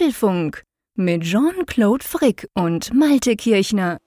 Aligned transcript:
Apfelfunk 0.00 0.62
mit 0.94 1.24
Jean-Claude 1.24 2.02
Frick 2.02 2.48
und 2.54 2.94
Malte 2.94 3.36
Kirchner. 3.36 3.98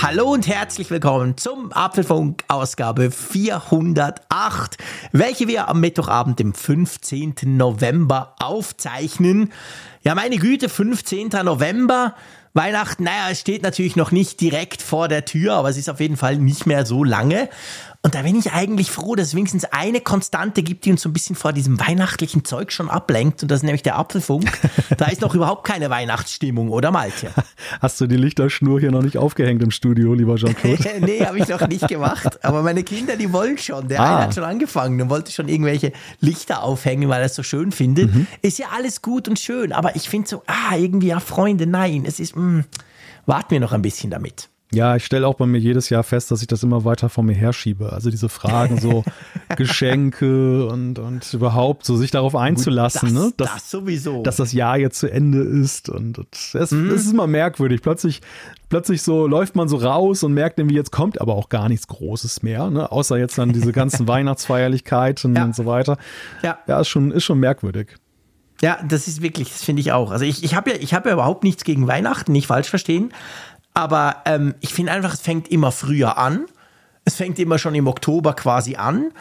Hallo 0.00 0.32
und 0.32 0.46
herzlich 0.46 0.90
willkommen 0.90 1.36
zum 1.36 1.72
Apfelfunk 1.72 2.44
Ausgabe 2.46 3.10
408, 3.10 4.76
welche 5.10 5.48
wir 5.48 5.66
am 5.66 5.80
Mittwochabend, 5.80 6.38
dem 6.38 6.54
15. 6.54 7.34
November 7.56 8.36
aufzeichnen. 8.38 9.52
Ja, 10.02 10.14
meine 10.14 10.36
Güte, 10.36 10.68
15. 10.68 11.30
November. 11.42 12.14
Weihnachten, 12.58 13.04
naja, 13.04 13.30
es 13.30 13.38
steht 13.38 13.62
natürlich 13.62 13.94
noch 13.94 14.10
nicht 14.10 14.40
direkt 14.40 14.82
vor 14.82 15.06
der 15.06 15.24
Tür, 15.24 15.54
aber 15.54 15.68
es 15.68 15.76
ist 15.76 15.88
auf 15.88 16.00
jeden 16.00 16.16
Fall 16.16 16.38
nicht 16.38 16.66
mehr 16.66 16.84
so 16.84 17.04
lange. 17.04 17.48
Und 18.00 18.14
da 18.14 18.22
bin 18.22 18.38
ich 18.38 18.52
eigentlich 18.52 18.92
froh, 18.92 19.16
dass 19.16 19.28
es 19.28 19.34
wenigstens 19.34 19.64
eine 19.64 20.00
Konstante 20.00 20.62
gibt, 20.62 20.84
die 20.84 20.92
uns 20.92 21.02
so 21.02 21.08
ein 21.08 21.12
bisschen 21.12 21.34
vor 21.34 21.52
diesem 21.52 21.80
weihnachtlichen 21.80 22.44
Zeug 22.44 22.70
schon 22.70 22.88
ablenkt. 22.88 23.42
Und 23.42 23.50
das 23.50 23.58
ist 23.58 23.62
nämlich 23.64 23.82
der 23.82 23.98
Apfelfunk. 23.98 24.50
Da 24.96 25.06
ist 25.06 25.20
noch 25.20 25.34
überhaupt 25.34 25.64
keine 25.64 25.90
Weihnachtsstimmung, 25.90 26.70
oder 26.70 26.90
Malte? 26.90 27.30
Hast 27.80 28.00
du 28.00 28.06
die 28.06 28.16
Lichterschnur 28.16 28.80
hier 28.80 28.90
noch 28.92 29.02
nicht 29.02 29.18
aufgehängt 29.18 29.62
im 29.62 29.70
Studio, 29.70 30.14
lieber 30.14 30.36
Jean-Claude? 30.36 31.00
nee, 31.00 31.24
habe 31.24 31.38
ich 31.38 31.48
noch 31.48 31.66
nicht 31.68 31.86
gemacht. 31.88 32.44
Aber 32.44 32.62
meine 32.62 32.84
Kinder, 32.84 33.16
die 33.16 33.32
wollen 33.32 33.58
schon. 33.58 33.88
Der 33.88 34.00
ah. 34.00 34.16
eine 34.16 34.24
hat 34.26 34.34
schon 34.34 34.44
angefangen 34.44 35.00
und 35.02 35.10
wollte 35.10 35.32
schon 35.32 35.48
irgendwelche 35.48 35.92
Lichter 36.20 36.62
aufhängen, 36.62 37.08
weil 37.08 37.20
er 37.20 37.26
es 37.26 37.34
so 37.34 37.42
schön 37.42 37.72
findet. 37.72 38.14
Mhm. 38.14 38.26
Ist 38.42 38.58
ja 38.58 38.68
alles 38.74 39.02
gut 39.02 39.28
und 39.28 39.38
schön, 39.38 39.72
aber 39.72 39.96
ich 39.96 40.08
finde 40.08 40.28
so, 40.28 40.42
ah, 40.46 40.76
irgendwie, 40.76 41.08
ja, 41.08 41.20
Freunde, 41.20 41.66
nein, 41.66 42.04
es 42.06 42.20
ist, 42.20 42.36
mh, 42.36 42.42
hm, 42.42 42.64
warten 43.26 43.50
wir 43.50 43.60
noch 43.60 43.72
ein 43.72 43.82
bisschen 43.82 44.10
damit. 44.10 44.48
Ja, 44.70 44.96
ich 44.96 45.04
stelle 45.06 45.26
auch 45.26 45.34
bei 45.34 45.46
mir 45.46 45.58
jedes 45.58 45.88
Jahr 45.88 46.02
fest, 46.02 46.30
dass 46.30 46.42
ich 46.42 46.46
das 46.46 46.62
immer 46.62 46.84
weiter 46.84 47.08
vor 47.08 47.24
mir 47.24 47.34
herschiebe. 47.34 47.90
Also 47.90 48.10
diese 48.10 48.28
Fragen, 48.28 48.78
so 48.78 49.02
Geschenke 49.56 50.66
und, 50.66 50.98
und 50.98 51.32
überhaupt 51.32 51.86
so 51.86 51.96
sich 51.96 52.10
darauf 52.10 52.36
einzulassen, 52.36 53.08
Gut, 53.08 53.16
das, 53.16 53.24
ne? 53.24 53.32
Dass, 53.38 53.54
das 53.54 53.70
sowieso. 53.70 54.22
Dass 54.22 54.36
das 54.36 54.52
Jahr 54.52 54.76
jetzt 54.76 54.98
zu 54.98 55.10
Ende 55.10 55.40
ist. 55.40 55.88
Und 55.88 56.18
es, 56.52 56.70
mhm. 56.70 56.90
es 56.90 57.06
ist 57.06 57.12
immer 57.12 57.26
merkwürdig. 57.26 57.80
Plötzlich, 57.80 58.20
plötzlich 58.68 59.00
so 59.00 59.26
läuft 59.26 59.56
man 59.56 59.68
so 59.68 59.78
raus 59.78 60.22
und 60.22 60.34
merkt 60.34 60.58
irgendwie, 60.58 60.76
jetzt 60.76 60.92
kommt 60.92 61.18
aber 61.18 61.34
auch 61.34 61.48
gar 61.48 61.70
nichts 61.70 61.86
Großes 61.86 62.42
mehr, 62.42 62.68
ne? 62.68 62.92
Außer 62.92 63.16
jetzt 63.16 63.38
dann 63.38 63.54
diese 63.54 63.72
ganzen 63.72 64.06
Weihnachtsfeierlichkeiten 64.08 65.34
ja. 65.34 65.44
und 65.44 65.56
so 65.56 65.64
weiter. 65.64 65.96
Ja. 66.42 66.58
Ja, 66.66 66.80
ist 66.80 66.88
schon, 66.88 67.10
ist 67.10 67.24
schon 67.24 67.40
merkwürdig. 67.40 67.96
Ja, 68.60 68.78
das 68.86 69.08
ist 69.08 69.22
wirklich, 69.22 69.50
das 69.50 69.64
finde 69.64 69.80
ich 69.80 69.92
auch. 69.92 70.10
Also 70.10 70.24
ich, 70.24 70.42
ich 70.42 70.54
habe 70.54 70.70
ja, 70.70 70.76
ich 70.78 70.92
habe 70.92 71.08
ja 71.08 71.14
überhaupt 71.14 71.44
nichts 71.44 71.64
gegen 71.64 71.86
Weihnachten, 71.86 72.32
nicht 72.32 72.48
falsch 72.48 72.68
verstehen. 72.68 73.12
Aber 73.78 74.22
ähm, 74.24 74.56
ich 74.58 74.74
finde 74.74 74.90
einfach, 74.90 75.14
es 75.14 75.20
fängt 75.20 75.46
immer 75.52 75.70
früher 75.70 76.18
an. 76.18 76.46
Es 77.04 77.14
fängt 77.14 77.38
immer 77.38 77.58
schon 77.58 77.76
im 77.76 77.86
Oktober 77.86 78.32
quasi 78.32 78.74
an. 78.74 79.12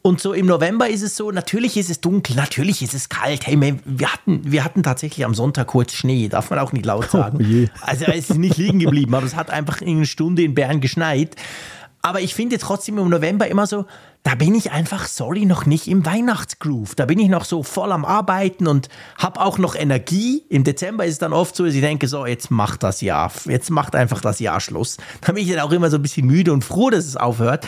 Und 0.00 0.22
so 0.22 0.32
im 0.32 0.46
November 0.46 0.88
ist 0.88 1.02
es 1.02 1.16
so, 1.16 1.30
natürlich 1.32 1.76
ist 1.76 1.90
es 1.90 2.00
dunkel, 2.00 2.34
natürlich 2.34 2.80
ist 2.80 2.94
es 2.94 3.10
kalt. 3.10 3.46
Hey, 3.46 3.60
wir 3.84 4.10
hatten, 4.10 4.40
wir 4.50 4.64
hatten 4.64 4.82
tatsächlich 4.82 5.26
am 5.26 5.34
Sonntag 5.34 5.66
kurz 5.66 5.92
Schnee, 5.92 6.28
darf 6.28 6.48
man 6.48 6.58
auch 6.60 6.72
nicht 6.72 6.86
laut 6.86 7.08
oh 7.08 7.18
sagen. 7.18 7.68
Oh 7.68 7.86
also 7.86 8.06
es 8.06 8.30
ist 8.30 8.38
nicht 8.38 8.56
liegen 8.56 8.78
geblieben, 8.78 9.14
aber 9.14 9.26
es 9.26 9.36
hat 9.36 9.50
einfach 9.50 9.82
in 9.82 9.98
einer 9.98 10.06
Stunde 10.06 10.42
in 10.42 10.54
Bern 10.54 10.80
geschneit. 10.80 11.36
Aber 12.06 12.20
ich 12.20 12.36
finde 12.36 12.56
trotzdem 12.58 12.98
im 12.98 13.08
November 13.08 13.48
immer 13.48 13.66
so, 13.66 13.84
da 14.22 14.36
bin 14.36 14.54
ich 14.54 14.70
einfach, 14.70 15.08
sorry, 15.08 15.44
noch 15.44 15.66
nicht 15.66 15.88
im 15.88 16.06
Weihnachtsgroove. 16.06 16.94
Da 16.94 17.04
bin 17.04 17.18
ich 17.18 17.28
noch 17.28 17.44
so 17.44 17.64
voll 17.64 17.90
am 17.90 18.04
Arbeiten 18.04 18.68
und 18.68 18.88
habe 19.18 19.40
auch 19.40 19.58
noch 19.58 19.74
Energie. 19.74 20.44
Im 20.48 20.62
Dezember 20.62 21.04
ist 21.04 21.14
es 21.14 21.18
dann 21.18 21.32
oft 21.32 21.56
so, 21.56 21.64
dass 21.64 21.74
ich 21.74 21.80
denke, 21.80 22.06
so, 22.06 22.24
jetzt 22.24 22.48
macht 22.52 22.84
das 22.84 23.00
Jahr, 23.00 23.32
jetzt 23.46 23.70
macht 23.70 23.96
einfach 23.96 24.20
das 24.20 24.38
Jahr 24.38 24.60
Schluss. 24.60 24.98
Da 25.20 25.32
bin 25.32 25.42
ich 25.42 25.50
dann 25.50 25.58
auch 25.58 25.72
immer 25.72 25.90
so 25.90 25.96
ein 25.96 26.02
bisschen 26.02 26.28
müde 26.28 26.52
und 26.52 26.62
froh, 26.62 26.90
dass 26.90 27.06
es 27.06 27.16
aufhört. 27.16 27.66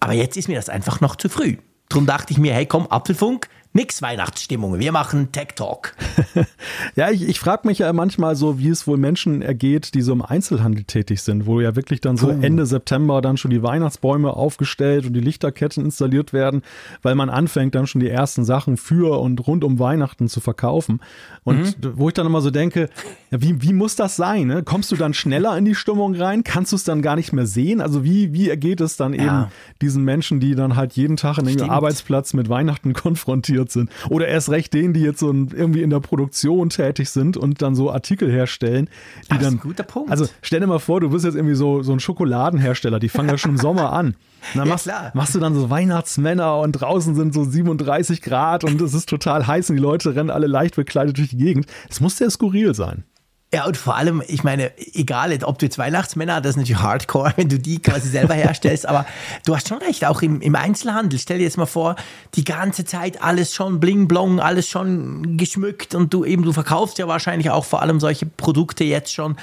Aber 0.00 0.12
jetzt 0.12 0.36
ist 0.36 0.48
mir 0.48 0.56
das 0.56 0.68
einfach 0.68 1.00
noch 1.00 1.16
zu 1.16 1.30
früh. 1.30 1.56
Drum 1.88 2.04
dachte 2.04 2.34
ich 2.34 2.38
mir, 2.38 2.52
hey 2.52 2.66
komm, 2.66 2.88
Apfelfunk, 2.90 3.48
Nix 3.74 4.00
Weihnachtsstimmung, 4.00 4.78
wir 4.78 4.92
machen 4.92 5.30
Tech 5.30 5.48
Talk. 5.54 5.94
ja, 6.96 7.10
ich, 7.10 7.28
ich 7.28 7.38
frage 7.38 7.68
mich 7.68 7.80
ja 7.80 7.92
manchmal 7.92 8.34
so, 8.34 8.58
wie 8.58 8.70
es 8.70 8.86
wohl 8.86 8.96
Menschen 8.96 9.42
ergeht, 9.42 9.94
die 9.94 10.00
so 10.00 10.12
im 10.12 10.22
Einzelhandel 10.22 10.84
tätig 10.84 11.20
sind, 11.20 11.44
wo 11.44 11.60
ja 11.60 11.76
wirklich 11.76 12.00
dann 12.00 12.16
so 12.16 12.30
Ende 12.30 12.64
September 12.64 13.20
dann 13.20 13.36
schon 13.36 13.50
die 13.50 13.62
Weihnachtsbäume 13.62 14.32
aufgestellt 14.32 15.04
und 15.04 15.12
die 15.12 15.20
Lichterketten 15.20 15.84
installiert 15.84 16.32
werden, 16.32 16.62
weil 17.02 17.14
man 17.14 17.28
anfängt 17.28 17.74
dann 17.74 17.86
schon 17.86 18.00
die 18.00 18.08
ersten 18.08 18.44
Sachen 18.44 18.78
für 18.78 19.20
und 19.20 19.46
rund 19.46 19.62
um 19.64 19.78
Weihnachten 19.78 20.28
zu 20.28 20.40
verkaufen. 20.40 21.00
Und 21.44 21.84
mhm. 21.84 21.92
wo 21.96 22.08
ich 22.08 22.14
dann 22.14 22.26
immer 22.26 22.40
so 22.40 22.50
denke, 22.50 22.88
ja, 23.30 23.42
wie, 23.42 23.62
wie 23.62 23.74
muss 23.74 23.96
das 23.96 24.16
sein? 24.16 24.46
Ne? 24.46 24.62
Kommst 24.62 24.90
du 24.90 24.96
dann 24.96 25.12
schneller 25.12 25.56
in 25.58 25.66
die 25.66 25.74
Stimmung 25.74 26.14
rein? 26.14 26.42
Kannst 26.42 26.72
du 26.72 26.76
es 26.76 26.84
dann 26.84 27.02
gar 27.02 27.16
nicht 27.16 27.34
mehr 27.34 27.46
sehen? 27.46 27.82
Also 27.82 28.02
wie, 28.02 28.32
wie 28.32 28.48
ergeht 28.48 28.80
es 28.80 28.96
dann 28.96 29.12
ja. 29.12 29.22
eben 29.22 29.52
diesen 29.82 30.04
Menschen, 30.04 30.40
die 30.40 30.54
dann 30.54 30.74
halt 30.74 30.94
jeden 30.94 31.16
Tag 31.16 31.36
in 31.36 31.48
ihrem 31.48 31.68
Arbeitsplatz 31.68 32.32
mit 32.32 32.48
Weihnachten 32.48 32.92
konfrontiert 32.94 33.57
interessiert 33.58 33.70
sind. 33.70 33.90
Oder 34.10 34.28
erst 34.28 34.50
recht 34.50 34.72
denen, 34.74 34.94
die 34.94 35.00
jetzt 35.00 35.20
so 35.20 35.32
irgendwie 35.32 35.82
in 35.82 35.90
der 35.90 36.00
Produktion 36.00 36.70
tätig 36.70 37.10
sind 37.10 37.36
und 37.36 37.62
dann 37.62 37.74
so 37.74 37.90
Artikel 37.90 38.30
herstellen. 38.30 38.88
Die 39.24 39.28
das 39.28 39.38
dann, 39.38 39.54
ist 39.54 39.60
ein 39.60 39.68
guter 39.68 39.82
Punkt. 39.82 40.10
Also 40.10 40.26
stell 40.42 40.60
dir 40.60 40.66
mal 40.66 40.78
vor, 40.78 41.00
du 41.00 41.10
bist 41.10 41.24
jetzt 41.24 41.34
irgendwie 41.34 41.54
so, 41.54 41.82
so 41.82 41.92
ein 41.92 42.00
Schokoladenhersteller, 42.00 42.98
die 42.98 43.08
fangen 43.08 43.28
ja 43.28 43.38
schon 43.38 43.52
im 43.52 43.58
Sommer 43.58 43.92
an. 43.92 44.06
Und 44.06 44.14
dann 44.54 44.66
ja, 44.66 44.72
machst, 44.72 44.84
klar. 44.84 45.10
machst 45.14 45.34
du 45.34 45.40
dann 45.40 45.54
so 45.54 45.70
Weihnachtsmänner 45.70 46.58
und 46.58 46.72
draußen 46.72 47.14
sind 47.14 47.34
so 47.34 47.44
37 47.44 48.22
Grad 48.22 48.64
und 48.64 48.80
es 48.80 48.94
ist 48.94 49.08
total 49.08 49.46
heiß 49.46 49.70
und 49.70 49.76
die 49.76 49.82
Leute 49.82 50.14
rennen 50.14 50.30
alle 50.30 50.46
leicht 50.46 50.76
bekleidet 50.76 51.18
durch 51.18 51.30
die 51.30 51.38
Gegend. 51.38 51.66
Es 51.90 52.00
muss 52.00 52.16
sehr 52.16 52.30
skurril 52.30 52.74
sein. 52.74 53.04
Ja, 53.52 53.64
und 53.64 53.78
vor 53.78 53.96
allem, 53.96 54.22
ich 54.26 54.44
meine, 54.44 54.72
egal, 54.94 55.36
ob 55.44 55.58
du 55.58 55.64
jetzt 55.64 55.78
Weihnachtsmänner, 55.78 56.42
das 56.42 56.50
ist 56.50 56.56
natürlich 56.58 56.82
hardcore, 56.82 57.32
wenn 57.36 57.48
du 57.48 57.58
die 57.58 57.80
quasi 57.80 58.10
selber 58.10 58.34
herstellst, 58.34 58.86
aber 58.86 59.06
du 59.46 59.56
hast 59.56 59.68
schon 59.68 59.78
recht, 59.78 60.04
auch 60.04 60.20
im, 60.20 60.42
im 60.42 60.54
Einzelhandel. 60.54 61.18
Stell 61.18 61.38
dir 61.38 61.44
jetzt 61.44 61.56
mal 61.56 61.64
vor, 61.64 61.96
die 62.34 62.44
ganze 62.44 62.84
Zeit 62.84 63.22
alles 63.22 63.54
schon 63.54 63.80
bling 63.80 64.06
blong, 64.06 64.38
alles 64.38 64.68
schon 64.68 65.38
geschmückt 65.38 65.94
und 65.94 66.12
du 66.12 66.26
eben, 66.26 66.42
du 66.42 66.52
verkaufst 66.52 66.98
ja 66.98 67.08
wahrscheinlich 67.08 67.50
auch 67.50 67.64
vor 67.64 67.80
allem 67.80 68.00
solche 68.00 68.26
Produkte 68.26 68.84
jetzt 68.84 69.14
schon 69.14 69.36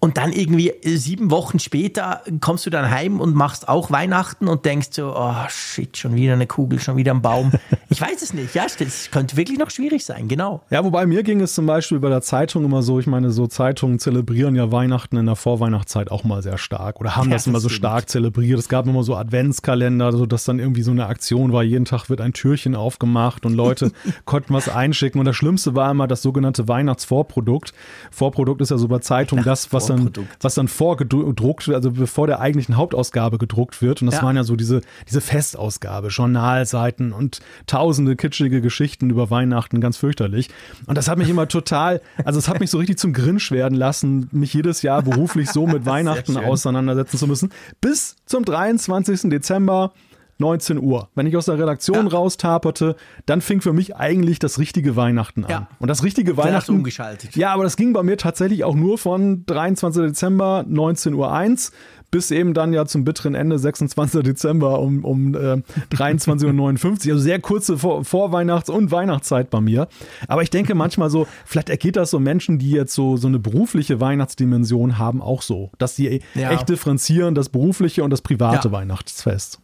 und 0.00 0.16
dann 0.16 0.32
irgendwie 0.32 0.74
sieben 0.84 1.30
Wochen 1.30 1.58
später 1.58 2.22
kommst 2.40 2.66
du 2.66 2.70
dann 2.70 2.90
heim 2.90 3.20
und 3.20 3.34
machst 3.34 3.68
auch 3.68 3.90
Weihnachten 3.90 4.46
und 4.46 4.64
denkst 4.64 4.88
so, 4.92 5.14
oh 5.16 5.48
shit, 5.48 5.96
schon 5.96 6.14
wieder 6.14 6.34
eine 6.34 6.46
Kugel, 6.46 6.78
schon 6.80 6.96
wieder 6.96 7.12
ein 7.12 7.22
Baum. 7.22 7.52
Ich 7.90 8.00
weiß 8.02 8.20
es 8.20 8.34
nicht, 8.34 8.54
ja, 8.54 8.66
das 8.78 9.10
könnte 9.10 9.36
wirklich 9.38 9.58
noch 9.58 9.70
schwierig 9.70 10.04
sein, 10.04 10.28
genau. 10.28 10.60
Ja, 10.68 10.84
wobei 10.84 11.06
mir 11.06 11.22
ging 11.22 11.40
es 11.40 11.54
zum 11.54 11.64
Beispiel 11.64 11.98
bei 11.98 12.10
der 12.10 12.20
Zeitung 12.20 12.64
immer 12.64 12.82
so, 12.82 13.00
ich 13.00 13.06
meine, 13.06 13.30
so 13.30 13.46
Zeitungen 13.46 13.98
zelebrieren 13.98 14.54
ja 14.54 14.70
Weihnachten 14.70 15.16
in 15.16 15.24
der 15.24 15.36
Vorweihnachtszeit 15.36 16.10
auch 16.10 16.22
mal 16.24 16.42
sehr 16.42 16.58
stark 16.58 17.00
oder 17.00 17.16
haben 17.16 17.30
ja, 17.30 17.36
das 17.36 17.46
immer 17.46 17.60
so 17.60 17.70
stark 17.70 18.10
zelebriert. 18.10 18.58
Es 18.58 18.68
gab 18.68 18.86
immer 18.86 19.02
so 19.04 19.16
Adventskalender, 19.16 20.12
so 20.12 20.26
dass 20.26 20.44
dann 20.44 20.58
irgendwie 20.58 20.82
so 20.82 20.90
eine 20.90 21.06
Aktion 21.06 21.52
war, 21.54 21.62
jeden 21.62 21.86
Tag 21.86 22.10
wird 22.10 22.20
ein 22.20 22.34
Türchen 22.34 22.74
aufgemacht 22.76 23.46
und 23.46 23.54
Leute 23.54 23.90
konnten 24.26 24.52
was 24.52 24.68
einschicken. 24.68 25.18
Und 25.18 25.24
das 25.24 25.36
Schlimmste 25.36 25.74
war 25.74 25.90
immer 25.90 26.06
das 26.06 26.20
sogenannte 26.20 26.68
Weihnachtsvorprodukt. 26.68 27.72
Vorprodukt 28.10 28.60
ist 28.60 28.70
ja 28.70 28.76
so 28.76 28.88
bei 28.88 28.98
Zeitungen 28.98 29.44
das, 29.44 29.72
was 29.72 29.86
dann, 29.86 30.12
was 30.40 30.54
dann 30.54 30.68
vorgedruckt 30.68 31.68
wird, 31.68 31.76
also 31.76 31.92
bevor 31.92 32.26
der 32.26 32.40
eigentlichen 32.40 32.76
Hauptausgabe 32.76 33.38
gedruckt 33.38 33.80
wird. 33.80 34.02
Und 34.02 34.06
das 34.06 34.16
ja. 34.16 34.22
waren 34.22 34.36
ja 34.36 34.44
so 34.44 34.56
diese, 34.56 34.82
diese 35.08 35.22
Festausgabe, 35.22 36.08
Journalseiten 36.08 37.12
und 37.12 37.40
tausende 37.78 38.16
kitschige 38.16 38.60
Geschichten 38.60 39.08
über 39.08 39.30
Weihnachten, 39.30 39.80
ganz 39.80 39.96
fürchterlich. 39.98 40.48
Und 40.86 40.98
das 40.98 41.06
hat 41.06 41.16
mich 41.16 41.28
immer 41.28 41.46
total, 41.46 42.00
also 42.24 42.36
es 42.36 42.48
hat 42.48 42.58
mich 42.58 42.70
so 42.70 42.78
richtig 42.78 42.98
zum 42.98 43.12
Grinsch 43.12 43.52
werden 43.52 43.78
lassen, 43.78 44.28
mich 44.32 44.52
jedes 44.52 44.82
Jahr 44.82 45.02
beruflich 45.02 45.48
so 45.50 45.64
mit 45.68 45.86
Weihnachten 45.86 46.36
auseinandersetzen 46.36 47.18
zu 47.18 47.28
müssen. 47.28 47.50
Bis 47.80 48.16
zum 48.26 48.44
23. 48.44 49.30
Dezember 49.30 49.92
19 50.38 50.78
Uhr. 50.78 51.08
Wenn 51.14 51.26
ich 51.26 51.36
aus 51.36 51.46
der 51.46 51.58
Redaktion 51.58 52.06
ja. 52.06 52.12
raustaperte, 52.12 52.96
dann 53.26 53.40
fing 53.40 53.60
für 53.60 53.72
mich 53.72 53.94
eigentlich 53.94 54.40
das 54.40 54.58
richtige 54.58 54.96
Weihnachten 54.96 55.44
an. 55.44 55.50
Ja. 55.50 55.68
Und 55.78 55.88
das 55.88 56.02
richtige 56.02 56.36
Weihnachten. 56.36 56.72
Umgeschaltet. 56.72 57.36
Ja, 57.36 57.52
aber 57.52 57.64
das 57.64 57.76
ging 57.76 57.92
bei 57.92 58.02
mir 58.02 58.16
tatsächlich 58.16 58.64
auch 58.64 58.74
nur 58.74 58.98
von 58.98 59.44
23. 59.46 60.02
Dezember 60.02 60.64
19.01 60.68 61.14
Uhr 61.14 61.72
bis 62.10 62.30
eben 62.30 62.54
dann 62.54 62.72
ja 62.72 62.86
zum 62.86 63.04
bitteren 63.04 63.34
Ende 63.34 63.58
26. 63.58 64.22
Dezember 64.22 64.80
um, 64.80 65.04
um 65.04 65.34
äh, 65.34 65.62
23.59 65.92 67.08
Uhr. 67.08 67.12
Also 67.12 67.18
sehr 67.18 67.40
kurze 67.40 67.78
Vor 67.78 68.04
Vorweihnachts- 68.04 68.70
und 68.70 68.90
Weihnachtszeit 68.90 69.50
bei 69.50 69.60
mir. 69.60 69.88
Aber 70.26 70.42
ich 70.42 70.50
denke 70.50 70.74
manchmal 70.74 71.10
so, 71.10 71.26
vielleicht 71.44 71.68
ergeht 71.68 71.96
das 71.96 72.10
so 72.10 72.18
Menschen, 72.18 72.58
die 72.58 72.70
jetzt 72.70 72.94
so, 72.94 73.16
so 73.16 73.28
eine 73.28 73.38
berufliche 73.38 74.00
Weihnachtsdimension 74.00 74.98
haben, 74.98 75.20
auch 75.20 75.42
so. 75.42 75.70
Dass 75.78 75.96
sie 75.96 76.22
ja. 76.34 76.50
echt 76.50 76.68
differenzieren, 76.68 77.34
das 77.34 77.48
berufliche 77.48 78.04
und 78.04 78.10
das 78.10 78.22
private 78.22 78.68
ja. 78.68 78.72
Weihnachtsfest. 78.72 79.60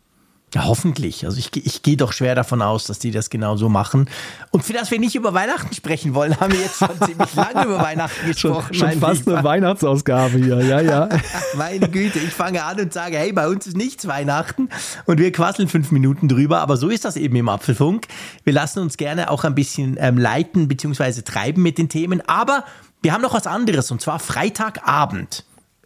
Ja, 0.54 0.66
hoffentlich. 0.66 1.26
Also 1.26 1.36
ich, 1.36 1.50
ich 1.56 1.82
gehe 1.82 1.96
doch 1.96 2.12
schwer 2.12 2.36
davon 2.36 2.62
aus, 2.62 2.84
dass 2.84 3.00
die 3.00 3.10
das 3.10 3.28
genau 3.28 3.56
so 3.56 3.68
machen. 3.68 4.08
Und 4.52 4.64
für 4.64 4.72
das 4.72 4.92
wir 4.92 5.00
nicht 5.00 5.16
über 5.16 5.34
Weihnachten 5.34 5.74
sprechen 5.74 6.14
wollen, 6.14 6.38
haben 6.38 6.52
wir 6.52 6.60
jetzt 6.60 6.78
schon 6.78 6.96
ziemlich 7.04 7.34
lange 7.34 7.64
über 7.64 7.80
Weihnachten 7.80 8.24
gesprochen. 8.26 8.72
Schon, 8.72 8.90
schon 8.90 9.00
fast 9.00 9.26
Lieber. 9.26 9.38
eine 9.38 9.44
Weihnachtsausgabe 9.44 10.38
hier, 10.38 10.60
ja, 10.60 10.80
ja. 10.80 11.08
Meine 11.56 11.88
Güte, 11.88 12.20
ich 12.20 12.30
fange 12.30 12.62
an 12.62 12.78
und 12.78 12.92
sage, 12.92 13.18
hey, 13.18 13.32
bei 13.32 13.48
uns 13.48 13.66
ist 13.66 13.76
nichts 13.76 14.06
Weihnachten 14.06 14.68
und 15.06 15.18
wir 15.18 15.32
quasseln 15.32 15.66
fünf 15.66 15.90
Minuten 15.90 16.28
drüber, 16.28 16.60
aber 16.60 16.76
so 16.76 16.88
ist 16.88 17.04
das 17.04 17.16
eben 17.16 17.34
im 17.34 17.48
Apfelfunk. 17.48 18.06
Wir 18.44 18.52
lassen 18.52 18.78
uns 18.78 18.96
gerne 18.96 19.30
auch 19.30 19.42
ein 19.42 19.56
bisschen 19.56 19.96
ähm, 19.98 20.18
leiten 20.18 20.68
bzw. 20.68 21.22
treiben 21.22 21.62
mit 21.62 21.78
den 21.78 21.88
Themen, 21.88 22.22
aber 22.28 22.64
wir 23.02 23.12
haben 23.12 23.22
noch 23.22 23.34
was 23.34 23.48
anderes 23.48 23.90
und 23.90 24.00
zwar 24.00 24.20
Freitagabend. 24.20 25.44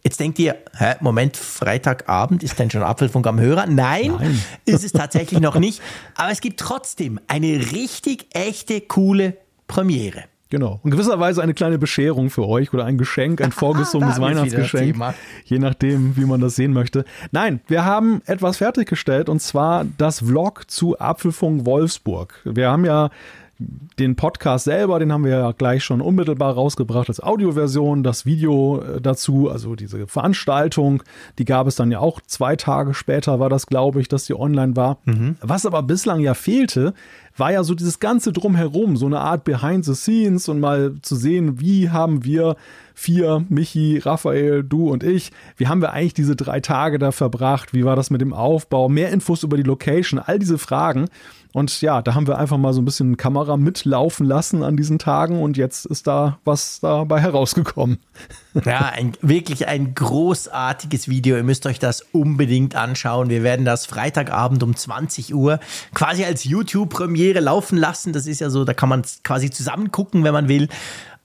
Jetzt 0.09 0.19
denkt 0.19 0.39
ihr, 0.39 0.55
hä, 0.75 0.95
Moment, 1.01 1.37
Freitagabend 1.37 2.41
ist 2.41 2.57
denn 2.57 2.71
schon 2.71 2.81
Apfelfunk 2.81 3.27
am 3.27 3.39
Hörer? 3.39 3.67
Nein, 3.67 4.15
Nein, 4.17 4.41
ist 4.65 4.83
es 4.83 4.91
tatsächlich 4.91 5.39
noch 5.39 5.59
nicht. 5.59 5.83
Aber 6.15 6.31
es 6.31 6.41
gibt 6.41 6.59
trotzdem 6.59 7.19
eine 7.27 7.71
richtig 7.73 8.25
echte, 8.33 8.81
coole 8.81 9.37
Premiere. 9.67 10.23
Genau. 10.49 10.79
In 10.83 10.89
gewisser 10.89 11.19
Weise 11.19 11.43
eine 11.43 11.53
kleine 11.53 11.77
Bescherung 11.77 12.31
für 12.31 12.47
euch 12.47 12.73
oder 12.73 12.85
ein 12.85 12.97
Geschenk, 12.97 13.39
ein 13.39 13.51
vorgesummenes 13.51 14.19
Weihnachtsgeschenk. 14.19 14.97
Je 15.45 15.59
nachdem, 15.59 16.17
wie 16.17 16.25
man 16.25 16.41
das 16.41 16.55
sehen 16.55 16.73
möchte. 16.73 17.05
Nein, 17.31 17.61
wir 17.67 17.85
haben 17.85 18.23
etwas 18.25 18.57
fertiggestellt 18.57 19.29
und 19.29 19.43
zwar 19.43 19.85
das 19.99 20.21
Vlog 20.21 20.71
zu 20.71 20.97
Apfelfunk 20.99 21.67
Wolfsburg. 21.67 22.41
Wir 22.45 22.71
haben 22.71 22.83
ja 22.83 23.11
den 23.59 24.15
Podcast 24.15 24.65
selber, 24.65 24.99
den 24.99 25.11
haben 25.11 25.25
wir 25.25 25.31
ja 25.31 25.51
gleich 25.51 25.83
schon 25.83 25.99
unmittelbar 25.99 26.53
rausgebracht 26.53 27.09
als 27.09 27.19
Audioversion. 27.19 28.03
Das 28.03 28.25
Video 28.25 28.81
äh, 28.81 29.01
dazu, 29.01 29.49
also 29.49 29.75
diese 29.75 30.07
Veranstaltung, 30.07 31.03
die 31.37 31.45
gab 31.45 31.67
es 31.67 31.75
dann 31.75 31.91
ja 31.91 31.99
auch 31.99 32.21
zwei 32.21 32.55
Tage 32.55 32.93
später, 32.93 33.39
war 33.39 33.49
das, 33.49 33.67
glaube 33.67 33.99
ich, 33.99 34.07
dass 34.07 34.25
die 34.25 34.33
online 34.33 34.77
war. 34.77 34.99
Mhm. 35.03 35.35
Was 35.41 35.65
aber 35.65 35.83
bislang 35.83 36.21
ja 36.21 36.35
fehlte, 36.35 36.93
war 37.35 37.51
ja 37.51 37.63
so 37.63 37.75
dieses 37.75 37.99
ganze 37.99 38.31
Drumherum, 38.31 38.95
so 38.95 39.05
eine 39.05 39.19
Art 39.19 39.43
Behind 39.43 39.83
the 39.83 39.95
Scenes 39.95 40.47
und 40.47 40.61
mal 40.61 40.95
zu 41.01 41.15
sehen, 41.15 41.59
wie 41.59 41.89
haben 41.89 42.23
wir 42.23 42.55
vier, 42.93 43.45
Michi, 43.49 43.97
Raphael, 43.97 44.63
du 44.63 44.89
und 44.89 45.03
ich, 45.03 45.31
wie 45.57 45.67
haben 45.67 45.81
wir 45.81 45.93
eigentlich 45.93 46.13
diese 46.13 46.35
drei 46.35 46.59
Tage 46.59 46.99
da 46.99 47.11
verbracht? 47.11 47.73
Wie 47.73 47.85
war 47.85 47.95
das 47.95 48.09
mit 48.09 48.21
dem 48.21 48.33
Aufbau? 48.33 48.89
Mehr 48.89 49.09
Infos 49.11 49.43
über 49.43 49.55
die 49.55 49.63
Location, 49.63 50.19
all 50.19 50.37
diese 50.37 50.57
Fragen. 50.57 51.09
Und 51.51 51.81
ja, 51.81 52.01
da 52.03 52.13
haben 52.13 52.27
wir 52.27 52.37
einfach 52.37 52.57
mal 52.57 52.73
so 52.73 52.81
ein 52.81 52.85
bisschen 52.85 53.17
Kamera 53.17 53.57
mitlaufen 53.57 54.27
lassen 54.27 54.61
an 54.61 54.77
diesen 54.77 54.99
Tagen 54.99 55.41
und 55.41 55.57
jetzt 55.57 55.85
ist 55.85 56.05
da 56.05 56.37
was 56.45 56.79
dabei 56.79 57.21
herausgekommen. 57.21 57.97
Ja, 58.65 58.89
ein, 58.89 59.13
wirklich 59.21 59.67
ein 59.67 59.95
großartiges 59.95 61.07
Video. 61.07 61.37
Ihr 61.37 61.43
müsst 61.43 61.65
euch 61.65 61.79
das 61.79 62.01
unbedingt 62.11 62.75
anschauen. 62.75 63.29
Wir 63.29 63.43
werden 63.43 63.65
das 63.65 63.85
Freitagabend 63.85 64.61
um 64.63 64.75
20 64.75 65.33
Uhr 65.33 65.59
quasi 65.93 66.23
als 66.23 66.43
YouTube-Premiere 66.43 67.39
laufen 67.39 67.77
lassen. 67.77 68.13
Das 68.13 68.27
ist 68.27 68.41
ja 68.41 68.49
so, 68.49 68.65
da 68.65 68.73
kann 68.73 68.89
man 68.89 69.03
quasi 69.23 69.49
zusammen 69.49 69.91
gucken, 69.91 70.23
wenn 70.23 70.33
man 70.33 70.47
will. 70.47 70.67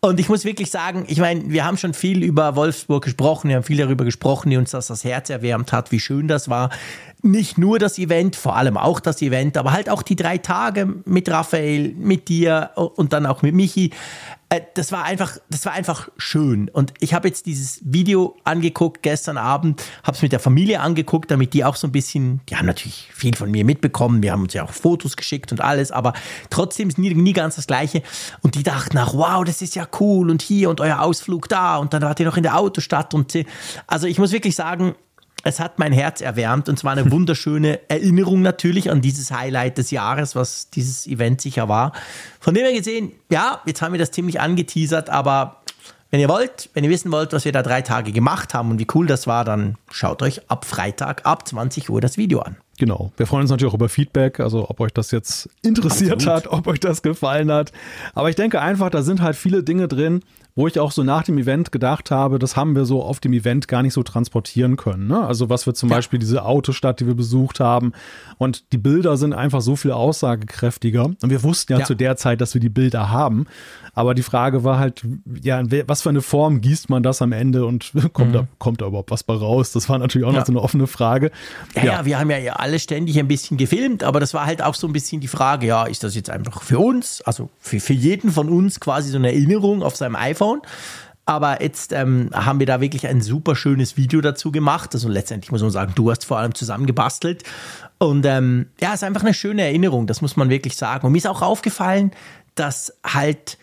Und 0.05 0.21
ich 0.21 0.29
muss 0.29 0.45
wirklich 0.45 0.71
sagen, 0.71 1.07
ich 1.09 1.19
meine, 1.19 1.49
wir 1.49 1.65
haben 1.65 1.79
schon 1.79 1.95
viel 1.95 2.23
über 2.25 2.57
Wolfsburg 2.57 3.05
gesprochen, 3.05 3.49
wir 3.49 3.57
haben 3.57 3.63
viel 3.63 3.79
darüber 3.79 4.05
gesprochen, 4.05 4.51
die 4.51 4.59
uns 4.59 4.73
das 4.73 4.89
das 4.89 5.03
Herz 5.03 5.31
erwärmt 5.31 5.73
hat, 5.73 5.93
wie 5.93 5.99
schön 5.99 6.29
das 6.29 6.51
war. 6.51 6.69
Nicht 7.23 7.57
nur 7.57 7.79
das 7.79 7.99
Event, 7.99 8.37
vor 8.37 8.55
allem 8.55 8.77
auch 8.77 9.01
das 9.01 9.23
Event, 9.23 9.57
aber 9.57 9.73
halt 9.73 9.89
auch 9.89 10.03
die 10.03 10.15
drei 10.15 10.37
Tage 10.37 10.95
mit 11.07 11.31
Raphael, 11.31 11.95
mit 11.97 12.29
dir 12.29 12.73
und 12.75 13.15
dann 13.15 13.25
auch 13.25 13.41
mit 13.41 13.55
Michi. 13.55 13.93
Äh, 14.49 14.63
das 14.75 14.93
war 14.93 15.05
einfach, 15.05 15.39
das 15.51 15.65
war 15.67 15.73
einfach 15.73 16.09
schön. 16.17 16.69
Und 16.69 16.95
ich 17.01 17.15
habe 17.15 17.29
jetzt 17.29 17.47
dieses 17.47 17.81
Video 17.85 18.37
angeguckt 18.45 19.03
gestern 19.03 19.39
Abend, 19.39 19.83
habe 20.03 20.17
es 20.17 20.23
mit 20.23 20.33
der 20.33 20.41
Familie 20.41 20.81
angeguckt, 20.81 21.31
damit 21.31 21.55
die 21.55 21.65
auch 21.65 21.77
so 21.77 21.87
ein 21.87 21.93
bisschen, 21.93 22.41
die 22.49 22.57
haben 22.57 22.67
natürlich 22.67 23.11
viel 23.13 23.35
von 23.37 23.51
mir 23.51 23.65
mitbekommen, 23.65 24.23
wir 24.23 24.33
haben 24.33 24.43
uns 24.43 24.55
ja 24.55 24.65
auch 24.65 24.73
Fotos 24.73 25.17
geschickt 25.17 25.53
und 25.53 25.61
alles, 25.61 25.91
aber 25.91 26.13
trotzdem 26.51 26.89
ist 26.89 26.99
nie, 26.99 27.15
nie 27.15 27.33
ganz 27.33 27.57
das 27.57 27.67
Gleiche. 27.67 28.03
Und 28.43 28.55
die 28.55 28.63
dachten 28.63 28.95
nach, 28.95 29.15
wow, 29.15 29.45
das 29.45 29.63
ist 29.63 29.75
ja 29.75 29.87
cool 30.01 30.31
und 30.31 30.43
hier 30.43 30.71
und 30.71 30.81
euer 30.81 31.01
Ausflug 31.01 31.49
da 31.49 31.77
und 31.77 31.95
dann 31.95 32.03
wart 32.03 32.21
ihr 32.21 32.27
noch 32.27 32.37
in 32.37 32.43
der 32.43 32.59
Autostadt 32.59 33.15
und 33.15 33.35
also 33.87 34.07
ich 34.07 34.19
muss 34.19 34.33
wirklich 34.33 34.55
sagen, 34.55 34.95
es 35.45 35.61
hat 35.61 35.79
mein 35.79 35.93
Herz 35.93 36.21
erwärmt 36.21 36.69
und 36.69 36.79
zwar 36.79 36.93
eine 36.93 37.11
wunderschöne 37.13 37.81
Erinnerung 37.89 38.43
natürlich 38.43 38.91
an 38.91 39.01
dieses 39.01 39.31
Highlight 39.31 39.79
des 39.79 39.91
Jahres, 39.91 40.35
was 40.35 40.71
dieses 40.71 41.07
Event 41.07 41.41
sicher 41.41 41.69
war. 41.69 41.93
Von 42.41 42.55
dem 42.55 42.65
her 42.65 42.73
gesehen, 42.73 43.13
ja, 43.31 43.61
jetzt 43.67 43.83
haben 43.83 43.93
wir 43.93 43.99
das 43.99 44.11
ziemlich 44.11 44.41
angeteasert, 44.41 45.11
aber 45.11 45.61
wenn 46.11 46.21
ihr 46.21 46.29
wollt, 46.29 46.71
wenn 46.75 46.85
ihr 46.85 46.91
wissen 46.91 47.11
wollt, 47.11 47.33
was 47.33 47.45
wir 47.45 47.51
da 47.51 47.63
drei 47.63 47.83
Tage 47.83 48.13
gemacht 48.13 48.55
haben 48.55 48.71
und 48.71 48.79
wie 48.79 48.87
cool 48.95 49.07
das 49.07 49.27
war, 49.27 49.45
dann 49.45 49.77
schaut 49.91 50.23
euch 50.23 50.49
ab 50.49 50.65
Freitag 50.65 51.27
ab 51.27 51.47
20 51.49 51.91
Uhr 51.91 52.01
das 52.01 52.17
Video 52.17 52.39
an. 52.41 52.57
Genau. 52.79 53.13
Wir 53.17 53.27
freuen 53.27 53.43
uns 53.43 53.51
natürlich 53.51 53.73
auch 53.73 53.77
über 53.77 53.89
Feedback, 53.89 54.41
also 54.41 54.69
ob 54.69 54.79
euch 54.81 54.93
das 54.93 55.11
jetzt 55.11 55.49
interessiert 55.63 56.13
Absolut. 56.13 56.37
hat, 56.37 56.47
ob 56.53 56.67
euch 56.69 56.79
das 56.81 57.03
gefallen 57.03 57.51
hat. 57.51 57.73
Aber 58.15 58.31
ich 58.31 58.37
denke 58.37 58.61
einfach, 58.61 58.91
da 58.91 59.03
sind 59.03 59.23
halt 59.23 59.35
viele 59.35 59.65
Dinge 59.65 59.89
drin, 59.89 60.23
wo 60.57 60.69
ich 60.69 60.79
auch 60.79 60.93
so 60.93 61.03
nach 61.03 61.25
dem 61.25 61.37
Event 61.37 61.73
gedacht 61.73 62.13
habe, 62.13 62.39
das 62.39 62.57
haben 62.57 62.77
wir 62.77 62.85
so 62.85 63.03
auf 63.03 63.19
dem 63.19 63.33
Event 63.33 63.67
gar 63.67 63.83
nicht 63.83 63.93
so 63.93 64.05
transportieren 64.05 64.77
können. 64.77 65.09
Ne? 65.09 65.27
Also 65.27 65.49
was 65.49 65.67
wir 65.67 65.75
zum 65.75 65.89
ja. 65.89 65.97
Beispiel 65.97 66.21
diese 66.21 66.45
Autostadt, 66.45 67.01
die 67.01 67.07
wir 67.07 67.15
besucht 67.15 67.59
haben 67.59 67.93
und 68.39 68.73
die 68.73 68.79
Bilder 68.79 69.17
sind 69.17 69.33
einfach 69.33 69.61
so 69.63 69.75
viel 69.75 69.91
aussagekräftiger 69.91 71.05
und 71.07 71.31
wir 71.31 71.43
wussten 71.43 71.73
ja, 71.73 71.81
ja. 71.81 71.85
zu 71.85 71.95
der 71.95 72.17
Zeit, 72.17 72.41
dass 72.41 72.55
wir 72.55 72.61
die 72.61 72.69
Bilder 72.69 73.11
haben, 73.11 73.47
aber 73.95 74.15
die 74.15 74.23
Frage 74.23 74.65
war 74.65 74.79
halt, 74.79 75.03
ja, 75.43 75.63
was 75.87 76.03
für 76.03 76.11
eine 76.11 76.23
Form 76.23 76.61
gießt 76.61 76.91
man 76.91 77.03
das 77.03 77.23
am 77.23 77.33
Ende 77.33 77.65
und 77.65 77.93
kommt, 78.13 78.31
mhm. 78.31 78.33
da, 78.35 78.47
kommt 78.59 78.81
da 78.81 78.87
überhaupt 78.87 79.11
was 79.11 79.23
bei 79.23 79.35
raus? 79.35 79.73
Das 79.73 79.89
war 79.89 79.99
natürlich 79.99 80.27
auch 80.27 80.33
ja. 80.33 80.41
noch 80.41 80.47
so 80.47 80.53
eine 80.53 80.61
offene 80.61 80.87
Frage. 80.87 81.31
Ja, 81.75 81.85
ja, 81.85 82.05
wir 82.05 82.19
haben 82.19 82.31
ja 82.31 82.55
alle 82.55 82.79
ständig 82.79 83.19
ein 83.19 83.29
bisschen 83.29 83.57
gefilmt, 83.57 84.03
aber 84.03 84.21
das 84.21 84.35
war 84.35 84.47
halt 84.47 84.63
auch 84.63 84.75
so 84.75 84.87
ein 84.87 84.93
bisschen 84.93 85.21
die 85.21 85.29
Frage, 85.29 85.67
ja, 85.67 85.85
ist 85.85 86.05
das 86.05 86.15
jetzt 86.15 86.31
einfach 86.31 86.63
für 86.63 86.79
uns, 86.79 87.23
also 87.23 87.51
für, 87.59 87.81
für 87.81 87.93
jeden 87.93 88.31
von 88.31 88.49
uns 88.49 88.79
quasi 88.79 89.11
so 89.11 89.17
eine 89.17 89.33
Erinnerung 89.33 89.83
auf 89.83 89.97
seinem 89.97 90.17
iPhone? 90.17 90.35
iPhone. 90.35 90.63
Aber 91.27 91.63
jetzt 91.63 91.93
ähm, 91.93 92.29
haben 92.35 92.59
wir 92.59 92.67
da 92.67 92.83
wirklich 92.83 93.07
ein 93.07 93.23
super 93.23 93.57
schönes 93.57 93.97
Video 93.97 94.21
dazu 94.21 94.53
gemacht. 94.53 94.93
Also 94.93 95.09
letztendlich 95.09 95.51
muss 95.51 95.63
man 95.63 95.71
sagen, 95.71 95.93
du 95.95 96.11
hast 96.11 96.27
vor 96.27 96.39
allem 96.39 96.55
zusammengebastelt. 96.55 97.45
Und 97.97 98.27
ähm, 98.27 98.67
ja, 98.79 98.89
es 98.89 98.97
ist 98.97 99.05
einfach 99.05 99.23
eine 99.23 99.33
schöne 99.33 99.63
Erinnerung, 99.63 100.07
das 100.07 100.21
muss 100.21 100.37
man 100.37 100.51
wirklich 100.51 100.77
sagen. 100.77 101.07
Und 101.07 101.13
mir 101.13 101.19
ist 101.19 101.27
auch 101.27 101.41
aufgefallen, 101.41 102.11
dass 102.57 102.93
halt 103.03 103.57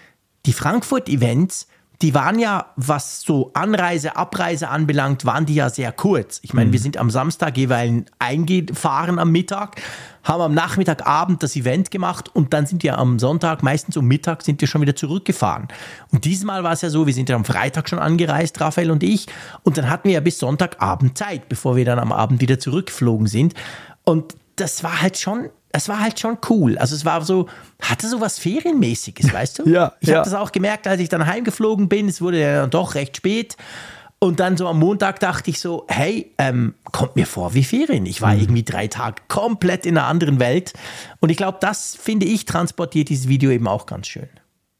die 0.46 0.54
Frankfurt-Events 0.54 1.68
die 2.02 2.16
waren 2.16 2.40
ja, 2.40 2.66
was 2.76 3.22
so 3.22 3.52
Anreise, 3.54 4.16
Abreise 4.16 4.70
anbelangt, 4.70 5.26
waren 5.26 5.46
die 5.46 5.56
ja 5.56 5.70
sehr 5.70 5.92
kurz. 5.92 6.40
Ich 6.42 6.54
meine, 6.54 6.70
mhm. 6.70 6.74
wir 6.74 6.80
sind 6.80 6.98
am 6.98 7.12
Samstag 7.12 7.58
jeweils 7.58 8.06
eingefahren 8.18 9.20
am 9.20 9.32
Mittag, 9.32 9.80
haben 10.24 10.42
am 10.42 10.54
Nachmittagabend 10.54 11.44
das 11.44 11.56
Event 11.56 11.92
gemacht 11.92 12.30
und 12.34 12.54
dann 12.54 12.66
sind 12.66 12.82
wir 12.84 12.98
am 12.98 13.20
Sonntag, 13.20 13.62
meistens 13.62 13.98
um 13.98 14.08
Mittag, 14.08 14.42
sind 14.42 14.62
wir 14.62 14.68
schon 14.68 14.82
wieder 14.82 14.96
zurückgefahren. 14.96 15.68
Und 16.12 16.26
diesmal 16.26 16.64
war 16.64 16.74
es 16.74 16.82
ja 16.82 16.90
so, 16.90 17.06
wir 17.06 17.14
sind 17.14 17.30
ja 17.30 17.36
am 17.36 17.46
Freitag 17.46 17.88
schon 17.88 18.00
angereist, 18.00 18.60
Raphael 18.60 18.90
und 18.90 19.04
ich, 19.04 19.28
und 19.64 19.78
dann 19.78 19.90
hatten 19.90 20.08
wir 20.08 20.16
ja 20.16 20.22
bis 20.22 20.40
Sonntagabend 20.40 21.18
Zeit, 21.18 21.50
bevor 21.50 21.76
wir 21.76 21.86
dann 21.86 22.00
am 22.00 22.12
Abend 22.12 22.42
wieder 22.42 22.60
zurückgeflogen 22.60 23.28
sind. 23.28 23.54
Und 24.04 24.36
das 24.56 24.84
war 24.84 25.02
halt 25.02 25.18
schon 25.18 25.50
es 25.74 25.90
war 25.90 26.00
halt 26.00 26.20
schon 26.20 26.38
cool. 26.50 26.78
Also 26.78 26.96
es 26.96 27.06
war 27.06 27.24
so, 27.24 27.48
hatte 27.82 28.08
so 28.08 28.22
was 28.22 28.40
Ferienmäßiges, 28.40 29.34
weißt 29.34 29.60
du? 29.60 29.70
ja. 29.70 29.94
Ich 30.00 30.10
ja. 30.10 30.18
habe 30.18 30.30
das 30.30 30.34
auch 30.34 30.52
gemerkt, 30.52 30.88
als 30.88 31.02
ich 31.02 31.10
dann 31.10 31.26
heimgeflogen 31.26 31.90
bin. 31.90 32.08
Es 32.08 32.22
wurde 32.22 32.40
ja 32.40 32.62
dann 32.62 32.70
doch 32.70 32.96
recht 32.96 33.18
spät. 33.18 33.58
Und 34.24 34.40
dann 34.40 34.56
so 34.56 34.68
am 34.68 34.78
Montag 34.78 35.20
dachte 35.20 35.50
ich 35.50 35.60
so, 35.60 35.86
hey, 35.88 36.32
ähm, 36.38 36.76
kommt 36.92 37.16
mir 37.16 37.26
vor 37.26 37.56
wie 37.56 37.64
Ferien. 37.64 38.06
Ich 38.06 38.22
war 38.22 38.36
mhm. 38.36 38.42
irgendwie 38.42 38.64
drei 38.64 38.88
Tage 38.88 39.20
komplett 39.28 39.86
in 39.86 39.98
einer 39.98 40.06
anderen 40.06 40.40
Welt. 40.40 40.74
Und 41.22 41.32
ich 41.32 41.38
glaube, 41.38 41.58
das 41.60 41.96
finde 41.96 42.28
ich 42.28 42.46
transportiert 42.46 43.10
dieses 43.10 43.28
Video 43.28 43.50
eben 43.50 43.68
auch 43.68 43.88
ganz 43.88 44.08
schön. 44.08 44.30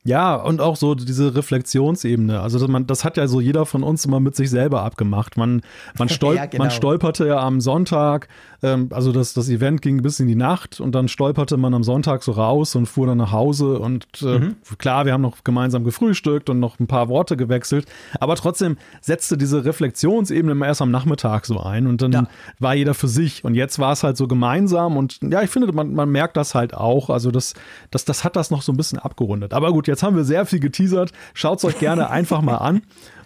Ja, 0.04 0.36
und 0.36 0.62
auch 0.62 0.76
so 0.76 0.96
diese 0.96 1.36
Reflexionsebene. 1.36 2.40
Also 2.40 2.58
das, 2.58 2.68
man, 2.68 2.88
das 2.88 3.04
hat 3.04 3.18
ja 3.18 3.28
so 3.28 3.40
jeder 3.40 3.68
von 3.68 3.84
uns 3.84 4.04
immer 4.06 4.20
mit 4.20 4.36
sich 4.36 4.50
selber 4.50 4.82
abgemacht. 4.82 5.38
Man, 5.38 5.62
man, 5.98 6.10
stolp 6.10 6.38
ja, 6.38 6.46
genau. 6.48 6.64
man 6.64 6.72
stolperte 6.72 7.28
ja 7.28 7.38
am 7.40 7.62
Sonntag, 7.62 8.28
ähm, 8.64 8.90
also 8.92 9.12
das, 9.12 9.34
das 9.34 9.50
Event 9.50 9.82
ging 9.82 10.02
bis 10.02 10.20
in 10.20 10.28
die 10.28 10.36
Nacht 10.36 10.80
und 10.80 10.94
dann 10.94 11.08
stolperte 11.08 11.58
man 11.58 11.74
am 11.74 11.84
Sonntag 11.84 12.24
so 12.24 12.34
raus 12.34 12.76
und 12.76 12.86
fuhr 12.86 13.08
dann 13.08 13.18
nach 13.18 13.32
Hause 13.32 13.80
und 13.80 14.06
äh, 14.22 14.40
mhm. 14.40 14.56
klar, 14.78 15.06
wir 15.06 15.14
haben 15.14 15.22
noch 15.22 15.44
gemeinsam 15.44 15.84
gefrühstückt 15.84 16.50
und 16.50 16.60
noch 16.60 16.80
ein 16.80 16.88
paar 16.88 17.10
Worte 17.10 17.38
gewechselt, 17.38 17.86
aber 18.20 18.36
trotzdem 18.36 18.78
setzte 19.02 19.38
diese 19.38 19.66
Reflexionsebene 19.66 20.52
immer 20.52 20.68
erst 20.68 20.82
am 20.82 20.92
Nachmittag 20.92 21.46
so 21.46 21.60
ein 21.60 21.88
und 21.88 22.02
dann 22.02 22.12
ja. 22.12 22.28
war 22.60 22.76
jeder 22.76 22.94
für 22.94 23.08
sich 23.08 23.44
und 23.44 23.56
jetzt 23.56 23.80
war 23.80 23.94
es 23.94 24.04
halt 24.04 24.18
so 24.18 24.28
gemeinsam 24.28 24.98
und 24.98 25.20
ja, 25.22 25.42
ich 25.42 25.50
finde, 25.50 25.72
man, 25.74 25.94
man 25.94 26.10
merkt 26.10 26.38
das 26.38 26.56
halt 26.56 26.74
auch, 26.74 27.10
also 27.10 27.32
das, 27.32 27.54
das, 27.90 28.06
das 28.06 28.24
hat 28.24 28.36
das 28.36 28.52
noch 28.52 28.62
so 28.62 28.72
ein 28.72 28.78
bisschen 28.78 29.00
abgerundet. 29.00 29.54
Aber 29.54 29.72
gut, 29.72 29.88
jetzt 29.88 30.04
haben 30.04 30.16
wir 30.16 30.24
sehr 30.24 30.46
viel 30.46 30.60
geteasert, 30.60 31.12
schaut 31.34 31.60
es 31.60 31.66
euch 31.66 31.80
gerne 31.80 32.10
einfach 32.12 32.42
mal 32.42 32.58
an 32.58 32.82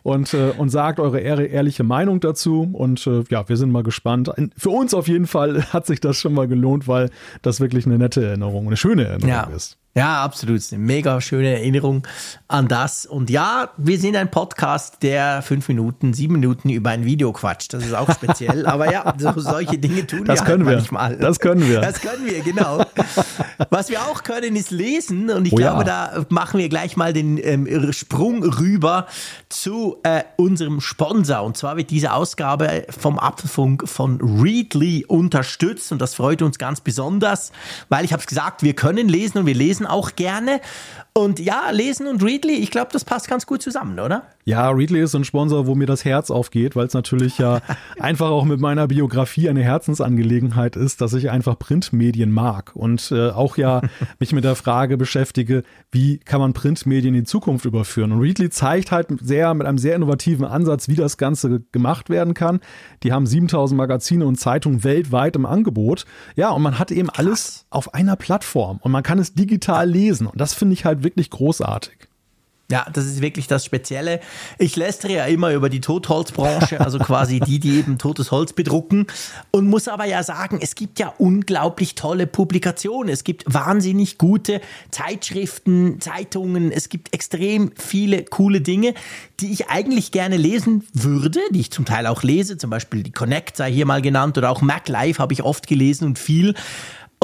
und, 0.05 0.35
äh, 0.35 0.53
und 0.55 0.69
sagt 0.69 0.99
eure 0.99 1.19
ehrliche 1.19 1.83
Meinung 1.83 2.19
dazu. 2.19 2.69
Und 2.71 3.07
äh, 3.07 3.23
ja, 3.29 3.49
wir 3.49 3.57
sind 3.57 3.71
mal 3.71 3.81
gespannt. 3.81 4.31
Für 4.55 4.69
uns 4.69 4.93
auf 4.93 5.07
jeden 5.07 5.25
Fall 5.25 5.63
hat 5.73 5.87
sich 5.87 5.99
das 5.99 6.19
schon 6.19 6.33
mal 6.33 6.47
gelohnt, 6.47 6.87
weil 6.87 7.09
das 7.41 7.59
wirklich 7.59 7.87
eine 7.87 7.97
nette 7.97 8.23
Erinnerung, 8.23 8.67
eine 8.67 8.77
schöne 8.77 9.05
Erinnerung 9.05 9.29
ja. 9.29 9.43
ist. 9.45 9.79
Ja, 9.97 10.25
absolut. 10.25 10.61
Eine 10.73 10.83
mega 10.83 11.21
schöne 11.21 11.53
Erinnerung 11.53 12.05
an 12.49 12.67
das. 12.67 13.05
Und 13.05 13.29
ja, 13.29 13.69
wir 13.77 13.97
sind 13.97 14.17
ein 14.17 14.29
Podcast, 14.29 14.97
der 15.03 15.41
fünf 15.41 15.69
Minuten, 15.69 16.13
sieben 16.13 16.33
Minuten 16.33 16.69
über 16.69 16.89
ein 16.89 17.05
Video 17.05 17.31
quatscht. 17.31 17.73
Das 17.73 17.85
ist 17.85 17.93
auch 17.93 18.11
speziell. 18.13 18.65
Aber 18.65 18.91
ja, 18.91 19.13
so, 19.17 19.31
solche 19.37 19.77
Dinge 19.77 20.05
tun 20.05 20.25
das 20.25 20.41
wir 20.41 20.45
können 20.47 20.65
halt 20.65 20.75
wir. 20.75 20.75
manchmal. 20.79 21.15
Das 21.15 21.39
können 21.39 21.65
wir. 21.65 21.79
Das 21.79 22.01
können 22.01 22.25
wir, 22.25 22.41
genau. 22.41 22.83
Was 23.69 23.89
wir 23.89 24.01
auch 24.01 24.23
können, 24.23 24.57
ist 24.57 24.69
lesen. 24.71 25.29
Und 25.29 25.45
ich 25.45 25.53
oh, 25.53 25.55
glaube, 25.55 25.85
ja. 25.89 26.11
da 26.11 26.25
machen 26.27 26.59
wir 26.59 26.67
gleich 26.67 26.97
mal 26.97 27.13
den 27.13 27.37
ähm, 27.41 27.93
Sprung 27.93 28.43
rüber 28.43 29.07
zu 29.47 29.95
äh, 30.03 30.23
unserem 30.35 30.81
Sponsor. 30.81 31.41
Und 31.41 31.55
zwar 31.55 31.77
wird 31.77 31.89
diese 31.89 32.11
Ausgabe 32.11 32.85
vom 32.89 33.17
Apfelfunk 33.17 33.87
von 33.87 34.19
Readly 34.19 35.05
unterstützt. 35.07 35.93
Und 35.93 36.01
das 36.01 36.15
freut 36.15 36.41
uns 36.41 36.57
ganz 36.57 36.81
besonders, 36.81 37.53
weil 37.87 38.03
ich 38.03 38.11
habe 38.11 38.19
es 38.19 38.27
gesagt, 38.27 38.61
wir 38.61 38.73
können 38.73 39.07
lesen 39.07 39.37
und 39.37 39.45
wir 39.45 39.55
lesen 39.55 39.84
auch 39.85 40.15
gerne. 40.15 40.61
Und 41.13 41.39
ja, 41.39 41.69
Lesen 41.71 42.07
und 42.07 42.23
Readly, 42.23 42.55
ich 42.55 42.71
glaube, 42.71 42.91
das 42.91 43.05
passt 43.05 43.27
ganz 43.27 43.45
gut 43.45 43.61
zusammen, 43.61 43.99
oder? 43.99 44.23
Ja, 44.47 44.69
Readly 44.69 45.01
ist 45.01 45.15
ein 45.15 45.23
Sponsor, 45.23 45.65
wo 45.65 45.73
mir 45.73 45.87
das 45.87 46.05
Herz 46.05 46.29
aufgeht, 46.29 46.75
weil 46.75 46.85
es 46.85 46.93
natürlich 46.93 47.39
ja 47.39 47.61
einfach 47.99 48.29
auch 48.29 48.45
mit 48.45 48.59
meiner 48.59 48.87
Biografie 48.87 49.49
eine 49.49 49.63
Herzensangelegenheit 49.63 50.75
ist, 50.75 51.01
dass 51.01 51.13
ich 51.13 51.31
einfach 51.31 51.57
Printmedien 51.57 52.31
mag 52.31 52.75
und 52.75 53.11
äh, 53.11 53.31
auch 53.31 53.57
ja 53.57 53.81
mich 54.19 54.33
mit 54.33 54.43
der 54.43 54.55
Frage 54.55 54.97
beschäftige, 54.97 55.63
wie 55.91 56.19
kann 56.19 56.41
man 56.41 56.53
Printmedien 56.53 57.15
in 57.15 57.21
die 57.21 57.27
Zukunft 57.27 57.65
überführen. 57.65 58.11
Und 58.11 58.19
Readly 58.19 58.51
zeigt 58.51 58.91
halt 58.91 59.07
sehr 59.19 59.51
mit 59.55 59.65
einem 59.65 59.79
sehr 59.79 59.95
innovativen 59.95 60.45
Ansatz, 60.45 60.87
wie 60.89 60.95
das 60.95 61.17
Ganze 61.17 61.61
gemacht 61.71 62.11
werden 62.11 62.35
kann. 62.35 62.59
Die 63.01 63.13
haben 63.13 63.25
7000 63.25 63.75
Magazine 63.75 64.27
und 64.27 64.39
Zeitungen 64.39 64.83
weltweit 64.83 65.35
im 65.35 65.47
Angebot. 65.47 66.05
Ja, 66.35 66.51
und 66.51 66.61
man 66.61 66.77
hat 66.77 66.91
eben 66.91 67.07
Krass. 67.07 67.17
alles 67.17 67.65
auf 67.71 67.95
einer 67.95 68.15
Plattform 68.15 68.77
und 68.83 68.91
man 68.91 69.01
kann 69.01 69.17
es 69.17 69.33
digital 69.33 69.89
lesen. 69.89 70.27
Und 70.27 70.39
das 70.39 70.53
finde 70.53 70.73
ich 70.73 70.85
halt 70.85 71.03
wirklich 71.03 71.31
großartig. 71.31 72.04
Ja, 72.71 72.87
das 72.91 73.05
ist 73.05 73.21
wirklich 73.21 73.45
das 73.45 73.63
Spezielle. 73.63 74.19
Ich 74.57 74.75
lästere 74.75 75.13
ja 75.13 75.25
immer 75.25 75.51
über 75.51 75.69
die 75.69 75.81
Totholzbranche, 75.81 76.81
also 76.81 76.97
quasi 76.97 77.39
die, 77.39 77.59
die 77.59 77.77
eben 77.77 77.99
totes 77.99 78.31
Holz 78.31 78.53
bedrucken. 78.53 79.05
Und 79.51 79.67
muss 79.67 79.87
aber 79.87 80.05
ja 80.05 80.23
sagen, 80.23 80.57
es 80.59 80.73
gibt 80.73 80.97
ja 80.97 81.13
unglaublich 81.19 81.93
tolle 81.93 82.25
Publikationen. 82.25 83.09
Es 83.09 83.23
gibt 83.23 83.43
wahnsinnig 83.45 84.17
gute 84.17 84.61
Zeitschriften, 84.89 86.01
Zeitungen. 86.01 86.71
Es 86.71 86.89
gibt 86.89 87.13
extrem 87.13 87.71
viele 87.75 88.25
coole 88.25 88.61
Dinge, 88.61 88.95
die 89.39 89.51
ich 89.51 89.69
eigentlich 89.69 90.11
gerne 90.11 90.37
lesen 90.37 90.87
würde, 90.91 91.41
die 91.51 91.59
ich 91.59 91.71
zum 91.71 91.85
Teil 91.85 92.07
auch 92.07 92.23
lese. 92.23 92.57
Zum 92.57 92.71
Beispiel 92.71 93.03
die 93.03 93.11
Connect 93.11 93.57
sei 93.57 93.71
hier 93.71 93.85
mal 93.85 94.01
genannt 94.01 94.39
oder 94.39 94.49
auch 94.49 94.61
Mac 94.61 94.89
Live 94.89 95.19
habe 95.19 95.33
ich 95.33 95.43
oft 95.43 95.67
gelesen 95.67 96.05
und 96.05 96.17
viel. 96.17 96.55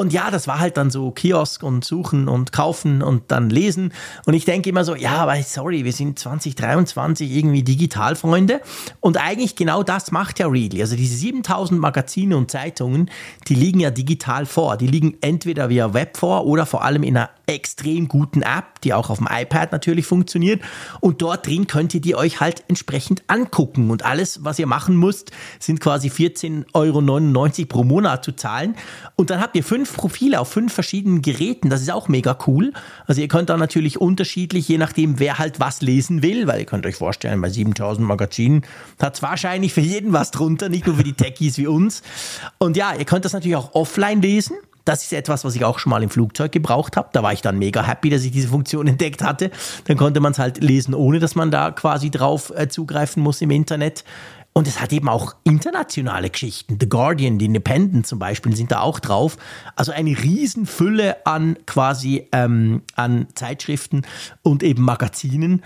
Und 0.02 0.12
ja, 0.12 0.32
das 0.32 0.48
war 0.48 0.58
halt 0.58 0.78
dann 0.78 0.90
so 0.90 1.12
Kiosk 1.12 1.62
und 1.62 1.84
suchen 1.84 2.26
und 2.26 2.50
kaufen 2.50 3.02
und 3.02 3.30
dann 3.30 3.50
lesen. 3.50 3.92
Und 4.26 4.34
ich 4.34 4.44
denke 4.44 4.68
immer 4.68 4.84
so, 4.84 4.96
ja, 4.96 5.12
aber 5.18 5.40
sorry, 5.44 5.84
wir 5.84 5.92
sind 5.92 6.18
2023 6.18 7.30
irgendwie 7.30 7.62
Digitalfreunde. 7.62 8.62
Und 8.98 9.16
eigentlich 9.16 9.54
genau 9.54 9.84
das 9.84 10.10
macht 10.10 10.40
ja 10.40 10.48
Readly. 10.48 10.80
Also 10.80 10.96
diese 10.96 11.14
7000 11.14 11.80
Magazine 11.80 12.36
und 12.36 12.50
Zeitungen, 12.50 13.12
die 13.46 13.54
liegen 13.54 13.78
ja 13.78 13.92
digital 13.92 14.44
vor. 14.44 14.76
Die 14.76 14.88
liegen 14.88 15.18
entweder 15.20 15.68
via 15.68 15.94
Web 15.94 16.16
vor 16.16 16.46
oder 16.46 16.66
vor 16.66 16.82
allem 16.82 17.04
in 17.04 17.16
einer 17.16 17.30
extrem 17.46 18.08
guten 18.08 18.42
App, 18.42 18.80
die 18.82 18.94
auch 18.94 19.08
auf 19.08 19.18
dem 19.18 19.28
iPad 19.30 19.70
natürlich 19.70 20.06
funktioniert. 20.06 20.62
Und 21.00 21.22
dort 21.22 21.46
drin 21.46 21.68
könnt 21.68 21.94
ihr 21.94 22.00
die 22.00 22.16
euch 22.16 22.40
halt 22.40 22.64
entsprechend 22.66 23.22
angucken. 23.28 23.90
Und 23.90 24.04
alles, 24.04 24.44
was 24.44 24.58
ihr 24.58 24.66
machen 24.66 24.96
müsst, 24.96 25.30
sind 25.60 25.80
quasi 25.80 26.08
14,99 26.08 26.72
Euro 26.74 27.66
pro 27.68 27.84
Monat 27.84 28.24
zu 28.24 28.32
zahlen. 28.32 28.74
Und 29.14 29.30
dann 29.30 29.40
habt 29.40 29.54
ihr 29.54 29.62
fünf 29.62 29.91
Profile 29.92 30.40
auf 30.40 30.48
fünf 30.48 30.72
verschiedenen 30.72 31.22
Geräten. 31.22 31.70
Das 31.70 31.80
ist 31.80 31.90
auch 31.90 32.08
mega 32.08 32.36
cool. 32.46 32.72
Also 33.06 33.20
ihr 33.20 33.28
könnt 33.28 33.48
da 33.48 33.56
natürlich 33.56 34.00
unterschiedlich, 34.00 34.68
je 34.68 34.78
nachdem, 34.78 35.18
wer 35.18 35.38
halt 35.38 35.60
was 35.60 35.82
lesen 35.82 36.22
will, 36.22 36.46
weil 36.46 36.60
ihr 36.60 36.66
könnt 36.66 36.86
euch 36.86 36.96
vorstellen, 36.96 37.40
bei 37.40 37.50
7000 37.50 38.06
Magazinen 38.06 38.62
hat 39.00 39.14
es 39.14 39.22
wahrscheinlich 39.22 39.72
für 39.72 39.80
jeden 39.80 40.12
was 40.12 40.30
drunter, 40.30 40.68
nicht 40.68 40.86
nur 40.86 40.96
für 40.96 41.04
die 41.04 41.12
Techies 41.12 41.58
wie 41.58 41.66
uns. 41.66 42.02
Und 42.58 42.76
ja, 42.76 42.94
ihr 42.94 43.04
könnt 43.04 43.24
das 43.24 43.32
natürlich 43.32 43.56
auch 43.56 43.74
offline 43.74 44.22
lesen. 44.22 44.56
Das 44.84 45.04
ist 45.04 45.12
etwas, 45.12 45.44
was 45.44 45.54
ich 45.54 45.64
auch 45.64 45.78
schon 45.78 45.90
mal 45.90 46.02
im 46.02 46.10
Flugzeug 46.10 46.50
gebraucht 46.50 46.96
habe. 46.96 47.08
Da 47.12 47.22
war 47.22 47.32
ich 47.32 47.40
dann 47.40 47.56
mega 47.58 47.84
happy, 47.84 48.10
dass 48.10 48.24
ich 48.24 48.32
diese 48.32 48.48
Funktion 48.48 48.86
entdeckt 48.88 49.22
hatte. 49.22 49.50
Dann 49.84 49.96
konnte 49.96 50.20
man 50.20 50.32
es 50.32 50.38
halt 50.38 50.62
lesen, 50.62 50.94
ohne 50.94 51.20
dass 51.20 51.34
man 51.34 51.50
da 51.50 51.70
quasi 51.70 52.10
drauf 52.10 52.52
äh, 52.56 52.68
zugreifen 52.68 53.22
muss 53.22 53.40
im 53.40 53.50
Internet. 53.50 54.04
Und 54.54 54.68
es 54.68 54.80
hat 54.80 54.92
eben 54.92 55.08
auch 55.08 55.34
internationale 55.44 56.28
Geschichten. 56.28 56.76
The 56.78 56.88
Guardian, 56.88 57.38
The 57.38 57.46
Independent 57.46 58.06
zum 58.06 58.18
Beispiel 58.18 58.54
sind 58.54 58.70
da 58.70 58.80
auch 58.80 59.00
drauf. 59.00 59.38
Also 59.76 59.92
eine 59.92 60.10
Riesenfülle 60.10 61.26
an 61.26 61.56
quasi 61.66 62.28
ähm, 62.32 62.82
an 62.94 63.28
Zeitschriften 63.34 64.02
und 64.42 64.62
eben 64.62 64.82
Magazinen. 64.82 65.62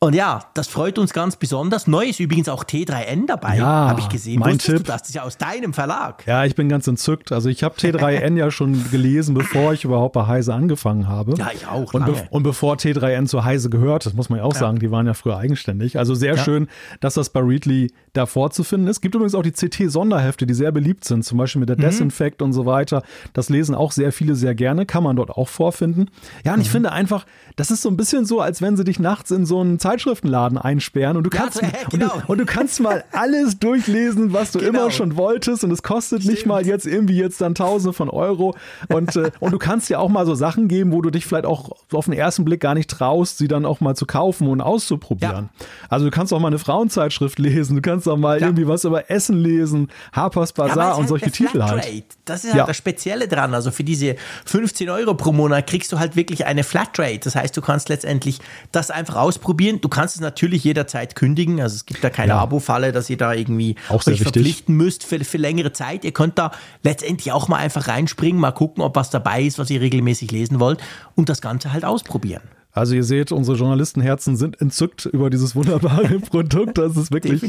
Und 0.00 0.14
ja, 0.14 0.44
das 0.54 0.68
freut 0.68 0.96
uns 0.96 1.12
ganz 1.12 1.34
besonders. 1.34 1.88
Neu 1.88 2.04
ist 2.04 2.20
übrigens 2.20 2.48
auch 2.48 2.62
T3N 2.62 3.26
dabei, 3.26 3.56
ja, 3.56 3.64
habe 3.64 3.98
ich 3.98 4.08
gesehen. 4.08 4.38
Mein 4.38 4.54
Wusstest 4.54 4.76
Tipp. 4.76 4.86
Du 4.86 4.92
das? 4.92 5.02
ist 5.08 5.14
ja 5.16 5.24
aus 5.24 5.38
deinem 5.38 5.74
Verlag. 5.74 6.24
Ja, 6.24 6.44
ich 6.44 6.54
bin 6.54 6.68
ganz 6.68 6.86
entzückt. 6.86 7.32
Also 7.32 7.48
ich 7.48 7.64
habe 7.64 7.74
T3N 7.74 8.36
ja 8.36 8.52
schon 8.52 8.88
gelesen, 8.92 9.34
bevor 9.34 9.72
ich 9.72 9.84
überhaupt 9.84 10.12
bei 10.12 10.28
Heise 10.28 10.54
angefangen 10.54 11.08
habe. 11.08 11.34
Ja, 11.36 11.50
ich 11.52 11.66
auch. 11.66 11.92
Und, 11.94 12.06
be 12.06 12.14
und 12.30 12.44
bevor 12.44 12.76
T3N 12.76 13.26
zu 13.26 13.42
Heise 13.42 13.70
gehört, 13.70 14.06
das 14.06 14.14
muss 14.14 14.28
man 14.28 14.38
ja 14.38 14.44
auch 14.44 14.54
ja. 14.54 14.60
sagen, 14.60 14.78
die 14.78 14.92
waren 14.92 15.04
ja 15.04 15.14
früher 15.14 15.36
eigenständig. 15.36 15.98
Also 15.98 16.14
sehr 16.14 16.36
ja. 16.36 16.44
schön, 16.44 16.68
dass 17.00 17.14
das 17.14 17.30
bei 17.30 17.40
Readly 17.40 17.92
da 18.12 18.26
vorzufinden 18.26 18.86
ist. 18.86 18.98
Es 18.98 19.00
gibt 19.00 19.16
übrigens 19.16 19.34
auch 19.34 19.42
die 19.42 19.50
CT-Sonderhefte, 19.50 20.46
die 20.46 20.54
sehr 20.54 20.70
beliebt 20.70 21.06
sind, 21.06 21.24
zum 21.24 21.38
Beispiel 21.38 21.58
mit 21.58 21.70
der 21.70 21.76
mhm. 21.76 21.82
Desinfekt 21.82 22.40
und 22.40 22.52
so 22.52 22.66
weiter. 22.66 23.02
Das 23.32 23.48
lesen 23.48 23.74
auch 23.74 23.90
sehr 23.90 24.12
viele 24.12 24.36
sehr 24.36 24.54
gerne, 24.54 24.86
kann 24.86 25.02
man 25.02 25.16
dort 25.16 25.30
auch 25.30 25.48
vorfinden. 25.48 26.08
Ja, 26.44 26.52
und 26.52 26.58
mhm. 26.58 26.62
ich 26.62 26.70
finde 26.70 26.92
einfach, 26.92 27.26
das 27.56 27.72
ist 27.72 27.82
so 27.82 27.88
ein 27.88 27.96
bisschen 27.96 28.26
so, 28.26 28.40
als 28.40 28.62
wenn 28.62 28.76
sie 28.76 28.84
dich 28.84 29.00
nachts 29.00 29.32
in 29.32 29.44
so 29.44 29.60
einen 29.60 29.80
Zeitschriftenladen 29.88 30.58
einsperren 30.58 31.16
und 31.16 31.24
du 31.24 31.30
kannst, 31.30 31.62
ja, 31.62 31.68
genau. 31.68 31.84
und, 31.84 31.92
du, 31.92 31.98
genau. 31.98 32.22
und, 32.26 32.38
du, 32.38 32.44
kannst 32.44 32.80
mal 32.80 33.04
alles 33.12 33.58
durchlesen, 33.58 34.32
was 34.32 34.52
du 34.52 34.58
genau. 34.58 34.70
immer 34.70 34.90
schon 34.90 35.16
wolltest 35.16 35.64
und 35.64 35.70
es 35.70 35.82
kostet 35.82 36.22
Stimmt. 36.22 36.34
nicht 36.34 36.46
mal 36.46 36.66
jetzt 36.66 36.86
irgendwie 36.86 37.16
jetzt 37.16 37.40
dann 37.40 37.54
Tausende 37.54 37.92
von 37.92 38.10
Euro 38.10 38.54
und, 38.88 39.16
äh, 39.16 39.30
und 39.40 39.52
du 39.52 39.58
kannst 39.58 39.88
ja 39.88 39.98
auch 39.98 40.08
mal 40.08 40.26
so 40.26 40.34
Sachen 40.34 40.68
geben, 40.68 40.92
wo 40.92 41.00
du 41.00 41.10
dich 41.10 41.26
vielleicht 41.26 41.46
auch 41.46 41.70
auf 41.92 42.04
den 42.04 42.14
ersten 42.14 42.44
Blick 42.44 42.60
gar 42.60 42.74
nicht 42.74 42.90
traust, 42.90 43.38
sie 43.38 43.48
dann 43.48 43.64
auch 43.64 43.80
mal 43.80 43.96
zu 43.96 44.06
kaufen 44.06 44.46
und 44.48 44.60
auszuprobieren. 44.60 45.48
Ja. 45.58 45.66
Also 45.88 46.04
du 46.04 46.10
kannst 46.10 46.32
auch 46.32 46.40
mal 46.40 46.48
eine 46.48 46.58
Frauenzeitschrift 46.58 47.38
lesen, 47.38 47.76
du 47.76 47.82
kannst 47.82 48.06
auch 48.08 48.16
mal 48.16 48.40
ja. 48.40 48.46
irgendwie 48.46 48.68
was 48.68 48.84
über 48.84 49.10
Essen 49.10 49.38
lesen, 49.38 49.88
Harper's 50.12 50.52
Bazaar 50.52 50.92
und 50.92 51.00
halt 51.00 51.08
solche 51.08 51.30
Titel 51.30 51.62
halt. 51.62 52.04
Das 52.24 52.44
ist 52.44 52.54
halt 52.54 52.68
das 52.68 52.76
Spezielle 52.76 53.26
dran. 53.26 53.54
Also 53.54 53.70
für 53.70 53.84
diese 53.84 54.16
15 54.44 54.90
Euro 54.90 55.14
pro 55.14 55.32
Monat 55.32 55.66
kriegst 55.66 55.92
du 55.92 55.98
halt 55.98 56.14
wirklich 56.14 56.46
eine 56.46 56.62
Flatrate. 56.62 57.20
Das 57.20 57.34
heißt, 57.34 57.56
du 57.56 57.62
kannst 57.62 57.88
letztendlich 57.88 58.40
das 58.72 58.90
einfach 58.90 59.16
ausprobieren. 59.16 59.77
Du 59.80 59.88
kannst 59.88 60.16
es 60.16 60.20
natürlich 60.20 60.64
jederzeit 60.64 61.14
kündigen. 61.14 61.60
Also 61.60 61.76
es 61.76 61.86
gibt 61.86 62.02
da 62.02 62.10
keine 62.10 62.32
ja. 62.32 62.38
Abo-Falle, 62.38 62.92
dass 62.92 63.08
ihr 63.10 63.16
da 63.16 63.32
irgendwie 63.32 63.76
auch 63.88 64.06
euch 64.06 64.22
verpflichten 64.22 64.76
müsst 64.76 65.04
für, 65.04 65.22
für 65.24 65.38
längere 65.38 65.72
Zeit. 65.72 66.04
Ihr 66.04 66.12
könnt 66.12 66.38
da 66.38 66.52
letztendlich 66.82 67.32
auch 67.32 67.48
mal 67.48 67.56
einfach 67.56 67.88
reinspringen, 67.88 68.40
mal 68.40 68.52
gucken, 68.52 68.82
ob 68.82 68.96
was 68.96 69.10
dabei 69.10 69.42
ist, 69.42 69.58
was 69.58 69.70
ihr 69.70 69.80
regelmäßig 69.80 70.30
lesen 70.30 70.60
wollt 70.60 70.80
und 71.14 71.28
das 71.28 71.40
Ganze 71.40 71.72
halt 71.72 71.84
ausprobieren. 71.84 72.42
Also 72.72 72.94
ihr 72.94 73.02
seht, 73.02 73.32
unsere 73.32 73.56
Journalistenherzen 73.56 74.36
sind 74.36 74.60
entzückt 74.60 75.06
über 75.06 75.30
dieses 75.30 75.56
wunderbare 75.56 76.20
Produkt. 76.30 76.78
Das 76.78 76.96
ist 76.96 77.10
wirklich 77.10 77.42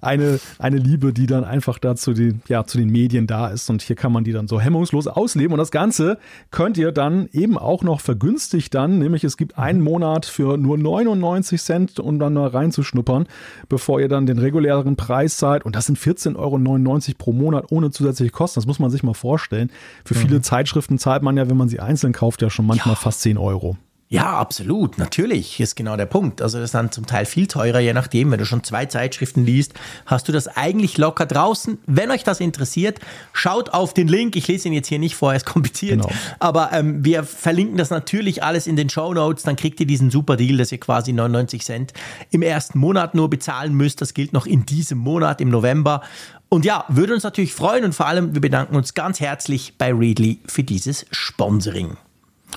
eine, 0.00 0.38
eine 0.58 0.76
Liebe, 0.76 1.12
die 1.12 1.26
dann 1.26 1.42
einfach 1.44 1.78
dazu 1.78 2.12
die, 2.12 2.34
ja, 2.48 2.64
zu 2.64 2.78
den 2.78 2.90
Medien 2.90 3.26
da 3.26 3.48
ist. 3.48 3.70
Und 3.70 3.82
hier 3.82 3.96
kann 3.96 4.12
man 4.12 4.24
die 4.24 4.32
dann 4.32 4.46
so 4.46 4.60
hemmungslos 4.60 5.06
ausleben. 5.06 5.52
Und 5.52 5.58
das 5.58 5.70
Ganze 5.70 6.18
könnt 6.50 6.76
ihr 6.76 6.92
dann 6.92 7.28
eben 7.32 7.56
auch 7.58 7.82
noch 7.82 8.00
vergünstigt 8.00 8.74
dann, 8.74 8.98
nämlich 8.98 9.24
es 9.24 9.36
gibt 9.36 9.58
einen 9.58 9.80
Monat 9.80 10.26
für 10.26 10.56
nur 10.58 10.76
99 10.76 11.60
Cent, 11.60 11.98
um 11.98 12.18
dann 12.18 12.34
mal 12.34 12.48
reinzuschnuppern, 12.48 13.26
bevor 13.68 14.00
ihr 14.00 14.08
dann 14.08 14.26
den 14.26 14.38
regulären 14.38 14.96
Preis 14.96 15.38
zahlt. 15.38 15.64
Und 15.64 15.76
das 15.76 15.86
sind 15.86 15.98
14,99 15.98 16.36
Euro 16.36 17.14
pro 17.16 17.32
Monat 17.32 17.66
ohne 17.70 17.90
zusätzliche 17.90 18.30
Kosten. 18.30 18.60
Das 18.60 18.66
muss 18.66 18.78
man 18.78 18.90
sich 18.90 19.02
mal 19.02 19.14
vorstellen. 19.14 19.70
Für 20.04 20.14
viele 20.14 20.36
mhm. 20.36 20.42
Zeitschriften 20.42 20.98
zahlt 20.98 21.22
man 21.22 21.36
ja, 21.36 21.48
wenn 21.48 21.56
man 21.56 21.68
sie 21.68 21.80
einzeln 21.80 22.12
kauft, 22.12 22.42
ja 22.42 22.50
schon 22.50 22.66
manchmal 22.66 22.94
ja. 22.94 23.00
fast 23.00 23.22
10 23.22 23.38
Euro. 23.38 23.76
Ja, 24.10 24.38
absolut, 24.38 24.96
natürlich, 24.96 25.48
hier 25.56 25.64
ist 25.64 25.76
genau 25.76 25.94
der 25.94 26.06
Punkt. 26.06 26.40
Also 26.40 26.56
das 26.56 26.68
ist 26.68 26.74
dann 26.74 26.90
zum 26.90 27.04
Teil 27.04 27.26
viel 27.26 27.46
teurer, 27.46 27.78
je 27.78 27.92
nachdem, 27.92 28.30
wenn 28.30 28.38
du 28.38 28.46
schon 28.46 28.64
zwei 28.64 28.86
Zeitschriften 28.86 29.44
liest, 29.44 29.74
hast 30.06 30.26
du 30.28 30.32
das 30.32 30.48
eigentlich 30.48 30.96
locker 30.96 31.26
draußen. 31.26 31.78
Wenn 31.84 32.10
euch 32.10 32.24
das 32.24 32.40
interessiert, 32.40 33.00
schaut 33.34 33.68
auf 33.74 33.92
den 33.92 34.08
Link. 34.08 34.34
Ich 34.34 34.48
lese 34.48 34.68
ihn 34.68 34.72
jetzt 34.72 34.88
hier 34.88 34.98
nicht 34.98 35.14
vor, 35.14 35.32
er 35.32 35.36
ist 35.36 35.44
kompliziert, 35.44 36.00
genau. 36.00 36.10
aber 36.38 36.70
ähm, 36.72 37.04
wir 37.04 37.22
verlinken 37.22 37.76
das 37.76 37.90
natürlich 37.90 38.42
alles 38.42 38.66
in 38.66 38.76
den 38.76 38.88
Show 38.88 39.12
Notes. 39.12 39.42
Dann 39.42 39.56
kriegt 39.56 39.78
ihr 39.78 39.86
diesen 39.86 40.10
super 40.10 40.36
Deal, 40.36 40.56
dass 40.56 40.72
ihr 40.72 40.80
quasi 40.80 41.12
99 41.12 41.62
Cent 41.62 41.92
im 42.30 42.40
ersten 42.40 42.78
Monat 42.78 43.14
nur 43.14 43.28
bezahlen 43.28 43.74
müsst. 43.74 44.00
Das 44.00 44.14
gilt 44.14 44.32
noch 44.32 44.46
in 44.46 44.64
diesem 44.64 44.96
Monat, 44.96 45.42
im 45.42 45.50
November. 45.50 46.00
Und 46.48 46.64
ja, 46.64 46.86
würde 46.88 47.12
uns 47.12 47.24
natürlich 47.24 47.52
freuen 47.52 47.84
und 47.84 47.94
vor 47.94 48.06
allem, 48.06 48.32
wir 48.32 48.40
bedanken 48.40 48.74
uns 48.74 48.94
ganz 48.94 49.20
herzlich 49.20 49.74
bei 49.76 49.92
Readly 49.92 50.38
für 50.46 50.64
dieses 50.64 51.04
Sponsoring. 51.10 51.98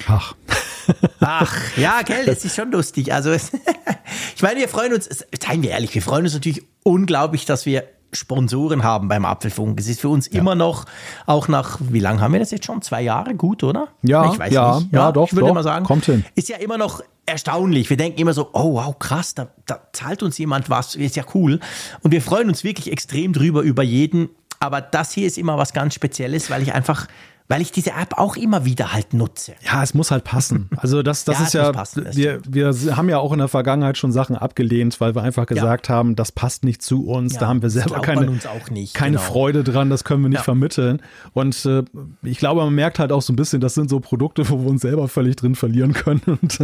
Ach. 0.08 0.36
Ach, 1.20 1.78
ja, 1.78 2.02
gell, 2.02 2.26
das 2.26 2.44
ist 2.44 2.56
schon 2.56 2.72
lustig. 2.72 3.14
Also, 3.14 3.32
ich 4.36 4.42
meine, 4.42 4.60
wir 4.60 4.68
freuen 4.68 4.94
uns, 4.94 5.08
seien 5.40 5.62
wir 5.62 5.72
ehrlich, 5.72 5.94
wir 5.94 6.02
freuen 6.02 6.24
uns 6.24 6.34
natürlich 6.34 6.64
unglaublich, 6.84 7.46
dass 7.46 7.66
wir 7.66 7.84
Sponsoren 8.14 8.84
haben 8.84 9.08
beim 9.08 9.26
Apfelfunk. 9.26 9.80
Es 9.80 9.88
ist 9.88 10.02
für 10.02 10.10
uns 10.10 10.30
ja. 10.32 10.40
immer 10.40 10.56
noch, 10.56 10.86
auch 11.26 11.48
nach, 11.48 11.80
wie 11.80 12.00
lange 12.00 12.20
haben 12.20 12.34
wir 12.34 12.40
das 12.40 12.52
jetzt 12.52 12.66
schon? 12.66 12.82
Zwei 12.82 13.02
Jahre 13.02 13.36
gut, 13.36 13.64
oder? 13.64 13.88
Ja, 14.02 14.32
ich 14.32 14.40
weiß 14.40 14.52
ja, 14.52 14.80
nicht. 14.80 14.92
Ja, 14.92 15.00
ja 15.00 15.12
doch, 15.12 15.28
ich 15.28 15.34
würde 15.34 15.48
doch, 15.48 15.54
mal 15.54 15.64
sagen, 15.64 15.86
kommt 15.86 16.06
hin. 16.06 16.26
Ist 16.36 16.50
ja 16.50 16.58
immer 16.58 16.78
noch 16.78 17.02
erstaunlich. 17.26 17.90
Wir 17.90 17.98
denken 17.98 18.20
immer 18.20 18.34
so, 18.34 18.50
oh 18.54 18.74
wow, 18.74 18.98
krass, 18.98 19.34
da, 19.34 19.48
da 19.66 19.80
zahlt 19.94 20.24
uns 20.24 20.38
jemand 20.38 20.70
was, 20.70 20.96
ist 20.96 21.16
ja 21.16 21.24
cool. 21.34 21.60
Und 22.02 22.12
wir 22.12 22.22
freuen 22.22 22.50
uns 22.50 22.64
wirklich 22.64 22.92
extrem 22.92 23.32
drüber, 23.34 23.62
über 23.62 23.84
jeden. 23.84 24.30
Aber 24.60 24.82
das 24.82 25.12
hier 25.12 25.28
ist 25.28 25.38
immer 25.38 25.58
was 25.58 25.74
ganz 25.74 25.96
Spezielles, 25.96 26.50
weil 26.50 26.62
ich 26.62 26.74
einfach 26.74 27.08
weil 27.52 27.62
ich 27.62 27.74
diese 27.74 27.92
App 27.92 28.18
auch 28.18 28.38
immer 28.38 28.64
wieder 28.64 28.94
halt 28.94 29.14
nutze. 29.14 29.56
Ja, 29.62 29.84
es 29.84 29.94
muss 29.94 30.10
halt 30.10 30.24
passen. 30.24 30.70
Also 30.82 31.04
das, 31.04 31.26
das 31.26 31.38
ja, 31.38 31.46
ist 31.46 31.54
ja, 31.54 31.72
passen, 31.72 32.08
wir, 32.14 32.42
wir 32.48 32.74
haben 32.96 33.08
ja 33.08 33.20
auch 33.20 33.32
in 33.34 33.38
der 33.38 33.48
Vergangenheit 33.48 34.00
schon 34.00 34.12
Sachen 34.12 34.36
abgelehnt, 34.36 35.00
weil 35.00 35.14
wir 35.14 35.22
einfach 35.22 35.46
gesagt 35.46 35.90
ja. 35.90 35.96
haben, 35.96 36.16
das 36.16 36.32
passt 36.32 36.64
nicht 36.64 36.82
zu 36.82 37.06
uns, 37.08 37.34
ja, 37.34 37.42
da 37.42 37.48
haben 37.50 37.62
wir 37.62 37.70
selber 37.70 38.02
keine, 38.02 38.40
nicht, 38.72 38.96
keine 38.96 39.18
genau. 39.18 39.30
Freude 39.30 39.64
dran, 39.64 39.92
das 39.92 40.04
können 40.04 40.24
wir 40.24 40.30
nicht 40.30 40.42
vermitteln. 40.42 41.04
Und 41.34 41.66
äh, 41.66 41.84
ich 42.24 42.40
glaube, 42.40 42.62
man 42.62 42.74
merkt 42.74 42.98
halt 42.98 43.12
auch 43.12 43.22
so 43.22 43.32
ein 43.32 43.36
bisschen, 43.36 43.62
das 43.62 43.76
sind 43.76 43.92
so 43.92 44.00
Produkte, 44.00 44.50
wo 44.50 44.60
wir 44.60 44.70
uns 44.70 44.82
selber 44.82 45.08
völlig 45.08 45.36
drin 45.36 45.54
verlieren 45.54 45.94
können. 45.94 46.22
Und, 46.42 46.60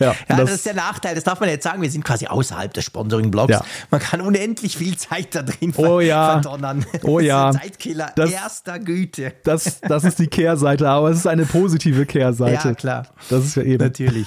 ja, 0.00 0.14
das, 0.26 0.38
das, 0.38 0.50
ist 0.52 0.66
der 0.66 0.74
Nachteil, 0.74 1.14
das 1.14 1.22
darf 1.22 1.38
man 1.38 1.48
jetzt 1.48 1.62
sagen, 1.62 1.82
wir 1.82 1.90
sind 1.90 2.04
quasi 2.04 2.26
außerhalb 2.26 2.72
des 2.72 2.84
Sponsoring-Blogs. 2.86 3.60
Man 3.90 4.00
kann 4.00 4.20
unendlich 4.20 4.76
viel 4.76 4.96
Zeit 4.96 5.34
da 5.36 5.42
drin 5.42 5.72
oh, 5.76 6.00
ja. 6.00 6.40
verdonnern. 6.40 6.84
Oh 7.04 7.20
ja. 7.20 7.52
Zeitkiller 7.52 8.10
das, 8.16 8.32
erster 8.32 8.80
Güte. 8.80 9.34
Das, 9.44 9.80
das 9.82 10.02
ist 10.02 10.18
die 10.18 10.21
Kehrseite, 10.26 10.88
aber 10.88 11.10
es 11.10 11.18
ist 11.18 11.26
eine 11.26 11.44
positive 11.46 12.06
Kehrseite. 12.06 12.68
Ja, 12.68 12.74
klar. 12.74 13.06
Das 13.30 13.44
ist 13.44 13.56
ja 13.56 13.62
eben. 13.62 13.82
Natürlich. 13.82 14.26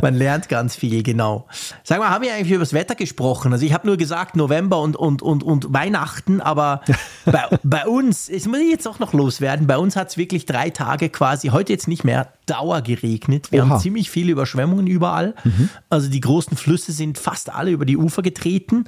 Man 0.00 0.14
lernt 0.14 0.48
ganz 0.48 0.74
viel, 0.74 1.02
genau. 1.02 1.46
Sag 1.82 1.98
mal, 1.98 2.08
haben 2.08 2.24
wir 2.24 2.34
eigentlich 2.34 2.52
über 2.52 2.60
das 2.60 2.72
Wetter 2.72 2.94
gesprochen? 2.94 3.52
Also 3.52 3.66
ich 3.66 3.72
habe 3.72 3.86
nur 3.86 3.96
gesagt 3.96 4.36
November 4.36 4.80
und, 4.80 4.96
und, 4.96 5.22
und, 5.22 5.42
und 5.42 5.72
Weihnachten, 5.72 6.40
aber 6.40 6.80
bei, 7.24 7.44
bei 7.62 7.86
uns, 7.86 8.26
das 8.26 8.46
muss 8.46 8.58
ich 8.60 8.70
jetzt 8.70 8.88
auch 8.88 8.98
noch 8.98 9.12
loswerden, 9.12 9.66
bei 9.66 9.76
uns 9.76 9.96
hat 9.96 10.08
es 10.08 10.16
wirklich 10.16 10.46
drei 10.46 10.70
Tage 10.70 11.08
quasi, 11.08 11.48
heute 11.48 11.72
jetzt 11.72 11.88
nicht 11.88 12.04
mehr, 12.04 12.28
Dauer 12.46 12.82
geregnet. 12.82 13.52
Wir 13.52 13.62
Oha. 13.62 13.70
haben 13.70 13.80
ziemlich 13.80 14.10
viele 14.10 14.32
Überschwemmungen 14.32 14.86
überall. 14.86 15.34
Mhm. 15.44 15.68
Also 15.90 16.08
die 16.08 16.20
großen 16.20 16.56
Flüsse 16.56 16.92
sind 16.92 17.18
fast 17.18 17.52
alle 17.52 17.70
über 17.70 17.84
die 17.84 17.96
Ufer 17.96 18.22
getreten 18.22 18.84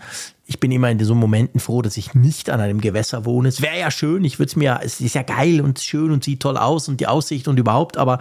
ich 0.46 0.60
bin 0.60 0.70
immer 0.70 0.90
in 0.90 1.02
so 1.02 1.14
Momenten 1.14 1.58
froh, 1.58 1.80
dass 1.80 1.96
ich 1.96 2.14
nicht 2.14 2.50
an 2.50 2.60
einem 2.60 2.80
Gewässer 2.80 3.24
wohne. 3.24 3.48
Es 3.48 3.62
wäre 3.62 3.78
ja 3.78 3.90
schön, 3.90 4.24
ich 4.24 4.38
würde 4.38 4.50
es 4.50 4.56
mir, 4.56 4.80
es 4.82 5.00
ist 5.00 5.14
ja 5.14 5.22
geil 5.22 5.60
und 5.60 5.78
schön 5.78 6.10
und 6.10 6.22
sieht 6.22 6.40
toll 6.40 6.58
aus 6.58 6.88
und 6.88 7.00
die 7.00 7.06
Aussicht 7.06 7.48
und 7.48 7.58
überhaupt, 7.58 7.96
aber 7.96 8.18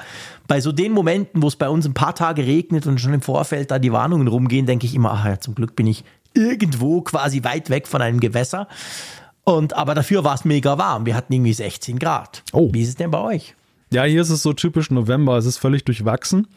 bei 0.48 0.62
so 0.62 0.72
den 0.72 0.94
Momenten, 0.94 1.42
wo 1.42 1.48
es 1.48 1.58
bei 1.58 1.68
uns 1.68 1.86
ein 1.86 1.94
paar 1.94 2.16
Tage 2.16 2.46
regnet 2.46 2.88
und 2.88 3.02
schon 3.02 3.14
im 3.14 3.22
Vorfeld 3.22 3.72
da 3.72 3.80
die 3.80 3.92
Warnungen 3.92 4.28
rumgehen, 4.28 4.66
denke 4.66 4.86
ich 4.86 4.96
immer, 4.96 5.12
ach 5.12 5.26
ja, 5.26 5.40
zum 5.40 5.56
Glück 5.56 5.76
bin 5.76 5.88
ich 5.88 6.06
irgendwo 6.34 7.02
quasi 7.02 7.44
weit 7.44 7.70
weg 7.70 7.88
von 7.88 8.02
einem 8.02 8.20
Gewässer. 8.20 8.68
Und 9.44 9.74
aber 9.74 9.94
dafür 9.94 10.24
war 10.24 10.36
es 10.36 10.46
mega 10.46 10.78
warm. 10.78 11.06
Wir 11.06 11.16
hatten 11.16 11.34
irgendwie 11.34 11.54
16 11.54 12.00
Grad. 12.00 12.44
Oh. 12.54 12.70
Wie 12.72 12.82
ist 12.82 12.90
es 12.90 12.96
denn 12.96 13.12
bei 13.12 13.20
euch? 13.20 13.54
Ja, 13.94 14.04
hier 14.04 14.22
ist 14.22 14.32
es 14.32 14.42
so 14.42 14.54
typisch 14.54 14.90
November. 14.90 15.38
Es 15.38 15.46
ist 15.46 15.58
völlig 15.58 15.86
durchwachsen. 15.86 16.48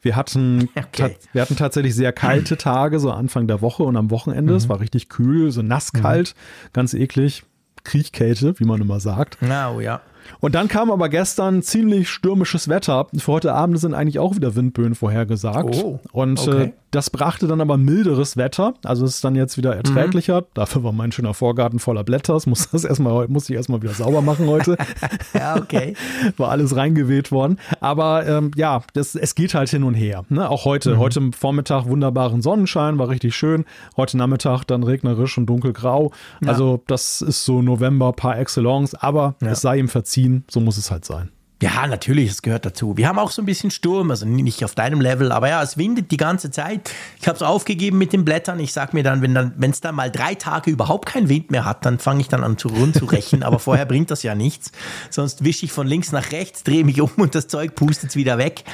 Wir 0.00 0.16
hatten, 0.16 0.68
okay. 0.76 1.16
wir 1.32 1.42
hatten 1.42 1.56
tatsächlich 1.56 1.94
sehr 1.94 2.12
kalte 2.12 2.56
Tage, 2.58 2.98
so 2.98 3.10
Anfang 3.10 3.46
der 3.46 3.60
Woche 3.60 3.82
und 3.82 3.96
am 3.96 4.10
Wochenende. 4.10 4.52
Mhm. 4.52 4.56
Es 4.56 4.68
war 4.68 4.80
richtig 4.80 5.08
kühl, 5.08 5.50
so 5.52 5.62
nasskalt, 5.62 6.34
mhm. 6.34 6.68
ganz 6.72 6.94
eklig. 6.94 7.44
Kriechkälte, 7.84 8.58
wie 8.58 8.64
man 8.64 8.80
immer 8.80 8.98
sagt. 8.98 9.38
Oh, 9.42 9.80
ja. 9.80 10.00
Und 10.40 10.54
dann 10.54 10.68
kam 10.68 10.90
aber 10.90 11.08
gestern 11.08 11.62
ziemlich 11.62 12.08
stürmisches 12.08 12.68
Wetter. 12.68 13.06
Für 13.16 13.32
heute 13.32 13.54
Abend 13.54 13.78
sind 13.78 13.94
eigentlich 13.94 14.18
auch 14.18 14.36
wieder 14.36 14.54
Windböen 14.54 14.94
vorhergesagt. 14.94 15.76
Oh, 15.82 16.00
und 16.12 16.46
äh, 16.46 16.50
okay. 16.50 16.62
äh, 16.64 16.72
das 16.96 17.10
brachte 17.10 17.46
dann 17.46 17.60
aber 17.60 17.76
milderes 17.76 18.38
Wetter. 18.38 18.72
Also 18.82 19.04
es 19.04 19.16
ist 19.16 19.24
dann 19.24 19.34
jetzt 19.34 19.58
wieder 19.58 19.76
erträglicher. 19.76 20.40
Mhm. 20.40 20.46
Dafür 20.54 20.82
war 20.82 20.92
mein 20.92 21.12
schöner 21.12 21.34
Vorgarten 21.34 21.78
voller 21.78 22.04
Blätter. 22.04 22.32
Das 22.32 22.46
muss 22.46 22.70
das 22.70 22.84
erstmal, 22.84 23.28
muss 23.28 23.50
ich 23.50 23.54
erstmal 23.56 23.82
wieder 23.82 23.92
sauber 23.92 24.22
machen 24.22 24.46
heute. 24.46 24.78
ja, 25.34 25.56
okay. 25.56 25.94
War 26.38 26.50
alles 26.50 26.74
reingeweht 26.74 27.30
worden. 27.32 27.58
Aber 27.80 28.26
ähm, 28.26 28.50
ja, 28.56 28.82
das, 28.94 29.14
es 29.14 29.34
geht 29.34 29.52
halt 29.52 29.68
hin 29.68 29.82
und 29.82 29.92
her. 29.92 30.24
Ne? 30.30 30.48
Auch 30.48 30.64
heute. 30.64 30.94
Mhm. 30.94 30.98
Heute 30.98 31.30
Vormittag 31.38 31.84
wunderbaren 31.86 32.40
Sonnenschein, 32.40 32.98
war 32.98 33.10
richtig 33.10 33.36
schön. 33.36 33.66
Heute 33.98 34.16
Nachmittag 34.16 34.64
dann 34.64 34.82
regnerisch 34.82 35.36
und 35.36 35.44
dunkelgrau. 35.44 36.12
Ja. 36.40 36.48
Also 36.48 36.82
das 36.86 37.20
ist 37.20 37.44
so 37.44 37.60
November 37.60 38.12
par 38.12 38.38
excellence. 38.38 38.94
Aber 38.94 39.34
ja. 39.42 39.50
es 39.50 39.60
sei 39.60 39.78
ihm 39.78 39.88
verziehen 39.88 40.15
ziehen. 40.16 40.44
So 40.50 40.60
muss 40.60 40.78
es 40.78 40.90
halt 40.90 41.04
sein. 41.04 41.30
Ja, 41.62 41.86
natürlich, 41.86 42.30
es 42.30 42.42
gehört 42.42 42.66
dazu. 42.66 42.98
Wir 42.98 43.08
haben 43.08 43.18
auch 43.18 43.30
so 43.30 43.40
ein 43.40 43.46
bisschen 43.46 43.70
Sturm, 43.70 44.10
also 44.10 44.26
nicht 44.26 44.62
auf 44.62 44.74
deinem 44.74 45.00
Level, 45.00 45.32
aber 45.32 45.48
ja, 45.48 45.62
es 45.62 45.78
windet 45.78 46.10
die 46.10 46.18
ganze 46.18 46.50
Zeit. 46.50 46.90
Ich 47.18 47.28
habe 47.28 47.36
es 47.36 47.42
aufgegeben 47.42 47.96
mit 47.96 48.12
den 48.12 48.26
Blättern. 48.26 48.60
Ich 48.60 48.74
sage 48.74 48.90
mir 48.94 49.02
dann, 49.02 49.22
wenn 49.22 49.34
dann, 49.34 49.54
es 49.62 49.80
dann 49.80 49.94
mal 49.94 50.10
drei 50.10 50.34
Tage 50.34 50.70
überhaupt 50.70 51.06
keinen 51.06 51.30
Wind 51.30 51.50
mehr 51.50 51.64
hat, 51.64 51.86
dann 51.86 51.98
fange 51.98 52.20
ich 52.20 52.28
dann 52.28 52.44
an 52.44 52.58
zu 52.58 52.68
rechnen. 52.68 53.42
aber 53.42 53.58
vorher 53.58 53.86
bringt 53.86 54.10
das 54.10 54.22
ja 54.22 54.34
nichts. 54.34 54.72
Sonst 55.10 55.44
wische 55.44 55.64
ich 55.64 55.72
von 55.72 55.86
links 55.86 56.12
nach 56.12 56.32
rechts, 56.32 56.62
drehe 56.62 56.84
mich 56.84 57.00
um 57.00 57.10
und 57.16 57.34
das 57.34 57.48
Zeug 57.48 57.74
pustet 57.74 58.16
wieder 58.16 58.36
weg. 58.36 58.64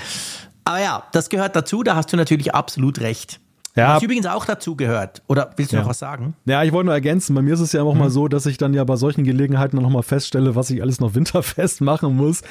Aber 0.65 0.81
ja, 0.81 1.05
das 1.13 1.29
gehört 1.29 1.55
dazu. 1.55 1.85
Da 1.85 1.95
hast 1.95 2.13
du 2.13 2.17
natürlich 2.17 2.55
absolut 2.55 3.01
recht. 3.01 3.41
Ja. 3.75 3.97
Was 3.97 4.03
übrigens 4.03 4.27
auch 4.27 4.45
dazu 4.45 4.77
gehört. 4.77 5.23
Oder 5.29 5.51
willst 5.57 5.73
du 5.73 5.77
ja. 5.77 5.83
noch 5.83 5.89
was 5.89 5.99
sagen? 5.99 6.35
Ja, 6.45 6.63
ich 6.63 6.73
wollte 6.73 6.87
nur 6.87 6.95
ergänzen. 6.95 7.35
Bei 7.35 7.41
mir 7.41 7.55
ist 7.55 7.61
es 7.61 7.73
ja 7.73 7.83
auch 7.83 7.95
mhm. 7.95 8.01
mal 8.01 8.11
so, 8.11 8.29
dass 8.29 8.45
ich 8.45 8.59
dann 8.59 8.75
ja 8.75 8.85
bei 8.85 8.97
solchen 8.97 9.25
Gelegenheiten 9.25 9.77
noch 9.79 9.89
mal 9.89 10.03
feststelle, 10.03 10.55
was 10.55 10.69
ich 10.71 10.83
alles 10.83 11.01
noch 11.01 11.15
winterfest 11.15 11.81
machen 11.81 12.17
muss. 12.17 12.43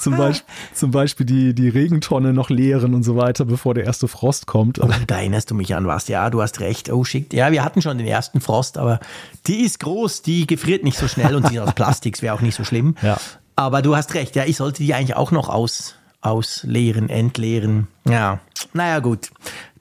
zum, 0.00 0.16
Beispiel, 0.18 0.46
zum 0.74 0.90
Beispiel 0.90 1.24
die, 1.24 1.54
die 1.54 1.68
Regentonne 1.68 2.34
noch 2.34 2.50
leeren 2.50 2.94
und 2.94 3.04
so 3.04 3.16
weiter, 3.16 3.46
bevor 3.46 3.72
der 3.72 3.84
erste 3.84 4.06
Frost 4.06 4.46
kommt. 4.46 4.78
Oh, 4.82 4.88
da 5.06 5.16
erinnerst 5.16 5.50
du 5.50 5.54
mich 5.54 5.74
an 5.74 5.86
was. 5.86 6.08
Ja, 6.08 6.28
du 6.28 6.42
hast 6.42 6.60
recht. 6.60 6.92
Oh, 6.92 7.04
schick. 7.04 7.32
Ja, 7.32 7.52
wir 7.52 7.64
hatten 7.64 7.80
schon 7.80 7.96
den 7.96 8.06
ersten 8.06 8.42
Frost, 8.42 8.76
aber 8.76 9.00
die 9.46 9.62
ist 9.62 9.80
groß, 9.80 10.22
die 10.22 10.46
gefriert 10.46 10.84
nicht 10.84 10.98
so 10.98 11.08
schnell 11.08 11.34
und 11.34 11.50
die 11.50 11.56
ist 11.56 11.62
aus 11.62 11.72
Plastik, 11.74 12.20
wäre 12.20 12.34
auch 12.34 12.42
nicht 12.42 12.54
so 12.54 12.64
schlimm. 12.64 12.96
Ja. 13.02 13.16
Aber 13.54 13.80
du 13.80 13.96
hast 13.96 14.12
recht. 14.12 14.36
Ja, 14.36 14.44
ich 14.44 14.58
sollte 14.58 14.82
die 14.82 14.92
eigentlich 14.92 15.16
auch 15.16 15.30
noch 15.30 15.48
aus, 15.48 15.94
ausleeren, 16.20 17.08
entleeren. 17.08 17.88
Ja, 18.06 18.40
naja, 18.74 18.98
gut. 18.98 19.30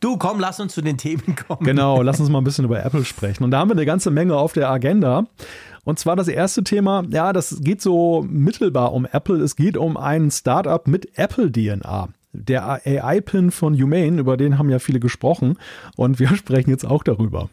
Du, 0.05 0.17
komm, 0.17 0.39
lass 0.39 0.59
uns 0.59 0.75
zu 0.75 0.83
den 0.83 0.99
Themen 0.99 1.35
kommen. 1.35 1.65
Genau, 1.65 2.03
lass 2.03 2.19
uns 2.19 2.29
mal 2.29 2.37
ein 2.37 2.43
bisschen 2.43 2.65
über 2.65 2.85
Apple 2.85 3.03
sprechen. 3.03 3.43
Und 3.43 3.49
da 3.49 3.57
haben 3.57 3.69
wir 3.69 3.75
eine 3.75 3.87
ganze 3.87 4.11
Menge 4.11 4.37
auf 4.37 4.53
der 4.53 4.69
Agenda. 4.69 5.25
Und 5.83 5.97
zwar 5.97 6.15
das 6.15 6.27
erste 6.27 6.63
Thema, 6.63 7.03
ja, 7.09 7.33
das 7.33 7.57
geht 7.61 7.81
so 7.81 8.23
mittelbar 8.29 8.93
um 8.93 9.07
Apple. 9.11 9.41
Es 9.41 9.55
geht 9.55 9.77
um 9.77 9.97
ein 9.97 10.29
Startup 10.29 10.87
mit 10.87 11.17
Apple-DNA. 11.17 12.09
Der 12.33 12.81
AI-Pin 12.85 13.49
von 13.49 13.73
Humane, 13.73 14.19
über 14.19 14.37
den 14.37 14.59
haben 14.59 14.69
ja 14.69 14.77
viele 14.77 14.99
gesprochen. 14.99 15.57
Und 15.95 16.19
wir 16.19 16.27
sprechen 16.37 16.69
jetzt 16.69 16.85
auch 16.85 17.01
darüber. 17.01 17.49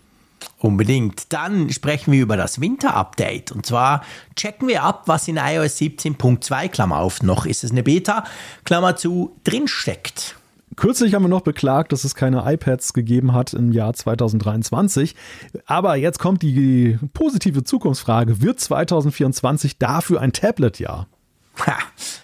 Unbedingt. 0.59 1.33
Dann 1.33 1.71
sprechen 1.71 2.13
wir 2.13 2.21
über 2.21 2.37
das 2.37 2.61
Winter-Update. 2.61 3.51
Und 3.53 3.65
zwar 3.65 4.03
checken 4.37 4.69
wir 4.69 4.83
ab, 4.83 5.05
was 5.07 5.27
in 5.27 5.39
iOS 5.39 5.79
17.2, 5.79 6.69
Klammer 6.69 6.99
auf, 6.99 7.23
noch 7.23 7.47
ist 7.47 7.65
es 7.65 7.71
eine 7.71 7.83
Beta, 7.83 8.25
Klammer 8.65 8.95
zu, 8.97 9.35
drinsteckt. 9.45 10.37
Kürzlich 10.77 11.15
haben 11.15 11.23
wir 11.23 11.29
noch 11.29 11.43
beklagt, 11.43 11.93
dass 11.93 12.05
es 12.05 12.15
keine 12.15 12.51
iPads 12.51 12.95
gegeben 12.95 13.35
hat 13.35 13.53
im 13.53 13.73
Jahr 13.73 13.93
2023. 13.93 15.15
Aber 15.67 15.97
jetzt 15.97 16.19
kommt 16.19 16.43
die 16.43 16.99
positive 17.13 17.65
Zukunftsfrage. 17.65 18.41
Wird 18.41 18.61
2024 18.61 19.79
dafür 19.79 20.21
ein 20.21 20.33
Tablet-Jahr? 20.33 21.09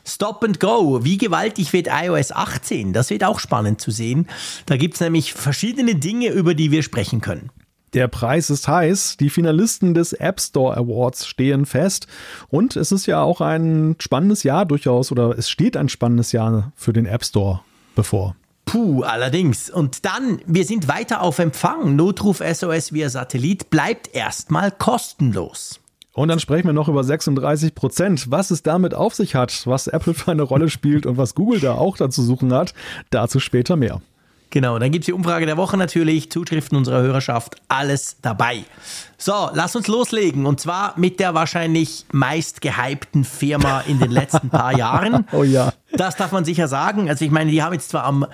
Stop 0.05 0.43
and 0.43 0.59
go. 0.59 1.05
Wie 1.05 1.19
gewaltig 1.19 1.73
wird 1.73 1.89
iOS 1.89 2.33
18? 2.33 2.93
Das 2.93 3.11
wird 3.11 3.23
auch 3.25 3.39
spannend 3.39 3.81
zu 3.81 3.91
sehen. 3.91 4.27
Da 4.67 4.77
gibt 4.77 4.95
es 4.95 5.01
nämlich 5.01 5.35
verschiedene 5.35 5.95
Dinge, 5.95 6.31
über 6.31 6.55
die 6.55 6.71
wir 6.71 6.83
sprechen 6.83 7.21
können. 7.21 7.51
Der 7.93 8.09
Preis 8.09 8.51
ist 8.51 8.67
heiß. 8.67 9.19
Die 9.19 9.31
Finalisten 9.31 9.95
des 9.95 10.15
App 10.15 10.41
Store 10.41 10.77
Awards 10.77 11.27
stehen 11.27 11.67
fest. 11.67 12.07
Und 12.49 12.77
es 12.77 12.93
ist 12.93 13.07
ja 13.07 13.23
auch 13.23 13.41
ein 13.41 13.97
spannendes 13.99 14.43
Jahr 14.43 14.65
durchaus, 14.65 15.13
oder 15.13 15.37
es 15.39 15.51
steht 15.51 15.77
ein 15.77 15.89
spannendes 15.89 16.33
Jahr 16.33 16.73
für 16.75 16.93
den 16.93 17.07
App 17.07 17.25
Store 17.25 17.61
bevor. 17.99 18.37
Puh, 18.65 19.03
allerdings. 19.03 19.71
Und 19.71 20.05
dann, 20.05 20.41
wir 20.47 20.65
sind 20.65 20.87
weiter 20.87 21.21
auf 21.21 21.41
Empfang. 21.41 21.97
Notruf 21.97 22.39
SOS 22.39 22.93
via 22.93 23.11
Satellit 23.11 23.71
bleibt 23.71 24.15
erstmal 24.15 24.71
kostenlos. 24.71 25.81
Und 26.13 26.29
dann 26.29 26.39
sprechen 26.39 26.69
wir 26.69 26.75
noch 26.75 26.89
über 26.89 27.03
36 27.03 27.75
Prozent. 27.75 28.31
Was 28.31 28.53
es 28.53 28.63
damit 28.63 28.95
auf 28.95 29.15
sich 29.15 29.35
hat, 29.35 29.67
was 29.67 29.89
Apple 29.89 30.15
für 30.15 30.31
eine 30.31 30.43
Rolle 30.43 30.71
spielt 30.71 31.07
und 31.07 31.17
was 31.17 31.35
Google 31.35 31.59
da 31.59 31.75
auch 31.75 31.97
dazu 31.97 32.23
suchen 32.23 32.53
hat, 32.53 32.73
dazu 33.11 33.41
später 33.41 33.75
mehr. 33.75 34.01
Genau, 34.51 34.79
dann 34.79 34.91
gibt 34.91 35.03
es 35.03 35.07
die 35.07 35.13
Umfrage 35.13 35.45
der 35.45 35.57
Woche 35.59 35.77
natürlich, 35.77 36.31
Zuschriften 36.31 36.79
unserer 36.79 37.03
Hörerschaft, 37.03 37.57
alles 37.69 38.17
dabei. 38.23 38.65
So, 39.19 39.51
lass 39.53 39.77
uns 39.77 39.89
loslegen 39.89 40.47
und 40.47 40.59
zwar 40.59 40.95
mit 40.99 41.21
der 41.21 41.35
wahrscheinlich 41.35 42.07
meist 42.13 42.63
gehypten 42.63 43.25
Firma 43.25 43.81
in 43.81 43.99
den 43.99 44.11
letzten 44.11 44.49
paar 44.49 44.73
Jahren. 44.77 45.27
Oh 45.33 45.43
ja. 45.43 45.73
Das 45.93 46.17
darf 46.17 46.33
man 46.33 46.47
sicher 46.47 46.67
sagen. 46.67 47.11
Also 47.11 47.25
ich 47.25 47.31
meine, 47.31 47.51
die 47.51 47.63
haben 47.63 47.75
jetzt 47.75 47.91
zwar 47.91 48.05
am 48.05 48.27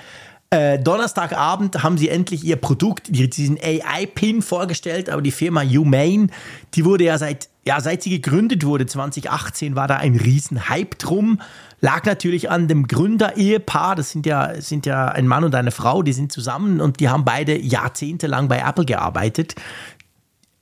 äh, 0.54 0.78
Donnerstagabend 0.78 1.82
haben 1.82 1.98
sie 1.98 2.08
endlich 2.08 2.44
ihr 2.44 2.56
Produkt, 2.56 3.08
diesen 3.08 3.58
AI-Pin 3.58 4.40
vorgestellt, 4.40 5.10
aber 5.10 5.20
die 5.20 5.32
Firma 5.32 5.62
Humane, 5.62 6.28
die 6.74 6.84
wurde 6.84 7.04
ja 7.04 7.18
seit, 7.18 7.48
ja, 7.66 7.80
seit 7.80 8.04
sie 8.04 8.10
gegründet 8.10 8.64
wurde, 8.64 8.86
2018, 8.86 9.74
war 9.74 9.88
da 9.88 9.96
ein 9.96 10.14
riesen 10.14 10.68
Hype 10.68 10.96
drum. 10.98 11.40
Lag 11.84 12.06
natürlich 12.06 12.48
an 12.48 12.66
dem 12.66 12.88
Gründer-Ehepaar, 12.88 13.94
das 13.94 14.10
sind 14.10 14.24
ja, 14.24 14.58
sind 14.58 14.86
ja 14.86 15.08
ein 15.08 15.28
Mann 15.28 15.44
und 15.44 15.54
eine 15.54 15.70
Frau, 15.70 16.02
die 16.02 16.14
sind 16.14 16.32
zusammen 16.32 16.80
und 16.80 16.98
die 16.98 17.10
haben 17.10 17.26
beide 17.26 17.60
jahrzehntelang 17.60 18.48
bei 18.48 18.60
Apple 18.60 18.86
gearbeitet. 18.86 19.54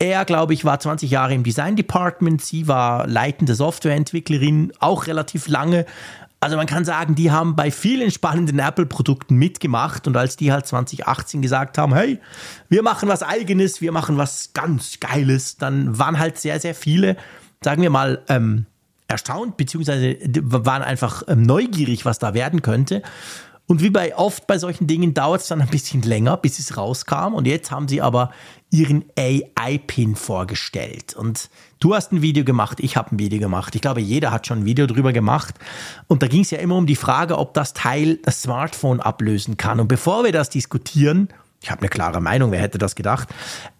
Er, 0.01 0.25
glaube 0.25 0.53
ich, 0.53 0.65
war 0.65 0.81
20 0.81 1.09
Jahre 1.09 1.33
im 1.33 1.45
Design 1.45 1.77
Department, 1.77 2.43
sie 2.43 2.67
war 2.67 3.07
leitende 3.07 3.55
Softwareentwicklerin, 3.55 4.73
auch 4.81 5.07
relativ 5.07 5.47
lange. 5.47 5.87
Also 6.41 6.57
man 6.57 6.67
kann 6.67 6.85
sagen, 6.85 7.15
die 7.15 7.31
haben 7.31 7.55
bei 7.55 7.71
vielen 7.71 8.11
spannenden 8.11 8.59
Apple-Produkten 8.59 9.37
mitgemacht 9.37 10.09
und 10.09 10.17
als 10.17 10.37
die 10.37 10.51
halt 10.51 10.67
2018 10.67 11.41
gesagt 11.41 11.79
haben, 11.79 11.95
hey, 11.95 12.19
wir 12.69 12.83
machen 12.83 13.09
was 13.09 13.23
eigenes, 13.23 13.81
wir 13.81 13.93
machen 13.93 14.17
was 14.17 14.55
ganz 14.55 14.99
Geiles, 14.99 15.57
dann 15.57 15.97
waren 15.97 16.19
halt 16.19 16.39
sehr, 16.39 16.59
sehr 16.59 16.75
viele, 16.75 17.17
sagen 17.63 17.81
wir 17.81 17.91
mal, 17.91 18.25
ähm, 18.29 18.67
erstaunt, 19.13 19.57
beziehungsweise 19.57 20.17
waren 20.43 20.83
einfach 20.83 21.23
ähm, 21.29 21.43
neugierig, 21.43 22.05
was 22.05 22.19
da 22.19 22.35
werden 22.35 22.63
könnte. 22.63 23.03
Und 23.67 23.81
wie 23.81 23.91
bei 23.91 24.17
oft 24.17 24.47
bei 24.47 24.59
solchen 24.59 24.87
Dingen 24.87 25.15
dauert 25.15 25.41
es 25.41 25.47
dann 25.47 25.63
ein 25.63 25.69
bisschen 25.69 26.03
länger, 26.03 26.37
bis 26.37 26.59
es 26.59 26.77
rauskam. 26.77 27.33
Und 27.35 27.47
jetzt 27.47 27.71
haben 27.71 27.89
sie 27.89 28.03
aber 28.03 28.33
ihren 28.71 29.05
AI-Pin 29.17 30.17
vorgestellt. 30.17 31.15
Und 31.15 31.49
du 31.79 31.95
hast 31.95 32.13
ein 32.13 32.23
Video 32.23 32.45
gemacht, 32.45 32.81
ich 32.81 32.97
habe 32.97 33.15
ein 33.15 33.19
Video 33.19 33.39
gemacht. 33.39 33.75
Ich 33.75 33.81
glaube, 33.81 34.01
jeder 34.01 34.33
hat 34.33 34.47
schon 34.47 34.61
ein 34.61 34.65
Video 34.67 34.87
drüber 34.87 35.13
gemacht. 35.13 35.55
Und 36.09 36.23
da 36.23 36.27
ging 36.27 36.43
es 36.43 36.51
ja 36.51 36.59
immer 36.59 36.77
um 36.77 36.87
die 36.87 36.97
Frage, 36.97 37.39
ob 37.39 37.55
das 37.55 37.73
Teil 37.73 38.19
das 38.25 38.43
Smartphone 38.43 39.01
ablösen 39.01 39.57
kann. 39.57 39.79
Und 39.79 39.89
bevor 39.89 40.25
wir 40.25 40.33
das 40.33 40.51
diskutieren, 40.51 41.29
ich 41.63 41.71
habe 41.71 41.81
eine 41.81 41.89
klare 41.89 42.21
Meinung, 42.21 42.51
wer 42.51 42.61
hätte 42.61 42.79
das 42.79 42.95
gedacht, 42.95 43.29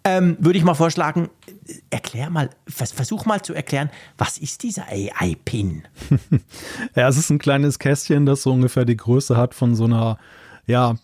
ähm, 0.03 0.37
würde 0.39 0.57
ich 0.57 0.63
mal 0.63 0.73
vorschlagen, 0.73 1.29
erklär 1.89 2.29
mal, 2.29 2.49
versuch 2.67 3.25
mal 3.25 3.41
zu 3.41 3.53
erklären, 3.53 3.89
was 4.17 4.37
ist 4.37 4.63
dieser 4.63 4.85
AI-Pin? 4.87 5.83
ja, 6.95 7.07
es 7.07 7.17
ist 7.17 7.29
ein 7.29 7.39
kleines 7.39 7.79
Kästchen, 7.79 8.25
das 8.25 8.43
so 8.43 8.51
ungefähr 8.51 8.85
die 8.85 8.97
Größe 8.97 9.37
hat 9.37 9.53
von 9.53 9.75
so 9.75 9.85
einer 9.85 10.17
ja, 10.65 10.95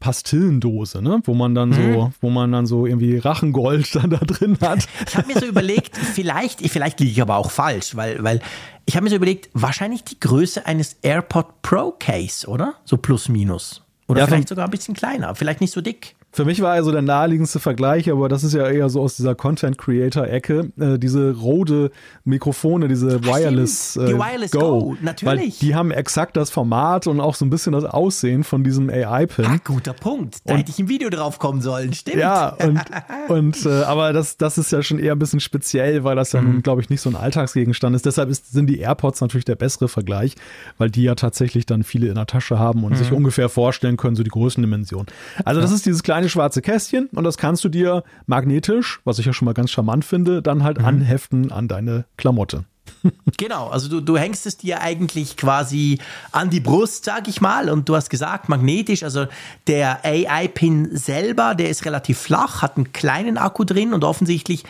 Pastillendose, 0.00 1.00
ne? 1.00 1.20
wo 1.24 1.34
man 1.34 1.54
dann 1.54 1.68
mhm. 1.68 1.94
so, 1.94 2.12
wo 2.20 2.30
man 2.30 2.50
dann 2.50 2.66
so 2.66 2.84
irgendwie 2.84 3.16
Rachengold 3.18 3.94
dann 3.94 4.10
da 4.10 4.18
drin 4.18 4.58
hat. 4.60 4.88
Ich 5.06 5.16
habe 5.16 5.28
mir 5.28 5.38
so 5.38 5.46
überlegt, 5.46 5.96
vielleicht, 5.96 6.68
vielleicht 6.68 6.98
liege 6.98 7.12
ich 7.12 7.22
aber 7.22 7.36
auch 7.36 7.52
falsch, 7.52 7.94
weil, 7.94 8.22
weil 8.24 8.40
ich 8.86 8.96
habe 8.96 9.04
mir 9.04 9.10
so 9.10 9.16
überlegt, 9.16 9.50
wahrscheinlich 9.52 10.02
die 10.02 10.18
Größe 10.18 10.66
eines 10.66 10.96
AirPod 11.02 11.62
Pro 11.62 11.92
Case, 11.92 12.46
oder? 12.48 12.74
So 12.84 12.96
plus 12.96 13.28
minus. 13.28 13.82
Oder 14.06 14.20
ja, 14.20 14.26
vielleicht 14.26 14.48
sogar 14.48 14.66
ein 14.66 14.70
bisschen 14.70 14.94
kleiner, 14.94 15.34
vielleicht 15.34 15.60
nicht 15.60 15.72
so 15.72 15.80
dick. 15.80 16.16
Für 16.34 16.44
mich 16.44 16.60
war 16.60 16.72
also 16.72 16.90
der 16.90 17.00
naheliegendste 17.00 17.60
Vergleich, 17.60 18.10
aber 18.10 18.28
das 18.28 18.42
ist 18.42 18.54
ja 18.54 18.68
eher 18.68 18.88
so 18.88 19.00
aus 19.00 19.14
dieser 19.14 19.36
Content 19.36 19.78
Creator 19.78 20.26
Ecke, 20.26 20.72
äh, 20.80 20.98
diese 20.98 21.32
Rode 21.32 21.92
Mikrofone, 22.24 22.88
diese 22.88 23.24
Wireless, 23.24 23.94
äh, 23.94 24.06
die 24.06 24.14
Wireless 24.14 24.50
Go, 24.50 24.58
Go 24.58 24.96
natürlich. 25.00 25.42
Weil 25.42 25.50
die 25.60 25.74
haben 25.76 25.92
exakt 25.92 26.36
das 26.36 26.50
Format 26.50 27.06
und 27.06 27.20
auch 27.20 27.36
so 27.36 27.44
ein 27.44 27.50
bisschen 27.50 27.72
das 27.72 27.84
Aussehen 27.84 28.42
von 28.42 28.64
diesem 28.64 28.90
AI-Pin. 28.90 29.46
Ah, 29.46 29.58
guter 29.62 29.92
Punkt. 29.92 30.38
Da 30.44 30.54
und, 30.54 30.58
hätte 30.58 30.72
ich 30.72 30.80
ein 30.80 30.88
Video 30.88 31.08
drauf 31.08 31.38
kommen 31.38 31.60
sollen, 31.60 31.92
stimmt. 31.92 32.16
Ja, 32.16 32.48
und, 32.48 32.80
und 33.28 33.64
äh, 33.64 33.84
aber 33.84 34.12
das, 34.12 34.36
das 34.36 34.58
ist 34.58 34.72
ja 34.72 34.82
schon 34.82 34.98
eher 34.98 35.12
ein 35.12 35.20
bisschen 35.20 35.38
speziell, 35.38 36.02
weil 36.02 36.16
das 36.16 36.32
ja 36.32 36.42
mhm. 36.42 36.64
glaube 36.64 36.80
ich, 36.80 36.90
nicht 36.90 37.00
so 37.00 37.10
ein 37.10 37.14
Alltagsgegenstand 37.14 37.94
ist. 37.94 38.06
Deshalb 38.06 38.28
ist, 38.28 38.50
sind 38.50 38.66
die 38.66 38.80
AirPods 38.80 39.20
natürlich 39.20 39.44
der 39.44 39.54
bessere 39.54 39.86
Vergleich, 39.86 40.34
weil 40.78 40.90
die 40.90 41.04
ja 41.04 41.14
tatsächlich 41.14 41.64
dann 41.64 41.84
viele 41.84 42.08
in 42.08 42.16
der 42.16 42.26
Tasche 42.26 42.58
haben 42.58 42.82
und 42.82 42.94
mhm. 42.94 42.96
sich 42.96 43.12
ungefähr 43.12 43.48
vorstellen 43.48 43.96
können, 43.96 44.16
so 44.16 44.24
die 44.24 44.30
Größendimension. 44.30 45.06
Also 45.44 45.60
das 45.60 45.70
ist 45.70 45.86
dieses 45.86 46.02
kleine 46.02 46.23
kleine 46.24 46.30
schwarze 46.30 46.62
Kästchen 46.62 47.08
und 47.14 47.24
das 47.24 47.36
kannst 47.36 47.64
du 47.64 47.68
dir 47.68 48.02
magnetisch, 48.26 49.00
was 49.04 49.18
ich 49.18 49.26
ja 49.26 49.32
schon 49.32 49.46
mal 49.46 49.52
ganz 49.52 49.70
charmant 49.70 50.04
finde, 50.04 50.42
dann 50.42 50.62
halt 50.62 50.78
mhm. 50.78 50.84
anheften 50.84 51.52
an 51.52 51.68
deine 51.68 52.06
Klamotte. 52.16 52.64
genau, 53.38 53.68
also 53.68 53.88
du, 53.88 54.00
du 54.00 54.16
hängst 54.16 54.46
es 54.46 54.56
dir 54.56 54.80
eigentlich 54.80 55.36
quasi 55.36 55.98
an 56.32 56.48
die 56.50 56.60
Brust, 56.60 57.04
sag 57.04 57.28
ich 57.28 57.40
mal, 57.40 57.68
und 57.68 57.88
du 57.88 57.96
hast 57.96 58.08
gesagt, 58.08 58.48
magnetisch, 58.48 59.02
also 59.02 59.26
der 59.66 60.04
AI-Pin 60.04 60.96
selber, 60.96 61.54
der 61.54 61.68
ist 61.68 61.84
relativ 61.84 62.18
flach, 62.18 62.62
hat 62.62 62.76
einen 62.76 62.92
kleinen 62.92 63.36
Akku 63.36 63.64
drin 63.64 63.92
und 63.92 64.04
offensichtlich 64.04 64.64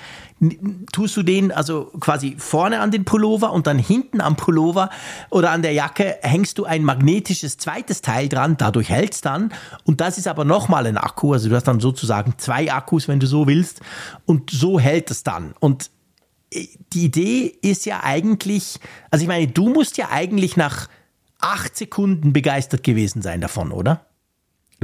tust 0.92 1.16
du 1.16 1.22
den 1.22 1.52
also 1.52 1.90
quasi 2.00 2.36
vorne 2.38 2.80
an 2.80 2.90
den 2.90 3.04
Pullover 3.04 3.52
und 3.52 3.66
dann 3.66 3.78
hinten 3.78 4.20
am 4.20 4.36
Pullover 4.36 4.90
oder 5.30 5.50
an 5.50 5.62
der 5.62 5.72
Jacke 5.72 6.16
hängst 6.22 6.58
du 6.58 6.64
ein 6.64 6.84
magnetisches 6.84 7.56
zweites 7.56 8.02
Teil 8.02 8.28
dran, 8.28 8.56
dadurch 8.56 8.90
hält 8.90 9.14
es 9.14 9.20
dann. 9.20 9.52
Und 9.84 10.00
das 10.00 10.18
ist 10.18 10.26
aber 10.26 10.44
nochmal 10.44 10.86
ein 10.86 10.98
Akku, 10.98 11.32
also 11.32 11.48
du 11.48 11.54
hast 11.54 11.68
dann 11.68 11.80
sozusagen 11.80 12.34
zwei 12.36 12.72
Akkus, 12.72 13.08
wenn 13.08 13.20
du 13.20 13.26
so 13.26 13.46
willst. 13.46 13.80
Und 14.26 14.50
so 14.50 14.78
hält 14.78 15.10
es 15.10 15.22
dann. 15.22 15.54
Und 15.60 15.90
äh, 16.52 16.66
die 16.92 17.04
Idee 17.04 17.58
ist 17.62 17.86
ja 17.86 18.02
eigentlich, 18.02 18.80
also 19.10 19.22
ich 19.22 19.28
meine, 19.28 19.48
du 19.48 19.68
musst 19.68 19.96
ja 19.96 20.08
eigentlich 20.10 20.56
nach 20.56 20.88
acht 21.40 21.76
Sekunden 21.76 22.32
begeistert 22.32 22.82
gewesen 22.82 23.22
sein 23.22 23.40
davon, 23.40 23.70
oder? 23.70 24.06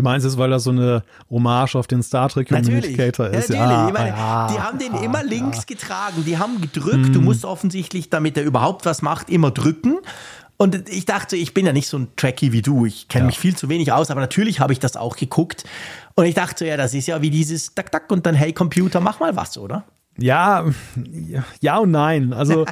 Du 0.01 0.05
meinst 0.05 0.25
es, 0.25 0.39
weil 0.39 0.49
das 0.49 0.65
so 0.65 0.71
eine 0.71 1.03
Hommage 1.29 1.77
auf 1.77 1.87
den 1.87 2.03
Star 2.03 2.31
Trek 2.31 2.49
Communicator 2.49 3.27
ist? 3.27 3.51
Natürlich. 3.51 3.71
Ja, 3.71 3.91
meine, 3.93 4.09
ja, 4.09 4.49
die 4.51 4.59
haben 4.59 4.79
den 4.79 4.95
ja, 4.95 5.03
immer 5.03 5.23
links 5.23 5.67
getragen. 5.67 6.25
Die 6.25 6.39
haben 6.39 6.59
gedrückt. 6.63 7.09
Hm. 7.09 7.13
Du 7.13 7.21
musst 7.21 7.45
offensichtlich, 7.45 8.09
damit 8.09 8.39
er 8.39 8.45
überhaupt 8.45 8.87
was 8.87 9.03
macht, 9.03 9.29
immer 9.29 9.51
drücken. 9.51 9.99
Und 10.57 10.89
ich 10.89 11.05
dachte, 11.05 11.37
ich 11.37 11.53
bin 11.53 11.67
ja 11.67 11.75
nicht 11.75 11.87
so 11.87 11.99
ein 11.99 12.09
Trekkie 12.17 12.51
wie 12.53 12.63
du. 12.63 12.87
Ich 12.87 13.09
kenne 13.09 13.27
mich 13.27 13.39
viel 13.39 13.55
zu 13.55 13.69
wenig 13.69 13.93
aus, 13.93 14.11
aber 14.11 14.23
natürlich 14.23 14.59
habe 14.59 14.73
ich 14.73 14.79
das 14.79 14.97
auch 14.97 15.17
geguckt. 15.17 15.65
Und 16.15 16.25
ich 16.25 16.35
dachte, 16.35 16.65
ja, 16.65 16.79
das 16.79 16.95
ist 16.95 17.07
ja 17.07 17.21
wie 17.21 17.29
dieses 17.29 17.75
Tack, 17.75 17.93
Tack 17.93 18.11
und 18.11 18.25
dann, 18.25 18.35
hey 18.35 18.55
Computer, 18.55 19.01
mach 19.01 19.21
mal 19.21 19.37
was, 19.37 19.59
oder? 19.59 19.85
Ja, 20.21 20.67
ja 21.61 21.79
und 21.79 21.91
nein. 21.91 22.33
Also 22.33 22.67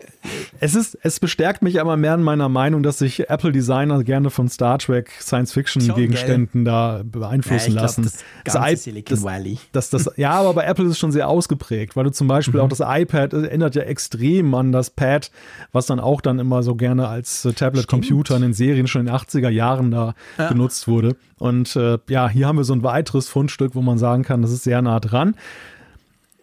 es 0.60 0.74
ist, 0.74 0.98
es 1.02 1.20
bestärkt 1.20 1.62
mich 1.62 1.80
aber 1.80 1.96
mehr 1.96 2.14
in 2.14 2.22
meiner 2.22 2.48
Meinung, 2.48 2.82
dass 2.82 2.98
sich 2.98 3.28
Apple-Designer 3.28 4.04
gerne 4.04 4.30
von 4.30 4.48
Star 4.48 4.78
Trek 4.78 5.10
Science-Fiction-Gegenständen 5.20 6.64
da 6.64 7.02
beeinflussen 7.04 7.74
ja, 7.74 7.82
lassen. 7.82 8.02
Glaub, 8.02 8.14
das, 8.44 8.54
das, 8.54 8.84
Silicon 8.84 9.22
Valley. 9.22 9.58
Das, 9.72 9.90
das, 9.90 10.10
ja, 10.16 10.30
aber 10.30 10.54
bei 10.54 10.64
Apple 10.64 10.84
ist 10.84 10.92
es 10.92 10.98
schon 10.98 11.12
sehr 11.12 11.28
ausgeprägt, 11.28 11.96
weil 11.96 12.04
du 12.04 12.12
zum 12.12 12.28
Beispiel 12.28 12.60
mhm. 12.60 12.66
auch 12.66 12.68
das 12.68 12.80
iPad 12.80 13.32
erinnert 13.32 13.74
ja 13.74 13.82
extrem 13.82 14.54
an 14.54 14.72
das 14.72 14.90
Pad, 14.90 15.30
was 15.72 15.86
dann 15.86 16.00
auch 16.00 16.20
dann 16.20 16.38
immer 16.38 16.62
so 16.62 16.74
gerne 16.74 17.08
als 17.08 17.44
äh, 17.44 17.52
Tablet-Computer 17.52 18.36
in 18.36 18.42
den 18.42 18.54
Serien 18.54 18.86
schon 18.86 19.00
in 19.00 19.06
den 19.06 19.14
80er 19.14 19.48
Jahren 19.48 19.90
da 19.90 20.14
ja. 20.38 20.48
genutzt 20.48 20.88
wurde. 20.88 21.16
Und 21.38 21.76
äh, 21.76 21.98
ja, 22.08 22.28
hier 22.28 22.46
haben 22.46 22.56
wir 22.56 22.64
so 22.64 22.74
ein 22.74 22.82
weiteres 22.82 23.28
Fundstück, 23.28 23.74
wo 23.74 23.82
man 23.82 23.98
sagen 23.98 24.22
kann, 24.22 24.42
das 24.42 24.52
ist 24.52 24.64
sehr 24.64 24.80
nah 24.80 25.00
dran. 25.00 25.34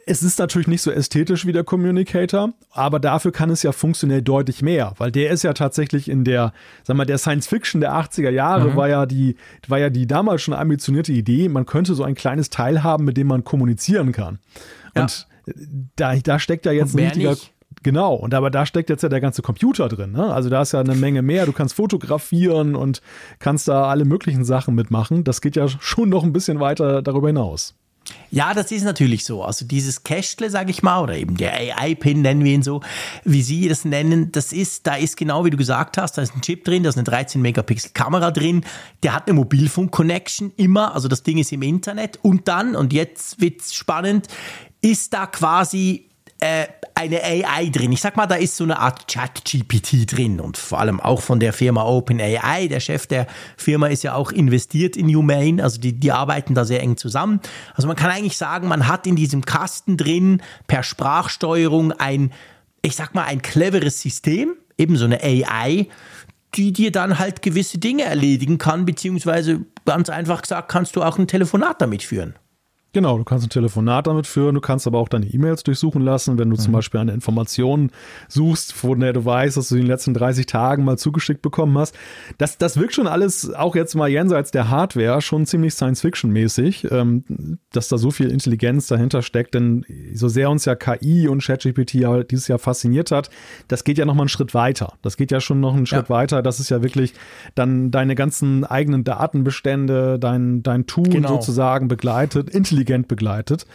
Es 0.05 0.23
ist 0.23 0.39
natürlich 0.39 0.67
nicht 0.67 0.81
so 0.81 0.91
ästhetisch 0.91 1.45
wie 1.45 1.51
der 1.51 1.63
Communicator, 1.63 2.53
aber 2.71 2.99
dafür 2.99 3.31
kann 3.31 3.49
es 3.49 3.63
ja 3.63 3.71
funktionell 3.71 4.21
deutlich 4.21 4.61
mehr, 4.61 4.93
weil 4.97 5.11
der 5.11 5.31
ist 5.31 5.43
ja 5.43 5.53
tatsächlich 5.53 6.09
in 6.09 6.23
der, 6.23 6.53
sag 6.83 6.97
mal, 6.97 7.05
der 7.05 7.17
Science 7.17 7.47
Fiction 7.47 7.81
der 7.81 7.93
80er 7.93 8.29
Jahre 8.29 8.71
mhm. 8.71 8.75
war 8.75 8.89
ja 8.89 9.05
die, 9.05 9.35
war 9.67 9.79
ja 9.79 9.89
die 9.89 10.07
damals 10.07 10.41
schon 10.41 10.53
ambitionierte 10.53 11.11
Idee, 11.11 11.49
man 11.49 11.65
könnte 11.65 11.93
so 11.93 12.03
ein 12.03 12.15
kleines 12.15 12.49
Teil 12.49 12.83
haben, 12.83 13.05
mit 13.05 13.17
dem 13.17 13.27
man 13.27 13.43
kommunizieren 13.43 14.11
kann. 14.11 14.39
Ja. 14.95 15.03
Und 15.03 15.27
da, 15.95 16.15
da 16.15 16.39
steckt 16.39 16.65
ja 16.65 16.71
jetzt 16.71 16.95
ein 16.95 16.99
richtiger, 16.99 17.31
nicht. 17.31 17.53
Genau, 17.83 18.13
und 18.13 18.33
aber 18.33 18.51
da 18.51 18.65
steckt 18.65 18.89
jetzt 18.89 19.01
ja 19.01 19.09
der 19.09 19.21
ganze 19.21 19.41
Computer 19.41 19.87
drin. 19.87 20.11
Ne? 20.11 20.31
Also 20.31 20.49
da 20.49 20.61
ist 20.61 20.71
ja 20.71 20.81
eine 20.81 20.93
Menge 20.93 21.21
mehr. 21.21 21.45
Du 21.45 21.51
kannst 21.51 21.73
fotografieren 21.73 22.75
und 22.75 23.01
kannst 23.39 23.67
da 23.67 23.85
alle 23.85 24.05
möglichen 24.05 24.43
Sachen 24.43 24.75
mitmachen. 24.75 25.23
Das 25.23 25.41
geht 25.41 25.55
ja 25.55 25.67
schon 25.67 26.09
noch 26.09 26.23
ein 26.23 26.33
bisschen 26.33 26.59
weiter 26.59 27.01
darüber 27.01 27.27
hinaus. 27.27 27.75
Ja, 28.29 28.53
das 28.53 28.71
ist 28.71 28.83
natürlich 28.83 29.25
so. 29.25 29.43
Also 29.43 29.65
dieses 29.65 30.03
Kästle, 30.03 30.49
sage 30.49 30.71
ich 30.71 30.83
mal, 30.83 31.01
oder 31.01 31.15
eben 31.15 31.35
der 31.35 31.53
AI-Pin 31.53 32.21
nennen 32.21 32.43
wir 32.43 32.53
ihn 32.53 32.63
so, 32.63 32.81
wie 33.25 33.41
Sie 33.41 33.67
das 33.67 33.85
nennen, 33.85 34.31
das 34.31 34.53
ist, 34.53 34.87
da 34.87 34.95
ist 34.95 35.17
genau 35.17 35.45
wie 35.45 35.49
du 35.49 35.57
gesagt 35.57 35.97
hast, 35.97 36.17
da 36.17 36.21
ist 36.21 36.35
ein 36.35 36.41
Chip 36.41 36.63
drin, 36.63 36.83
da 36.83 36.89
ist 36.89 36.97
eine 36.97 37.03
13 37.03 37.41
Megapixel 37.41 37.91
Kamera 37.93 38.31
drin, 38.31 38.63
der 39.03 39.13
hat 39.13 39.27
eine 39.27 39.33
Mobilfunk-Connection 39.35 40.53
immer, 40.55 40.95
also 40.95 41.07
das 41.07 41.23
Ding 41.23 41.37
ist 41.37 41.51
im 41.51 41.61
Internet 41.61 42.19
und 42.21 42.47
dann, 42.47 42.75
und 42.75 42.93
jetzt 42.93 43.41
wird's 43.41 43.73
spannend, 43.73 44.27
ist 44.81 45.13
da 45.13 45.27
quasi 45.27 46.10
äh, 46.41 46.67
eine 46.95 47.23
AI 47.23 47.69
drin. 47.69 47.91
Ich 47.91 48.01
sag 48.01 48.17
mal, 48.17 48.25
da 48.25 48.35
ist 48.35 48.57
so 48.57 48.63
eine 48.63 48.79
Art 48.79 49.07
Chat-GPT 49.07 50.11
drin 50.11 50.39
und 50.39 50.57
vor 50.57 50.79
allem 50.79 50.99
auch 50.99 51.21
von 51.21 51.39
der 51.39 51.53
Firma 51.53 51.83
OpenAI. 51.85 52.67
Der 52.67 52.79
Chef 52.79 53.07
der 53.07 53.27
Firma 53.57 53.87
ist 53.87 54.03
ja 54.03 54.15
auch 54.15 54.31
investiert 54.31 54.97
in 54.97 55.07
Humane, 55.15 55.63
also 55.63 55.79
die, 55.79 55.93
die 55.93 56.11
arbeiten 56.11 56.53
da 56.53 56.65
sehr 56.65 56.81
eng 56.81 56.97
zusammen. 56.97 57.39
Also 57.75 57.87
man 57.87 57.95
kann 57.95 58.09
eigentlich 58.09 58.37
sagen, 58.37 58.67
man 58.67 58.87
hat 58.87 59.07
in 59.07 59.15
diesem 59.15 59.45
Kasten 59.45 59.97
drin 59.97 60.41
per 60.67 60.83
Sprachsteuerung 60.83 61.91
ein, 61.93 62.33
ich 62.81 62.95
sag 62.95 63.15
mal, 63.15 63.25
ein 63.25 63.41
cleveres 63.41 64.01
System, 64.01 64.55
eben 64.77 64.97
so 64.97 65.05
eine 65.05 65.21
AI, 65.23 65.87
die 66.55 66.73
dir 66.73 66.91
dann 66.91 67.19
halt 67.19 67.41
gewisse 67.41 67.77
Dinge 67.77 68.03
erledigen 68.03 68.57
kann, 68.57 68.85
beziehungsweise 68.85 69.61
ganz 69.85 70.09
einfach 70.09 70.41
gesagt, 70.41 70.69
kannst 70.69 70.95
du 70.95 71.03
auch 71.03 71.17
ein 71.17 71.27
Telefonat 71.27 71.81
damit 71.81 72.03
führen. 72.03 72.35
Genau, 72.93 73.17
du 73.17 73.23
kannst 73.23 73.45
ein 73.45 73.49
Telefonat 73.49 74.07
damit 74.07 74.27
führen, 74.27 74.53
du 74.55 74.59
kannst 74.59 74.85
aber 74.85 74.99
auch 74.99 75.07
deine 75.07 75.25
E-Mails 75.25 75.63
durchsuchen 75.63 76.01
lassen, 76.01 76.37
wenn 76.37 76.49
du 76.49 76.57
mhm. 76.57 76.59
zum 76.59 76.73
Beispiel 76.73 76.99
eine 76.99 77.13
Information 77.13 77.89
suchst, 78.27 78.73
von 78.73 78.99
der 78.99 79.13
du 79.13 79.23
weißt, 79.23 79.55
dass 79.55 79.69
du 79.69 79.75
in 79.75 79.83
den 79.83 79.87
letzten 79.87 80.13
30 80.13 80.45
Tagen 80.45 80.83
mal 80.83 80.97
zugeschickt 80.97 81.41
bekommen 81.41 81.77
hast. 81.77 81.95
Das, 82.37 82.57
das 82.57 82.75
wirkt 82.75 82.93
schon 82.93 83.07
alles, 83.07 83.53
auch 83.53 83.77
jetzt 83.77 83.95
mal 83.95 84.09
jenseits 84.09 84.51
der 84.51 84.69
Hardware, 84.69 85.21
schon 85.21 85.45
ziemlich 85.45 85.73
Science-Fiction-mäßig, 85.73 86.91
ähm, 86.91 87.59
dass 87.71 87.87
da 87.87 87.97
so 87.97 88.11
viel 88.11 88.29
Intelligenz 88.29 88.87
dahinter 88.87 89.21
steckt, 89.21 89.53
denn 89.53 89.85
so 90.13 90.27
sehr 90.27 90.49
uns 90.49 90.65
ja 90.65 90.75
KI 90.75 91.29
und 91.29 91.41
ChatGPT 91.41 91.93
ja 91.93 92.23
dieses 92.23 92.49
Jahr 92.49 92.59
fasziniert 92.59 93.11
hat, 93.11 93.29
das 93.69 93.85
geht 93.85 93.99
ja 93.99 94.05
noch 94.05 94.15
mal 94.15 94.23
einen 94.23 94.29
Schritt 94.29 94.53
weiter. 94.53 94.95
Das 95.01 95.15
geht 95.15 95.31
ja 95.31 95.39
schon 95.39 95.61
noch 95.61 95.75
einen 95.75 95.85
Schritt 95.85 96.09
ja. 96.09 96.15
weiter. 96.15 96.41
Das 96.41 96.59
ist 96.59 96.69
ja 96.69 96.83
wirklich 96.83 97.13
dann 97.55 97.89
deine 97.89 98.15
ganzen 98.15 98.65
eigenen 98.65 99.05
Datenbestände, 99.05 100.19
dein, 100.19 100.61
dein 100.61 100.87
Tool 100.87 101.07
genau. 101.07 101.29
sozusagen 101.29 101.87
begleitet, 101.87 102.49
intelligent 102.49 102.80
intelligent 102.81 103.07
begleitet. 103.07 103.65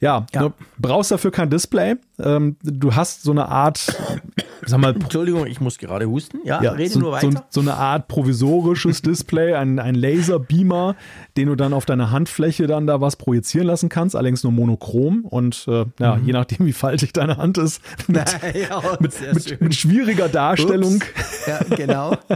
Ja, 0.00 0.26
ja. 0.32 0.42
Du 0.42 0.52
brauchst 0.78 1.10
dafür 1.10 1.30
kein 1.30 1.48
Display. 1.50 1.96
Ähm, 2.18 2.56
du 2.62 2.94
hast 2.94 3.22
so 3.22 3.30
eine 3.30 3.48
Art 3.48 3.94
sag 4.64 4.80
mal, 4.80 4.94
Entschuldigung, 4.94 5.46
ich 5.46 5.60
muss 5.60 5.78
gerade 5.78 6.06
husten. 6.06 6.38
Ja, 6.44 6.62
ja 6.62 6.72
rede 6.72 6.90
so, 6.90 6.98
nur 7.00 7.12
weiter. 7.12 7.30
So, 7.30 7.38
so 7.50 7.60
eine 7.60 7.74
Art 7.74 8.08
provisorisches 8.08 9.02
Display, 9.02 9.54
ein, 9.54 9.78
ein 9.78 9.94
Laserbeamer, 9.94 10.96
den 11.36 11.48
du 11.48 11.54
dann 11.54 11.72
auf 11.72 11.84
deiner 11.86 12.10
Handfläche 12.10 12.66
dann 12.66 12.86
da 12.86 13.00
was 13.00 13.16
projizieren 13.16 13.66
lassen 13.66 13.88
kannst, 13.88 14.16
allerdings 14.16 14.42
nur 14.42 14.52
monochrom 14.52 15.24
und 15.24 15.64
äh, 15.68 15.84
ja, 16.00 16.16
Mhm. 16.16 16.26
je 16.26 16.32
nachdem, 16.32 16.66
wie 16.66 16.72
faltig 16.72 17.12
deine 17.12 17.36
Hand 17.36 17.58
ist, 17.58 17.80
mit, 18.08 18.24
ja, 18.68 18.82
mit, 19.00 19.34
mit, 19.34 19.60
mit 19.60 19.74
schwieriger 19.74 20.28
Darstellung. 20.28 20.96
Ups. 20.96 21.46
Ja, 21.46 21.76
genau. 21.76 22.16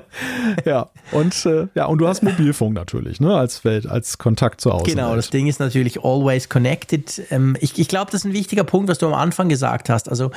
Ja, 0.64 0.88
und 1.12 1.46
äh, 1.46 1.68
ja, 1.74 1.86
und 1.86 1.98
du 1.98 2.06
hast 2.08 2.22
Mobilfunk 2.22 2.74
natürlich, 2.74 3.20
ne, 3.20 3.34
als 3.36 3.64
Welt, 3.64 3.86
als 3.86 4.18
Kontakt 4.18 4.60
zur 4.60 4.74
Außenwelt. 4.74 4.96
Genau, 4.96 5.14
das 5.16 5.30
Ding 5.30 5.46
ist 5.46 5.60
natürlich 5.60 6.04
always 6.04 6.48
connected. 6.48 7.22
Ähm, 7.30 7.49
ich 7.60 7.78
ich 7.78 7.88
glaube, 7.88 8.10
das 8.10 8.22
ist 8.22 8.24
ein 8.26 8.32
wichtiger 8.32 8.64
Punkt, 8.64 8.88
was 8.88 8.98
du 8.98 9.06
am 9.06 9.14
Anfang 9.14 9.48
gesagt 9.48 9.88
hast. 9.88 10.08
Also 10.08 10.30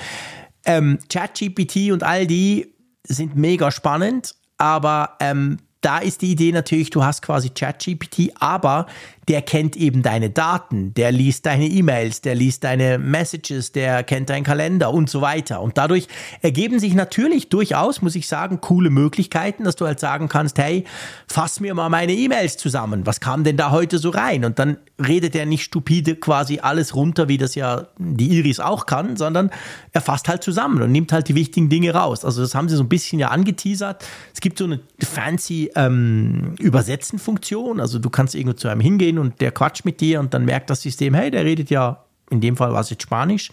ähm, 0.65 0.99
ChatGPT 1.09 1.91
und 1.91 2.03
all 2.03 2.27
die 2.27 2.73
sind 3.05 3.35
mega 3.35 3.71
spannend, 3.71 4.35
aber 4.57 5.17
ähm, 5.19 5.57
da 5.81 5.97
ist 5.97 6.21
die 6.21 6.31
Idee 6.31 6.53
natürlich, 6.53 6.89
du 6.89 7.03
hast 7.03 7.21
quasi 7.21 7.49
ChatGPT, 7.49 8.31
aber 8.39 8.85
der 9.27 9.41
kennt 9.41 9.75
eben 9.75 10.01
deine 10.01 10.29
Daten, 10.29 10.93
der 10.93 11.11
liest 11.11 11.45
deine 11.45 11.65
E-Mails, 11.65 12.21
der 12.21 12.35
liest 12.35 12.63
deine 12.63 12.97
Messages, 12.97 13.71
der 13.71 14.03
kennt 14.03 14.29
deinen 14.29 14.43
Kalender 14.43 14.93
und 14.93 15.09
so 15.09 15.21
weiter. 15.21 15.61
Und 15.61 15.77
dadurch 15.77 16.07
ergeben 16.41 16.79
sich 16.79 16.93
natürlich 16.93 17.49
durchaus, 17.49 18.01
muss 18.01 18.15
ich 18.15 18.27
sagen, 18.27 18.61
coole 18.61 18.89
Möglichkeiten, 18.89 19.63
dass 19.63 19.75
du 19.75 19.85
halt 19.85 19.99
sagen 19.99 20.29
kannst, 20.29 20.57
hey, 20.57 20.83
fass 21.27 21.59
mir 21.59 21.73
mal 21.73 21.89
meine 21.89 22.13
E-Mails 22.13 22.57
zusammen. 22.57 23.05
Was 23.05 23.19
kam 23.19 23.43
denn 23.43 23.57
da 23.57 23.71
heute 23.71 23.97
so 23.97 24.09
rein? 24.09 24.45
Und 24.45 24.59
dann 24.59 24.77
redet 25.01 25.35
er 25.35 25.45
nicht 25.45 25.63
stupide 25.63 26.15
quasi 26.15 26.59
alles 26.59 26.95
runter, 26.95 27.27
wie 27.27 27.37
das 27.37 27.55
ja 27.55 27.87
die 27.97 28.37
Iris 28.37 28.59
auch 28.59 28.85
kann, 28.85 29.17
sondern 29.17 29.49
er 29.91 30.01
fasst 30.01 30.27
halt 30.27 30.43
zusammen 30.43 30.81
und 30.81 30.91
nimmt 30.91 31.11
halt 31.11 31.29
die 31.29 31.35
wichtigen 31.35 31.69
Dinge 31.69 31.93
raus. 31.93 32.25
Also 32.25 32.41
das 32.41 32.55
haben 32.55 32.69
sie 32.69 32.75
so 32.75 32.83
ein 32.83 32.89
bisschen 32.89 33.19
ja 33.19 33.29
angeteasert. 33.29 34.05
Es 34.33 34.41
gibt 34.41 34.57
so 34.57 34.65
eine 34.65 34.79
fancy 35.01 35.71
ähm, 35.75 36.55
Übersetzen-Funktion. 36.59 37.79
Also 37.79 37.99
du 37.99 38.09
kannst 38.09 38.35
irgendwo 38.35 38.53
zu 38.53 38.67
einem 38.67 38.81
hingehen 38.81 39.12
und 39.17 39.41
der 39.41 39.51
quatscht 39.51 39.85
mit 39.85 40.01
dir 40.01 40.19
und 40.19 40.33
dann 40.33 40.45
merkt 40.45 40.69
das 40.69 40.81
System, 40.81 41.13
hey, 41.13 41.31
der 41.31 41.45
redet 41.45 41.69
ja, 41.69 42.03
in 42.29 42.41
dem 42.41 42.57
Fall 42.57 42.73
war 42.73 42.81
es 42.81 42.89
jetzt 42.89 43.03
Spanisch. 43.03 43.51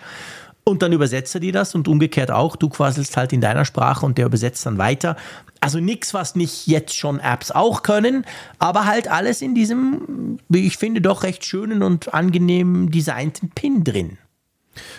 Und 0.64 0.82
dann 0.82 0.92
übersetzt 0.92 1.34
er 1.34 1.40
dir 1.40 1.52
das 1.52 1.74
und 1.74 1.88
umgekehrt 1.88 2.30
auch. 2.30 2.54
Du 2.54 2.68
quasselst 2.68 3.16
halt 3.16 3.32
in 3.32 3.40
deiner 3.40 3.64
Sprache 3.64 4.04
und 4.04 4.18
der 4.18 4.26
übersetzt 4.26 4.64
dann 4.66 4.78
weiter. 4.78 5.16
Also 5.60 5.80
nichts, 5.80 6.14
was 6.14 6.36
nicht 6.36 6.66
jetzt 6.66 6.94
schon 6.96 7.18
Apps 7.18 7.50
auch 7.50 7.82
können, 7.82 8.24
aber 8.58 8.86
halt 8.86 9.08
alles 9.08 9.42
in 9.42 9.54
diesem, 9.54 10.38
wie 10.48 10.66
ich 10.66 10.76
finde, 10.76 11.00
doch 11.00 11.22
recht 11.22 11.44
schönen 11.44 11.82
und 11.82 12.14
angenehm 12.14 12.90
designten 12.90 13.50
Pin 13.50 13.84
drin. 13.84 14.18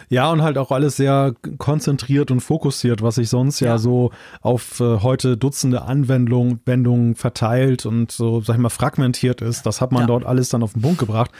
Ja, 0.10 0.30
und 0.32 0.42
halt 0.42 0.58
auch 0.58 0.72
alles 0.72 0.98
sehr 0.98 1.34
konzentriert 1.58 2.30
und 2.32 2.42
fokussiert, 2.42 3.02
was 3.02 3.16
sich 3.16 3.30
sonst 3.30 3.60
ja, 3.62 3.70
Ja. 3.70 3.78
so 3.78 4.12
auf 4.42 4.80
äh, 4.80 5.00
heute 5.00 5.38
Dutzende 5.38 5.84
Anwendungen 5.84 6.60
Wendungen 6.66 7.16
verteilt 7.16 7.86
und 7.86 8.12
so, 8.12 8.42
sag 8.42 8.56
ich 8.56 8.62
mal, 8.62 8.70
fragmentiert 8.70 9.42
ist. 9.42 9.66
Das 9.66 9.80
hat 9.82 9.92
man 9.92 10.02
Ja. 10.02 10.08
dort 10.08 10.26
alles 10.26 10.50
dann 10.50 10.62
auf 10.64 10.74
den 10.74 10.82
Punkt 10.82 11.00
gebracht. 11.00 11.32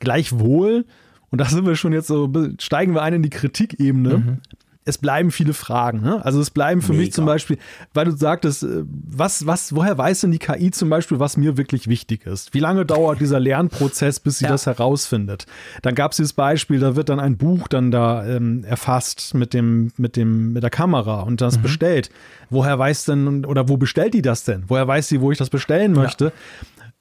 Gleichwohl, 0.00 0.86
und 1.30 1.40
da 1.40 1.44
sind 1.46 1.66
wir 1.66 1.76
schon 1.76 1.92
jetzt 1.92 2.06
so, 2.08 2.30
steigen 2.58 2.94
wir 2.94 3.02
ein 3.02 3.14
in 3.14 3.22
die 3.22 3.30
Kritikebene. 3.30 4.38
Es 4.86 4.98
bleiben 4.98 5.30
viele 5.30 5.54
Fragen. 5.54 6.02
Ne? 6.02 6.22
Also 6.24 6.40
es 6.40 6.50
bleiben 6.50 6.82
für 6.82 6.92
mich 6.92 7.06
Mega. 7.06 7.12
zum 7.14 7.24
Beispiel, 7.26 7.56
weil 7.94 8.04
du 8.04 8.10
sagtest, 8.10 8.64
äh, 8.64 8.84
was, 8.86 9.46
was, 9.46 9.74
woher 9.74 9.96
weiß 9.96 10.20
denn 10.20 10.30
die 10.30 10.38
KI 10.38 10.70
zum 10.72 10.90
Beispiel, 10.90 11.18
was 11.18 11.36
mir 11.38 11.56
wirklich 11.56 11.88
wichtig 11.88 12.26
ist? 12.26 12.52
Wie 12.52 12.58
lange 12.60 12.84
dauert 12.84 13.18
dieser 13.20 13.40
Lernprozess, 13.40 14.20
bis 14.20 14.38
sie 14.40 14.44
Ja. 14.44 14.50
das 14.50 14.66
herausfindet? 14.66 15.46
Dann 15.82 15.94
gab 15.94 16.10
es 16.10 16.18
dieses 16.18 16.34
Beispiel, 16.34 16.80
da 16.80 16.96
wird 16.96 17.08
dann 17.08 17.18
ein 17.18 17.38
Buch 17.38 17.66
dann 17.68 17.90
da 17.90 18.26
ähm, 18.26 18.62
erfasst 18.64 19.32
mit 19.34 19.54
dem, 19.54 19.90
mit 19.96 20.16
dem, 20.16 20.52
mit 20.52 20.62
der 20.62 20.70
Kamera 20.70 21.20
und 21.22 21.32
Mhm. 21.32 21.36
das 21.38 21.56
bestellt. 21.58 22.10
Woher 22.50 22.78
weiß 22.78 23.06
denn, 23.06 23.46
oder 23.46 23.68
wo 23.70 23.76
bestellt 23.78 24.12
die 24.12 24.22
das 24.22 24.44
denn? 24.44 24.64
Woher 24.68 24.86
weiß 24.86 25.08
sie, 25.08 25.20
wo 25.22 25.32
ich 25.32 25.38
das 25.38 25.48
bestellen 25.48 25.92
möchte? 25.92 26.32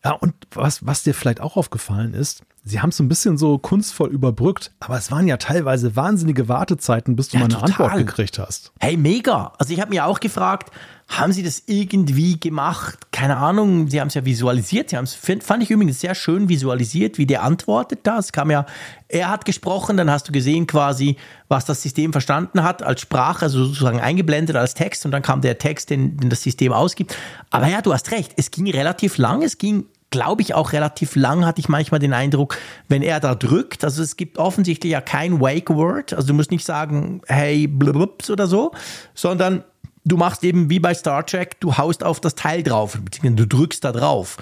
Ja, 0.06 0.12
und 0.12 0.34
was, 0.52 0.86
was 0.86 1.04
dir 1.04 1.14
vielleicht 1.14 1.42
auch 1.42 1.58
aufgefallen 1.58 2.14
ist, 2.14 2.44
sie 2.64 2.82
haben 2.82 2.90
es 2.90 2.98
so 2.98 3.04
ein 3.04 3.10
bisschen 3.10 3.38
so 3.38 3.58
kunstvoll 3.58 4.10
überbrückt, 4.10 4.72
aber 4.80 4.98
es 4.98 5.12
waren 5.12 5.28
ja 5.28 5.38
teilweise 5.38 5.96
wahnsinnige 5.96 6.48
Wartezeiten, 6.48 7.16
bis 7.16 7.30
du 7.30 7.38
Ja, 7.38 7.42
mal 7.42 7.46
eine 7.46 7.54
total. 7.56 7.86
Antwort 7.88 7.98
gekriegt 7.98 8.40
hast. 8.40 8.72
Hey, 8.80 8.98
mega. 8.98 9.54
Also 9.58 9.74
ich 9.74 9.82
habe 9.82 9.90
mir 9.90 10.06
auch 10.06 10.20
gefragt, 10.20 10.72
haben 11.10 11.34
sie 11.34 11.44
das 11.44 11.64
irgendwie 11.68 12.40
gemacht? 12.40 13.12
Keine 13.12 13.38
Ahnung, 13.38 13.90
sie 13.90 14.00
haben 14.00 14.08
es 14.08 14.14
ja 14.14 14.24
visualisiert. 14.26 14.90
Sie 14.90 14.98
haben 14.98 15.04
es, 15.04 15.14
fand 15.14 15.62
ich 15.62 15.70
übrigens 15.70 16.00
sehr 16.00 16.16
schön 16.16 16.48
visualisiert, 16.50 17.18
wie 17.18 17.26
der 17.26 17.44
antwortet 17.44 18.00
da. 18.04 18.18
Es 18.20 18.32
kam 18.32 18.50
ja, 18.50 18.66
er 19.10 19.30
hat 19.30 19.44
gesprochen, 19.46 19.98
dann 19.98 20.10
hast 20.10 20.30
du 20.30 20.32
gesehen 20.32 20.66
quasi, 20.66 21.18
was 21.50 21.66
das 21.66 21.82
System 21.82 22.14
verstanden 22.14 22.64
hat 22.64 22.82
als 22.82 23.02
Sprache, 23.02 23.44
also 23.46 23.66
sozusagen 23.66 24.00
eingeblendet 24.00 24.56
als 24.56 24.74
Text 24.74 25.06
und 25.06 25.12
dann 25.12 25.22
kam 25.22 25.42
der 25.42 25.58
Text, 25.58 25.90
den, 25.90 26.18
den 26.18 26.30
das 26.30 26.42
System 26.42 26.72
ausgibt. 26.72 27.16
Aber 27.52 27.68
ja, 27.68 27.82
du 27.82 27.94
hast 27.94 28.10
recht, 28.12 28.32
es 28.38 28.50
ging 28.50 28.72
relativ 28.72 29.18
lang, 29.18 29.44
es 29.44 29.58
ging 29.58 29.86
glaube 30.14 30.44
ich, 30.44 30.54
auch 30.54 30.74
relativ 30.74 31.16
lang, 31.16 31.44
hatte 31.44 31.60
ich 31.60 31.70
manchmal 31.70 32.00
den 32.00 32.14
Eindruck, 32.14 32.56
wenn 32.88 33.02
er 33.02 33.20
da 33.20 33.34
drückt. 33.34 33.84
Also 33.84 34.04
es 34.04 34.16
gibt 34.16 34.38
offensichtlich 34.38 34.92
ja 34.92 35.02
kein 35.02 35.42
Wake-Word. 35.42 36.14
Also 36.14 36.28
du 36.28 36.36
musst 36.36 36.52
nicht 36.52 36.64
sagen, 36.64 37.22
hey, 37.26 37.66
blubs 37.66 38.30
oder 38.30 38.46
so, 38.46 38.74
sondern 39.16 39.64
du 40.06 40.16
machst 40.16 40.44
eben 40.44 40.70
wie 40.70 40.80
bei 40.80 40.94
Star 40.94 41.26
Trek, 41.26 41.60
du 41.62 41.78
haust 41.78 42.04
auf 42.04 42.20
das 42.22 42.36
Teil 42.36 42.62
drauf, 42.62 42.96
beziehungsweise 43.04 43.48
du 43.48 43.58
drückst 43.58 43.84
da 43.84 43.92
drauf. 43.92 44.38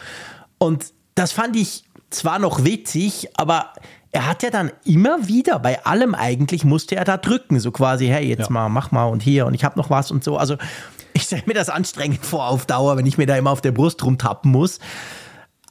Und 0.57 0.87
das 1.15 1.31
fand 1.31 1.55
ich 1.55 1.85
zwar 2.09 2.37
noch 2.37 2.65
witzig, 2.65 3.29
aber 3.35 3.73
er 4.11 4.27
hat 4.27 4.43
ja 4.43 4.49
dann 4.49 4.71
immer 4.83 5.29
wieder, 5.29 5.57
bei 5.59 5.85
allem 5.85 6.15
eigentlich, 6.15 6.65
musste 6.65 6.97
er 6.97 7.05
da 7.05 7.15
drücken. 7.15 7.61
So 7.61 7.71
quasi, 7.71 8.07
hey, 8.07 8.27
jetzt 8.27 8.47
Ja. 8.47 8.51
mal, 8.51 8.67
mach 8.67 8.91
mal 8.91 9.05
und 9.05 9.23
hier 9.23 9.45
und 9.45 9.53
ich 9.53 9.63
habe 9.63 9.79
noch 9.79 9.89
was 9.89 10.11
und 10.11 10.21
so. 10.21 10.35
Also 10.37 10.57
ich 11.13 11.23
stelle 11.23 11.43
mir 11.45 11.53
das 11.53 11.69
anstrengend 11.69 12.25
vor 12.25 12.47
auf 12.47 12.65
Dauer, 12.65 12.97
wenn 12.97 13.05
ich 13.05 13.17
mir 13.17 13.25
da 13.25 13.37
immer 13.37 13.51
auf 13.51 13.61
der 13.61 13.71
Brust 13.71 14.03
rumtappen 14.03 14.51
muss. 14.51 14.79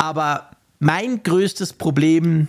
Aber 0.00 0.52
mein 0.78 1.22
größtes 1.22 1.74
Problem, 1.74 2.48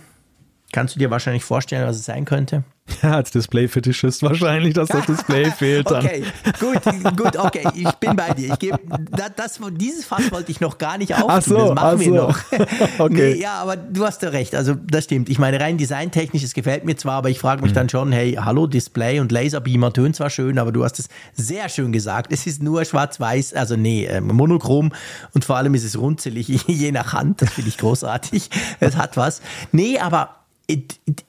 kannst 0.72 0.94
du 0.94 0.98
dir 0.98 1.10
wahrscheinlich 1.10 1.44
vorstellen, 1.44 1.86
was 1.86 1.96
es 1.96 2.04
sein 2.04 2.24
könnte? 2.24 2.64
Ja, 3.00 3.12
als 3.14 3.30
Display-Fetischist 3.30 4.24
wahrscheinlich, 4.24 4.74
dass 4.74 4.88
das 4.88 5.06
Display 5.06 5.44
fehlt 5.56 5.88
dann. 5.88 6.04
Okay, 6.04 6.24
gut, 6.58 7.16
gut, 7.16 7.36
okay, 7.36 7.68
ich 7.76 7.88
bin 7.92 8.16
bei 8.16 8.30
dir. 8.34 8.52
Ich 8.52 8.58
gebe, 8.58 8.76
das, 9.12 9.30
das, 9.36 9.60
dieses 9.74 10.04
Fass 10.04 10.32
wollte 10.32 10.50
ich 10.50 10.60
noch 10.60 10.78
gar 10.78 10.98
nicht 10.98 11.14
auftun. 11.14 11.30
Ach 11.30 11.42
so, 11.42 11.56
das 11.58 11.74
machen 11.76 11.78
ach 11.94 11.98
wir 12.00 12.06
so. 12.06 12.14
noch. 12.14 12.38
Okay. 12.98 13.34
Nee, 13.34 13.40
ja, 13.40 13.54
aber 13.54 13.76
du 13.76 14.04
hast 14.04 14.22
ja 14.22 14.30
recht. 14.30 14.56
Also 14.56 14.74
das 14.74 15.04
stimmt. 15.04 15.28
Ich 15.28 15.38
meine, 15.38 15.60
rein 15.60 15.78
designtechnisch, 15.78 16.42
es 16.42 16.54
gefällt 16.54 16.84
mir 16.84 16.96
zwar, 16.96 17.14
aber 17.18 17.30
ich 17.30 17.38
frage 17.38 17.62
mich 17.62 17.70
Mhm. 17.70 17.76
dann 17.76 17.88
schon, 17.88 18.10
hey, 18.12 18.32
hallo, 18.32 18.66
Display 18.66 19.20
und 19.20 19.30
Laserbeamer 19.30 19.92
tönen 19.92 20.12
zwar 20.12 20.28
schön, 20.30 20.58
aber 20.58 20.72
du 20.72 20.82
hast 20.82 20.98
es 20.98 21.08
sehr 21.34 21.68
schön 21.68 21.92
gesagt. 21.92 22.32
Es 22.32 22.46
ist 22.48 22.62
nur 22.64 22.84
schwarz-weiß, 22.84 23.54
also 23.54 23.76
nee, 23.76 24.06
ähm, 24.06 24.26
monochrom 24.26 24.92
und 25.34 25.44
vor 25.44 25.56
allem 25.56 25.74
ist 25.74 25.84
es 25.84 25.96
runzelig, 25.98 26.48
je 26.66 26.90
nach 26.90 27.12
Hand. 27.12 27.42
Das 27.42 27.50
finde 27.52 27.68
ich 27.68 27.78
großartig. 27.78 28.50
Es 28.80 28.96
hat 28.96 29.16
was. 29.16 29.40
Nee, 29.70 29.98
aber 30.00 30.30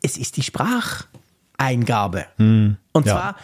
es 0.01 0.17
ist 0.17 0.37
die 0.37 0.43
Spracheingabe. 0.43 2.25
Und 2.91 3.05
ja. 3.05 3.13
zwar, 3.13 3.35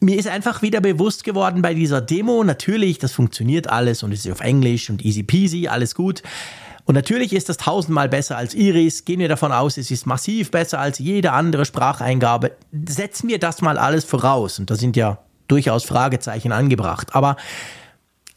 mir 0.00 0.16
ist 0.16 0.28
einfach 0.28 0.62
wieder 0.62 0.80
bewusst 0.80 1.24
geworden 1.24 1.62
bei 1.62 1.74
dieser 1.74 2.00
Demo, 2.00 2.44
natürlich, 2.44 2.98
das 2.98 3.12
funktioniert 3.12 3.68
alles 3.68 4.02
und 4.02 4.12
es 4.12 4.24
ist 4.24 4.32
auf 4.32 4.40
Englisch 4.40 4.90
und 4.90 5.04
easy 5.04 5.22
peasy, 5.22 5.68
alles 5.68 5.94
gut. 5.94 6.22
Und 6.84 6.94
natürlich 6.94 7.34
ist 7.34 7.50
das 7.50 7.58
tausendmal 7.58 8.08
besser 8.08 8.38
als 8.38 8.54
Iris. 8.54 9.04
Gehen 9.04 9.20
wir 9.20 9.28
davon 9.28 9.52
aus, 9.52 9.76
es 9.76 9.90
ist 9.90 10.06
massiv 10.06 10.50
besser 10.50 10.80
als 10.80 10.98
jede 10.98 11.32
andere 11.32 11.66
Spracheingabe. 11.66 12.52
Setzen 12.88 13.28
wir 13.28 13.38
das 13.38 13.60
mal 13.60 13.76
alles 13.76 14.06
voraus. 14.06 14.58
Und 14.58 14.70
da 14.70 14.74
sind 14.74 14.96
ja 14.96 15.18
durchaus 15.48 15.84
Fragezeichen 15.84 16.50
angebracht. 16.50 17.14
Aber 17.14 17.36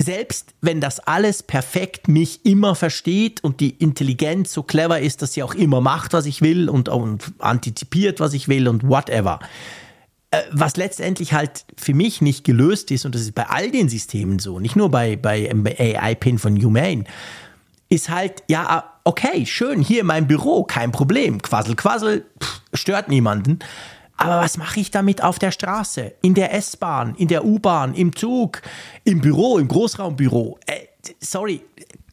selbst 0.01 0.53
wenn 0.61 0.81
das 0.81 0.99
alles 0.99 1.43
perfekt 1.43 2.07
mich 2.07 2.45
immer 2.45 2.75
versteht 2.75 3.43
und 3.43 3.59
die 3.59 3.69
Intelligenz 3.69 4.53
so 4.53 4.63
clever 4.63 4.99
ist, 4.99 5.21
dass 5.21 5.33
sie 5.33 5.43
auch 5.43 5.53
immer 5.53 5.81
macht, 5.81 6.13
was 6.13 6.25
ich 6.25 6.41
will 6.41 6.69
und, 6.69 6.89
und 6.89 7.33
antizipiert, 7.39 8.19
was 8.19 8.33
ich 8.33 8.47
will 8.47 8.67
und 8.67 8.87
whatever. 8.87 9.39
Äh, 10.31 10.41
Was 10.51 10.77
letztendlich 10.77 11.33
halt 11.33 11.65
für 11.77 11.93
mich 11.93 12.21
nicht 12.21 12.43
gelöst 12.43 12.91
ist, 12.91 13.05
und 13.05 13.15
das 13.15 13.21
ist 13.21 13.35
bei 13.35 13.47
all 13.47 13.69
den 13.71 13.89
Systemen 13.89 14.39
so, 14.39 14.59
nicht 14.59 14.75
nur 14.75 14.89
bei, 14.89 15.15
bei 15.15 15.49
AI-Pin 15.51 16.39
von 16.39 16.61
Humane, 16.61 17.03
ist 17.89 18.09
halt, 18.09 18.43
ja, 18.47 18.85
okay, 19.03 19.45
schön, 19.45 19.81
hier 19.81 20.01
in 20.01 20.07
meinem 20.07 20.27
Büro, 20.27 20.63
kein 20.63 20.91
Problem. 20.93 21.41
Quassel, 21.41 21.75
quassel, 21.75 22.25
pff, 22.41 22.61
stört 22.73 23.09
niemanden. 23.09 23.59
Aber 24.21 24.41
was 24.41 24.57
mache 24.57 24.79
ich 24.79 24.91
damit 24.91 25.23
auf 25.23 25.39
der 25.39 25.51
Straße, 25.51 26.13
in 26.21 26.33
der 26.33 26.53
S-Bahn, 26.53 27.15
in 27.15 27.27
der 27.27 27.43
U-Bahn, 27.45 27.93
im 27.93 28.15
Zug, 28.15 28.61
im 29.03 29.21
Büro, 29.21 29.57
im 29.57 29.67
Großraumbüro? 29.67 30.59
Äh, 30.65 30.87
sorry, 31.19 31.61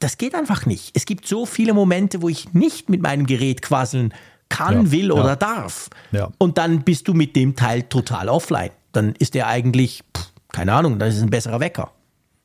das 0.01 0.19
geht 0.19 0.35
einfach 0.35 0.67
nicht. 0.67 0.91
Es 0.95 1.05
gibt 1.07 1.27
so 1.27 1.47
viele 1.47 1.75
Momente, 1.75 2.23
wo 2.23 2.29
ich 2.29 2.53
nicht 2.55 2.89
mit 2.89 3.03
meinem 3.03 3.27
Gerät 3.27 3.63
quasseln 3.63 4.15
kann, 4.49 4.87
Ja, 4.87 4.91
will 4.93 5.09
ja. 5.09 5.13
oder 5.15 5.37
darf. 5.37 5.91
Ja. 6.13 6.31
Und 6.39 6.59
dann 6.59 6.83
bist 6.83 7.09
du 7.09 7.15
mit 7.15 7.37
dem 7.37 7.57
Teil 7.57 7.83
total 7.83 8.29
offline. 8.29 8.71
Dann 8.93 9.15
ist 9.19 9.35
der 9.35 9.47
eigentlich, 9.47 10.03
pff, 10.17 10.29
keine 10.53 10.73
Ahnung, 10.73 10.99
dann 10.99 11.09
ist 11.09 11.17
es 11.17 11.23
ein 11.23 11.31
besserer 11.31 11.61
Wecker. 11.61 11.91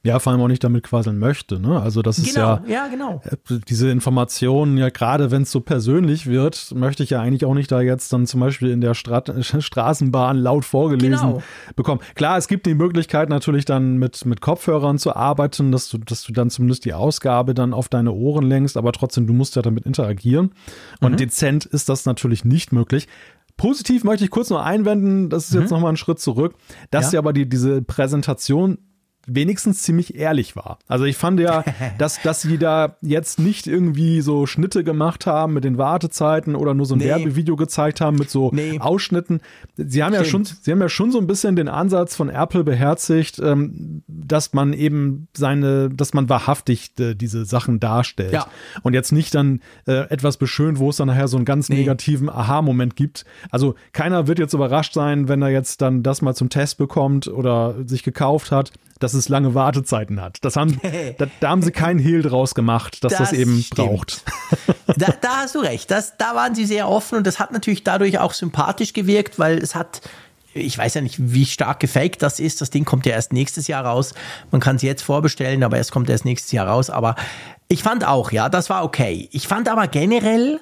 Ja, 0.06 0.20
vor 0.20 0.34
allem 0.34 0.42
auch 0.42 0.50
nicht 0.50 0.64
damit 0.66 0.84
quasseln 0.84 1.18
möchte. 1.18 1.62
Ne? 1.62 1.82
Also 1.82 2.02
das 2.02 2.18
ist 2.18 2.36
genau, 2.36 2.60
ja, 2.68 2.68
ja 2.68 2.88
genau. 2.88 3.22
Äh, 3.24 3.38
diese 3.70 3.90
Informationen, 3.90 4.78
ja 4.78 4.90
gerade 4.90 5.32
wenn 5.32 5.44
es 5.44 5.52
so 5.52 5.62
persönlich 5.62 6.28
wird, 6.28 6.74
möchte 6.76 7.04
ich 7.04 7.12
ja 7.12 7.22
eigentlich 7.22 7.46
auch 7.46 7.54
nicht 7.54 7.72
da 7.72 7.80
jetzt 7.80 8.12
dann 8.12 8.28
zum 8.28 8.42
Beispiel 8.42 8.70
in 8.72 8.82
der 8.82 8.96
Stra 8.96 9.24
Straßenbahn 9.42 10.38
laut 10.38 10.66
vorgelesen 10.66 11.28
genau. 11.28 11.44
bekommen. 11.78 12.02
Klar, 12.16 12.38
es 12.38 12.50
gibt 12.50 12.66
die 12.66 12.76
Möglichkeit 12.76 13.30
natürlich 13.30 13.64
dann 13.64 13.96
mit, 13.96 14.26
mit 14.26 14.42
Kopfhörern 14.42 14.98
zu 14.98 15.16
arbeiten, 15.16 15.72
dass 15.72 15.88
du, 15.88 15.98
dass 16.00 16.24
du 16.24 16.34
dann 16.34 16.50
zumindest 16.50 16.84
die 16.84 16.94
Ausgabe 16.94 17.54
dann 17.54 17.74
auf 17.74 17.88
deine 17.88 18.12
Ohren 18.12 18.44
lenkst, 18.44 18.76
aber 18.76 18.92
trotzdem, 18.92 19.26
du 19.26 19.32
musst 19.32 19.56
ja 19.56 19.62
damit 19.62 19.86
interagieren. 19.86 20.52
Und 21.00 21.14
mhm. 21.14 21.18
dezent 21.18 21.64
ist 21.64 21.88
das 21.88 22.06
natürlich 22.06 22.44
nicht 22.44 22.74
möglich. 22.74 23.08
Positiv 23.56 24.04
möchte 24.04 24.26
ich 24.26 24.32
kurz 24.32 24.50
noch 24.50 24.66
einwenden, 24.66 25.30
das 25.30 25.46
ist 25.46 25.54
mhm. 25.54 25.62
jetzt 25.62 25.72
nochmal 25.72 25.94
ein 25.94 25.98
Schritt 25.98 26.20
zurück, 26.20 26.56
dass 26.92 27.06
ja. 27.06 27.10
sie 27.12 27.18
aber 27.20 27.32
die, 27.32 27.48
diese 27.48 27.82
Präsentation 27.82 28.80
wenigstens 29.26 29.82
ziemlich 29.84 30.16
ehrlich 30.16 30.56
war. 30.56 30.80
Also 30.88 31.06
ich 31.06 31.18
fand 31.18 31.40
ja, 31.40 31.64
dass, 31.98 32.22
dass 32.22 32.42
sie 32.42 32.58
da 32.58 32.98
jetzt 33.02 33.40
nicht 33.40 33.68
irgendwie 33.68 34.22
so 34.22 34.46
Schnitte 34.46 34.84
gemacht 34.84 35.26
haben 35.26 35.54
mit 35.54 35.64
den 35.64 35.78
Wartezeiten 35.78 36.56
oder 36.56 36.74
nur 36.74 36.86
so 36.86 36.96
ein 36.96 37.00
nee. 37.00 37.06
Werbevideo 37.06 37.56
gezeigt 37.56 38.02
haben 38.02 38.18
mit 38.18 38.30
so 38.30 38.52
nee. 38.54 38.80
Ausschnitten. 38.80 39.42
Sie 39.78 40.04
haben 40.04 40.14
Stimmt. 40.14 40.26
ja 40.26 40.32
schon, 40.32 40.46
sie 40.46 40.72
haben 40.72 40.82
ja 40.82 40.90
schon 40.90 41.12
so 41.12 41.20
ein 41.20 41.28
bisschen 41.28 41.56
den 41.56 41.70
Ansatz 41.70 42.16
von 42.16 42.30
Apple 42.30 42.64
beherzigt, 42.64 43.40
ähm, 43.40 44.04
dass 44.08 44.54
man 44.54 44.74
eben 44.74 45.28
seine, 45.34 45.90
dass 45.90 46.14
man 46.14 46.30
wahrhaftig 46.30 46.92
äh, 47.00 47.16
diese 47.16 47.46
Sachen 47.46 47.80
darstellt. 47.80 48.34
Ja. 48.34 48.48
Und 48.82 48.94
jetzt 48.94 49.12
nicht 49.12 49.34
dann 49.36 49.62
äh, 49.88 50.10
etwas 50.10 50.38
beschönt, 50.38 50.80
wo 50.80 50.90
es 50.90 50.98
dann 50.98 51.08
nachher 51.08 51.28
so 51.28 51.38
einen 51.38 51.46
ganz 51.46 51.70
nee. 51.70 51.78
negativen 51.78 52.30
Aha-Moment 52.30 52.96
gibt. 52.96 53.26
Also 53.52 53.76
keiner 53.94 54.28
wird 54.28 54.40
jetzt 54.40 54.54
überrascht 54.54 54.94
sein, 54.94 55.28
wenn 55.28 55.42
er 55.42 55.50
jetzt 55.50 55.82
dann 55.82 56.04
das 56.04 56.22
mal 56.22 56.36
zum 56.36 56.50
Test 56.50 56.78
bekommt 56.78 57.28
oder 57.28 57.76
sich 57.86 58.04
gekauft 58.04 58.52
hat 58.52 58.72
dass 59.04 59.13
es 59.14 59.30
lange 59.30 59.54
Wartezeiten 59.54 60.22
hat. 60.22 60.38
Das 60.42 60.56
haben, 60.56 60.80
da, 61.18 61.28
da, 61.40 61.50
haben 61.50 61.62
sie 61.62 61.72
keinen 61.72 62.00
Hehl 62.00 62.22
draus 62.22 62.56
gemacht, 62.56 63.04
dass 63.04 63.14
das, 63.14 63.30
das 63.30 63.34
eben 63.34 63.62
stimmt. 63.62 63.90
braucht. 63.90 64.24
Da, 64.96 65.08
da, 65.22 65.38
hast 65.38 65.56
du 65.56 65.60
recht. 65.60 65.90
Das, 65.90 66.18
da 66.18 66.36
waren 66.36 66.54
sie 66.54 66.66
sehr 66.66 66.88
offen 66.88 67.18
und 67.18 67.26
das 67.26 67.40
hat 67.40 67.52
natürlich 67.52 67.84
dadurch 67.84 68.20
auch 68.20 68.34
sympathisch 68.34 68.94
gewirkt, 68.94 69.40
weil 69.40 69.58
es 69.58 69.74
hat 69.74 70.02
ich 70.54 70.78
weiß 70.78 70.94
ja 70.94 71.02
nicht, 71.02 71.16
wie 71.20 71.46
stark 71.46 71.80
gefaked 71.80 72.22
das 72.22 72.40
ist. 72.40 72.62
Das 72.62 72.70
Ding 72.70 72.86
kommt 72.86 73.06
ja 73.06 73.14
erst 73.14 73.34
nächstes 73.34 73.68
Jahr 73.68 73.86
raus. 73.86 74.14
Man 74.52 74.62
kann 74.62 74.76
es 74.76 74.82
jetzt 74.84 75.02
vorbestellen, 75.02 75.64
aber 75.64 75.80
es 75.80 75.92
kommt 75.92 76.10
erst 76.10 76.26
nächstes 76.26 76.52
Jahr 76.52 76.68
raus. 76.68 76.90
Aber 76.90 77.16
ich 77.68 77.82
fand 77.82 78.06
auch, 78.06 78.32
ja, 78.32 78.50
das 78.50 78.70
war 78.70 78.84
okay. 78.84 79.30
Ich 79.32 79.48
fand 79.48 79.68
aber 79.68 79.88
generell, 79.88 80.60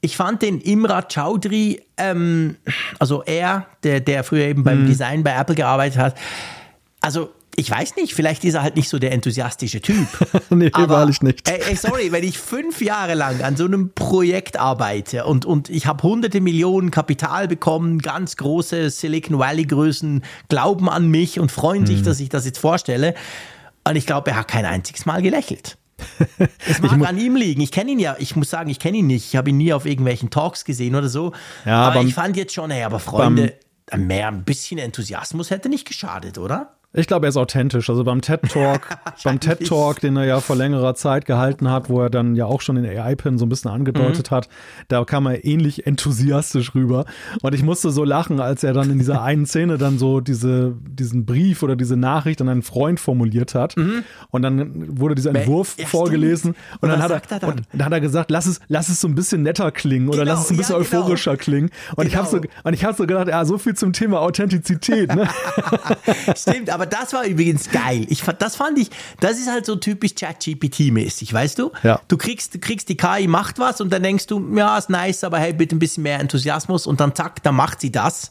ich 0.00 0.16
fand 0.16 0.42
den 0.42 0.60
Imrat 0.60 1.12
Chaudhry, 1.12 1.82
ähm, 1.96 2.56
also 2.98 3.22
er, 3.24 3.66
der, 3.82 4.00
der 4.00 4.22
früher 4.22 4.46
eben 4.46 4.62
beim 4.62 4.80
hm. 4.80 4.86
Design 4.86 5.24
bei 5.24 5.34
Apple 5.34 5.56
gearbeitet 5.56 5.98
hat, 5.98 6.16
also 7.00 7.30
ich 7.56 7.70
weiß 7.70 7.96
nicht, 7.96 8.14
vielleicht 8.14 8.44
ist 8.44 8.54
er 8.54 8.62
halt 8.62 8.76
nicht 8.76 8.88
so 8.88 8.98
der 8.98 9.12
enthusiastische 9.12 9.80
Typ. 9.80 10.06
nee, 10.50 10.70
aber, 10.72 10.88
wahrlich 10.94 11.22
nicht. 11.22 11.48
Ey, 11.48 11.60
ey, 11.68 11.76
sorry, 11.76 12.12
wenn 12.12 12.22
ich 12.22 12.38
fünf 12.38 12.82
Jahre 12.82 13.14
lang 13.14 13.40
an 13.42 13.56
so 13.56 13.64
einem 13.64 13.92
Projekt 13.94 14.58
arbeite 14.58 15.24
und, 15.24 15.46
und 15.46 15.70
ich 15.70 15.86
habe 15.86 16.02
hunderte 16.02 16.40
Millionen 16.40 16.90
Kapital 16.90 17.48
bekommen, 17.48 17.98
ganz 18.00 18.36
große 18.36 18.90
Silicon 18.90 19.38
Valley-Größen 19.38 20.22
glauben 20.48 20.90
an 20.90 21.08
mich 21.08 21.40
und 21.40 21.50
freuen 21.50 21.80
hm. 21.80 21.86
sich, 21.86 22.02
dass 22.02 22.20
ich 22.20 22.28
das 22.28 22.44
jetzt 22.44 22.58
vorstelle. 22.58 23.14
Und 23.84 23.96
ich 23.96 24.06
glaube, 24.06 24.30
er 24.30 24.38
hat 24.38 24.48
kein 24.48 24.66
einziges 24.66 25.06
Mal 25.06 25.22
gelächelt. 25.22 25.78
Es 26.68 26.82
mag 26.82 27.08
an 27.08 27.18
ihm 27.18 27.36
liegen. 27.36 27.62
Ich 27.62 27.72
kenne 27.72 27.92
ihn 27.92 27.98
ja, 27.98 28.16
ich 28.18 28.36
muss 28.36 28.50
sagen, 28.50 28.68
ich 28.68 28.78
kenne 28.78 28.98
ihn 28.98 29.06
nicht. 29.06 29.26
Ich 29.26 29.36
habe 29.36 29.50
ihn 29.50 29.56
nie 29.56 29.72
auf 29.72 29.86
irgendwelchen 29.86 30.28
Talks 30.28 30.64
gesehen 30.64 30.94
oder 30.94 31.08
so. 31.08 31.32
Ja, 31.64 31.82
aber 31.82 31.96
beim, 31.96 32.08
ich 32.08 32.14
fand 32.14 32.36
jetzt 32.36 32.52
schon, 32.52 32.70
ey, 32.70 32.82
aber 32.82 32.98
Freunde, 32.98 33.54
mehr 33.96 34.28
ein 34.28 34.44
bisschen 34.44 34.78
Enthusiasmus 34.78 35.50
hätte 35.50 35.68
nicht 35.68 35.86
geschadet, 35.86 36.38
oder? 36.38 36.76
Ich 36.96 37.06
glaube, 37.06 37.26
er 37.26 37.28
ist 37.28 37.36
authentisch. 37.36 37.90
Also 37.90 38.04
beim 38.04 38.22
TED 38.22 38.40
Talk, 38.50 38.88
beim 39.24 39.38
TED 39.38 39.66
Talk, 39.68 40.00
den 40.00 40.16
er 40.16 40.24
ja 40.24 40.40
vor 40.40 40.56
längerer 40.56 40.94
Zeit 40.94 41.26
gehalten 41.26 41.70
hat, 41.70 41.90
wo 41.90 42.00
er 42.00 42.08
dann 42.08 42.34
ja 42.34 42.46
auch 42.46 42.62
schon 42.62 42.76
den 42.76 42.86
AI-Pin 42.86 43.36
so 43.36 43.44
ein 43.44 43.50
bisschen 43.50 43.70
angedeutet 43.70 44.30
mhm. 44.30 44.34
hat, 44.34 44.48
da 44.88 45.04
kam 45.04 45.26
er 45.26 45.44
ähnlich 45.44 45.86
enthusiastisch 45.86 46.74
rüber. 46.74 47.04
Und 47.42 47.54
ich 47.54 47.62
musste 47.62 47.90
so 47.90 48.02
lachen, 48.02 48.40
als 48.40 48.64
er 48.64 48.72
dann 48.72 48.90
in 48.90 48.98
dieser 48.98 49.22
einen 49.22 49.44
Szene 49.46 49.76
dann 49.76 49.98
so 49.98 50.20
diese, 50.20 50.74
diesen 50.88 51.26
Brief 51.26 51.62
oder 51.62 51.76
diese 51.76 51.96
Nachricht 51.96 52.40
an 52.40 52.48
einen 52.48 52.62
Freund 52.62 52.98
formuliert 52.98 53.54
hat. 53.54 53.76
Mhm. 53.76 54.02
Und 54.30 54.42
dann 54.42 54.98
wurde 54.98 55.14
dieser 55.14 55.34
Entwurf 55.34 55.76
ja, 55.78 55.86
vorgelesen. 55.86 56.54
Und, 56.80 56.84
und 56.84 56.88
dann, 56.88 57.02
hat 57.02 57.10
er, 57.10 57.22
er 57.30 57.40
dann? 57.40 57.50
Und 57.50 57.62
dann 57.74 57.84
hat 57.84 57.92
er 57.92 58.00
gesagt, 58.00 58.30
lass 58.30 58.46
es, 58.46 58.60
lass 58.68 58.88
es 58.88 59.02
so 59.02 59.08
ein 59.08 59.14
bisschen 59.14 59.42
netter 59.42 59.70
klingen 59.70 60.08
oder 60.08 60.20
genau, 60.20 60.32
lass 60.32 60.44
es 60.46 60.50
ein 60.50 60.56
bisschen 60.56 60.76
ja, 60.76 60.82
genau. 60.82 61.00
euphorischer 61.02 61.36
klingen. 61.36 61.70
Und 61.90 61.96
genau. 61.96 62.08
ich 62.08 62.16
habe 62.16 62.28
so, 62.28 62.40
und 62.64 62.72
ich 62.72 62.84
habe 62.84 62.96
so 62.96 63.06
gedacht, 63.06 63.28
ja, 63.28 63.44
so 63.44 63.58
viel 63.58 63.74
zum 63.74 63.92
Thema 63.92 64.20
Authentizität. 64.20 65.14
Ne? 65.14 65.28
Stimmt, 66.36 66.70
aber 66.70 66.85
aber 66.86 67.02
das 67.02 67.12
war 67.12 67.24
übrigens 67.24 67.70
geil. 67.70 68.06
Ich, 68.08 68.22
das 68.22 68.56
fand 68.56 68.78
ich, 68.78 68.90
das 69.20 69.32
ist 69.32 69.50
halt 69.50 69.66
so 69.66 69.76
typisch 69.76 70.12
ChatGPT-mäßig, 70.12 71.32
weißt 71.32 71.58
du? 71.58 71.72
Ja. 71.82 72.00
Du 72.08 72.16
kriegst, 72.16 72.54
du 72.54 72.58
kriegst 72.58 72.88
die 72.88 72.96
KI 72.96 73.26
macht 73.26 73.58
was 73.58 73.80
und 73.80 73.92
dann 73.92 74.02
denkst 74.02 74.26
du, 74.26 74.56
ja, 74.56 74.78
ist 74.78 74.90
nice, 74.90 75.24
aber 75.24 75.38
hey, 75.38 75.52
bitte 75.52 75.76
ein 75.76 75.78
bisschen 75.78 76.02
mehr 76.02 76.20
Enthusiasmus 76.20 76.86
und 76.86 77.00
dann 77.00 77.14
zack, 77.14 77.42
dann 77.42 77.56
macht 77.56 77.80
sie 77.80 77.90
das. 77.90 78.30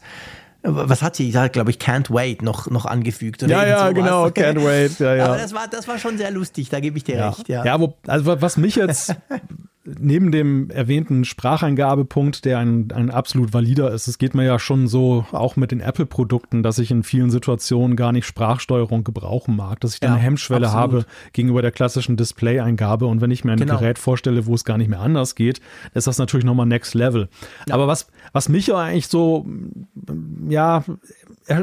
Was 0.67 1.03
hat 1.03 1.15
sie? 1.15 1.31
Da 1.31 1.47
glaube 1.47 1.69
ich 1.69 1.77
Can't 1.77 2.11
Wait 2.11 2.41
noch, 2.41 2.71
noch 2.71 2.85
angefügt. 2.87 3.43
Oder 3.43 3.51
ja, 3.51 3.67
ja, 3.67 3.79
sowas. 3.79 3.93
genau, 3.93 4.25
Can't 4.27 4.65
Wait. 4.65 4.99
Ja, 4.99 5.13
ja. 5.15 5.25
Aber 5.25 5.37
das 5.37 5.53
war, 5.53 5.67
das 5.67 5.87
war 5.87 5.99
schon 5.99 6.17
sehr 6.17 6.31
lustig, 6.31 6.69
da 6.69 6.79
gebe 6.79 6.97
ich 6.97 7.03
dir 7.03 7.17
ja. 7.17 7.29
recht. 7.29 7.47
Ja, 7.47 7.63
ja 7.63 7.79
wo, 7.79 7.95
also 8.07 8.41
was 8.41 8.57
mich 8.57 8.75
jetzt 8.75 9.15
neben 9.85 10.31
dem 10.31 10.69
erwähnten 10.71 11.25
Spracheingabepunkt, 11.25 12.43
der 12.45 12.57
ein, 12.57 12.91
ein 12.91 13.11
absolut 13.11 13.53
valider 13.53 13.91
ist, 13.91 14.07
es 14.07 14.17
geht 14.17 14.33
mir 14.33 14.43
ja 14.43 14.57
schon 14.57 14.87
so, 14.87 15.25
auch 15.31 15.55
mit 15.55 15.71
den 15.71 15.79
Apple-Produkten, 15.79 16.63
dass 16.63 16.79
ich 16.79 16.89
in 16.89 17.03
vielen 17.03 17.29
Situationen 17.29 17.95
gar 17.95 18.11
nicht 18.11 18.25
Sprachsteuerung 18.25 19.03
gebrauchen 19.03 19.55
mag, 19.55 19.79
dass 19.81 19.93
ich 19.93 19.99
da 19.99 20.07
ja, 20.07 20.13
eine 20.13 20.21
Hemmschwelle 20.21 20.67
absolut. 20.67 21.03
habe 21.03 21.05
gegenüber 21.33 21.61
der 21.61 21.71
klassischen 21.71 22.17
Display-Eingabe. 22.17 23.05
Und 23.05 23.21
wenn 23.21 23.31
ich 23.31 23.43
mir 23.43 23.51
ein 23.51 23.59
genau. 23.59 23.77
Gerät 23.77 23.99
vorstelle, 23.99 24.47
wo 24.47 24.55
es 24.55 24.65
gar 24.65 24.77
nicht 24.77 24.89
mehr 24.89 25.01
anders 25.01 25.35
geht, 25.35 25.61
ist 25.93 26.07
das 26.07 26.17
natürlich 26.17 26.45
nochmal 26.45 26.65
Next 26.65 26.95
Level. 26.95 27.29
Ja. 27.67 27.75
Aber 27.75 27.87
was, 27.87 28.07
was 28.33 28.49
mich 28.49 28.67
ja 28.67 28.77
eigentlich 28.77 29.07
so, 29.07 29.45
ja, 30.49 30.83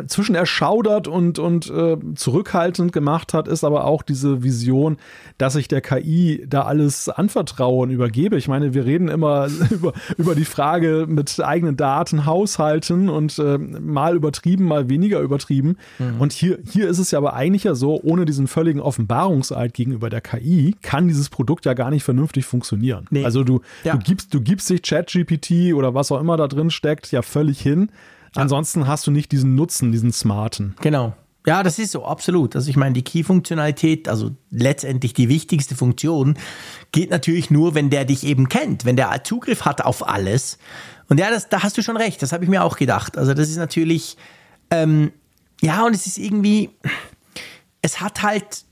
zwischen 0.07 0.37
erschaudert 0.37 1.09
und, 1.09 1.41
und 1.41 1.69
äh, 1.69 1.97
zurückhaltend 2.15 2.93
gemacht 2.93 3.35
hat, 3.35 3.49
ist 3.49 3.65
aber 3.65 3.85
auch 3.85 4.03
diese 4.03 4.45
Vision, 4.45 4.97
dass 5.39 5.57
ich 5.57 5.67
der 5.67 5.81
KI 5.81 6.45
da 6.49 6.63
alles 6.63 7.09
anvertraue 7.09 7.83
und 7.83 7.91
übergebe. 7.91 8.37
Ich 8.37 8.47
meine, 8.47 8.75
wir 8.75 8.85
reden 8.85 9.09
immer 9.09 9.49
über, 9.71 9.93
über 10.17 10.35
die 10.37 10.45
Frage 10.45 11.07
mit 11.09 11.41
eigenen 11.41 11.77
Daten 11.77 12.27
haushalten 12.27 13.09
und 13.09 13.39
äh, 13.41 13.59
mal 13.59 14.15
übertrieben, 14.15 14.67
mal 14.67 14.89
weniger 14.89 15.21
übertrieben. 15.21 15.77
Mhm. 15.99 16.21
Und 16.21 16.33
hier, 16.33 16.59
hier 16.71 16.89
ist 16.89 16.99
es 16.99 17.11
ja 17.11 17.19
aber 17.19 17.35
eigentlich 17.35 17.65
ja 17.65 17.75
so, 17.75 18.01
ohne 18.03 18.25
diesen 18.25 18.47
völligen 18.47 18.81
Offenbarungseid 18.81 19.75
gegenüber 19.75 20.11
der 20.11 20.21
KI 20.21 20.77
kann 20.83 21.09
dieses 21.09 21.29
Produkt 21.29 21.65
ja 21.65 21.75
gar 21.75 21.91
nicht 21.91 22.05
vernünftig 22.05 22.47
funktionieren. 22.47 23.07
Nee. 23.11 23.25
Also 23.25 23.43
du, 23.43 23.63
ja. 23.83 23.95
du 23.95 23.99
gibst, 23.99 24.33
du 24.33 24.41
gibst 24.41 24.69
sich 24.69 24.83
ChatGPT 24.83 25.75
oder 25.75 25.93
was 25.95 26.13
auch 26.13 26.21
immer 26.21 26.37
da 26.37 26.47
drin 26.47 26.71
steckt, 26.71 27.11
ja 27.11 27.23
völlig 27.23 27.61
hin. 27.61 27.91
Ansonsten 28.35 28.87
hast 28.87 29.07
du 29.07 29.11
nicht 29.11 29.33
diesen 29.33 29.55
Nutzen, 29.55 29.93
diesen 29.93 30.13
smarten. 30.13 30.75
Genau. 30.81 31.15
Ja, 31.45 31.65
das 31.65 31.79
ist 31.79 31.91
so, 31.91 32.05
absolut. 32.05 32.55
Also 32.55 32.71
ich 32.71 32.77
meine, 32.77 32.93
die 32.93 33.03
Key-Funktionalität, 33.03 34.09
also 34.09 34.31
letztendlich 34.51 35.13
die 35.13 35.29
wichtigste 35.29 35.75
Funktion, 35.75 36.39
geht 36.93 37.11
natürlich 37.11 37.51
nur, 37.51 37.75
wenn 37.75 37.91
der 37.91 38.05
dich 38.05 38.25
eben 38.25 38.49
kennt, 38.49 38.85
wenn 38.85 38.97
der 38.97 39.25
Zugriff 39.25 39.65
hat 39.65 39.85
auf 39.85 40.07
alles. 40.09 40.59
Und 41.09 41.19
ja, 41.19 41.31
das, 41.31 41.49
da 41.49 41.63
hast 41.63 41.77
du 41.77 41.83
schon 41.83 41.97
recht, 41.97 42.23
das 42.23 42.33
habe 42.33 42.45
ich 42.45 42.51
mir 42.51 42.63
auch 42.63 42.77
gedacht. 42.77 43.19
Also 43.19 43.35
das 43.35 43.49
ist 43.49 43.57
natürlich, 43.57 44.17
ähm, 44.71 45.11
ja, 45.61 45.85
und 45.85 45.95
es 45.95 46.07
ist 46.07 46.17
irgendwie, 46.17 46.71
es 47.83 48.01
hat 48.01 48.23
halt, 48.23 48.65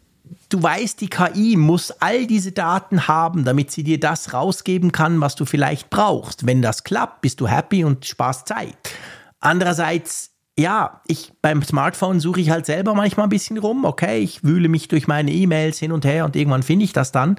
du 0.49 0.63
weißt, 0.63 1.01
die 1.01 1.11
KI 1.11 1.57
muss 1.57 1.91
all 1.91 2.29
diese 2.29 2.53
Daten 2.53 3.09
haben, 3.09 3.45
damit 3.45 3.73
sie 3.73 3.83
dir 3.83 3.99
das 3.99 4.33
rausgeben 4.33 4.93
kann, 4.93 5.21
was 5.21 5.35
du 5.35 5.45
vielleicht 5.45 5.91
brauchst. 5.91 6.47
Wenn 6.47 6.63
das 6.63 6.85
klappt, 6.85 7.21
bist 7.21 7.41
du 7.41 7.49
happy 7.49 7.83
und 7.83 8.07
sparst 8.07 8.47
Zeit. 8.47 8.93
Andererseits, 9.41 10.31
ja, 10.59 11.01
ich 11.07 11.33
beim 11.41 11.63
Smartphone 11.63 12.21
suche 12.21 12.41
ich 12.41 12.51
halt 12.51 12.67
selber 12.67 12.95
manchmal 12.95 13.27
ein 13.27 13.31
bisschen 13.31 13.59
rum. 13.59 13.85
Okay, 13.85 14.19
ich 14.19 14.45
wühle 14.45 14.69
mich 14.69 14.89
durch 14.89 15.09
meine 15.09 15.33
E-Mails 15.33 15.79
hin 15.79 15.93
und 15.93 16.05
her 16.05 16.25
und 16.25 16.37
irgendwann 16.37 16.63
finde 16.63 16.85
ich 16.85 16.93
das 16.93 17.13
dann. 17.13 17.37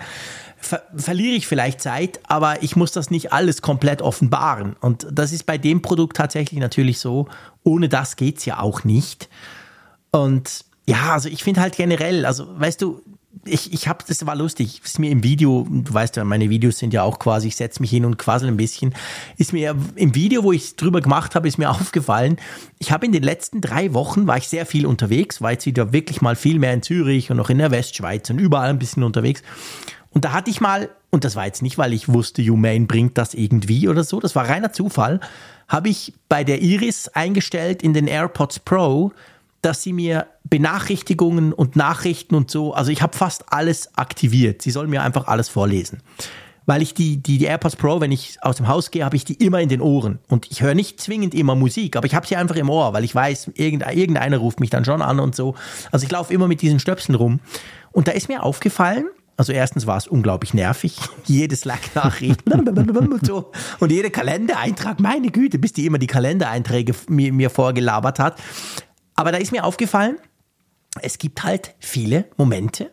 Ver 0.58 0.82
verliere 0.96 1.36
ich 1.36 1.48
vielleicht 1.48 1.82
Zeit, 1.82 2.20
aber 2.28 2.64
ich 2.64 2.76
muss 2.76 2.92
das 2.92 3.12
nicht 3.12 3.32
alles 3.34 3.62
komplett 3.62 4.02
offenbaren. 4.02 4.76
Und 4.80 5.08
das 5.12 5.32
ist 5.32 5.46
bei 5.46 5.58
dem 5.58 5.82
Produkt 5.82 6.18
tatsächlich 6.18 6.60
natürlich 6.60 7.00
so. 7.00 7.28
Ohne 7.64 7.90
das 7.90 8.16
geht 8.16 8.40
es 8.40 8.46
ja 8.46 8.60
auch 8.60 8.84
nicht. 8.84 9.30
Und 10.12 10.66
ja, 10.88 11.14
also 11.14 11.30
ich 11.30 11.44
finde 11.44 11.62
halt 11.62 11.76
generell, 11.76 12.26
also 12.26 12.48
weißt 12.60 12.82
du, 12.82 13.02
ich, 13.46 13.74
ich 13.74 13.88
habe, 13.88 14.04
das 14.08 14.26
war 14.26 14.36
lustig, 14.36 14.82
ist 14.84 15.00
mir 15.00 15.10
im 15.10 15.24
Video, 15.24 15.68
du 15.70 15.94
weißt 15.94 16.16
ja, 16.16 16.24
meine 16.24 16.50
Videos 16.50 16.78
sind 16.78 16.94
ja 16.94 17.04
auch 17.04 17.20
quasi, 17.20 17.48
ich 17.48 17.56
setze 17.56 17.82
mich 17.82 17.90
hin 17.90 18.06
und 18.06 18.18
quassel 18.18 18.48
ein 18.48 18.58
bisschen, 18.58 18.94
ist 19.38 19.54
mir 19.54 19.76
im 19.96 20.16
Video, 20.16 20.44
wo 20.44 20.52
ich 20.52 20.76
drüber 20.76 21.02
gemacht 21.02 21.36
habe, 21.36 21.48
ist 21.48 21.58
mir 21.58 21.70
aufgefallen, 21.72 22.38
ich 22.80 22.92
habe 22.92 23.06
in 23.06 23.12
den 23.12 23.24
letzten 23.24 23.62
drei 23.62 23.94
Wochen, 23.94 24.28
war 24.28 24.38
ich 24.38 24.48
sehr 24.48 24.66
viel 24.66 24.86
unterwegs, 24.86 25.42
war 25.42 25.52
jetzt 25.52 25.66
wieder 25.66 25.94
wirklich 25.94 26.22
mal 26.22 26.36
viel 26.36 26.60
mehr 26.60 26.74
in 26.74 26.84
Zürich 26.84 27.32
und 27.32 27.38
noch 27.38 27.50
in 27.50 27.58
der 27.58 27.72
Westschweiz 27.72 28.30
und 28.30 28.40
überall 28.40 28.70
ein 28.70 28.80
bisschen 28.80 29.04
unterwegs. 29.04 29.42
Und 30.12 30.26
da 30.26 30.34
hatte 30.34 30.52
ich 30.52 30.60
mal, 30.60 30.90
und 31.10 31.24
das 31.24 31.36
war 31.36 31.46
jetzt 31.46 31.62
nicht, 31.62 31.78
weil 31.78 31.94
ich 31.94 32.10
wusste, 32.10 32.44
Humane 32.44 32.86
bringt 32.86 33.18
das 33.18 33.34
irgendwie 33.34 33.88
oder 33.88 34.04
so, 34.04 34.20
das 34.20 34.36
war 34.36 34.48
reiner 34.48 34.74
Zufall, 34.74 35.20
habe 35.68 35.90
ich 35.90 36.14
bei 36.28 36.44
der 36.44 36.62
Iris 36.62 37.08
eingestellt 37.08 37.82
in 37.82 37.94
den 37.94 38.08
AirPods 38.08 38.60
Pro, 38.60 39.14
dass 39.62 39.84
sie 39.84 39.94
mir 39.94 40.28
Benachrichtigungen 40.44 41.54
und 41.54 41.76
Nachrichten 41.76 42.36
und 42.36 42.50
so, 42.50 42.74
also 42.74 42.92
ich 42.92 43.02
habe 43.02 43.16
fast 43.16 43.46
alles 43.54 43.96
aktiviert. 43.98 44.62
Sie 44.62 44.72
soll 44.72 44.88
mir 44.88 45.04
einfach 45.04 45.28
alles 45.28 45.50
vorlesen. 45.50 46.02
Weil 46.66 46.82
ich 46.82 46.94
die, 46.94 47.18
die, 47.18 47.38
die 47.38 47.46
AirPods 47.46 47.76
Pro, 47.76 48.02
wenn 48.02 48.12
ich 48.12 48.38
aus 48.42 48.58
dem 48.58 48.68
Haus 48.68 48.92
gehe, 48.92 49.04
habe 49.04 49.16
ich 49.16 49.26
die 49.26 49.34
immer 49.34 49.60
in 49.60 49.70
den 49.70 49.82
Ohren. 49.82 50.20
Und 50.30 50.50
ich 50.52 50.62
höre 50.62 50.76
nicht 50.76 51.02
zwingend 51.02 51.34
immer 51.34 51.56
Musik, 51.56 51.96
aber 51.96 52.06
ich 52.06 52.16
habe 52.16 52.28
sie 52.28 52.36
einfach 52.36 52.56
im 52.56 52.70
Ohr, 52.70 52.94
weil 52.94 53.04
ich 53.04 53.16
weiß, 53.16 53.52
irgendeiner 53.56 54.38
ruft 54.38 54.60
mich 54.60 54.70
dann 54.70 54.86
schon 54.86 55.02
an 55.02 55.20
und 55.20 55.36
so. 55.36 55.56
Also 55.92 56.06
ich 56.06 56.12
laufe 56.12 56.34
immer 56.34 56.48
mit 56.48 56.62
diesen 56.62 56.80
Stöpseln 56.80 57.16
rum. 57.16 57.40
Und 57.92 58.08
da 58.08 58.12
ist 58.12 58.30
mir 58.30 58.44
aufgefallen, 58.44 59.06
also 59.38 59.54
erstens 59.54 59.88
war 59.88 59.98
es 59.98 60.06
unglaublich 60.06 60.54
nervig, 60.54 60.98
jede 61.26 61.56
Slack-Nachricht 61.56 62.42
und 62.54 63.26
so 63.26 63.52
und 63.80 63.92
jeder 63.92 64.12
Kalendereintrag, 64.12 65.00
meine 65.00 65.32
Güte, 65.32 65.58
bis 65.58 65.74
die 65.74 65.88
immer 65.88 65.98
die 65.98 66.08
Kalendereinträge 66.08 66.94
mir, 67.10 67.34
mir 67.34 67.50
vorgelabert 67.50 68.20
hat. 68.20 68.38
Aber 69.16 69.32
da 69.32 69.38
ist 69.38 69.52
mir 69.52 69.64
aufgefallen, 69.64 70.18
es 71.02 71.18
gibt 71.18 71.44
halt 71.44 71.74
viele 71.80 72.26
Momente, 72.38 72.92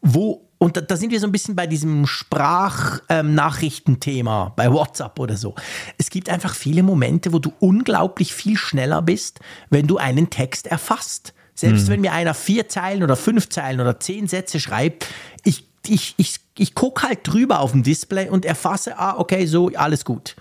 wo 0.00 0.44
und 0.60 0.76
da, 0.76 0.80
da, 0.80 0.96
sind 0.96 1.12
wir 1.12 1.20
so 1.20 1.26
ein 1.26 1.32
bisschen 1.32 1.54
bei 1.54 1.68
diesem 1.68 2.04
Sprachnachrichtenthema 2.04 4.46
ähm, 4.46 4.52
bei 4.56 4.72
WhatsApp 4.72 5.16
oder 5.20 5.36
so. 5.36 5.54
Es 5.98 6.10
gibt 6.10 6.28
einfach 6.28 6.52
viele 6.52 6.82
Momente, 6.82 7.32
wo 7.32 7.38
du 7.38 7.52
unglaublich 7.60 8.34
viel 8.34 8.56
schneller 8.56 9.00
bist, 9.00 9.38
wenn 9.70 9.86
du 9.86 9.98
einen 9.98 10.30
Text 10.30 10.66
erfasst. 10.66 11.32
Selbst 11.54 11.82
hm. 11.82 11.90
wenn 11.90 12.00
mir 12.00 12.12
einer 12.12 12.34
vier 12.34 12.68
Zeilen 12.68 13.04
oder 13.04 13.14
fünf 13.14 13.50
Zeilen 13.50 13.80
oder 13.80 14.00
zehn 14.00 14.26
Sätze 14.26 14.58
schreibt, 14.58 15.06
ich, 15.44 15.64
ich, 15.86 16.14
ich, 16.16 16.40
ich 16.56 16.74
gucke 16.74 17.06
halt 17.06 17.20
drüber 17.22 17.60
auf 17.60 17.70
dem 17.70 17.84
Display 17.84 18.28
und 18.28 18.44
erfasse, 18.44 18.98
ah, 18.98 19.14
okay, 19.16 19.46
so, 19.46 19.70
alles 19.74 20.04
gut. 20.04 20.34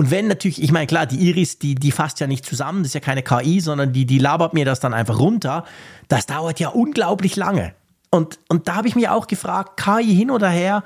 Und 0.00 0.10
wenn 0.10 0.28
natürlich, 0.28 0.62
ich 0.62 0.72
meine, 0.72 0.86
klar, 0.86 1.04
die 1.04 1.28
Iris, 1.28 1.58
die, 1.58 1.74
die 1.74 1.90
fasst 1.92 2.20
ja 2.20 2.26
nicht 2.26 2.46
zusammen, 2.46 2.78
das 2.78 2.86
ist 2.88 2.94
ja 2.94 3.00
keine 3.00 3.22
KI, 3.22 3.60
sondern 3.60 3.92
die, 3.92 4.06
die 4.06 4.16
labert 4.16 4.54
mir 4.54 4.64
das 4.64 4.80
dann 4.80 4.94
einfach 4.94 5.18
runter. 5.18 5.66
Das 6.08 6.24
dauert 6.24 6.58
ja 6.58 6.70
unglaublich 6.70 7.36
lange. 7.36 7.74
Und, 8.10 8.38
und 8.48 8.66
da 8.66 8.76
habe 8.76 8.88
ich 8.88 8.96
mir 8.96 9.12
auch 9.12 9.26
gefragt, 9.26 9.78
KI 9.78 10.16
hin 10.16 10.30
oder 10.30 10.48
her, 10.48 10.84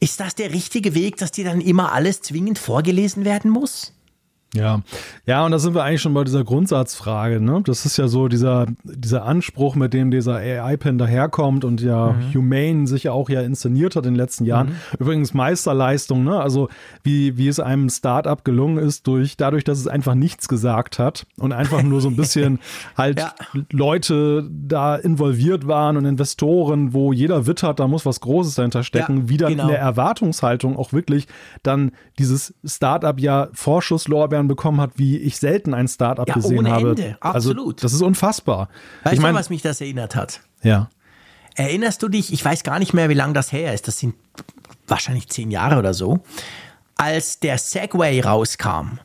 ist 0.00 0.20
das 0.20 0.34
der 0.34 0.52
richtige 0.52 0.94
Weg, 0.94 1.16
dass 1.16 1.32
dir 1.32 1.46
dann 1.46 1.62
immer 1.62 1.92
alles 1.92 2.20
zwingend 2.20 2.58
vorgelesen 2.58 3.24
werden 3.24 3.50
muss? 3.50 3.94
Ja, 4.54 4.82
ja, 5.24 5.46
und 5.46 5.52
da 5.52 5.58
sind 5.58 5.74
wir 5.74 5.82
eigentlich 5.82 6.02
schon 6.02 6.12
bei 6.12 6.24
dieser 6.24 6.44
Grundsatzfrage. 6.44 7.40
Ne? 7.40 7.62
Das 7.64 7.86
ist 7.86 7.96
ja 7.96 8.06
so 8.06 8.28
dieser, 8.28 8.66
dieser 8.84 9.24
Anspruch, 9.24 9.76
mit 9.76 9.94
dem 9.94 10.10
dieser 10.10 10.36
AI-Pen 10.36 10.98
daherkommt 10.98 11.64
und 11.64 11.80
ja 11.80 12.12
mhm. 12.12 12.34
Humane 12.34 12.86
sich 12.86 13.04
ja 13.04 13.12
auch 13.12 13.30
ja 13.30 13.40
inszeniert 13.40 13.96
hat 13.96 14.04
in 14.04 14.12
den 14.12 14.18
letzten 14.18 14.44
Jahren. 14.44 14.68
Mhm. 14.68 14.74
Übrigens 14.98 15.32
Meisterleistung, 15.32 16.22
ne? 16.24 16.38
also 16.38 16.68
wie, 17.02 17.38
wie 17.38 17.48
es 17.48 17.60
einem 17.60 17.88
Startup 17.88 18.44
gelungen 18.44 18.76
ist, 18.76 19.06
durch, 19.06 19.38
dadurch, 19.38 19.64
dass 19.64 19.78
es 19.78 19.88
einfach 19.88 20.14
nichts 20.14 20.48
gesagt 20.48 20.98
hat 20.98 21.26
und 21.38 21.52
einfach 21.52 21.82
nur 21.82 22.02
so 22.02 22.08
ein 22.08 22.16
bisschen 22.16 22.58
halt 22.96 23.20
ja. 23.20 23.32
Leute 23.70 24.46
da 24.50 24.96
involviert 24.96 25.66
waren 25.66 25.96
und 25.96 26.04
Investoren, 26.04 26.92
wo 26.92 27.14
jeder 27.14 27.46
wittert, 27.46 27.80
da 27.80 27.88
muss 27.88 28.04
was 28.04 28.20
Großes 28.20 28.56
dahinter 28.56 28.82
stecken, 28.82 29.16
ja, 29.16 29.28
wie 29.30 29.36
dann 29.38 29.52
genau. 29.52 29.62
in 29.64 29.68
der 29.70 29.78
Erwartungshaltung 29.78 30.76
auch 30.76 30.92
wirklich 30.92 31.26
dann 31.62 31.92
dieses 32.18 32.54
Startup 32.66 33.18
ja 33.18 33.48
Vorschusslorbeeren 33.54 34.41
Lorbeeren 34.42 34.48
bekommen 34.48 34.80
hat, 34.80 34.92
wie 34.96 35.18
ich 35.18 35.38
selten 35.38 35.74
ein 35.74 35.88
Startup 35.88 36.26
ja, 36.26 36.34
gesehen 36.34 36.58
ohne 36.58 36.70
habe. 36.70 36.90
Ende. 36.90 37.16
Also, 37.20 37.50
Absolut. 37.50 37.76
Also, 37.76 37.82
das 37.82 37.92
ist 37.92 38.02
unfassbar. 38.02 38.68
Weißt 39.04 39.14
ich 39.14 39.20
mein, 39.20 39.34
du, 39.34 39.40
was 39.40 39.50
mich 39.50 39.62
das 39.62 39.80
erinnert 39.80 40.14
hat? 40.14 40.40
Ja. 40.62 40.90
Erinnerst 41.54 42.02
du 42.02 42.08
dich, 42.08 42.32
ich 42.32 42.44
weiß 42.44 42.62
gar 42.62 42.78
nicht 42.78 42.94
mehr, 42.94 43.08
wie 43.08 43.14
lange 43.14 43.34
das 43.34 43.52
her 43.52 43.74
ist, 43.74 43.86
das 43.86 43.98
sind 43.98 44.14
wahrscheinlich 44.86 45.28
zehn 45.28 45.50
Jahre 45.50 45.78
oder 45.78 45.92
so, 45.92 46.20
als 46.96 47.40
der 47.40 47.58
Segway 47.58 48.20
rauskam. 48.20 48.98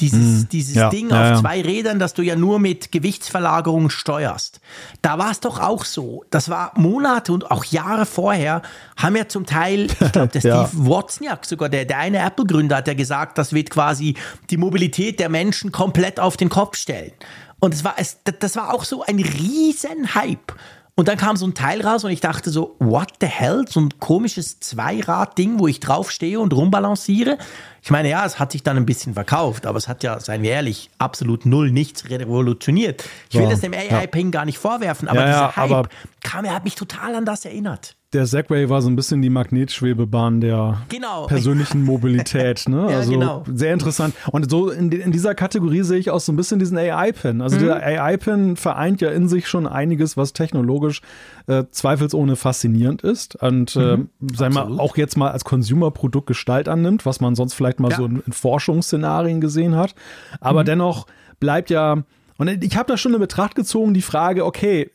Dieses, 0.00 0.44
mm, 0.44 0.48
dieses 0.50 0.74
ja, 0.76 0.90
Ding 0.90 1.10
ja, 1.10 1.32
auf 1.32 1.40
zwei 1.40 1.60
Rädern, 1.60 1.98
das 1.98 2.14
du 2.14 2.22
ja 2.22 2.36
nur 2.36 2.60
mit 2.60 2.92
Gewichtsverlagerung 2.92 3.90
steuerst. 3.90 4.60
Da 5.02 5.18
war 5.18 5.30
es 5.30 5.40
doch 5.40 5.60
auch 5.60 5.84
so. 5.84 6.24
Das 6.30 6.48
war 6.48 6.72
Monate 6.76 7.32
und 7.32 7.50
auch 7.50 7.64
Jahre 7.64 8.06
vorher, 8.06 8.62
haben 8.96 9.16
ja 9.16 9.28
zum 9.28 9.44
Teil, 9.44 9.86
ich 10.00 10.12
glaube, 10.12 10.28
der 10.28 10.40
Steve 10.40 10.70
Wozniak, 10.72 11.44
sogar 11.44 11.68
der, 11.68 11.84
der 11.84 11.98
eine 11.98 12.18
Apple-Gründer, 12.18 12.76
hat 12.76 12.88
ja 12.88 12.94
gesagt, 12.94 13.38
das 13.38 13.52
wird 13.52 13.70
quasi 13.70 14.14
die 14.50 14.56
Mobilität 14.56 15.18
der 15.18 15.28
Menschen 15.28 15.72
komplett 15.72 16.20
auf 16.20 16.36
den 16.36 16.48
Kopf 16.48 16.76
stellen. 16.76 17.12
Und 17.60 17.74
das 17.74 17.82
war, 17.82 17.94
es, 17.96 18.18
das 18.22 18.54
war 18.54 18.72
auch 18.72 18.84
so 18.84 19.02
ein 19.02 19.18
riesen 19.18 20.14
Hype. 20.14 20.52
Und 20.98 21.06
dann 21.06 21.16
kam 21.16 21.36
so 21.36 21.46
ein 21.46 21.54
Teil 21.54 21.80
raus 21.86 22.02
und 22.02 22.10
ich 22.10 22.20
dachte 22.20 22.50
so, 22.50 22.74
what 22.80 23.12
the 23.20 23.28
hell? 23.28 23.64
So 23.68 23.78
ein 23.78 24.00
komisches 24.00 24.58
Zweirad-Ding, 24.58 25.60
wo 25.60 25.68
ich 25.68 25.78
draufstehe 25.78 26.40
und 26.40 26.52
rumbalanciere. 26.52 27.38
Ich 27.82 27.92
meine, 27.92 28.10
ja, 28.10 28.26
es 28.26 28.40
hat 28.40 28.50
sich 28.50 28.64
dann 28.64 28.76
ein 28.76 28.84
bisschen 28.84 29.14
verkauft, 29.14 29.64
aber 29.64 29.78
es 29.78 29.86
hat 29.86 30.02
ja, 30.02 30.18
seien 30.18 30.42
wir 30.42 30.50
ehrlich, 30.50 30.90
absolut 30.98 31.46
null 31.46 31.70
nichts 31.70 32.10
revolutioniert. 32.10 33.04
Ich 33.30 33.36
will 33.36 33.44
ja, 33.44 33.50
das 33.50 33.60
dem 33.60 33.74
AI-Ping 33.74 34.26
ja. 34.26 34.30
gar 34.32 34.44
nicht 34.44 34.58
vorwerfen, 34.58 35.06
aber 35.06 35.20
ja, 35.20 35.26
dieser 35.26 35.56
Hype 35.56 35.88
kam, 36.24 36.44
er 36.44 36.52
hat 36.52 36.64
mich 36.64 36.74
total 36.74 37.14
an 37.14 37.24
das 37.24 37.44
erinnert 37.44 37.94
der 38.14 38.26
Segway 38.26 38.70
war 38.70 38.80
so 38.80 38.88
ein 38.88 38.96
bisschen 38.96 39.20
die 39.20 39.28
Magnetschwebebahn 39.28 40.40
der 40.40 40.82
genau. 40.88 41.26
persönlichen 41.26 41.84
Mobilität. 41.84 42.66
Ne? 42.66 42.90
ja, 42.90 42.98
also 42.98 43.12
genau. 43.12 43.44
sehr 43.52 43.74
interessant. 43.74 44.14
Und 44.32 44.50
so 44.50 44.70
in, 44.70 44.90
in, 44.90 45.12
dieser 45.12 45.34
Kategorie 45.34 45.82
sehe 45.82 45.98
ich 45.98 46.10
auch 46.10 46.20
so 46.20 46.32
ein 46.32 46.36
bisschen 46.36 46.58
diesen 46.58 46.78
AI-Pin. 46.78 47.42
Also 47.42 47.56
mhm. 47.56 47.66
der 47.66 47.82
AI-Pin 47.82 48.56
vereint 48.56 49.02
ja 49.02 49.10
in 49.10 49.28
sich 49.28 49.46
schon 49.46 49.66
einiges, 49.66 50.16
was 50.16 50.32
technologisch 50.32 51.02
äh, 51.48 51.64
zweifelsohne 51.70 52.36
faszinierend 52.36 53.02
ist. 53.02 53.36
Und 53.36 53.76
äh, 53.76 53.98
mhm. 53.98 54.08
sei 54.34 54.48
mal 54.48 54.80
auch 54.80 54.96
jetzt 54.96 55.18
mal 55.18 55.30
als 55.30 55.44
Consumer-Produkt 55.44 56.28
Gestalt 56.28 56.68
annimmt, 56.68 57.04
was 57.04 57.20
man 57.20 57.34
sonst 57.34 57.52
vielleicht 57.52 57.78
mal 57.78 57.90
ja. 57.90 57.98
so 57.98 58.06
in, 58.06 58.22
in, 58.26 58.32
Forschungsszenarien 58.32 59.42
gesehen 59.42 59.76
hat. 59.76 59.94
Aber 60.40 60.62
mhm. 60.62 60.66
dennoch 60.66 61.06
bleibt 61.40 61.68
ja 61.68 62.04
und 62.38 62.64
ich 62.64 62.76
habe 62.76 62.86
da 62.86 62.96
schon 62.96 63.12
in 63.12 63.20
Betracht 63.20 63.56
gezogen 63.56 63.94
die 63.94 64.02
Frage, 64.02 64.46
okay, 64.46 64.92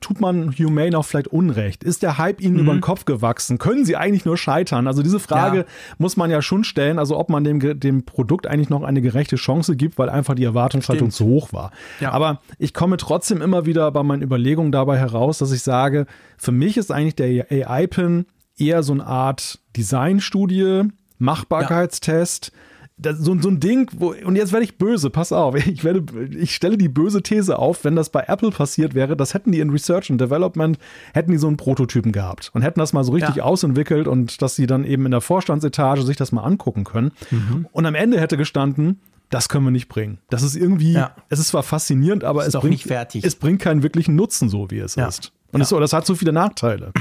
tut 0.00 0.20
man 0.20 0.52
Humane 0.52 0.96
auch 0.98 1.04
vielleicht 1.04 1.28
Unrecht? 1.28 1.84
Ist 1.84 2.02
der 2.02 2.18
Hype 2.18 2.40
ihnen 2.40 2.54
mhm. 2.54 2.60
über 2.60 2.72
den 2.72 2.80
Kopf 2.80 3.04
gewachsen? 3.04 3.58
Können 3.58 3.84
sie 3.84 3.96
eigentlich 3.96 4.24
nur 4.24 4.36
scheitern? 4.36 4.86
Also 4.86 5.02
diese 5.02 5.20
Frage 5.20 5.58
ja. 5.58 5.64
muss 5.98 6.16
man 6.16 6.30
ja 6.30 6.42
schon 6.42 6.64
stellen, 6.64 6.98
also 6.98 7.18
ob 7.18 7.28
man 7.30 7.44
dem, 7.44 7.80
dem 7.80 8.04
Produkt 8.04 8.46
eigentlich 8.46 8.70
noch 8.70 8.82
eine 8.82 9.00
gerechte 9.00 9.36
Chance 9.36 9.76
gibt, 9.76 9.98
weil 9.98 10.08
einfach 10.08 10.34
die 10.34 10.44
Erwartungshaltung 10.44 11.10
zu 11.10 11.24
hoch 11.26 11.52
war. 11.52 11.70
Ja. 12.00 12.12
Aber 12.12 12.40
ich 12.58 12.74
komme 12.74 12.96
trotzdem 12.96 13.42
immer 13.42 13.66
wieder 13.66 13.90
bei 13.90 14.02
meinen 14.02 14.22
Überlegungen 14.22 14.72
dabei 14.72 14.98
heraus, 14.98 15.38
dass 15.38 15.52
ich 15.52 15.62
sage, 15.62 16.06
für 16.36 16.52
mich 16.52 16.76
ist 16.76 16.90
eigentlich 16.90 17.16
der 17.16 17.46
AI-Pin 17.50 18.26
eher 18.56 18.82
so 18.82 18.92
eine 18.92 19.06
Art 19.06 19.58
Designstudie, 19.76 20.82
Machbarkeitstest, 21.18 22.52
ja 22.52 22.58
das, 22.96 23.18
so, 23.18 23.36
so 23.40 23.48
ein 23.48 23.58
Ding, 23.58 23.90
wo, 23.96 24.14
und 24.24 24.36
jetzt 24.36 24.52
werde 24.52 24.64
ich 24.64 24.78
böse, 24.78 25.10
pass 25.10 25.32
auf, 25.32 25.54
ich, 25.54 25.82
werde, 25.82 26.04
ich 26.36 26.54
stelle 26.54 26.78
die 26.78 26.88
böse 26.88 27.22
These 27.22 27.58
auf, 27.58 27.84
wenn 27.84 27.96
das 27.96 28.10
bei 28.10 28.24
Apple 28.26 28.50
passiert 28.50 28.94
wäre, 28.94 29.16
das 29.16 29.34
hätten 29.34 29.52
die 29.52 29.60
in 29.60 29.70
Research 29.70 30.10
and 30.10 30.20
Development, 30.20 30.78
hätten 31.12 31.32
die 31.32 31.38
so 31.38 31.48
einen 31.48 31.56
Prototypen 31.56 32.12
gehabt 32.12 32.50
und 32.54 32.62
hätten 32.62 32.78
das 32.78 32.92
mal 32.92 33.02
so 33.04 33.12
richtig 33.12 33.36
ja. 33.36 33.44
ausentwickelt 33.44 34.06
und 34.06 34.40
dass 34.42 34.54
sie 34.54 34.66
dann 34.66 34.84
eben 34.84 35.06
in 35.06 35.10
der 35.10 35.20
Vorstandsetage 35.20 36.02
sich 36.02 36.16
das 36.16 36.30
mal 36.30 36.42
angucken 36.42 36.84
können. 36.84 37.12
Mhm. 37.30 37.66
Und 37.72 37.86
am 37.86 37.94
Ende 37.94 38.20
hätte 38.20 38.36
gestanden, 38.36 39.00
das 39.30 39.48
können 39.48 39.64
wir 39.64 39.72
nicht 39.72 39.88
bringen. 39.88 40.18
Das 40.30 40.42
ist 40.42 40.54
irgendwie, 40.54 40.92
ja. 40.92 41.16
es 41.28 41.40
ist 41.40 41.48
zwar 41.48 41.64
faszinierend, 41.64 42.22
aber 42.22 42.46
es 42.46 42.52
bringt, 42.54 42.86
es 43.24 43.34
bringt 43.34 43.60
keinen 43.60 43.82
wirklichen 43.82 44.14
Nutzen, 44.14 44.48
so 44.48 44.70
wie 44.70 44.78
es 44.78 44.94
ja. 44.94 45.08
ist. 45.08 45.32
Und 45.50 45.60
es, 45.60 45.70
das 45.70 45.92
hat 45.92 46.06
so 46.06 46.14
viele 46.14 46.32
Nachteile. 46.32 46.92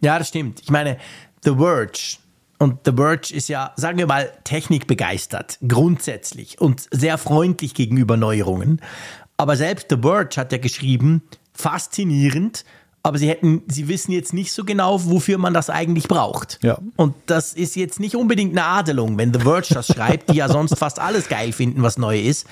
Ja, 0.00 0.18
das 0.18 0.28
stimmt. 0.28 0.60
Ich 0.60 0.70
meine, 0.70 0.98
The 1.44 1.54
Verge, 1.56 2.16
und 2.62 2.78
The 2.84 2.92
Verge 2.92 3.34
ist 3.34 3.48
ja, 3.48 3.72
sagen 3.74 3.98
wir 3.98 4.06
mal, 4.06 4.30
technikbegeistert, 4.44 5.58
grundsätzlich 5.66 6.60
und 6.60 6.86
sehr 6.92 7.18
freundlich 7.18 7.74
gegenüber 7.74 8.16
Neuerungen. 8.16 8.80
Aber 9.36 9.56
selbst 9.56 9.88
The 9.90 9.96
Verge 10.00 10.36
hat 10.36 10.52
ja 10.52 10.58
geschrieben, 10.58 11.22
faszinierend, 11.52 12.64
aber 13.02 13.18
sie 13.18 13.28
hätten, 13.28 13.62
sie 13.66 13.88
wissen 13.88 14.12
jetzt 14.12 14.32
nicht 14.32 14.52
so 14.52 14.64
genau, 14.64 15.04
wofür 15.06 15.38
man 15.38 15.52
das 15.52 15.70
eigentlich 15.70 16.06
braucht. 16.06 16.60
Ja. 16.62 16.78
Und 16.94 17.16
das 17.26 17.52
ist 17.52 17.74
jetzt 17.74 17.98
nicht 17.98 18.14
unbedingt 18.14 18.52
eine 18.52 18.64
Adelung, 18.64 19.18
wenn 19.18 19.34
The 19.34 19.40
Verge 19.40 19.74
das 19.74 19.88
schreibt, 19.88 20.30
die 20.30 20.36
ja 20.36 20.48
sonst 20.48 20.78
fast 20.78 21.00
alles 21.00 21.28
geil 21.28 21.50
finden, 21.50 21.82
was 21.82 21.98
neu 21.98 22.20
ist. 22.20 22.46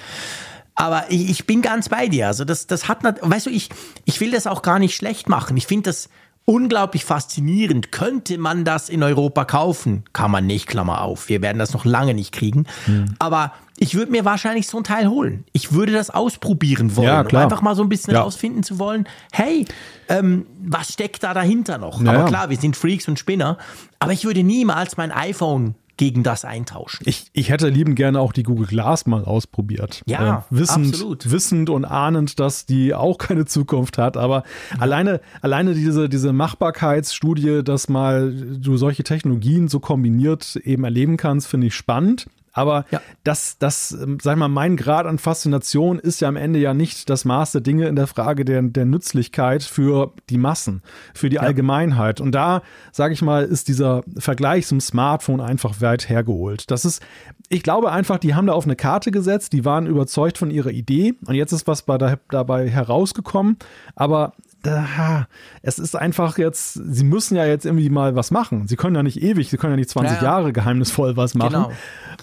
Aber 0.75 1.05
ich, 1.09 1.31
ich 1.31 1.47
bin 1.47 1.63
ganz 1.63 1.89
bei 1.89 2.09
dir. 2.09 2.27
Also 2.27 2.45
das, 2.45 2.67
das 2.67 2.89
hat, 2.89 3.05
weißt 3.05 3.47
du, 3.47 3.51
ich, 3.51 3.69
ich 4.07 4.21
will 4.21 4.33
das 4.33 4.49
auch 4.49 4.63
gar 4.63 4.81
nicht 4.81 4.97
schlecht 4.97 5.29
machen. 5.29 5.57
Ich 5.57 5.69
finde 5.69 5.91
das 5.91 6.09
unglaublich 6.51 7.05
faszinierend. 7.05 7.93
Könnte 7.93 8.37
man 8.37 8.65
das 8.65 8.89
in 8.89 9.05
Europa 9.05 9.45
kaufen? 9.45 10.03
Kann 10.13 10.33
man 10.33 10.47
nicht, 10.47 10.67
Klammer 10.67 11.03
auf. 11.03 11.29
Wir 11.29 11.43
werden 11.43 11.61
das 11.61 11.73
noch 11.73 11.85
lange 11.85 12.13
nicht 12.13 12.33
kriegen. 12.33 12.67
Mhm. 12.89 13.15
Aber 13.21 13.53
ich 13.79 13.95
würde 13.95 14.11
mir 14.11 14.25
wahrscheinlich 14.25 14.67
so 14.67 14.79
ein 14.79 14.85
Teil 14.85 15.09
holen. 15.09 15.45
Ich 15.53 15.73
würde 15.73 15.93
das 15.93 16.11
ausprobieren 16.11 16.97
wollen, 16.97 17.07
ja, 17.07 17.21
um 17.21 17.37
einfach 17.37 17.63
mal 17.63 17.77
so 17.77 17.83
ein 17.83 17.89
bisschen 17.89 18.15
ja. 18.15 18.23
rausfinden 18.23 18.65
zu 18.65 18.81
wollen, 18.81 19.07
hey, 19.31 19.65
ähm, 20.09 20.45
was 20.61 20.93
steckt 20.93 21.23
da 21.23 21.35
dahinter 21.35 21.79
noch? 21.79 22.03
Ja, 22.03 22.11
aber 22.11 22.25
klar, 22.25 22.51
wir 22.51 22.57
sind 22.57 22.77
Freaks 22.77 23.07
und 23.07 23.19
Spinner, 23.19 23.57
aber 24.01 24.13
ich 24.13 24.25
würde 24.25 24.43
niemals 24.43 24.97
mein 24.97 25.13
iPhone 25.13 25.77
gegen 26.01 26.23
das 26.23 26.47
eintauschen. 26.47 27.03
Ich, 27.05 27.27
ich 27.35 27.51
hätte 27.51 27.69
lieben 27.69 27.95
gerne 27.95 28.21
auch 28.21 28.33
die 28.33 28.43
Google 28.43 28.67
Glass 28.67 29.05
mal 29.05 29.23
ausprobiert. 29.23 30.01
Ja, 30.07 30.47
äh, 30.51 30.57
wissend, 30.57 30.95
absolut. 30.95 31.31
Wissend 31.31 31.69
und 31.69 31.85
ahnend, 31.85 32.41
dass 32.41 32.65
die 32.65 32.95
auch 32.95 33.19
keine 33.19 33.45
Zukunft 33.45 33.99
hat. 33.99 34.17
Aber 34.17 34.45
mhm. 34.75 34.81
alleine, 34.81 35.21
alleine 35.43 35.75
diese, 35.75 36.09
diese 36.09 36.33
Machbarkeitsstudie, 36.33 37.63
dass 37.63 37.91
mal 37.91 38.33
du 38.33 38.79
solche 38.79 39.05
Technologien 39.05 39.69
so 39.69 39.79
kombiniert 39.79 40.57
eben 40.57 40.85
erleben 40.85 41.19
kannst, 41.19 41.49
finde 41.49 41.67
ich 41.67 41.75
spannend. 41.75 42.29
Aber 42.53 42.85
ja. 42.91 43.01
das, 43.25 43.59
das, 43.59 43.93
ähm, 43.93 44.19
sag 44.21 44.37
mal, 44.37 44.49
mein 44.49 44.77
Grad 44.77 45.07
an 45.07 45.19
Faszination 45.19 45.99
ist 45.99 46.21
ja 46.21 46.29
am 46.29 46.37
Ende 46.37 46.59
ja 46.59 46.75
nicht 46.75 47.09
das 47.09 47.25
Maß 47.25 47.53
der 47.53 47.61
Dinge 47.61 47.87
in 47.87 47.97
der 47.97 48.07
Frage 48.07 48.45
der, 48.45 48.63
der 48.63 48.85
Nützlichkeit 48.85 49.63
für 49.63 50.13
die 50.29 50.39
Massen, 50.39 50.83
für 51.15 51.29
die 51.29 51.37
ja. 51.37 51.43
Allgemeinheit. 51.43 52.21
Und 52.21 52.33
da, 52.33 52.63
sage 52.93 53.15
ich 53.15 53.23
mal, 53.23 53.45
ist 53.45 53.69
dieser 53.69 54.03
Vergleich 54.19 54.67
zum 54.67 54.81
Smartphone 54.81 55.41
einfach 55.41 55.81
weit 55.81 56.09
hergeholt. 56.09 56.71
Das 56.71 56.85
ist, 56.85 57.03
ich 57.49 57.63
glaube 57.63 57.93
einfach, 57.93 58.19
die 58.19 58.35
haben 58.35 58.47
da 58.47 58.53
auf 58.53 58.65
eine 58.65 58.77
Karte 58.77 59.11
gesetzt, 59.11 59.53
die 59.53 59.65
waren 59.65 59.87
überzeugt 59.87 60.39
von 60.39 60.51
ihrer 60.51 60.71
Idee 60.71 61.15
und 61.27 61.35
jetzt 61.35 61.53
ist 61.53 61.67
was 61.67 61.83
bei 61.83 61.99
da, 61.99 62.17
dabei 62.31 62.69
herausgekommen. 62.69 63.59
Aber 63.95 64.33
da, 64.63 65.27
es 65.63 65.79
ist 65.79 65.97
einfach 65.97 66.39
jetzt, 66.39 66.75
sie 66.75 67.05
müssen 67.05 67.37
ja 67.37 67.47
jetzt 67.47 67.65
irgendwie 67.65 67.91
mal 67.91 68.15
was 68.15 68.31
machen. 68.31 68.67
Sie 68.69 68.77
können 68.77 68.97
ja 68.97 69.03
nicht 69.03 69.23
ewig, 69.23 69.49
sie 69.51 69.57
können 69.57 69.73
ja 69.73 69.77
nicht 69.77 69.91
20 69.91 70.17
ja, 70.17 70.23
ja. 70.23 70.23
Jahre 70.23 70.53
geheimnisvoll 70.53 71.17
was 71.17 71.35
machen. 71.35 71.53
Genau. 71.53 71.73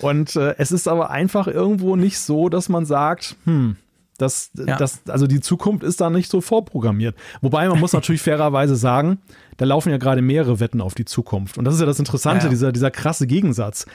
Und 0.01 0.35
äh, 0.35 0.55
es 0.57 0.71
ist 0.71 0.88
aber 0.88 1.09
einfach 1.09 1.47
irgendwo 1.47 1.95
nicht 1.95 2.19
so, 2.19 2.49
dass 2.49 2.69
man 2.69 2.85
sagt, 2.85 3.35
hm, 3.45 3.77
das, 4.17 4.51
ja. 4.55 4.77
das, 4.77 5.01
also 5.07 5.27
die 5.27 5.41
Zukunft 5.41 5.83
ist 5.83 6.01
da 6.01 6.09
nicht 6.09 6.29
so 6.29 6.41
vorprogrammiert. 6.41 7.15
Wobei 7.41 7.67
man 7.69 7.79
muss 7.79 7.93
natürlich 7.93 8.21
fairerweise 8.23 8.75
sagen, 8.75 9.19
da 9.57 9.65
laufen 9.65 9.89
ja 9.89 9.97
gerade 9.97 10.21
mehrere 10.21 10.59
Wetten 10.59 10.81
auf 10.81 10.95
die 10.95 11.05
Zukunft. 11.05 11.57
Und 11.57 11.65
das 11.65 11.75
ist 11.75 11.79
ja 11.79 11.85
das 11.85 11.99
Interessante, 11.99 12.49
Dieser, 12.49 12.71
dieser 12.71 12.91
krasse 12.91 13.27
Gegensatz 13.27 13.85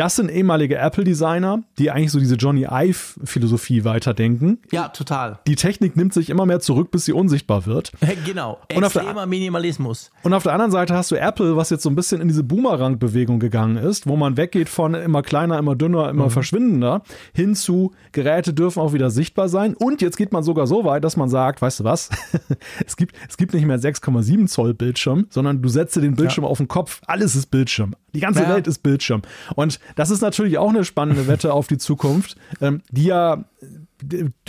das 0.00 0.16
sind 0.16 0.30
ehemalige 0.30 0.78
Apple-Designer, 0.78 1.62
die 1.78 1.90
eigentlich 1.90 2.10
so 2.10 2.18
diese 2.18 2.36
Johnny 2.36 2.66
Ive-Philosophie 2.70 3.84
weiterdenken. 3.84 4.58
Ja, 4.72 4.88
total. 4.88 5.40
Die 5.46 5.56
Technik 5.56 5.94
nimmt 5.94 6.14
sich 6.14 6.30
immer 6.30 6.46
mehr 6.46 6.60
zurück, 6.60 6.90
bis 6.90 7.04
sie 7.04 7.12
unsichtbar 7.12 7.66
wird. 7.66 7.92
Genau. 8.24 8.58
Und 8.74 8.82
Extremer 8.82 9.26
Minimalismus. 9.26 10.10
Und 10.22 10.34
auf 10.34 10.42
der 10.42 10.52
anderen 10.52 10.70
Seite 10.70 10.94
hast 10.94 11.10
du 11.10 11.16
Apple, 11.16 11.56
was 11.56 11.70
jetzt 11.70 11.82
so 11.82 11.88
ein 11.88 11.96
bisschen 11.96 12.20
in 12.20 12.28
diese 12.28 12.44
Boomerang-Bewegung 12.44 13.40
gegangen 13.40 13.76
ist, 13.76 14.06
wo 14.06 14.16
man 14.16 14.36
weggeht 14.36 14.68
von 14.68 14.94
immer 14.94 15.22
kleiner, 15.22 15.58
immer 15.58 15.74
dünner, 15.74 16.10
immer 16.10 16.26
mhm. 16.26 16.30
verschwindender, 16.30 17.02
hin 17.32 17.54
zu 17.54 17.92
Geräte 18.12 18.52
dürfen 18.52 18.80
auch 18.80 18.92
wieder 18.92 19.10
sichtbar 19.10 19.48
sein. 19.48 19.74
Und 19.74 20.02
jetzt 20.02 20.16
geht 20.16 20.32
man 20.32 20.42
sogar 20.42 20.66
so 20.66 20.84
weit, 20.84 21.02
dass 21.02 21.16
man 21.16 21.28
sagt, 21.28 21.62
weißt 21.62 21.80
du 21.80 21.84
was, 21.84 22.10
es, 22.86 22.96
gibt, 22.96 23.16
es 23.28 23.36
gibt 23.36 23.54
nicht 23.54 23.66
mehr 23.66 23.78
6,7 23.78 24.46
Zoll 24.46 24.74
Bildschirm, 24.74 25.26
sondern 25.30 25.62
du 25.62 25.68
setzt 25.68 25.96
dir 25.96 26.02
den 26.02 26.14
Bildschirm 26.14 26.44
ja. 26.44 26.50
auf 26.50 26.58
den 26.58 26.68
Kopf. 26.68 27.00
Alles 27.06 27.34
ist 27.36 27.46
Bildschirm. 27.46 27.94
Die 28.14 28.20
ganze 28.20 28.42
ja. 28.42 28.48
Welt 28.48 28.66
ist 28.66 28.82
Bildschirm. 28.82 29.22
Und 29.54 29.78
das 29.96 30.10
ist 30.10 30.20
natürlich 30.20 30.58
auch 30.58 30.70
eine 30.70 30.84
spannende 30.84 31.26
Wette 31.26 31.52
auf 31.52 31.66
die 31.66 31.78
Zukunft, 31.78 32.36
ähm, 32.60 32.82
die 32.90 33.04
ja, 33.04 33.44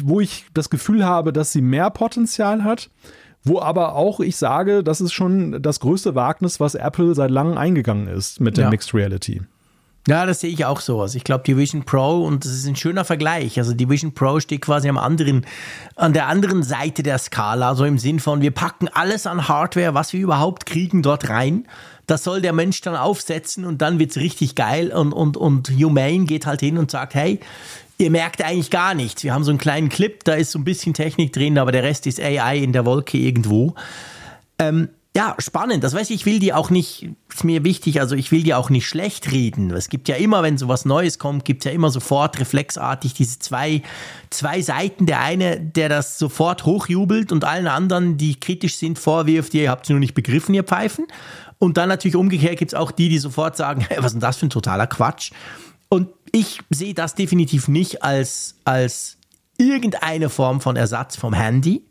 wo 0.04 0.20
ich 0.20 0.46
das 0.54 0.70
Gefühl 0.70 1.06
habe, 1.06 1.34
dass 1.34 1.52
sie 1.52 1.62
mehr 1.62 1.90
Potenzial 1.90 2.64
hat, 2.64 2.90
wo 3.44 3.60
aber 3.60 3.96
auch 3.96 4.20
ich 4.20 4.36
sage, 4.36 4.84
das 4.84 5.02
ist 5.02 5.14
schon 5.14 5.62
das 5.62 5.80
größte 5.80 6.16
Wagnis, 6.16 6.60
was 6.60 6.76
Apple 6.76 7.16
seit 7.16 7.32
langem 7.32 7.58
eingegangen 7.58 8.08
ist 8.08 8.40
mit 8.40 8.58
der 8.58 8.66
ja. 8.66 8.70
Mixed 8.70 8.94
Reality. 8.94 9.42
Ja, 10.08 10.26
das 10.26 10.40
sehe 10.40 10.50
ich 10.50 10.66
auch 10.66 10.80
so. 10.80 11.00
Also 11.00 11.16
ich 11.16 11.24
glaube, 11.24 11.44
die 11.46 11.56
Vision 11.56 11.84
Pro, 11.84 12.26
und 12.26 12.44
das 12.44 12.54
ist 12.54 12.66
ein 12.66 12.76
schöner 12.76 13.06
Vergleich, 13.06 13.60
also 13.60 13.74
die 13.74 13.88
Vision 13.88 14.14
Pro 14.14 14.40
steht 14.40 14.62
quasi 14.62 14.90
am 14.90 14.98
anderen, 14.98 15.46
an 15.96 16.14
der 16.14 16.28
anderen 16.28 16.64
Seite 16.64 17.04
der 17.04 17.20
Skala, 17.20 17.76
so 17.76 17.86
im 17.86 18.00
Sinn 18.00 18.20
von, 18.20 18.42
wir 18.42 18.52
packen 18.52 18.88
alles 18.88 19.28
an 19.28 19.48
Hardware, 19.48 19.94
was 19.94 20.12
wir 20.14 20.20
überhaupt 20.20 20.66
kriegen, 20.66 21.04
dort 21.04 21.30
rein 21.30 21.68
das 22.12 22.26
soll 22.26 22.42
der 22.42 22.52
Mensch 22.52 22.82
dann 22.82 22.96
aufsetzen 22.96 23.64
und 23.66 23.82
dann 23.82 23.98
wird 23.98 24.12
es 24.12 24.18
richtig 24.18 24.56
geil 24.56 24.92
und, 24.92 25.14
und, 25.14 25.38
und 25.38 25.70
Humane 25.70 26.26
geht 26.26 26.46
halt 26.46 26.60
hin 26.60 26.78
und 26.78 26.92
sagt, 26.92 27.16
hey, 27.16 27.40
ihr 27.98 28.12
merkt 28.12 28.44
eigentlich 28.44 28.70
gar 28.70 28.94
nichts. 28.94 29.24
Wir 29.24 29.34
haben 29.34 29.46
so 29.46 29.52
einen 29.52 29.60
kleinen 29.60 29.88
Clip, 29.88 30.22
da 30.26 30.34
ist 30.34 30.52
so 30.52 30.60
ein 30.60 30.66
bisschen 30.66 30.94
Technik 30.94 31.32
drin, 31.32 31.58
aber 31.58 31.72
der 31.72 31.84
Rest 31.84 32.08
ist 32.08 32.20
AI 32.20 32.58
in 32.58 32.74
der 32.74 32.86
Wolke 32.86 33.18
irgendwo. 33.18 33.76
Ähm, 34.60 34.90
ja, 35.16 35.36
spannend. 35.40 35.84
Das 35.84 35.94
weiß 35.94 36.10
ich, 36.10 36.22
ich 36.22 36.26
will 36.26 36.40
die 36.40 36.54
auch 36.54 36.70
nicht, 36.70 37.10
ist 37.34 37.44
mir 37.44 37.64
wichtig, 37.64 38.00
also 38.00 38.16
ich 38.16 38.32
will 38.32 38.44
die 38.44 38.54
auch 38.54 38.70
nicht 38.70 38.88
schlecht 38.88 39.32
reden. 39.32 39.72
Es 39.72 39.90
gibt 39.90 40.08
ja 40.08 40.16
immer, 40.16 40.42
wenn 40.42 40.58
so 40.58 40.68
was 40.68 40.86
Neues 40.86 41.20
kommt, 41.20 41.46
gibt 41.46 41.64
es 41.64 41.66
ja 41.66 41.72
immer 41.72 41.92
sofort 41.92 42.40
reflexartig 42.40 43.14
diese 43.14 43.40
zwei, 43.40 43.84
zwei 44.30 44.62
Seiten. 44.62 45.06
Der 45.06 45.20
eine, 45.20 45.60
der 45.60 45.90
das 45.90 46.18
sofort 46.18 46.66
hochjubelt 46.66 47.32
und 47.32 47.44
allen 47.44 47.68
anderen, 47.68 48.18
die 48.18 48.40
kritisch 48.40 48.78
sind, 48.78 49.00
vorwirft, 49.00 49.54
ihr 49.54 49.70
habt 49.70 49.86
es 49.86 49.90
nur 49.90 50.00
nicht 50.00 50.14
begriffen, 50.14 50.56
ihr 50.56 50.64
Pfeifen. 50.64 51.08
Und 51.62 51.78
dann 51.78 51.90
natürlich 51.90 52.16
umgekehrt 52.16 52.58
gibt 52.58 52.74
es 52.74 52.76
auch 52.76 52.90
die, 52.90 53.08
die 53.08 53.20
sofort 53.20 53.56
sagen, 53.56 53.82
hey, 53.88 54.00
was 54.00 54.08
ist 54.08 54.14
denn 54.14 54.20
das 54.22 54.38
für 54.38 54.48
ein 54.48 54.50
totaler 54.50 54.88
Quatsch? 54.88 55.32
Und 55.90 56.10
ich 56.32 56.60
sehe 56.72 56.96
das 56.96 57.14
definitiv 57.14 57.68
nicht 57.68 58.02
als, 58.02 58.56
als 58.66 59.18
irgendeine 59.60 60.30
Form 60.30 60.60
von 60.60 60.76
Ersatz 60.76 61.18
vom 61.18 61.34
Handy. 61.34 61.86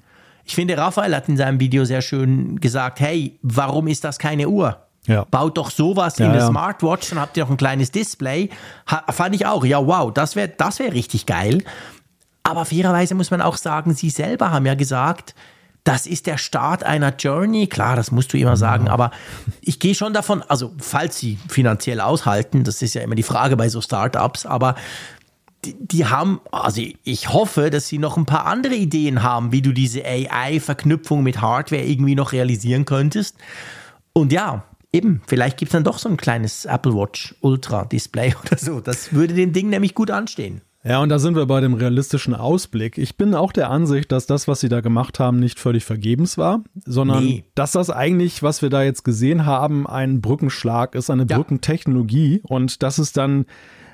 Ich 0.45 0.57
finde, 0.57 0.77
Raphael 0.77 1.14
hat 1.14 1.29
in 1.29 1.37
seinem 1.37 1.61
Video 1.61 1.85
sehr 1.85 2.03
schön 2.03 2.59
gesagt, 2.59 2.99
hey, 2.99 3.39
warum 3.43 3.87
ist 3.87 4.03
das 4.03 4.18
keine 4.18 4.49
Uhr? 4.49 4.77
Ja. 5.07 5.25
Baut 5.31 5.57
doch 5.57 5.71
sowas 5.71 6.18
ja, 6.18 6.25
in 6.25 6.33
eine 6.33 6.41
ja. 6.41 6.49
Smartwatch, 6.49 7.11
dann 7.11 7.21
habt 7.21 7.37
ihr 7.37 7.45
noch 7.45 7.51
ein 7.51 7.57
kleines 7.57 7.93
Display. 7.93 8.51
Ha, 8.91 9.05
fand 9.12 9.37
ich 9.37 9.47
auch, 9.47 9.64
ja, 9.64 9.87
wow, 9.87 10.12
das 10.12 10.35
wäre 10.35 10.49
das 10.49 10.81
wär 10.81 10.93
richtig 10.93 11.27
geil. 11.27 11.62
Aber 12.43 12.64
fairerweise 12.64 13.14
muss 13.14 13.31
man 13.31 13.41
auch 13.41 13.57
sagen, 13.57 13.95
sie 13.95 14.11
selber 14.11 14.51
haben 14.51 14.66
ja 14.66 14.75
gesagt, 14.75 15.37
das 15.85 16.07
ist 16.07 16.26
der 16.26 16.39
Start 16.39 16.85
einer 16.85 17.14
Journey. 17.16 17.66
Klar, 17.66 17.97
das 17.97 18.11
musst 18.11 18.33
du 18.33 18.39
immer 18.39 18.57
sagen, 18.57 18.89
aber 18.89 19.11
ich 19.61 19.78
gehe 19.78 19.95
schon 19.95 20.12
davon, 20.12 20.43
also 20.43 20.72
falls 20.78 21.18
sie 21.18 21.39
finanziell 21.49 22.01
aushalten, 22.01 22.64
das 22.64 22.83
ist 22.83 22.95
ja 22.95 23.03
immer 23.03 23.14
die 23.14 23.22
Frage 23.22 23.57
bei 23.57 23.68
so 23.68 23.81
Startups, 23.81 24.47
aber 24.47 24.74
die, 25.64 25.74
die 25.78 26.07
haben, 26.07 26.41
also 26.53 26.83
ich 27.05 27.33
hoffe, 27.33 27.70
dass 27.70 27.89
sie 27.89 27.99
noch 27.99 28.16
ein 28.16 28.26
paar 28.26 28.47
andere 28.47 28.74
Ideen 28.74 29.22
haben, 29.22 29.53
wie 29.53 29.62
du 29.62 29.72
diese 29.72 30.05
AI-Verknüpfung 30.05 31.22
mit 31.22 31.41
Hardware 31.41 31.85
irgendwie 31.85 32.14
noch 32.14 32.33
realisieren 32.33 32.85
könntest. 32.85 33.37
Und 34.12 34.33
ja, 34.33 34.64
eben, 34.93 35.22
vielleicht 35.26 35.59
gibt 35.59 35.70
es 35.70 35.72
dann 35.72 35.85
doch 35.85 35.99
so 35.99 36.09
ein 36.09 36.16
kleines 36.16 36.64
Apple 36.64 36.95
Watch 36.95 37.35
Ultra 37.41 37.85
Display 37.85 38.35
oder 38.45 38.57
so. 38.57 38.81
Das 38.81 39.12
würde 39.12 39.35
dem 39.35 39.53
Ding 39.53 39.68
nämlich 39.68 39.95
gut 39.95 40.11
anstehen. 40.11 40.62
Ja, 40.83 41.03
und 41.03 41.11
da 41.11 41.18
sind 41.18 41.37
wir 41.37 41.45
bei 41.45 41.61
dem 41.61 41.74
realistischen 41.74 42.35
Ausblick. 42.35 42.97
Ich 42.97 43.16
bin 43.16 43.35
auch 43.35 43.53
der 43.53 43.70
Ansicht, 43.70 44.11
dass 44.12 44.26
das, 44.26 44.49
was 44.49 44.61
sie 44.61 44.70
da 44.70 44.81
gemacht 44.81 45.20
haben, 45.20 45.39
nicht 45.39 45.61
völlig 45.61 45.85
vergebens 45.85 46.39
war, 46.39 46.64
sondern 46.87 47.24
nee. 47.24 47.45
dass 47.55 47.72
das 47.72 47.91
eigentlich, 47.91 48.43
was 48.43 48.62
wir 48.62 48.70
da 48.70 48.83
jetzt 48.83 49.05
gesehen 49.05 49.45
haben, 49.45 49.87
ein 49.87 50.22
Brückenschlag 50.22 50.95
ist, 50.95 51.11
eine 51.11 51.26
ja. 51.28 51.37
Brückentechnologie 51.37 52.41
und 52.45 52.83
dass 52.83 52.97
es 52.97 53.12
dann 53.12 53.45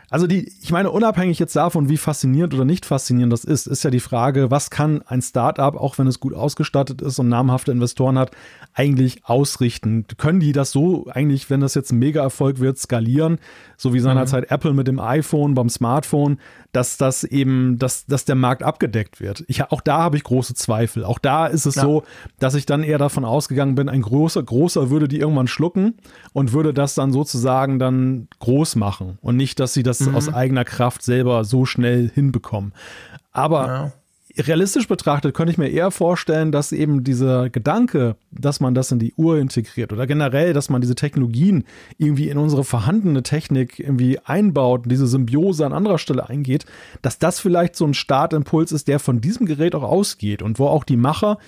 also 0.09 0.28
die, 0.28 0.53
ich 0.62 0.70
meine, 0.70 0.93
unabhängig 0.93 1.41
jetzt 1.41 1.57
davon, 1.57 1.89
wie 1.89 1.97
faszinierend 1.97 2.55
oder 2.55 2.64
nicht 2.64 2.87
faszinierend 2.87 3.32
das 3.32 3.45
ist, 3.45 3.66
ist 3.66 3.82
ja 3.82 3.91
die 3.91 4.01
Frage, 4.01 4.53
was 4.53 4.70
kann 4.70 5.03
ein 5.03 5.20
Startup, 5.20 5.74
auch 5.74 5.99
wenn 5.99 6.07
es 6.07 6.20
gut 6.20 6.32
ausgestattet 6.32 7.03
ist 7.03 7.18
und 7.18 7.28
namhafte 7.28 7.72
Investoren 7.72 8.16
hat, 8.16 8.30
eigentlich 8.72 9.24
ausrichten? 9.24 10.07
Können 10.16 10.39
die 10.39 10.53
das 10.53 10.70
so 10.70 11.07
eigentlich, 11.11 11.51
wenn 11.51 11.61
das 11.61 11.74
jetzt 11.74 11.91
ein 11.91 11.99
Mega-Erfolg 11.99 12.61
wird, 12.61 12.78
skalieren? 12.78 13.39
So 13.76 13.95
wie 13.95 14.01
seinerzeit 14.01 14.45
mhm. 14.45 14.55
Apple 14.55 14.72
mit 14.74 14.87
dem 14.87 15.01
iPhone, 15.01 15.55
beim 15.55 15.68
Smartphone, 15.68 16.39
dass 16.77 16.99
das 16.99 17.24
eben, 17.24 17.79
dass, 17.79 18.05
dass 18.05 18.27
der 18.27 18.35
Markt 18.35 18.62
abgedeckt 18.62 19.18
wird. 19.18 19.45
Ich, 19.49 19.64
auch 19.64 19.81
da 19.81 19.97
habe 19.99 20.18
ich 20.18 20.24
große 20.24 20.53
Zweifel. 20.53 21.05
Auch 21.05 21.18
da 21.18 21.47
ist 21.47 21.64
es 21.64 21.77
ja. 21.77 21.83
so, 21.83 22.05
dass 22.39 22.55
ich 22.55 22.66
dann 22.66 22.83
eher 22.83 22.99
davon 22.99 23.24
ausgegangen 23.24 23.74
bin, 23.74 23.89
ein 23.89 24.03
großer, 24.03 24.43
großer 24.43 24.91
würde 24.91 25.09
die 25.09 25.18
irgendwann 25.18 25.49
schlucken 25.49 25.95
und 26.35 26.53
würde 26.53 26.74
das 26.74 26.95
dann 26.95 27.12
sozusagen 27.12 27.79
dann 27.79 28.29
groß 28.41 28.77
machen 28.77 29.16
und 29.22 29.37
nicht, 29.37 29.59
dass 29.59 29.72
sie 29.72 29.83
das 29.83 30.01
mhm. 30.01 30.14
aus 30.14 30.29
eigener 30.29 30.66
Kraft 30.66 31.03
selber 31.03 31.45
so 31.45 31.64
schnell 31.64 32.11
hinbekommen. 32.14 32.74
Aber 33.33 33.66
ja 33.66 33.93
realistisch 34.39 34.89
betrachtet 34.89 35.34
könnte 35.34 35.53
ich 35.53 35.59
mir 35.59 35.68
eher 35.68 35.91
vorstellen, 35.91 36.53
dass 36.53 36.72
eben 36.72 37.05
dieser 37.05 37.51
Gedanke, 37.51 38.16
dass 38.30 38.61
man 38.61 38.74
das 38.74 38.93
in 38.93 38.99
die 38.99 39.14
Uhr 39.16 39.39
integriert 39.39 39.93
oder 39.93 40.07
generell, 40.07 40.53
dass 40.53 40.68
man 40.68 40.80
diese 40.80 40.95
Technologien 40.95 41.64
irgendwie 41.99 42.28
in 42.28 42.39
unsere 42.39 42.64
vorhandene 42.64 43.22
Technik 43.22 43.78
irgendwie 43.78 44.18
einbaut 44.20 44.84
diese 44.87 45.07
Symbiose 45.07 45.64
an 45.64 45.72
anderer 45.72 45.99
Stelle 45.99 46.28
eingeht, 46.28 46.66
dass 47.03 47.18
das 47.18 47.41
vielleicht 47.41 47.76
so 47.76 47.87
ein 47.87 47.95
Startimpuls 47.95 48.72
ist, 48.72 48.89
der 48.89 48.99
von 48.99 49.20
diesem 49.20 49.47
Gerät 49.47 49.74
auch 49.74 49.82
ausgeht 49.82 50.43
und 50.43 50.59
wo 50.59 50.66
auch 50.66 50.84
die 50.84 50.97
Macher 50.97 51.39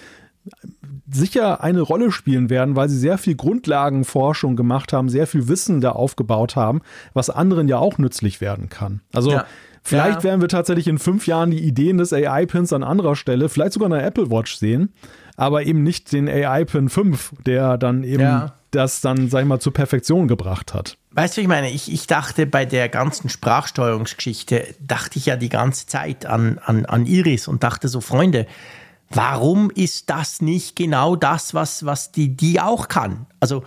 sicher 1.10 1.62
eine 1.62 1.80
Rolle 1.80 2.10
spielen 2.10 2.50
werden, 2.50 2.76
weil 2.76 2.88
sie 2.88 2.98
sehr 2.98 3.18
viel 3.18 3.34
Grundlagenforschung 3.34 4.56
gemacht 4.56 4.92
haben, 4.92 5.08
sehr 5.08 5.26
viel 5.26 5.48
Wissen 5.48 5.80
da 5.80 5.92
aufgebaut 5.92 6.56
haben, 6.56 6.80
was 7.12 7.30
anderen 7.30 7.68
ja 7.68 7.78
auch 7.78 7.98
nützlich 7.98 8.40
werden 8.40 8.68
kann. 8.68 9.00
Also 9.12 9.32
ja. 9.32 9.46
Vielleicht 9.88 10.18
ja. 10.18 10.24
werden 10.24 10.40
wir 10.42 10.48
tatsächlich 10.48 10.86
in 10.86 10.98
fünf 10.98 11.26
Jahren 11.26 11.50
die 11.50 11.60
Ideen 11.62 11.96
des 11.96 12.12
AI-Pins 12.12 12.74
an 12.74 12.82
anderer 12.82 13.16
Stelle, 13.16 13.48
vielleicht 13.48 13.72
sogar 13.72 13.90
eine 13.90 14.02
Apple 14.02 14.30
Watch 14.30 14.56
sehen, 14.56 14.92
aber 15.36 15.64
eben 15.64 15.82
nicht 15.82 16.12
den 16.12 16.28
AI-Pin 16.28 16.90
5, 16.90 17.32
der 17.46 17.78
dann 17.78 18.04
eben 18.04 18.22
ja. 18.22 18.54
das 18.70 19.00
dann, 19.00 19.30
sag 19.30 19.40
ich 19.40 19.46
mal, 19.46 19.60
zur 19.60 19.72
Perfektion 19.72 20.28
gebracht 20.28 20.74
hat. 20.74 20.98
Weißt 21.12 21.38
du, 21.38 21.40
ich 21.40 21.48
meine, 21.48 21.70
ich, 21.70 21.90
ich 21.90 22.06
dachte 22.06 22.46
bei 22.46 22.66
der 22.66 22.90
ganzen 22.90 23.30
Sprachsteuerungsgeschichte, 23.30 24.74
dachte 24.78 25.18
ich 25.18 25.24
ja 25.24 25.36
die 25.36 25.48
ganze 25.48 25.86
Zeit 25.86 26.26
an, 26.26 26.58
an, 26.58 26.84
an 26.84 27.06
Iris 27.06 27.48
und 27.48 27.62
dachte 27.62 27.88
so, 27.88 28.02
Freunde, 28.02 28.46
warum 29.08 29.70
ist 29.70 30.10
das 30.10 30.42
nicht 30.42 30.76
genau 30.76 31.16
das, 31.16 31.54
was, 31.54 31.86
was 31.86 32.12
die, 32.12 32.36
die 32.36 32.60
auch 32.60 32.88
kann? 32.88 33.24
Also, 33.40 33.64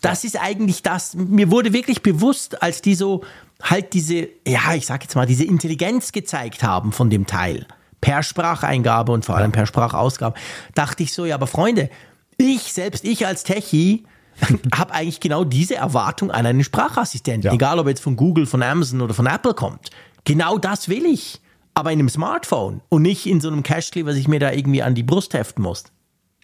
das 0.00 0.22
ist 0.22 0.40
eigentlich 0.40 0.82
das, 0.82 1.14
mir 1.14 1.50
wurde 1.50 1.72
wirklich 1.72 2.02
bewusst, 2.02 2.62
als 2.62 2.82
die 2.82 2.94
so 2.94 3.24
halt 3.64 3.92
diese, 3.94 4.28
ja, 4.46 4.74
ich 4.74 4.86
sag 4.86 5.02
jetzt 5.02 5.14
mal, 5.16 5.26
diese 5.26 5.44
Intelligenz 5.44 6.12
gezeigt 6.12 6.62
haben 6.62 6.92
von 6.92 7.10
dem 7.10 7.26
Teil, 7.26 7.66
per 8.00 8.22
Spracheingabe 8.22 9.10
und 9.12 9.24
vor 9.24 9.36
allem 9.36 9.50
per 9.52 9.66
Sprachausgabe, 9.66 10.36
dachte 10.74 11.02
ich 11.02 11.12
so, 11.12 11.24
ja, 11.24 11.34
aber 11.34 11.46
Freunde, 11.46 11.88
ich, 12.36 12.72
selbst 12.72 13.04
ich 13.04 13.26
als 13.26 13.42
Techie, 13.44 14.04
habe 14.74 14.92
eigentlich 14.92 15.20
genau 15.20 15.44
diese 15.44 15.76
Erwartung 15.76 16.30
an 16.30 16.44
einen 16.44 16.64
Sprachassistenten, 16.64 17.48
Ja. 17.48 17.54
egal 17.54 17.78
ob 17.78 17.86
jetzt 17.88 18.02
von 18.02 18.16
Google, 18.16 18.46
von 18.46 18.62
Amazon 18.62 19.00
oder 19.00 19.14
von 19.14 19.26
Apple 19.26 19.54
kommt. 19.54 19.90
Genau 20.24 20.58
das 20.58 20.88
will 20.88 21.06
ich, 21.06 21.40
aber 21.74 21.92
in 21.92 21.98
einem 22.00 22.08
Smartphone 22.08 22.80
und 22.88 23.02
nicht 23.02 23.26
in 23.26 23.40
so 23.40 23.48
einem 23.48 23.62
Cashly, 23.62 24.04
was 24.06 24.16
ich 24.16 24.26
mir 24.28 24.40
da 24.40 24.50
irgendwie 24.52 24.82
an 24.82 24.94
die 24.94 25.02
Brust 25.04 25.34
heften 25.34 25.62
muss. 25.62 25.84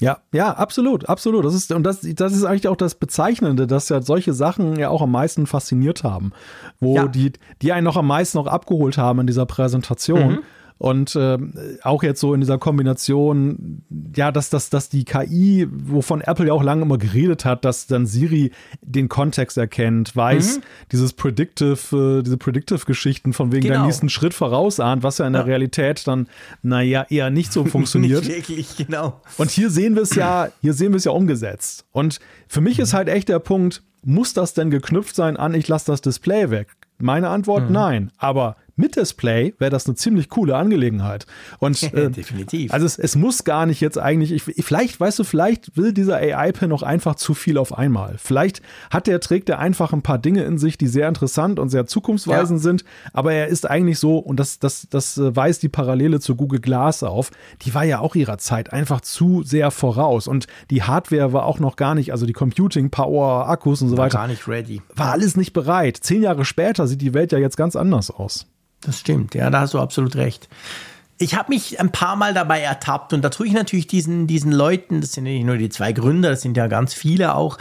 Ja, 0.00 0.18
ja, 0.32 0.52
absolut, 0.52 1.08
absolut. 1.08 1.44
Das 1.44 1.54
ist, 1.54 1.70
und 1.72 1.82
das, 1.84 2.00
das 2.00 2.32
ist 2.32 2.44
eigentlich 2.44 2.68
auch 2.68 2.76
das 2.76 2.94
Bezeichnende, 2.94 3.66
dass 3.66 3.88
ja 3.90 4.00
solche 4.02 4.32
Sachen 4.32 4.76
ja 4.78 4.88
auch 4.88 5.02
am 5.02 5.10
meisten 5.12 5.46
fasziniert 5.46 6.02
haben, 6.04 6.32
wo 6.80 6.96
Ja. 6.96 7.06
die, 7.08 7.32
die 7.62 7.72
einen 7.72 7.84
noch 7.84 7.96
am 7.96 8.06
meisten 8.06 8.38
auch 8.38 8.46
abgeholt 8.46 8.98
haben 8.98 9.20
in 9.20 9.26
dieser 9.26 9.46
Präsentation. 9.46 10.40
Und 10.80 11.14
ähm, 11.14 11.52
auch 11.82 12.02
jetzt 12.02 12.20
so 12.20 12.32
in 12.32 12.40
dieser 12.40 12.56
Kombination, 12.56 13.82
ja, 14.16 14.32
dass, 14.32 14.48
dass, 14.48 14.70
dass 14.70 14.88
die 14.88 15.04
KI, 15.04 15.68
wovon 15.70 16.22
Apple 16.22 16.46
ja 16.46 16.54
auch 16.54 16.62
lange 16.62 16.80
immer 16.82 16.96
geredet 16.96 17.44
hat, 17.44 17.66
dass 17.66 17.86
dann 17.86 18.06
Siri 18.06 18.50
den 18.80 19.10
Kontext 19.10 19.58
erkennt, 19.58 20.16
weiß, 20.16 20.60
dieses 20.90 21.12
Predictive, 21.12 22.20
äh, 22.20 22.22
diese 22.22 22.38
Predictive-Geschichten 22.38 23.34
von 23.34 23.52
wegen 23.52 23.64
Genau. 23.64 23.74
der 23.74 23.84
nächsten 23.84 24.08
Schritt 24.08 24.32
vorausahnt, 24.32 25.02
was 25.02 25.18
ja 25.18 25.26
in 25.26 25.34
der 25.34 25.44
Realität 25.44 26.06
dann, 26.06 26.28
naja, 26.62 27.04
eher 27.10 27.28
nicht 27.28 27.52
so 27.52 27.64
funktioniert. 27.66 28.24
Nicht 28.24 28.48
wirklich, 28.48 28.76
genau. 28.78 29.20
Und 29.36 29.50
hier 29.50 29.68
sehen 29.68 29.96
wir 29.96 30.02
es 30.02 30.14
ja, 30.14 30.48
hier 30.62 30.72
sehen 30.72 30.92
wir 30.92 30.96
es 30.96 31.04
ja 31.04 31.12
umgesetzt. 31.12 31.84
Und 31.92 32.20
für 32.48 32.62
mich 32.62 32.78
ist 32.78 32.94
halt 32.94 33.08
echt 33.08 33.28
der 33.28 33.38
Punkt, 33.38 33.82
muss 34.02 34.32
das 34.32 34.54
denn 34.54 34.70
geknüpft 34.70 35.14
sein 35.14 35.36
an, 35.36 35.52
ich 35.52 35.68
lasse 35.68 35.92
das 35.92 36.00
Display 36.00 36.50
weg? 36.50 36.68
Meine 36.98 37.28
Antwort, 37.28 37.70
nein. 37.70 38.12
Aber 38.16 38.56
mit 38.80 38.96
Display 38.96 39.54
wäre 39.58 39.70
das 39.70 39.86
eine 39.86 39.94
ziemlich 39.94 40.28
coole 40.28 40.56
Angelegenheit. 40.56 41.26
Und 41.58 41.80
äh, 41.94 42.10
Definitiv. 42.10 42.72
also 42.72 42.86
es, 42.86 42.98
es 42.98 43.14
muss 43.14 43.44
gar 43.44 43.66
nicht 43.66 43.80
jetzt 43.80 43.98
eigentlich, 43.98 44.32
ich, 44.32 44.64
vielleicht, 44.64 44.98
weißt 44.98 45.18
du, 45.20 45.24
vielleicht 45.24 45.76
will 45.76 45.92
dieser 45.92 46.16
AI-Pin 46.16 46.68
noch 46.68 46.82
einfach 46.82 47.14
zu 47.14 47.34
viel 47.34 47.58
auf 47.58 47.76
einmal. 47.76 48.16
Vielleicht 48.18 48.62
hat 48.90 49.06
der, 49.06 49.20
trägt 49.20 49.48
er 49.48 49.58
einfach 49.58 49.92
ein 49.92 50.02
paar 50.02 50.18
Dinge 50.18 50.42
in 50.44 50.58
sich, 50.58 50.78
die 50.78 50.86
sehr 50.88 51.06
interessant 51.08 51.58
und 51.58 51.68
sehr 51.68 51.86
zukunftsweisend 51.86 52.58
Ja. 52.60 52.62
sind, 52.62 52.84
aber 53.12 53.32
er 53.32 53.46
ist 53.48 53.68
eigentlich 53.68 53.98
so, 53.98 54.18
und 54.18 54.40
das, 54.40 54.58
das, 54.58 54.86
das 54.90 55.18
äh, 55.18 55.36
weist 55.36 55.62
die 55.62 55.68
Parallele 55.68 56.18
zu 56.20 56.34
Google 56.36 56.60
Glass 56.60 57.02
auf, 57.02 57.30
die 57.62 57.74
war 57.74 57.84
ja 57.84 58.00
auch 58.00 58.14
ihrer 58.14 58.38
Zeit 58.38 58.72
einfach 58.72 59.00
zu 59.02 59.42
sehr 59.42 59.70
voraus 59.70 60.26
und 60.26 60.46
die 60.70 60.82
Hardware 60.82 61.32
war 61.32 61.44
auch 61.44 61.58
noch 61.60 61.76
gar 61.76 61.94
nicht, 61.94 62.12
also 62.12 62.26
die 62.26 62.32
Computing 62.32 62.90
Power, 62.90 63.48
Akkus 63.48 63.82
und 63.82 63.88
so 63.90 63.96
War 63.96 64.06
weiter, 64.06 64.18
gar 64.18 64.28
nicht 64.28 64.48
ready. 64.48 64.80
war 64.94 65.12
alles 65.12 65.36
nicht 65.36 65.52
bereit. 65.52 65.98
Zehn 66.00 66.22
Jahre 66.22 66.44
später 66.44 66.86
sieht 66.86 67.02
die 67.02 67.12
Welt 67.14 67.32
ja 67.32 67.38
jetzt 67.38 67.56
ganz 67.56 67.76
anders 67.76 68.10
aus. 68.10 68.46
Das 68.80 68.98
stimmt, 68.98 69.34
ja, 69.34 69.50
da 69.50 69.60
hast 69.60 69.74
du 69.74 69.78
absolut 69.78 70.16
recht. 70.16 70.48
Ich 71.18 71.34
habe 71.34 71.50
mich 71.50 71.78
ein 71.78 71.92
paar 71.92 72.16
Mal 72.16 72.32
dabei 72.32 72.60
ertappt 72.60 73.12
und 73.12 73.20
da 73.22 73.28
tue 73.28 73.46
ich 73.46 73.52
natürlich 73.52 73.86
diesen, 73.86 74.26
diesen 74.26 74.52
Leuten, 74.52 75.02
das 75.02 75.12
sind 75.12 75.26
ja 75.26 75.32
nicht 75.32 75.44
nur 75.44 75.58
die 75.58 75.68
zwei 75.68 75.92
Gründer, 75.92 76.30
das 76.30 76.40
sind 76.40 76.56
ja 76.56 76.66
ganz 76.66 76.94
viele 76.94 77.34
auch, 77.34 77.58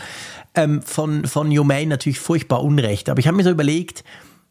ähm, 0.56 0.82
von, 0.82 1.26
von 1.26 1.50
Humane 1.50 1.88
natürlich 1.88 2.20
furchtbar 2.20 2.64
Unrecht. 2.64 3.10
Aber 3.10 3.20
ich 3.20 3.28
habe 3.28 3.36
mir 3.36 3.44
so 3.44 3.50
überlegt, 3.50 4.06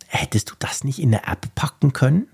hättest 0.08 0.50
du 0.50 0.54
das 0.58 0.84
nicht 0.84 0.98
in 0.98 1.14
eine 1.14 1.26
App 1.26 1.46
packen 1.54 1.94
können? 1.94 2.28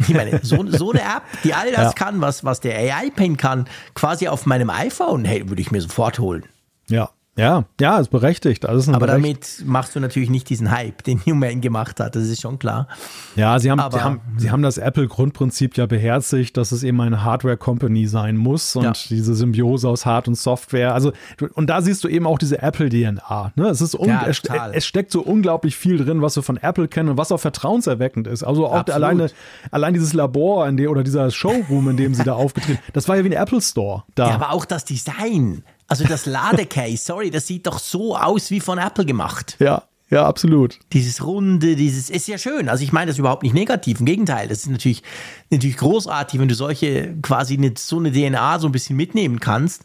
Ich 0.00 0.10
meine, 0.10 0.38
so, 0.44 0.64
so 0.70 0.92
eine 0.92 1.00
App, 1.00 1.22
die 1.42 1.52
all 1.54 1.72
das 1.72 1.82
Ja. 1.86 1.92
kann, 1.92 2.20
was, 2.20 2.44
was 2.44 2.60
der 2.60 2.78
AI-Pen 2.78 3.36
kann, 3.36 3.68
quasi 3.94 4.28
auf 4.28 4.46
meinem 4.46 4.70
iPhone, 4.70 5.24
hey, 5.24 5.48
würde 5.48 5.60
ich 5.60 5.72
mir 5.72 5.80
sofort 5.80 6.20
holen. 6.20 6.44
Ja. 6.88 7.10
Ja, 7.38 7.64
ja, 7.80 7.98
ist 7.98 8.10
berechtigt. 8.10 8.64
Ist 8.64 8.88
Aber 8.88 9.06
damit 9.06 9.62
machst 9.64 9.94
du 9.94 10.00
natürlich 10.00 10.28
nicht 10.28 10.48
diesen 10.50 10.70
Hype, 10.70 11.04
den 11.04 11.20
Humane 11.26 11.60
gemacht 11.60 12.00
hat, 12.00 12.16
das 12.16 12.24
ist 12.24 12.42
schon 12.42 12.58
klar. 12.58 12.88
Ja, 13.36 13.58
sie 13.60 13.70
haben, 13.70 13.78
Aber- 13.80 13.96
sie 13.96 14.04
haben, 14.04 14.20
sie 14.36 14.50
haben 14.50 14.62
das 14.62 14.76
Apple-Grundprinzip 14.76 15.76
ja 15.76 15.86
beherzigt, 15.86 16.56
dass 16.56 16.72
es 16.72 16.82
eben 16.82 17.00
eine 17.00 17.22
Hardware-Company 17.24 18.06
sein 18.06 18.36
muss 18.36 18.74
und 18.76 18.84
Ja. 18.84 18.92
diese 19.08 19.34
Symbiose 19.34 19.88
aus 19.88 20.04
Hard- 20.04 20.26
und 20.28 20.34
Software. 20.34 20.94
Also, 20.94 21.12
und 21.54 21.70
da 21.70 21.80
siehst 21.80 22.02
du 22.04 22.08
eben 22.08 22.26
auch 22.26 22.38
diese 22.38 22.60
Apple-DNA. 22.60 23.52
Ne? 23.54 23.68
Es, 23.68 23.80
ist 23.80 23.96
Ja, 24.04 24.24
es, 24.26 24.42
es 24.72 24.86
steckt 24.86 25.12
so 25.12 25.20
unglaublich 25.22 25.76
viel 25.76 25.96
drin, 26.04 26.20
was 26.22 26.34
wir 26.36 26.42
von 26.42 26.56
Apple 26.56 26.88
kennen 26.88 27.10
und 27.10 27.16
was 27.18 27.30
auch 27.30 27.38
vertrauenserweckend 27.40 28.26
ist. 28.26 28.42
Also 28.42 28.66
auch 28.66 28.72
Absolut. 28.80 28.94
alleine, 29.04 29.30
allein 29.70 29.94
dieses 29.94 30.12
Labor 30.12 30.66
in 30.68 30.76
dem, 30.76 30.90
oder 30.90 31.04
dieser 31.04 31.30
Showroom, 31.30 31.90
in 31.90 31.96
dem 31.96 32.14
sie 32.14 32.24
da 32.24 32.32
aufgetreten 32.34 32.80
das 32.92 33.06
war 33.08 33.16
ja 33.16 33.22
wie 33.24 33.28
ein 33.28 33.40
Apple 33.40 33.60
Store. 33.60 34.02
Da. 34.14 34.28
Ja, 34.28 34.34
aber 34.34 34.52
auch 34.52 34.64
das 34.64 34.84
Design. 34.84 35.62
Also 35.88 36.04
das 36.04 36.26
Ladecase, 36.26 36.98
sorry, 37.02 37.30
das 37.30 37.46
sieht 37.46 37.66
doch 37.66 37.78
so 37.78 38.16
aus 38.16 38.50
wie 38.50 38.60
von 38.60 38.78
Apple 38.78 39.04
gemacht. 39.04 39.56
ja, 39.58 39.82
ja, 40.10 40.24
absolut. 40.26 40.78
Dieses 40.94 41.22
Runde, 41.22 41.76
dieses 41.76 42.08
ist 42.08 42.28
ja 42.28 42.38
schön. 42.38 42.70
Also 42.70 42.82
ich 42.82 42.92
meine 42.92 43.10
das 43.10 43.18
überhaupt 43.18 43.42
nicht 43.42 43.52
negativ. 43.54 44.00
Im 44.00 44.06
Gegenteil, 44.06 44.48
das 44.48 44.60
ist 44.60 44.70
natürlich, 44.70 45.02
natürlich 45.50 45.76
großartig, 45.76 46.40
wenn 46.40 46.48
du 46.48 46.54
solche 46.54 47.14
quasi 47.20 47.58
eine, 47.58 47.74
so 47.76 47.98
eine 47.98 48.10
DNA 48.10 48.58
so 48.58 48.68
ein 48.68 48.72
bisschen 48.72 48.96
mitnehmen 48.96 49.38
kannst. 49.38 49.82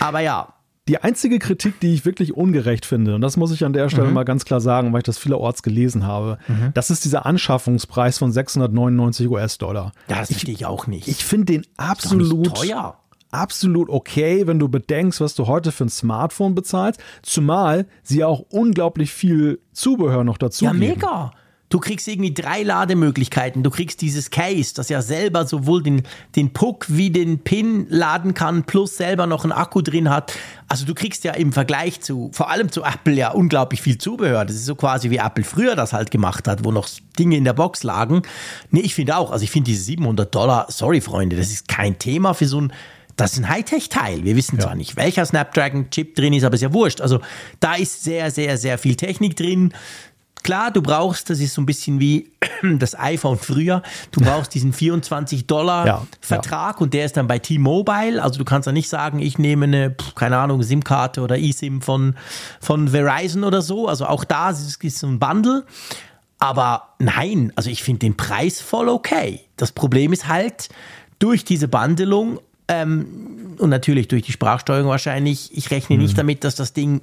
Aber 0.00 0.20
ja, 0.20 0.48
Die 0.88 0.98
einzige 0.98 1.38
Kritik, 1.38 1.80
die 1.80 1.94
ich 1.94 2.04
wirklich 2.04 2.34
ungerecht 2.34 2.84
finde, 2.84 3.14
und 3.14 3.22
das 3.22 3.38
muss 3.38 3.50
ich 3.52 3.64
an 3.64 3.72
der 3.72 3.86
Mhm. 3.86 3.90
Stelle 3.90 4.10
mal 4.10 4.24
ganz 4.24 4.44
klar 4.44 4.60
sagen, 4.60 4.92
weil 4.92 4.98
ich 4.98 5.04
das 5.04 5.16
vielerorts 5.16 5.62
gelesen 5.62 6.06
habe, 6.06 6.36
das 6.74 6.90
ist 6.90 7.06
dieser 7.06 7.24
Anschaffungspreis 7.24 8.18
von 8.18 8.30
699 8.30 9.30
US-Dollar. 9.30 9.92
das 10.08 10.28
verstehe 10.30 10.52
ich 10.52 10.66
auch 10.66 10.86
nicht. 10.86 11.08
Ich 11.08 11.24
finde 11.24 11.46
den 11.46 11.66
absolut, 11.78 12.54
teuer. 12.54 12.98
Absolut 13.34 13.88
okay, 13.88 14.46
wenn 14.46 14.58
du 14.58 14.68
bedenkst, 14.68 15.20
was 15.20 15.34
du 15.34 15.46
heute 15.46 15.72
für 15.72 15.84
ein 15.84 15.90
Smartphone 15.90 16.54
bezahlst, 16.54 17.00
zumal 17.22 17.86
sie 18.02 18.24
auch 18.24 18.40
unglaublich 18.50 19.12
viel 19.12 19.60
Zubehör 19.72 20.24
noch 20.24 20.38
dazu 20.38 20.64
Ja, 20.64 20.72
geben. 20.72 20.86
mega. 20.86 21.32
Du 21.70 21.80
kriegst 21.80 22.06
irgendwie 22.06 22.32
drei 22.32 22.62
Lademöglichkeiten. 22.62 23.64
Du 23.64 23.70
kriegst 23.70 24.00
dieses 24.00 24.30
Case, 24.30 24.74
das 24.76 24.90
ja 24.90 25.02
selber 25.02 25.44
sowohl 25.44 25.82
den, 25.82 26.02
den 26.36 26.52
Puck 26.52 26.84
wie 26.88 27.10
den 27.10 27.40
Pin 27.40 27.86
laden 27.88 28.32
kann, 28.34 28.62
plus 28.62 28.96
selber 28.96 29.26
noch 29.26 29.42
einen 29.42 29.50
Akku 29.52 29.80
drin 29.80 30.08
hat. 30.08 30.34
Also 30.68 30.84
du 30.86 30.94
kriegst 30.94 31.24
ja 31.24 31.32
im 31.32 31.52
Vergleich 31.52 32.00
zu, 32.00 32.30
vor 32.32 32.48
allem 32.50 32.70
zu 32.70 32.84
Apple 32.84 33.14
ja 33.14 33.32
unglaublich 33.32 33.82
viel 33.82 33.98
Zubehör. 33.98 34.44
Das 34.44 34.54
ist 34.54 34.66
so 34.66 34.76
quasi 34.76 35.10
wie 35.10 35.16
Apple 35.16 35.42
früher 35.42 35.74
das 35.74 35.92
halt 35.92 36.12
gemacht 36.12 36.46
hat, 36.46 36.64
wo 36.64 36.70
noch 36.70 36.86
Dinge 37.18 37.36
in 37.36 37.44
der 37.44 37.54
Box 37.54 37.82
lagen. 37.82 38.22
Nee, 38.70 38.80
ich 38.80 38.94
finde 38.94 39.16
auch, 39.16 39.32
also 39.32 39.42
ich 39.42 39.50
finde 39.50 39.70
diese 39.70 39.82
700 39.82 40.32
Dollar, 40.32 40.66
sorry 40.68 41.00
Freunde, 41.00 41.34
das 41.34 41.50
ist 41.50 41.66
kein 41.66 41.98
Thema 41.98 42.34
für 42.34 42.46
so 42.46 42.60
ein 42.60 42.72
das 43.16 43.34
ist 43.34 43.38
ein 43.40 43.48
Hightech-Teil. 43.48 44.24
Wir 44.24 44.36
wissen 44.36 44.58
zwar 44.58 44.74
nicht, 44.74 44.96
welcher 44.96 45.24
Snapdragon-Chip 45.24 46.14
drin 46.14 46.32
ist, 46.32 46.44
aber 46.44 46.54
ist 46.54 46.62
ja 46.62 46.72
wurscht. 46.72 47.00
Also 47.00 47.20
da 47.60 47.74
ist 47.74 48.02
sehr, 48.02 48.30
sehr, 48.30 48.58
sehr 48.58 48.78
viel 48.78 48.96
Technik 48.96 49.36
drin. 49.36 49.72
Klar, 50.42 50.70
du 50.70 50.82
brauchst, 50.82 51.30
das 51.30 51.40
ist 51.40 51.54
so 51.54 51.62
ein 51.62 51.66
bisschen 51.66 52.00
wie 52.00 52.30
das 52.78 52.98
iPhone 52.98 53.38
früher, 53.38 53.82
du 54.10 54.20
brauchst 54.20 54.54
diesen 54.54 54.74
24 54.74 55.46
Dollar 55.46 55.86
Ja, 55.86 56.06
Vertrag 56.20 56.82
und 56.82 56.92
der 56.92 57.06
ist 57.06 57.16
dann 57.16 57.26
bei 57.26 57.38
T-Mobile. 57.38 58.22
Also 58.22 58.38
du 58.38 58.44
kannst 58.44 58.66
ja 58.66 58.72
nicht 58.72 58.90
sagen, 58.90 59.20
ich 59.20 59.38
nehme 59.38 59.64
eine, 59.64 59.96
keine 60.14 60.36
Ahnung, 60.36 60.62
SIM-Karte 60.62 61.22
oder 61.22 61.38
eSIM 61.38 61.80
von, 61.80 62.14
von 62.60 62.88
Verizon 62.88 63.42
oder 63.44 63.62
so. 63.62 63.88
Also 63.88 64.06
auch 64.06 64.24
da 64.24 64.50
ist 64.50 64.84
es 64.84 64.98
so 64.98 65.06
ein 65.06 65.18
Bundle. 65.18 65.64
Aber 66.38 66.88
nein, 66.98 67.52
also 67.56 67.70
ich 67.70 67.82
finde 67.82 68.00
den 68.00 68.16
Preis 68.16 68.60
voll 68.60 68.90
okay. 68.90 69.40
Das 69.56 69.72
Problem 69.72 70.12
ist 70.12 70.28
halt, 70.28 70.68
durch 71.18 71.44
diese 71.44 71.68
Bandelung 71.68 72.38
ähm, 72.68 73.56
und 73.58 73.70
natürlich 73.70 74.08
durch 74.08 74.22
die 74.22 74.32
Sprachsteuerung 74.32 74.88
wahrscheinlich, 74.90 75.56
ich 75.56 75.70
rechne 75.70 75.96
nicht 75.98 76.16
damit, 76.18 76.44
dass 76.44 76.54
das 76.56 76.72
Ding, 76.72 77.02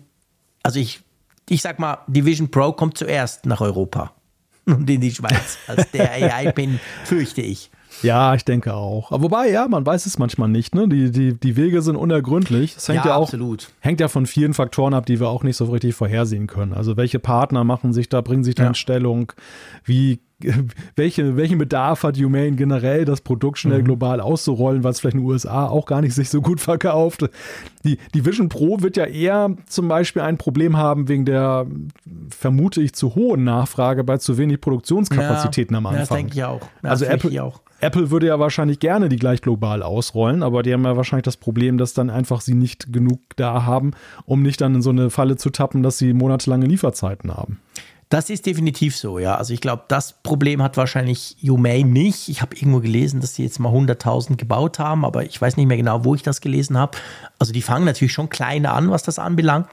also 0.63 0.79
ich, 0.79 1.01
ich 1.49 1.61
sag 1.61 1.79
mal, 1.79 1.99
die 2.07 2.25
Vision 2.25 2.49
Pro 2.51 2.71
kommt 2.73 2.97
zuerst 2.97 3.45
nach 3.45 3.61
Europa 3.61 4.13
und 4.65 4.89
in 4.89 5.01
die 5.01 5.11
Schweiz. 5.11 5.57
Als 5.67 5.89
der 5.91 6.11
AI-Pin 6.35 6.79
fürchte 7.03 7.41
ich. 7.41 7.69
Ja, 8.03 8.33
ich 8.35 8.45
denke 8.45 8.73
auch. 8.73 9.11
Aber 9.11 9.23
wobei, 9.23 9.49
ja, 9.51 9.67
man 9.67 9.85
weiß 9.85 10.05
es 10.05 10.17
manchmal 10.17 10.47
nicht. 10.47 10.73
Ne? 10.73 10.87
Die, 10.87 11.11
die, 11.11 11.33
die 11.37 11.55
Wege 11.57 11.81
sind 11.81 11.97
unergründlich. 11.97 12.73
Das 12.75 12.87
hängt 12.87 13.03
ja, 13.03 13.11
Ja, 13.11 13.15
auch, 13.17 13.23
absolut. 13.23 13.69
hängt 13.81 13.99
ja 13.99 14.07
von 14.07 14.25
vielen 14.25 14.53
Faktoren 14.53 14.93
ab, 14.93 15.05
die 15.05 15.19
wir 15.19 15.27
auch 15.27 15.43
nicht 15.43 15.57
so 15.57 15.65
richtig 15.65 15.93
vorhersehen 15.93 16.47
können. 16.47 16.73
Also 16.73 16.95
welche 16.95 17.19
Partner 17.19 17.65
machen 17.65 17.91
sich 17.91 18.07
da, 18.07 18.21
bringen 18.21 18.45
sich 18.45 18.55
da 18.55 18.63
Ja. 18.63 18.69
in 18.69 18.75
Stellung, 18.75 19.33
wie 19.83 20.19
welche, 20.95 21.37
welchen 21.37 21.57
Bedarf 21.57 22.03
hat 22.03 22.17
Humane 22.17 22.51
generell, 22.53 23.05
das 23.05 23.21
Produkt 23.21 23.57
schnell 23.59 23.79
Mhm. 23.81 23.85
global 23.85 24.19
auszurollen, 24.21 24.83
weil 24.83 24.91
es 24.91 24.99
vielleicht 24.99 25.15
in 25.15 25.21
den 25.21 25.27
USA 25.29 25.67
auch 25.67 25.85
gar 25.85 26.01
nicht 26.01 26.13
sich 26.15 26.29
so 26.29 26.41
gut 26.41 26.59
verkauft. 26.59 27.29
Die, 27.83 27.97
die 28.13 28.25
Vision 28.25 28.49
Pro 28.49 28.81
wird 28.81 28.97
ja 28.97 29.05
eher 29.05 29.55
zum 29.67 29.87
Beispiel 29.87 30.21
ein 30.21 30.37
Problem 30.37 30.77
haben 30.77 31.07
wegen 31.07 31.25
der, 31.25 31.65
vermute 32.29 32.81
ich, 32.81 32.93
zu 32.93 33.15
hohen 33.15 33.43
Nachfrage 33.43 34.03
bei 34.03 34.17
zu 34.17 34.37
wenig 34.37 34.61
Produktionskapazitäten 34.61 35.75
am 35.75 35.83
Ja, 35.85 35.89
Anfang. 35.89 36.01
das 36.01 36.09
denke 36.09 36.33
ich 36.35 36.43
auch. 36.43 36.61
Also 36.83 37.05
das 37.05 37.09
fürchte 37.09 37.13
Apple, 37.13 37.29
ich 37.31 37.39
auch. 37.41 37.61
Apple 37.79 38.11
würde 38.11 38.27
ja 38.27 38.39
wahrscheinlich 38.39 38.79
gerne 38.79 39.09
die 39.09 39.15
gleich 39.15 39.41
global 39.41 39.81
ausrollen, 39.81 40.43
aber 40.43 40.61
die 40.61 40.71
haben 40.71 40.83
ja 40.85 40.95
wahrscheinlich 40.97 41.23
das 41.23 41.37
Problem, 41.37 41.79
dass 41.79 41.93
dann 41.95 42.11
einfach 42.11 42.41
sie 42.41 42.53
nicht 42.53 42.93
genug 42.93 43.19
da 43.37 43.65
haben, 43.65 43.91
um 44.25 44.43
nicht 44.43 44.61
dann 44.61 44.75
in 44.75 44.81
so 44.83 44.91
eine 44.91 45.09
Falle 45.09 45.35
zu 45.37 45.49
tappen, 45.49 45.81
dass 45.81 45.97
sie 45.97 46.13
monatelange 46.13 46.67
Lieferzeiten 46.67 47.35
haben. 47.35 47.59
Das 48.11 48.29
ist 48.29 48.45
definitiv 48.45 48.97
so, 48.97 49.19
ja. 49.19 49.35
Also 49.35 49.53
ich 49.53 49.61
glaube, 49.61 49.83
das 49.87 50.11
Problem 50.21 50.61
hat 50.61 50.75
wahrscheinlich 50.75 51.37
Humane 51.41 51.85
nicht. 51.85 52.27
Ich 52.27 52.41
habe 52.41 52.53
irgendwo 52.57 52.81
gelesen, 52.81 53.21
dass 53.21 53.35
sie 53.35 53.43
jetzt 53.43 53.57
mal 53.57 53.71
100.000 53.71 54.35
gebaut 54.35 54.79
haben, 54.79 55.05
aber 55.05 55.23
ich 55.23 55.41
weiß 55.41 55.55
nicht 55.55 55.65
mehr 55.65 55.77
genau, 55.77 56.03
wo 56.03 56.13
ich 56.13 56.21
das 56.21 56.41
gelesen 56.41 56.77
habe. 56.77 56.97
Also 57.39 57.53
die 57.53 57.61
fangen 57.61 57.85
natürlich 57.85 58.11
schon 58.11 58.27
klein 58.27 58.65
an, 58.65 58.91
was 58.91 59.03
das 59.03 59.17
anbelangt. 59.17 59.67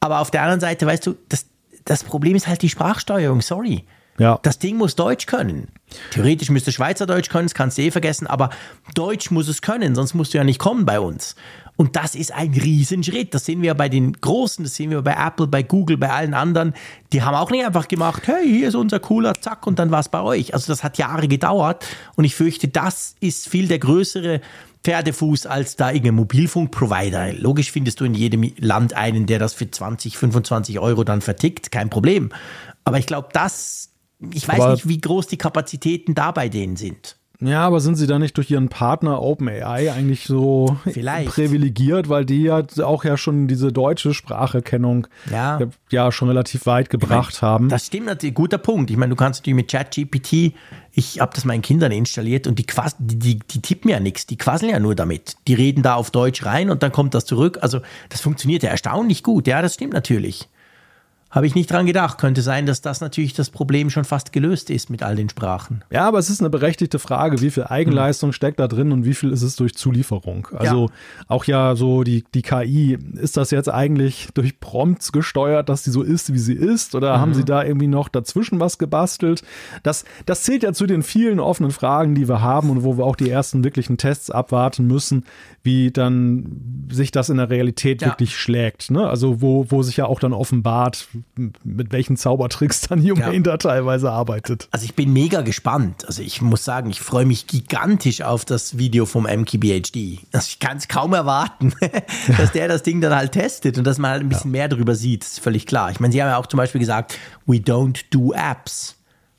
Aber 0.00 0.20
auf 0.20 0.30
der 0.30 0.40
anderen 0.40 0.60
Seite, 0.60 0.86
weißt 0.86 1.06
du, 1.06 1.16
das, 1.28 1.44
das 1.84 2.02
Problem 2.02 2.34
ist 2.34 2.48
halt 2.48 2.62
die 2.62 2.70
Sprachsteuerung, 2.70 3.42
sorry. 3.42 3.84
Ja. 4.18 4.38
Das 4.40 4.58
Ding 4.58 4.78
muss 4.78 4.96
Deutsch 4.96 5.26
können. 5.26 5.68
Theoretisch 6.12 6.48
müsste 6.48 6.72
Schweizerdeutsch 6.72 7.28
können, 7.28 7.44
das 7.44 7.54
kannst 7.54 7.76
du 7.76 7.82
eh 7.82 7.90
vergessen, 7.90 8.26
aber 8.26 8.48
Deutsch 8.94 9.30
muss 9.30 9.48
es 9.48 9.60
können, 9.60 9.94
sonst 9.94 10.14
musst 10.14 10.32
du 10.32 10.38
ja 10.38 10.44
nicht 10.44 10.58
kommen 10.58 10.86
bei 10.86 10.98
uns. 10.98 11.36
Und 11.76 11.94
das 11.94 12.14
ist 12.14 12.32
ein 12.32 12.52
Riesenschritt. 12.52 13.34
Das 13.34 13.44
sehen 13.44 13.60
wir 13.60 13.74
bei 13.74 13.88
den 13.88 14.14
Großen, 14.14 14.64
das 14.64 14.74
sehen 14.74 14.90
wir 14.90 15.02
bei 15.02 15.14
Apple, 15.14 15.46
bei 15.46 15.62
Google, 15.62 15.98
bei 15.98 16.10
allen 16.10 16.32
anderen. 16.32 16.72
Die 17.12 17.22
haben 17.22 17.34
auch 17.34 17.50
nicht 17.50 17.64
einfach 17.64 17.86
gemacht, 17.86 18.22
hey, 18.26 18.48
hier 18.48 18.68
ist 18.68 18.74
unser 18.74 18.98
cooler 18.98 19.34
Zack 19.34 19.66
und 19.66 19.78
dann 19.78 19.90
war 19.90 20.00
es 20.00 20.08
bei 20.08 20.22
euch. 20.22 20.54
Also 20.54 20.72
das 20.72 20.82
hat 20.82 20.96
Jahre 20.96 21.28
gedauert 21.28 21.84
und 22.16 22.24
ich 22.24 22.34
fürchte, 22.34 22.68
das 22.68 23.14
ist 23.20 23.48
viel 23.48 23.68
der 23.68 23.78
größere 23.78 24.40
Pferdefuß 24.84 25.46
als 25.46 25.76
da 25.76 25.90
irgendein 25.90 26.14
Mobilfunkprovider. 26.14 27.34
Logisch 27.34 27.72
findest 27.72 28.00
du 28.00 28.04
in 28.04 28.14
jedem 28.14 28.52
Land 28.58 28.94
einen, 28.94 29.26
der 29.26 29.38
das 29.38 29.52
für 29.52 29.70
20, 29.70 30.16
25 30.16 30.78
Euro 30.78 31.04
dann 31.04 31.20
vertickt, 31.20 31.72
kein 31.72 31.90
Problem. 31.90 32.30
Aber 32.84 32.98
ich 32.98 33.06
glaube, 33.06 33.28
das, 33.32 33.90
ich 34.32 34.46
weiß 34.46 34.60
Aber 34.60 34.72
nicht, 34.72 34.88
wie 34.88 35.00
groß 35.00 35.26
die 35.26 35.38
Kapazitäten 35.38 36.14
da 36.14 36.30
bei 36.30 36.48
denen 36.48 36.76
sind. 36.76 37.15
Ja, 37.40 37.66
aber 37.66 37.80
sind 37.80 37.96
sie 37.96 38.06
da 38.06 38.18
nicht 38.18 38.36
durch 38.36 38.50
ihren 38.50 38.68
Partner 38.68 39.20
OpenAI 39.20 39.92
eigentlich 39.92 40.24
so 40.24 40.78
Vielleicht. 40.84 41.28
privilegiert, 41.28 42.08
weil 42.08 42.24
die 42.24 42.44
ja 42.44 42.62
auch 42.82 43.04
ja 43.04 43.16
schon 43.16 43.46
diese 43.46 43.72
deutsche 43.72 44.14
Spracherkennung 44.14 45.06
ja, 45.30 45.58
ja 45.90 46.12
schon 46.12 46.28
relativ 46.28 46.66
weit 46.66 46.88
gebracht 46.88 47.34
ich 47.34 47.42
mein, 47.42 47.50
haben. 47.50 47.68
Das 47.68 47.86
stimmt 47.86 48.06
natürlich, 48.06 48.34
guter 48.34 48.58
Punkt. 48.58 48.90
Ich 48.90 48.96
meine, 48.96 49.10
du 49.10 49.16
kannst 49.16 49.40
natürlich 49.40 49.56
mit 49.56 49.70
ChatGPT, 49.70 50.54
ich 50.92 51.20
habe 51.20 51.32
das 51.34 51.44
meinen 51.44 51.62
Kindern 51.62 51.92
installiert 51.92 52.46
und 52.46 52.58
die, 52.58 52.66
die, 52.98 53.18
die, 53.18 53.38
die 53.38 53.60
tippen 53.60 53.90
ja 53.90 54.00
nichts, 54.00 54.26
die 54.26 54.38
quasseln 54.38 54.72
ja 54.72 54.78
nur 54.78 54.94
damit. 54.94 55.36
Die 55.46 55.54
reden 55.54 55.82
da 55.82 55.94
auf 55.94 56.10
Deutsch 56.10 56.44
rein 56.46 56.70
und 56.70 56.82
dann 56.82 56.92
kommt 56.92 57.14
das 57.14 57.26
zurück. 57.26 57.58
Also 57.60 57.80
das 58.08 58.22
funktioniert 58.22 58.62
ja 58.62 58.70
erstaunlich 58.70 59.22
gut. 59.22 59.46
Ja, 59.46 59.60
das 59.60 59.74
stimmt 59.74 59.92
natürlich. 59.92 60.48
Habe 61.28 61.46
ich 61.46 61.54
nicht 61.56 61.70
dran 61.70 61.86
gedacht. 61.86 62.18
Könnte 62.18 62.40
sein, 62.40 62.66
dass 62.66 62.80
das 62.82 63.00
natürlich 63.00 63.34
das 63.34 63.50
Problem 63.50 63.90
schon 63.90 64.04
fast 64.04 64.32
gelöst 64.32 64.70
ist 64.70 64.90
mit 64.90 65.02
all 65.02 65.16
den 65.16 65.28
Sprachen. 65.28 65.84
Ja, 65.90 66.06
aber 66.06 66.18
es 66.18 66.30
ist 66.30 66.40
eine 66.40 66.50
berechtigte 66.50 66.98
Frage, 66.98 67.40
wie 67.40 67.50
viel 67.50 67.64
Eigenleistung 67.64 68.30
mhm. 68.30 68.34
steckt 68.34 68.60
da 68.60 68.68
drin 68.68 68.92
und 68.92 69.04
wie 69.04 69.12
viel 69.12 69.32
ist 69.32 69.42
es 69.42 69.56
durch 69.56 69.74
Zulieferung? 69.74 70.48
Also 70.56 70.86
ja. 70.86 70.92
auch 71.26 71.44
ja 71.44 71.74
so 71.74 72.04
die, 72.04 72.24
die 72.32 72.42
KI, 72.42 72.96
ist 73.14 73.36
das 73.36 73.50
jetzt 73.50 73.68
eigentlich 73.68 74.28
durch 74.34 74.60
Prompts 74.60 75.10
gesteuert, 75.10 75.68
dass 75.68 75.82
sie 75.82 75.90
so 75.90 76.02
ist, 76.02 76.32
wie 76.32 76.38
sie 76.38 76.54
ist? 76.54 76.94
Oder 76.94 77.16
mhm. 77.16 77.20
haben 77.20 77.34
sie 77.34 77.44
da 77.44 77.64
irgendwie 77.64 77.88
noch 77.88 78.08
dazwischen 78.08 78.60
was 78.60 78.78
gebastelt? 78.78 79.42
Das, 79.82 80.04
das 80.26 80.44
zählt 80.44 80.62
ja 80.62 80.72
zu 80.72 80.86
den 80.86 81.02
vielen 81.02 81.40
offenen 81.40 81.72
Fragen, 81.72 82.14
die 82.14 82.28
wir 82.28 82.40
haben 82.40 82.70
und 82.70 82.84
wo 82.84 82.96
wir 82.98 83.04
auch 83.04 83.16
die 83.16 83.28
ersten 83.28 83.64
wirklichen 83.64 83.98
Tests 83.98 84.30
abwarten 84.30 84.86
müssen, 84.86 85.24
wie 85.64 85.90
dann 85.90 86.86
sich 86.90 87.10
das 87.10 87.28
in 87.28 87.38
der 87.38 87.50
Realität 87.50 88.00
ja. 88.00 88.08
wirklich 88.08 88.36
schlägt. 88.36 88.90
Ne? 88.92 89.08
Also 89.08 89.42
wo, 89.42 89.66
wo 89.70 89.82
sich 89.82 89.96
ja 89.96 90.06
auch 90.06 90.20
dann 90.20 90.32
offenbart, 90.32 91.08
mit 91.64 91.92
welchen 91.92 92.16
Zaubertricks 92.16 92.82
dann 92.82 93.00
Humane 93.00 93.34
ja. 93.34 93.40
da 93.40 93.56
teilweise 93.56 94.10
arbeitet. 94.10 94.68
Also 94.70 94.84
ich 94.84 94.94
bin 94.94 95.12
mega 95.12 95.42
gespannt. 95.42 96.04
Also 96.06 96.22
ich 96.22 96.42
muss 96.42 96.64
sagen, 96.64 96.90
ich 96.90 97.00
freue 97.00 97.26
mich 97.26 97.46
gigantisch 97.46 98.22
auf 98.22 98.44
das 98.44 98.78
Video 98.78 99.06
vom 99.06 99.24
MKBHD. 99.24 100.20
Also 100.32 100.46
ich 100.48 100.58
kann 100.58 100.76
es 100.76 100.88
kaum 100.88 101.12
erwarten, 101.12 101.74
dass 102.38 102.52
der 102.52 102.68
das 102.68 102.82
Ding 102.82 103.00
dann 103.00 103.14
halt 103.14 103.32
testet 103.32 103.78
und 103.78 103.84
dass 103.84 103.98
man 103.98 104.10
halt 104.10 104.22
ein 104.22 104.28
bisschen 104.28 104.50
ja. 104.52 104.58
mehr 104.60 104.68
darüber 104.68 104.94
sieht. 104.94 105.22
Das 105.22 105.32
ist 105.32 105.40
völlig 105.40 105.66
klar. 105.66 105.90
Ich 105.90 106.00
meine, 106.00 106.12
sie 106.12 106.22
haben 106.22 106.28
ja 106.28 106.36
auch 106.36 106.46
zum 106.46 106.58
Beispiel 106.58 106.80
gesagt, 106.80 107.18
we 107.46 107.56
don't 107.56 108.04
do 108.10 108.32
apps. 108.32 108.96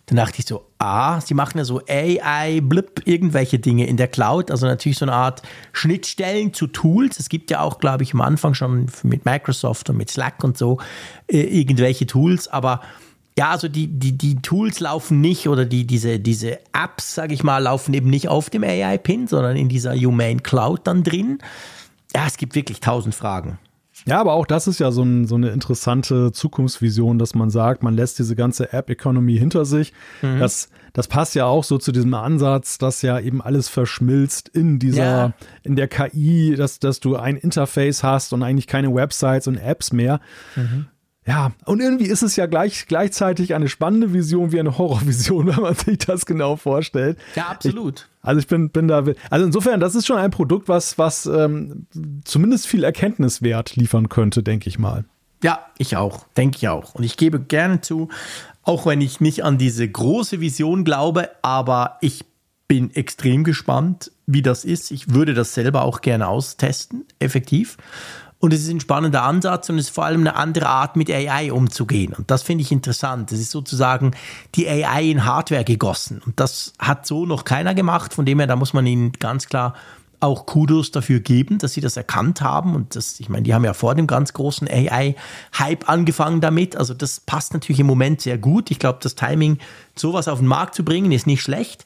Dann 0.07 0.15
dachte 0.15 0.39
ich 0.39 0.45
so, 0.45 0.65
ah, 0.79 1.19
sie 1.19 1.33
machen 1.33 1.57
ja 1.57 1.65
so 1.65 1.81
AI, 1.85 2.61
blip, 2.61 3.01
irgendwelche 3.05 3.59
Dinge 3.59 3.87
in 3.87 3.97
der 3.97 4.07
Cloud, 4.07 4.51
also 4.51 4.65
natürlich 4.65 4.97
so 4.97 5.05
eine 5.05 5.13
Art 5.13 5.41
Schnittstellen 5.73 6.53
zu 6.53 6.67
Tools. 6.67 7.19
Es 7.19 7.27
gibt 7.27 7.51
ja 7.51 7.59
auch, 7.59 7.79
glaube 7.79 8.03
ich, 8.03 8.13
am 8.13 8.21
Anfang 8.21 8.53
schon 8.53 8.87
mit 9.03 9.25
Microsoft 9.25 9.89
und 9.89 9.97
mit 9.97 10.09
Slack 10.09 10.45
und 10.45 10.57
so 10.57 10.79
äh, 11.27 11.41
irgendwelche 11.41 12.07
Tools, 12.07 12.47
aber 12.47 12.81
ja, 13.37 13.51
also 13.51 13.67
die, 13.67 13.87
die, 13.87 14.17
die 14.17 14.37
Tools 14.37 14.79
laufen 14.79 15.19
nicht 15.21 15.47
oder 15.47 15.65
die, 15.65 15.85
diese, 15.85 16.19
diese 16.19 16.59
Apps, 16.73 17.13
sage 17.13 17.33
ich 17.33 17.43
mal, 17.43 17.59
laufen 17.59 17.93
eben 17.93 18.09
nicht 18.09 18.29
auf 18.29 18.49
dem 18.49 18.63
AI-Pin, 18.63 19.27
sondern 19.27 19.57
in 19.57 19.69
dieser 19.69 19.93
Humane 19.93 20.39
Cloud 20.39 20.87
dann 20.87 21.03
drin. 21.03 21.39
Ja, 22.15 22.25
es 22.25 22.37
gibt 22.37 22.55
wirklich 22.55 22.79
tausend 22.79 23.13
Fragen. 23.13 23.59
Ja, 24.07 24.19
aber 24.19 24.33
auch 24.33 24.45
das 24.45 24.67
ist 24.67 24.79
ja 24.79 24.91
so, 24.91 25.03
ein, 25.03 25.27
so, 25.27 25.35
eine 25.35 25.49
interessante 25.49 26.31
Zukunftsvision, 26.31 27.19
dass 27.19 27.35
man 27.35 27.49
sagt, 27.49 27.83
man 27.83 27.93
lässt 27.93 28.19
diese 28.19 28.35
ganze 28.35 28.71
App-Economy 28.71 29.37
hinter 29.37 29.65
sich. 29.65 29.93
Mhm. 30.21 30.39
Das, 30.39 30.69
das 30.93 31.07
passt 31.07 31.35
ja 31.35 31.45
auch 31.45 31.63
so 31.63 31.77
zu 31.77 31.91
diesem 31.91 32.13
Ansatz, 32.13 32.77
dass 32.77 33.01
ja 33.01 33.19
eben 33.19 33.41
alles 33.41 33.67
verschmilzt 33.67 34.49
in 34.49 34.79
dieser, 34.79 35.03
ja. 35.03 35.33
in 35.63 35.75
der 35.75 35.87
KI, 35.87 36.55
dass, 36.55 36.79
dass 36.79 36.99
du 36.99 37.17
ein 37.17 37.35
Interface 37.35 38.03
hast 38.03 38.33
und 38.33 38.43
eigentlich 38.43 38.67
keine 38.67 38.93
Websites 38.93 39.47
und 39.47 39.57
Apps 39.57 39.91
mehr. 39.91 40.21
Mhm. 40.55 40.87
Ja, 41.27 41.51
und 41.65 41.81
irgendwie 41.81 42.05
ist 42.05 42.23
es 42.23 42.37
ja 42.37 42.45
gleich, 42.45 42.87
gleichzeitig 42.87 43.53
eine 43.53 43.67
spannende 43.67 44.13
Vision 44.13 44.53
wie 44.53 44.61
eine 44.61 44.77
Horrorvision, 44.77 45.47
wenn 45.55 45.61
man 45.61 45.75
sich 45.75 45.97
das 45.99 46.25
genau 46.25 46.55
vorstellt. 46.55 47.17
Ja, 47.35 47.47
absolut. 47.49 48.07
Ich, 48.21 48.27
also 48.27 48.39
ich 48.39 48.47
bin, 48.47 48.69
bin 48.69 48.87
da, 48.87 49.03
also 49.29 49.45
insofern, 49.45 49.81
das 49.81 49.93
ist 49.93 50.07
schon 50.07 50.17
ein 50.17 50.31
Produkt, 50.31 50.69
was, 50.69 50.97
was 50.97 51.25
ähm, 51.25 51.85
zumindest 52.23 52.65
viel 52.67 52.85
Erkenntniswert 52.85 53.75
liefern 53.75 54.07
könnte, 54.07 54.41
denke 54.41 54.69
ich 54.69 54.79
mal. 54.79 55.03
Ja, 55.43 55.59
ich 55.77 55.97
auch, 55.97 56.25
denke 56.37 56.57
ich 56.57 56.69
auch. 56.69 56.95
Und 56.95 57.03
ich 57.03 57.17
gebe 57.17 57.41
gerne 57.41 57.81
zu, 57.81 58.07
auch 58.63 58.85
wenn 58.85 59.01
ich 59.01 59.19
nicht 59.19 59.43
an 59.43 59.57
diese 59.57 59.87
große 59.87 60.39
Vision 60.39 60.85
glaube, 60.85 61.29
aber 61.41 61.97
ich 61.99 62.25
bin 62.69 62.93
extrem 62.95 63.43
gespannt, 63.43 64.11
wie 64.25 64.41
das 64.41 64.65
ist. 64.65 64.91
Ich 64.91 65.13
würde 65.13 65.33
das 65.33 65.53
selber 65.53 65.83
auch 65.83 66.01
gerne 66.01 66.27
austesten, 66.27 67.05
effektiv. 67.19 67.77
Und 68.39 68.53
es 68.53 68.61
ist 68.61 68.69
ein 68.69 68.79
spannender 68.79 69.23
Ansatz 69.23 69.69
und 69.69 69.79
es 69.79 69.85
ist 69.85 69.95
vor 69.95 70.05
allem 70.05 70.21
eine 70.21 70.35
andere 70.35 70.67
Art, 70.67 70.95
mit 70.95 71.09
AI 71.09 71.51
umzugehen. 71.51 72.13
Und 72.13 72.29
das 72.29 72.43
finde 72.43 72.61
ich 72.61 72.71
interessant. 72.71 73.31
Es 73.31 73.39
ist 73.39 73.51
sozusagen 73.51 74.11
die 74.53 74.67
AI 74.69 75.09
in 75.09 75.25
Hardware 75.25 75.63
gegossen. 75.63 76.21
Und 76.23 76.39
das 76.39 76.73
hat 76.77 77.07
so 77.07 77.25
noch 77.25 77.45
keiner 77.45 77.73
gemacht. 77.73 78.13
Von 78.13 78.25
dem 78.25 78.37
her, 78.37 78.47
da 78.47 78.55
muss 78.55 78.73
man 78.73 78.85
ihnen 78.85 79.11
ganz 79.13 79.47
klar 79.47 79.73
auch 80.19 80.45
Kudos 80.45 80.91
dafür 80.91 81.19
geben, 81.19 81.57
dass 81.57 81.73
sie 81.73 81.81
das 81.81 81.97
erkannt 81.97 82.41
haben. 82.41 82.75
Und 82.75 82.95
das, 82.95 83.19
ich 83.19 83.29
meine, 83.29 83.43
die 83.43 83.53
haben 83.53 83.63
ja 83.63 83.73
vor 83.73 83.95
dem 83.95 84.07
ganz 84.07 84.33
großen 84.33 84.67
AI-Hype 84.67 85.89
angefangen 85.89 86.41
damit. 86.41 86.75
Also 86.75 86.93
das 86.93 87.19
passt 87.19 87.53
natürlich 87.53 87.79
im 87.79 87.87
Moment 87.87 88.21
sehr 88.21 88.37
gut. 88.37 88.69
Ich 88.69 88.79
glaube, 88.79 88.99
das 89.01 89.15
Timing, 89.15 89.57
sowas 89.95 90.27
auf 90.27 90.39
den 90.39 90.47
Markt 90.47 90.75
zu 90.75 90.83
bringen, 90.83 91.11
ist 91.11 91.27
nicht 91.27 91.41
schlecht. 91.41 91.85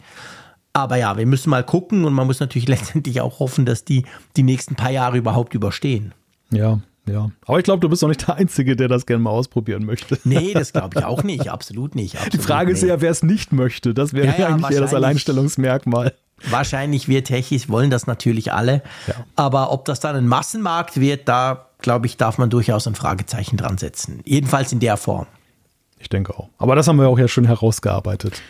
Aber 0.74 0.96
ja, 0.96 1.18
wir 1.18 1.26
müssen 1.26 1.50
mal 1.50 1.66
gucken 1.66 2.06
und 2.06 2.14
man 2.14 2.28
muss 2.28 2.40
natürlich 2.40 2.68
letztendlich 2.70 3.22
auch 3.22 3.40
hoffen, 3.40 3.66
dass 3.66 3.84
die 3.86 4.06
die 4.38 4.44
nächsten 4.44 4.76
paar 4.76 4.92
Jahre 4.92 5.18
überhaupt 5.18 5.54
überstehen. 5.54 6.14
Ja, 6.52 6.80
ja. 7.08 7.32
Aber 7.46 7.58
ich 7.58 7.64
glaube, 7.64 7.80
du 7.80 7.90
bist 7.90 8.04
doch 8.04 8.08
nicht 8.08 8.28
der 8.28 8.36
Einzige, 8.36 8.76
der 8.76 8.88
das 8.88 9.06
gerne 9.06 9.24
mal 9.24 9.32
ausprobieren 9.32 9.86
möchte. 9.86 10.20
Nee, 10.24 10.54
das 10.54 10.74
glaube 10.74 11.00
ich 11.00 11.06
auch 11.06 11.24
nicht. 11.24 11.50
Absolut 11.50 11.96
nicht. 11.96 12.16
Absolut 12.16 12.34
Die 12.34 12.38
Frage 12.38 12.68
nee. 12.68 12.78
ist 12.78 12.84
ja, 12.84 13.02
wer 13.02 13.12
es 13.12 13.24
nicht 13.24 13.52
möchte. 13.52 13.94
Das 13.94 14.14
wäre 14.14 14.28
ja, 14.28 14.38
ja, 14.38 14.48
eigentlich 14.48 14.72
eher 14.72 14.82
das 14.82 14.94
Alleinstellungsmerkmal. 14.94 16.14
Wahrscheinlich 16.50 17.08
wir 17.08 17.24
Techis 17.24 17.70
wollen 17.70 17.90
das 17.90 18.08
natürlich 18.08 18.52
alle. 18.52 18.82
Ja. 19.08 19.14
Aber 19.36 19.72
ob 19.72 19.86
das 19.86 20.00
dann 20.00 20.16
ein 20.16 20.28
Massenmarkt 20.28 21.00
wird, 21.00 21.28
da 21.28 21.68
glaube 21.80 22.06
ich, 22.06 22.18
darf 22.18 22.38
man 22.38 22.50
durchaus 22.50 22.88
ein 22.88 22.96
Fragezeichen 22.96 23.58
dran 23.58 23.78
setzen. 23.78 24.22
Jedenfalls 24.24 24.72
in 24.72 24.80
der 24.80 24.98
Form. 24.98 25.28
Ich 26.00 26.10
denke 26.10 26.34
auch. 26.38 26.50
Aber 26.58 26.76
das 26.76 26.88
haben 26.88 26.98
wir 26.98 27.08
auch 27.08 27.20
ja 27.20 27.28
schon 27.28 27.46
herausgearbeitet. 27.46 28.42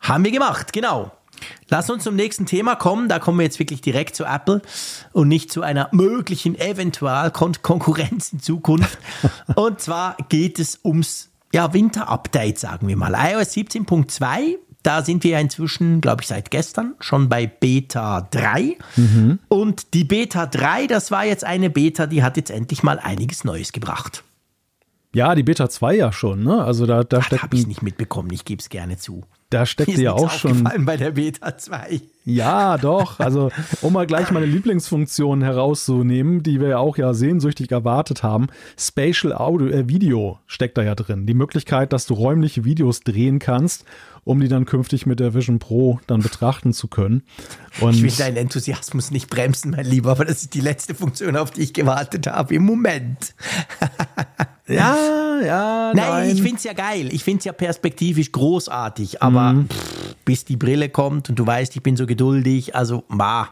Haben 0.00 0.24
wir 0.24 0.32
gemacht, 0.32 0.72
genau. 0.72 1.10
Lass 1.68 1.90
uns 1.90 2.04
zum 2.04 2.16
nächsten 2.16 2.46
Thema 2.46 2.76
kommen. 2.76 3.08
Da 3.08 3.18
kommen 3.18 3.38
wir 3.38 3.44
jetzt 3.44 3.58
wirklich 3.58 3.80
direkt 3.80 4.16
zu 4.16 4.24
Apple 4.24 4.62
und 5.12 5.28
nicht 5.28 5.52
zu 5.52 5.62
einer 5.62 5.88
möglichen 5.92 6.58
eventual 6.58 7.30
Kon 7.30 7.52
Konkurrenz 7.62 8.32
in 8.32 8.40
Zukunft. 8.40 8.98
und 9.54 9.80
zwar 9.80 10.16
geht 10.28 10.58
es 10.58 10.80
ums 10.84 11.30
ja, 11.52 11.72
Winter-Update, 11.72 12.58
sagen 12.58 12.88
wir 12.88 12.96
mal. 12.96 13.14
iOS 13.14 13.54
17.2 13.54 14.56
da 14.82 15.02
sind 15.02 15.24
wir 15.24 15.32
ja 15.32 15.38
inzwischen, 15.40 16.00
glaube 16.00 16.22
ich, 16.22 16.28
seit 16.28 16.50
gestern 16.50 16.94
schon 17.00 17.28
bei 17.28 17.46
Beta 17.46 18.22
3. 18.30 18.76
Mhm. 18.96 19.38
Und 19.48 19.92
die 19.92 20.04
Beta 20.04 20.46
3, 20.46 20.86
das 20.86 21.10
war 21.10 21.24
jetzt 21.24 21.44
eine 21.44 21.68
Beta, 21.68 22.06
die 22.06 22.22
hat 22.22 22.36
jetzt 22.36 22.50
endlich 22.50 22.82
mal 22.82 22.98
einiges 22.98 23.44
Neues 23.44 23.72
gebracht. 23.72 24.22
Ja, 25.14 25.34
die 25.34 25.42
Beta 25.42 25.70
2 25.70 25.96
ja 25.96 26.12
schon, 26.12 26.44
ne? 26.44 26.62
Also 26.62 26.84
da, 26.84 27.02
da 27.02 27.22
steckt. 27.22 27.42
habe 27.42 27.56
ich 27.56 27.66
nicht 27.66 27.82
mitbekommen, 27.82 28.30
ich 28.30 28.44
gebe 28.44 28.60
es 28.60 28.68
gerne 28.68 28.98
zu. 28.98 29.24
Da 29.48 29.64
steckt 29.64 29.96
ja 29.96 30.12
auch 30.12 30.30
schon. 30.30 30.64
bei 30.84 30.98
der 30.98 31.12
Beta 31.12 31.56
2. 31.56 32.02
Ja, 32.26 32.76
doch. 32.76 33.18
Also, 33.18 33.50
um 33.80 33.94
mal 33.94 34.06
gleich 34.06 34.30
meine 34.30 34.44
Lieblingsfunktion 34.44 35.40
herauszunehmen, 35.42 36.42
die 36.42 36.60
wir 36.60 36.68
ja 36.68 36.78
auch 36.78 36.98
ja 36.98 37.14
sehnsüchtig 37.14 37.72
erwartet 37.72 38.22
haben. 38.22 38.48
Spatial 38.78 39.32
Audio, 39.32 39.68
äh, 39.68 39.88
Video 39.88 40.38
steckt 40.46 40.76
da 40.76 40.82
ja 40.82 40.94
drin. 40.94 41.24
Die 41.24 41.32
Möglichkeit, 41.32 41.94
dass 41.94 42.04
du 42.04 42.12
räumliche 42.12 42.66
Videos 42.66 43.00
drehen 43.00 43.38
kannst, 43.38 43.86
um 44.24 44.40
die 44.40 44.48
dann 44.48 44.66
künftig 44.66 45.06
mit 45.06 45.20
der 45.20 45.32
Vision 45.32 45.58
Pro 45.58 46.00
dann 46.06 46.20
betrachten 46.20 46.74
zu 46.74 46.88
können. 46.88 47.22
Und 47.80 47.94
ich 47.94 48.02
will 48.02 48.10
deinen 48.10 48.36
Enthusiasmus 48.36 49.10
nicht 49.10 49.30
bremsen, 49.30 49.70
mein 49.70 49.86
Lieber, 49.86 50.10
aber 50.10 50.26
das 50.26 50.42
ist 50.42 50.52
die 50.52 50.60
letzte 50.60 50.94
Funktion, 50.94 51.34
auf 51.34 51.50
die 51.50 51.62
ich 51.62 51.72
gewartet 51.72 52.26
habe 52.26 52.54
im 52.54 52.66
Moment. 52.66 53.34
Ja, 54.68 55.40
ja, 55.40 55.92
nein. 55.94 56.06
nein. 56.10 56.30
ich 56.30 56.42
finde 56.42 56.56
es 56.56 56.64
ja 56.64 56.72
geil. 56.72 57.08
Ich 57.12 57.24
finde 57.24 57.38
es 57.38 57.44
ja 57.44 57.52
perspektivisch 57.52 58.32
großartig. 58.32 59.22
Aber 59.22 59.54
mhm. 59.54 59.68
pff, 59.68 60.14
bis 60.24 60.44
die 60.44 60.56
Brille 60.56 60.88
kommt 60.88 61.30
und 61.30 61.38
du 61.38 61.46
weißt, 61.46 61.74
ich 61.74 61.82
bin 61.82 61.96
so 61.96 62.06
geduldig, 62.06 62.74
also 62.74 63.04
ma. 63.08 63.48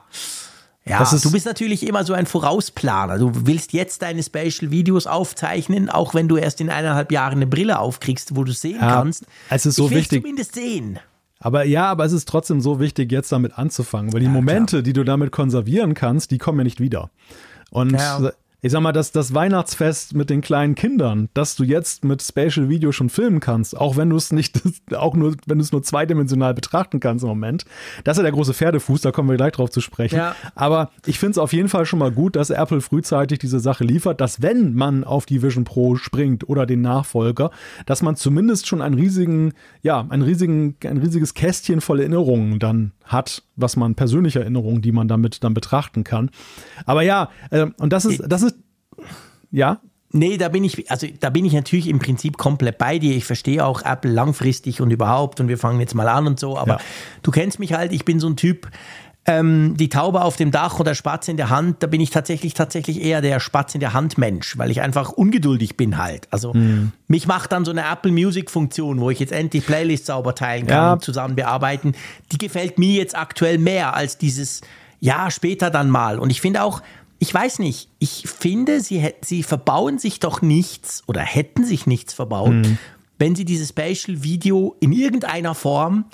Ja, 0.89 1.03
du 1.03 1.33
bist 1.33 1.47
natürlich 1.47 1.85
immer 1.85 2.05
so 2.05 2.12
ein 2.12 2.27
Vorausplaner. 2.27 3.19
Du 3.19 3.33
willst 3.35 3.73
jetzt 3.73 4.03
deine 4.03 4.23
Special 4.23 4.71
Videos 4.71 5.09
aufzeichnen, 5.09 5.91
auch 5.91 6.14
wenn 6.14 6.29
du 6.29 6.37
erst 6.37 6.61
in 6.61 6.71
eineinhalb 6.71 7.11
Jahren 7.11 7.39
eine 7.39 7.49
Brille 7.49 7.81
aufkriegst, 7.81 8.37
wo 8.37 8.45
du 8.45 8.53
sehen 8.53 8.79
ja, 8.81 8.93
kannst. 8.93 9.25
Es 9.51 9.67
ist 9.67 9.75
so 9.75 9.87
ich 9.87 9.97
wichtig. 9.97 10.23
zumindest 10.23 10.55
sehen. 10.55 11.01
Aber 11.41 11.64
ja, 11.64 11.87
aber 11.87 12.05
es 12.05 12.12
ist 12.12 12.29
trotzdem 12.29 12.61
so 12.61 12.79
wichtig, 12.79 13.11
jetzt 13.11 13.33
damit 13.33 13.59
anzufangen, 13.59 14.12
weil 14.12 14.21
die 14.21 14.27
ja, 14.27 14.33
Momente, 14.33 14.77
klar. 14.77 14.83
die 14.83 14.93
du 14.93 15.03
damit 15.03 15.33
konservieren 15.33 15.95
kannst, 15.95 16.31
die 16.31 16.39
kommen 16.39 16.59
ja 16.59 16.64
nicht 16.64 16.79
wieder. 16.79 17.11
Und 17.71 17.93
ja 17.93 18.31
ich 18.63 18.73
sag 18.73 18.81
mal, 18.81 18.93
dass 18.93 19.13
das 19.13 19.35
Weihnachtsfest 19.35 20.15
mit 20.15 20.31
den 20.31 20.41
kleinen 20.41 20.75
Kindern, 20.75 21.29
dass 21.35 21.57
du 21.57 21.65
jetzt 21.65 22.05
mit 22.05 22.23
Spatial 22.23 22.69
Video 22.69 22.91
schon 22.91 23.11
filmen 23.11 23.41
kannst, 23.41 23.77
auch 23.77 23.97
wenn 23.97 24.11
du 24.11 24.17
es 24.17 24.33
nicht, 24.33 24.61
auch 24.95 25.15
nur, 25.15 25.37
wenn 25.47 25.59
du 25.59 25.65
es 25.65 25.73
nur 25.73 25.83
zweidimensional 25.83 26.55
betrachten 26.55 27.01
kannst 27.01 27.23
im 27.23 27.29
Moment. 27.29 27.65
Das 28.05 28.17
ist 28.17 28.19
ja 28.19 28.23
der 28.23 28.33
große 28.33 28.55
Pferdefuß, 28.55 29.03
da 29.03 29.13
kommen 29.13 29.29
wir 29.29 29.37
gleich 29.37 29.53
drauf 29.53 29.71
zu 29.71 29.81
sprechen. 29.81 30.17
Ja. 30.17 30.35
Aber 30.55 30.91
ich 31.05 31.19
finde 31.19 31.33
es 31.33 31.39
auf 31.39 31.53
jeden 31.53 31.69
Fall 31.69 31.87
schon 31.87 31.99
mal 31.99 32.11
gut, 32.11 32.37
dass 32.37 32.51
Apple 32.51 32.81
frühzeitig 32.81 33.39
diese 33.39 33.61
Sache 33.61 33.85
liefert, 33.85 34.21
dass 34.21 34.43
wenn 34.43 34.75
man 34.75 35.05
auf 35.05 35.27
die 35.27 35.43
Vision 35.43 35.65
Pro 35.65 35.97
springt 35.97 36.49
oder 36.49 36.67
den 36.67 36.81
Nachfolger, 36.81 37.51
dass 37.85 38.03
man 38.03 38.17
zumindest 38.17 38.67
schon 38.67 38.81
einen 38.81 38.95
riesigen, 38.95 39.53
ja, 39.83 40.07
einen 40.09 40.23
riesigen, 40.23 40.77
ein 40.85 40.99
riesiges 40.99 41.35
Kästchen 41.35 41.81
voll 41.81 42.01
Erinnerungen 42.01 42.59
dann 42.59 42.93
hat, 43.05 43.43
was 43.57 43.77
man 43.77 43.95
persönliche 43.95 44.41
Erinnerungen, 44.41 44.83
die 44.83 44.93
man 44.93 45.09
damit 45.09 45.43
dann 45.43 45.55
betrachten 45.55 46.05
kann. 46.05 46.31
Aber 46.85 47.03
ja, 47.03 47.31
äh, 47.51 47.67
und 47.79 47.93
das 47.93 48.05
ist, 48.05 48.23
das 48.29 48.43
ist, 48.43 48.57
ja. 49.51 49.81
Nee, 50.13 50.37
da 50.39 50.49
bin 50.49 50.65
ich, 50.65 50.91
also 50.91 51.07
da 51.21 51.31
bin 51.31 51.45
ich 51.45 51.53
natürlich 51.53 51.89
im 51.89 51.99
Prinzip 51.99 52.39
komplett 52.39 52.79
bei 52.79 52.99
dir. 52.99 53.17
Ich 53.17 53.25
verstehe 53.25 53.65
auch 53.65 53.83
Apple 53.83 54.13
langfristig 54.13 54.81
und 54.81 54.91
überhaupt 54.91 55.41
und 55.41 55.49
wir 55.49 55.59
fangen 55.59 55.81
jetzt 55.81 55.95
mal 55.95 56.09
an 56.09 56.27
und 56.27 56.39
so, 56.39 56.57
aber 56.57 56.75
ja. 56.75 56.81
du 57.23 57.31
kennst 57.31 57.59
mich 57.59 57.73
halt, 57.73 57.93
ich 57.93 58.05
bin 58.05 58.21
so 58.21 58.29
ein 58.29 58.37
Typ, 58.37 58.71
ähm, 59.27 59.77
die 59.77 59.89
Taube 59.89 60.22
auf 60.22 60.37
dem 60.37 60.51
Dach 60.51 60.79
oder 60.79 60.95
Spatz 60.95 61.29
in 61.29 61.37
der 61.37 61.51
Hand, 61.51 61.83
da 61.83 61.87
bin 61.87 62.01
ich 62.01 62.11
tatsächlich 62.11 62.55
tatsächlich 62.55 63.03
eher 63.03 63.20
der 63.20 63.41
Spatz 63.41 63.74
in 63.74 63.81
der 63.81 63.93
Hand 63.93 64.18
Mensch, 64.18 64.57
weil 64.57 64.70
ich 64.70 64.81
einfach 64.81 65.11
ungeduldig 65.11 65.77
bin 65.77 65.99
halt. 65.99 66.29
Also 66.31 66.55
mhm. 66.55 66.93
mich 67.09 67.27
macht 67.27 67.53
dann 67.53 67.64
so 67.64 67.72
eine 67.72 67.83
Apple 67.83 68.12
Music 68.12 68.51
Funktion, 68.51 69.01
wo 69.01 69.11
ich 69.11 69.18
jetzt 69.18 69.33
endlich 69.33 69.66
Playlists 69.66 70.07
sauber 70.07 70.35
teilen 70.35 70.66
kann 70.66 70.77
ja. 70.77 70.93
und 70.93 71.03
zusammen 71.03 71.35
bearbeiten, 71.35 71.95
die 72.31 72.39
gefällt 72.39 72.79
mir 72.79 72.95
jetzt 72.95 73.16
aktuell 73.16 73.59
mehr 73.59 73.95
als 73.95 74.16
dieses 74.16 74.61
ja 75.01 75.31
später 75.31 75.70
dann 75.70 75.91
mal. 75.91 76.18
Und 76.18 76.31
ich 76.31 76.41
finde 76.41 76.62
auch 76.62 76.83
ich 77.18 77.33
weiß 77.33 77.61
nicht, 77.61 77.89
ich 77.99 78.24
finde, 78.29 78.81
sie, 78.81 79.14
sie 79.22 79.43
verbauen 79.43 79.99
sich 79.99 80.20
doch 80.20 80.43
nichts 80.43 81.03
oder 81.07 81.22
hätten 81.22 81.64
sich 81.64 81.87
nichts 81.87 82.12
verbaut, 82.12 82.53
mhm. 82.53 82.79
wenn 83.18 83.35
sie 83.35 83.47
dieses 83.47 83.70
Spatial 83.70 84.22
Video 84.22 84.77
in 84.81 84.93
irgendeiner 84.93 85.55
Form 85.55 86.05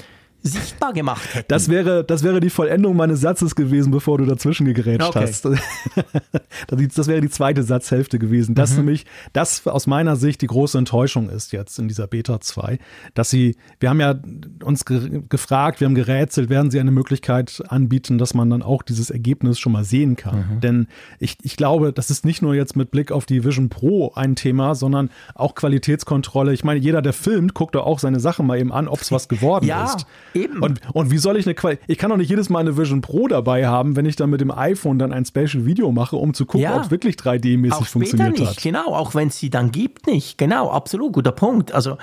sichtbar 0.42 0.92
gemacht 0.92 1.34
hätten. 1.34 1.46
Das 1.48 1.68
wäre, 1.68 2.04
das 2.04 2.22
wäre 2.22 2.40
die 2.40 2.50
Vollendung 2.50 2.96
meines 2.96 3.20
Satzes 3.20 3.54
gewesen, 3.54 3.90
bevor 3.90 4.18
du 4.18 4.26
dazwischen 4.26 4.66
gegrätscht 4.66 5.08
okay. 5.08 5.26
hast. 5.26 5.44
das 6.96 7.06
wäre 7.06 7.20
die 7.20 7.30
zweite 7.30 7.62
Satzhälfte 7.62 8.18
gewesen. 8.18 8.54
Das 8.54 8.72
mhm. 8.72 8.78
nämlich, 8.78 9.06
das 9.32 9.66
aus 9.66 9.86
meiner 9.86 10.16
Sicht 10.16 10.42
die 10.42 10.46
große 10.46 10.76
Enttäuschung 10.76 11.28
ist 11.28 11.52
jetzt 11.52 11.78
in 11.78 11.88
dieser 11.88 12.06
Beta 12.06 12.40
2, 12.40 12.78
dass 13.14 13.30
sie, 13.30 13.56
wir 13.80 13.90
haben 13.90 14.00
ja 14.00 14.16
uns 14.64 14.84
ge 14.84 15.22
gefragt, 15.28 15.80
wir 15.80 15.86
haben 15.86 15.94
gerätselt, 15.94 16.50
werden 16.50 16.70
sie 16.70 16.80
eine 16.80 16.90
Möglichkeit 16.90 17.62
anbieten, 17.68 18.18
dass 18.18 18.34
man 18.34 18.50
dann 18.50 18.62
auch 18.62 18.82
dieses 18.82 19.10
Ergebnis 19.10 19.58
schon 19.58 19.72
mal 19.72 19.84
sehen 19.84 20.16
kann. 20.16 20.56
Mhm. 20.56 20.60
Denn 20.60 20.86
ich, 21.18 21.36
ich 21.42 21.56
glaube, 21.56 21.92
das 21.92 22.10
ist 22.10 22.24
nicht 22.24 22.42
nur 22.42 22.54
jetzt 22.54 22.76
mit 22.76 22.90
Blick 22.90 23.12
auf 23.12 23.26
die 23.26 23.44
Vision 23.44 23.68
Pro 23.68 24.12
ein 24.14 24.36
Thema, 24.36 24.74
sondern 24.74 25.10
auch 25.34 25.54
Qualitätskontrolle. 25.54 26.52
Ich 26.52 26.64
meine, 26.64 26.80
jeder, 26.80 27.02
der 27.02 27.12
filmt, 27.12 27.54
guckt 27.54 27.74
da 27.74 27.80
auch 27.80 27.98
seine 27.98 28.20
Sache 28.20 28.42
mal 28.42 28.58
eben 28.58 28.72
an, 28.72 28.88
ob 28.88 29.00
es 29.00 29.12
was 29.12 29.28
geworden 29.28 29.66
ja. 29.66 29.84
ist. 29.84 30.06
Eben. 30.34 30.62
Und, 30.62 30.80
und 30.92 31.10
wie 31.10 31.18
soll 31.18 31.36
ich 31.36 31.46
eine 31.46 31.54
Quali 31.54 31.78
Ich 31.86 31.98
kann 31.98 32.10
doch 32.10 32.16
nicht 32.16 32.30
jedes 32.30 32.48
Mal 32.48 32.60
eine 32.60 32.76
Vision 32.76 33.00
Pro 33.00 33.28
dabei 33.28 33.66
haben, 33.66 33.96
wenn 33.96 34.06
ich 34.06 34.16
dann 34.16 34.30
mit 34.30 34.40
dem 34.40 34.50
iPhone 34.50 34.98
dann 34.98 35.12
ein 35.12 35.24
Special 35.24 35.66
Video 35.66 35.92
mache, 35.92 36.16
um 36.16 36.34
zu 36.34 36.46
gucken, 36.46 36.62
ja. 36.62 36.76
ob 36.76 36.84
es 36.84 36.90
wirklich 36.90 37.16
3D-mäßig 37.16 37.84
funktioniert 37.84 38.38
nicht. 38.38 38.50
hat. 38.50 38.62
Genau, 38.62 38.94
auch 38.94 39.14
wenn 39.14 39.28
es 39.28 39.38
sie 39.38 39.50
dann 39.50 39.72
gibt, 39.72 40.06
nicht. 40.06 40.38
Genau, 40.38 40.70
absolut, 40.70 41.12
guter 41.12 41.32
Punkt. 41.32 41.72
Also 41.72 41.98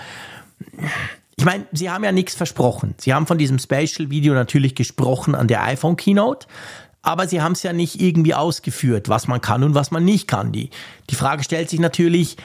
ich 1.40 1.46
meine, 1.46 1.66
Sie 1.72 1.90
haben 1.90 2.04
ja 2.04 2.12
nichts 2.12 2.36
versprochen. 2.36 2.96
Sie 2.98 3.14
haben 3.14 3.26
von 3.26 3.38
diesem 3.38 3.60
Special-Video 3.60 4.34
natürlich 4.34 4.76
gesprochen 4.76 5.36
an 5.36 5.48
der 5.48 5.64
iPhone-Keynote, 5.64 6.48
aber 7.02 7.30
Sie 7.30 7.42
haben 7.42 7.54
es 7.54 7.64
ja 7.64 7.72
nicht 7.72 8.02
irgendwie 8.02 8.34
ausgeführt, 8.34 9.08
was 9.08 9.28
man 9.30 9.40
kann 9.40 9.64
und 9.64 9.74
was 9.74 9.90
man 9.90 10.04
nicht 10.04 10.28
kann. 10.28 10.52
Die, 10.52 10.70
die 11.10 11.16
Frage 11.16 11.44
stellt 11.46 11.70
sich 11.70 11.80
natürlich, 11.80 12.36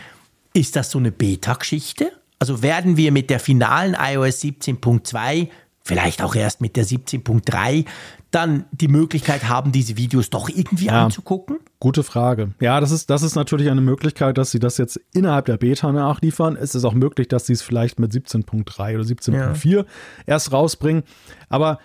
ist 0.53 0.76
das 0.76 0.93
so 0.93 0.99
eine 0.99 1.11
Beta-Geschichte? 1.11 2.12
Also 2.39 2.62
werden 2.62 2.97
wir 2.97 3.11
mit 3.11 3.30
der 3.30 3.41
finalen 3.41 3.97
iOS 3.99 4.43
17.2 4.43 5.49
vielleicht 5.85 6.22
auch 6.22 6.35
erst 6.35 6.61
mit 6.61 6.76
der 6.76 6.85
17.3 6.85 7.85
dann 8.30 8.64
die 8.72 8.89
Möglichkeit 8.89 9.49
haben, 9.49 9.70
diese 9.70 9.97
Videos 9.97 10.30
doch 10.30 10.49
irgendwie 10.49 10.87
ja, 10.87 11.05
anzugucken? 11.05 11.59
Gute 11.78 12.03
Frage. 12.03 12.53
Ja, 12.59 12.80
das 12.80 12.91
ist, 12.91 13.11
das 13.11 13.22
ist 13.22 13.37
natürlich 13.37 13.70
eine 13.70 13.82
Möglichkeit, 13.82 14.39
dass 14.39 14.51
sie 14.51 14.59
das 14.59 14.78
jetzt 14.78 14.99
innerhalb 15.12 15.45
der 15.45 15.59
Beta 15.59 15.93
nachliefern. 15.93 16.57
Es 16.57 16.74
ist 16.74 16.85
auch 16.85 16.95
möglich, 16.95 17.28
dass 17.28 17.47
sie 17.47 17.53
es 17.53 17.62
vielleicht 17.62 18.01
mit 18.01 18.12
17.3 18.12 18.95
oder 18.95 19.05
17.4 19.05 19.68
ja. 19.68 19.85
erst 20.26 20.53
rausbringen. 20.53 21.05
Aber 21.49 21.78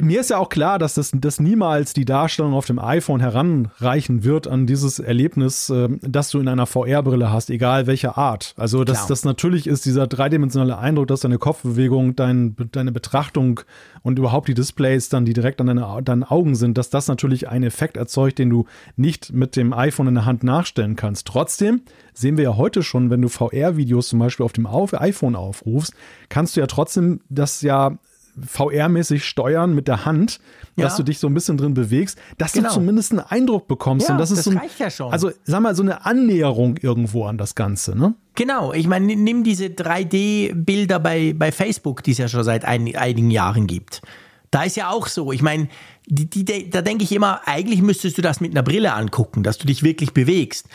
mir 0.00 0.20
ist 0.20 0.30
ja 0.30 0.38
auch 0.38 0.48
klar, 0.48 0.78
dass 0.78 0.94
das, 0.94 1.10
das 1.14 1.40
niemals 1.40 1.92
die 1.92 2.04
Darstellung 2.04 2.54
auf 2.54 2.66
dem 2.66 2.78
iPhone 2.78 3.20
heranreichen 3.20 4.24
wird 4.24 4.46
an 4.46 4.66
dieses 4.66 4.98
Erlebnis, 4.98 5.70
äh, 5.70 5.88
das 6.02 6.30
du 6.30 6.38
in 6.38 6.48
einer 6.48 6.66
VR-Brille 6.66 7.32
hast, 7.32 7.50
egal 7.50 7.86
welcher 7.86 8.16
Art. 8.16 8.54
Also, 8.56 8.84
dass 8.84 9.06
das 9.06 9.24
natürlich 9.24 9.66
ist 9.66 9.84
dieser 9.84 10.06
dreidimensionale 10.06 10.78
Eindruck, 10.78 11.08
dass 11.08 11.20
deine 11.20 11.38
Kopfbewegung, 11.38 12.14
dein, 12.14 12.56
deine 12.72 12.92
Betrachtung 12.92 13.60
und 14.02 14.18
überhaupt 14.18 14.48
die 14.48 14.54
Displays 14.54 15.08
dann, 15.08 15.24
die 15.24 15.32
direkt 15.32 15.60
an 15.60 15.66
deine, 15.66 16.02
deinen 16.02 16.24
Augen 16.24 16.54
sind, 16.54 16.78
dass 16.78 16.90
das 16.90 17.08
natürlich 17.08 17.48
einen 17.48 17.64
Effekt 17.64 17.96
erzeugt, 17.96 18.38
den 18.38 18.50
du 18.50 18.66
nicht 18.96 19.32
mit 19.32 19.56
dem 19.56 19.72
iPhone 19.72 20.08
in 20.08 20.14
der 20.14 20.24
Hand 20.24 20.44
nachstellen 20.44 20.96
kannst. 20.96 21.26
Trotzdem 21.26 21.82
sehen 22.14 22.36
wir 22.36 22.44
ja 22.44 22.56
heute 22.56 22.82
schon, 22.82 23.10
wenn 23.10 23.22
du 23.22 23.28
VR-Videos 23.28 24.08
zum 24.08 24.18
Beispiel 24.18 24.44
auf 24.44 24.52
dem 24.52 24.66
iPhone 24.66 25.36
aufrufst, 25.36 25.94
kannst 26.28 26.56
du 26.56 26.60
ja 26.60 26.66
trotzdem 26.66 27.20
das 27.28 27.62
ja 27.62 27.98
VR-mäßig 28.40 29.24
steuern 29.24 29.74
mit 29.74 29.88
der 29.88 30.04
Hand, 30.04 30.40
ja. 30.76 30.84
dass 30.84 30.96
du 30.96 31.02
dich 31.02 31.18
so 31.18 31.26
ein 31.26 31.34
bisschen 31.34 31.56
drin 31.56 31.74
bewegst, 31.74 32.18
dass 32.38 32.52
genau. 32.52 32.68
du 32.68 32.74
zumindest 32.74 33.12
einen 33.12 33.20
Eindruck 33.20 33.68
bekommst. 33.68 34.08
Ja, 34.08 34.14
und 34.14 34.20
das, 34.20 34.30
ist 34.30 34.46
das 34.46 34.52
so 34.52 34.58
reicht 34.58 34.78
ja 34.78 34.90
schon. 34.90 35.12
Also, 35.12 35.30
sag 35.44 35.60
mal, 35.60 35.74
so 35.74 35.82
eine 35.82 36.04
Annäherung 36.06 36.76
irgendwo 36.78 37.24
an 37.24 37.38
das 37.38 37.54
Ganze, 37.54 37.96
ne? 37.96 38.14
Genau, 38.34 38.72
ich 38.72 38.86
meine, 38.86 39.14
nimm 39.16 39.44
diese 39.44 39.66
3D-Bilder 39.66 40.98
bei, 40.98 41.34
bei 41.36 41.52
Facebook, 41.52 42.02
die 42.02 42.12
es 42.12 42.18
ja 42.18 42.28
schon 42.28 42.44
seit 42.44 42.64
ein, 42.64 42.94
einigen 42.96 43.30
Jahren 43.30 43.66
gibt. 43.66 44.02
Da 44.50 44.62
ist 44.64 44.76
ja 44.76 44.90
auch 44.90 45.06
so, 45.06 45.30
ich 45.30 45.42
meine, 45.42 45.68
die, 46.06 46.28
die, 46.28 46.70
da 46.70 46.82
denke 46.82 47.04
ich 47.04 47.12
immer, 47.12 47.42
eigentlich 47.46 47.82
müsstest 47.82 48.18
du 48.18 48.22
das 48.22 48.40
mit 48.40 48.52
einer 48.52 48.62
Brille 48.62 48.94
angucken, 48.94 49.42
dass 49.42 49.58
du 49.58 49.66
dich 49.66 49.82
wirklich 49.82 50.12
bewegst 50.12 50.66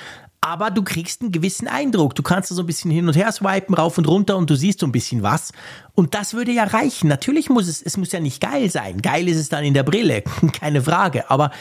aber 0.42 0.70
du 0.72 0.84
kriegst 0.84 1.22
einen 1.22 1.32
gewissen 1.32 1.68
Eindruck. 1.68 2.16
Du 2.16 2.24
kannst 2.24 2.50
so 2.50 2.62
ein 2.62 2.66
bisschen 2.66 2.92
hin 2.92 3.08
und 3.08 3.16
her 3.16 3.32
swipen, 3.32 3.76
rauf 3.76 3.98
und 3.98 4.08
runter 4.08 4.38
und 4.38 4.50
du 4.50 4.56
siehst 4.56 4.80
so 4.80 4.86
ein 4.86 4.92
bisschen 4.92 5.24
was. 5.24 5.52
Und 5.96 6.14
das 6.14 6.34
würde 6.34 6.52
ja 6.52 6.66
reichen. 6.66 7.08
Natürlich 7.08 7.50
muss 7.50 7.68
es, 7.68 7.82
es 7.82 7.98
muss 7.98 8.12
ja 8.12 8.20
nicht 8.20 8.42
geil 8.42 8.70
sein. 8.70 9.02
Geil 9.02 9.28
ist 9.28 9.38
es 9.38 9.50
dann 9.50 9.64
in 9.64 9.74
der 9.74 9.84
Brille, 9.84 10.24
keine 10.54 10.82
Frage. 10.84 11.30
Aber 11.32 11.52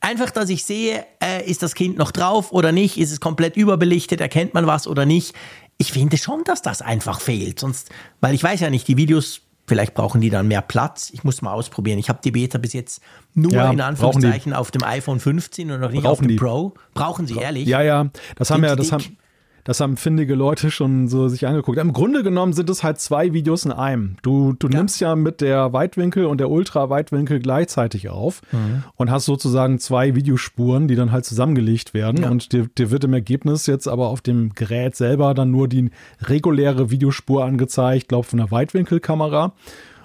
einfach, 0.00 0.30
dass 0.30 0.50
ich 0.50 0.64
sehe, 0.64 1.06
äh, 1.22 1.48
ist 1.48 1.62
das 1.62 1.74
Kind 1.74 1.96
noch 1.96 2.10
drauf 2.10 2.52
oder 2.52 2.70
nicht, 2.70 2.98
ist 2.98 3.12
es 3.12 3.20
komplett 3.20 3.56
überbelichtet, 3.56 4.20
erkennt 4.20 4.52
man 4.52 4.66
was 4.66 4.86
oder 4.86 5.06
nicht. 5.06 5.34
Ich 5.78 5.92
finde 5.92 6.18
schon, 6.18 6.44
dass 6.44 6.62
das 6.62 6.82
einfach 6.82 7.20
fehlt. 7.20 7.58
Sonst, 7.58 7.90
weil 8.20 8.34
ich 8.34 8.42
weiß 8.42 8.60
ja 8.60 8.70
nicht, 8.70 8.86
die 8.86 8.96
Videos 8.96 9.40
Vielleicht 9.66 9.94
brauchen 9.94 10.20
die 10.20 10.28
dann 10.28 10.46
mehr 10.46 10.60
Platz. 10.60 11.10
Ich 11.12 11.24
muss 11.24 11.40
mal 11.40 11.52
ausprobieren. 11.52 11.98
Ich 11.98 12.08
habe 12.10 12.18
die 12.22 12.30
Beta 12.30 12.58
bis 12.58 12.74
jetzt 12.74 13.00
nur 13.34 13.52
ja, 13.52 13.70
in 13.70 13.80
Anführungszeichen 13.80 14.52
auf 14.52 14.70
dem 14.70 14.84
iPhone 14.84 15.20
15 15.20 15.70
und 15.70 15.80
noch 15.80 15.90
nicht 15.90 16.02
brauchen 16.02 16.12
auf 16.12 16.18
dem 16.18 16.28
die. 16.28 16.36
Pro. 16.36 16.74
Brauchen 16.92 17.26
sie, 17.26 17.36
ehrlich? 17.36 17.66
Ja, 17.66 17.80
ja. 17.80 18.10
Das 18.36 18.50
haben 18.50 18.62
ja, 18.62 18.76
das 18.76 18.92
haben, 18.92 19.16
das 19.64 19.80
haben 19.80 19.96
findige 19.96 20.34
Leute 20.34 20.70
schon 20.70 21.08
so 21.08 21.28
sich 21.28 21.46
angeguckt. 21.46 21.78
Im 21.78 21.94
Grunde 21.94 22.22
genommen 22.22 22.52
sind 22.52 22.68
es 22.68 22.82
halt 22.82 23.00
zwei 23.00 23.32
Videos 23.32 23.64
in 23.64 23.72
einem. 23.72 24.16
Du, 24.22 24.52
du 24.52 24.68
ja. 24.68 24.76
nimmst 24.76 25.00
ja 25.00 25.16
mit 25.16 25.40
der 25.40 25.72
Weitwinkel 25.72 26.26
und 26.26 26.38
der 26.38 26.50
Ultra-Weitwinkel 26.50 27.40
gleichzeitig 27.40 28.10
auf 28.10 28.42
mhm. 28.52 28.84
und 28.96 29.10
hast 29.10 29.24
sozusagen 29.24 29.78
zwei 29.78 30.14
Videospuren, 30.14 30.86
die 30.86 30.96
dann 30.96 31.12
halt 31.12 31.24
zusammengelegt 31.24 31.94
werden. 31.94 32.22
Ja. 32.22 32.30
Und 32.30 32.52
dir, 32.52 32.68
dir 32.76 32.90
wird 32.90 33.04
im 33.04 33.14
Ergebnis 33.14 33.66
jetzt 33.66 33.88
aber 33.88 34.08
auf 34.08 34.20
dem 34.20 34.52
Gerät 34.54 34.96
selber 34.96 35.32
dann 35.32 35.50
nur 35.50 35.66
die 35.66 35.90
reguläre 36.20 36.90
Videospur 36.90 37.44
angezeigt, 37.44 38.08
glaube 38.08 38.26
von 38.26 38.38
der 38.38 38.50
Weitwinkelkamera. 38.50 39.54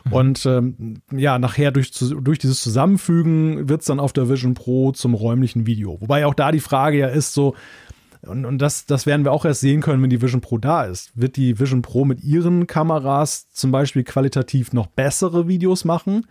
Mhm. 0.06 0.14
Und 0.14 0.46
ähm, 0.46 1.02
ja, 1.12 1.38
nachher 1.38 1.72
durch, 1.72 1.92
durch 1.92 2.40
dieses 2.40 2.62
Zusammenfügen 2.62 3.68
wird 3.68 3.82
es 3.82 3.88
dann 3.88 4.00
auf 4.00 4.14
der 4.14 4.30
Vision 4.30 4.54
Pro 4.54 4.94
zum 4.94 5.14
räumlichen 5.14 5.66
Video. 5.66 6.00
Wobei 6.00 6.26
auch 6.26 6.34
da 6.34 6.54
die 6.54 6.62
Frage 6.62 6.98
ja 7.00 7.08
ist, 7.08 7.34
so, 7.34 7.56
und, 8.22 8.46
und 8.46 8.58
das, 8.60 8.86
das 8.86 9.06
werden 9.06 9.24
wir 9.24 9.32
auch 9.32 9.46
erst 9.46 9.62
sehen 9.62 9.82
können, 9.82 10.04
wenn 10.04 10.10
die 10.10 10.22
Vision 10.22 10.42
Pro 10.42 10.58
da 10.58 10.84
ist. 10.84 11.12
Wird 11.16 11.38
die 11.38 11.60
Vision 11.60 11.82
Pro 11.82 12.06
mit 12.06 12.24
ihren 12.24 12.68
Kameras 12.68 13.50
zum 13.52 13.72
Beispiel 13.72 14.04
qualitativ 14.04 14.74
noch 14.74 14.88
bessere 14.88 15.48
Videos 15.48 15.86
machen? 15.86 16.28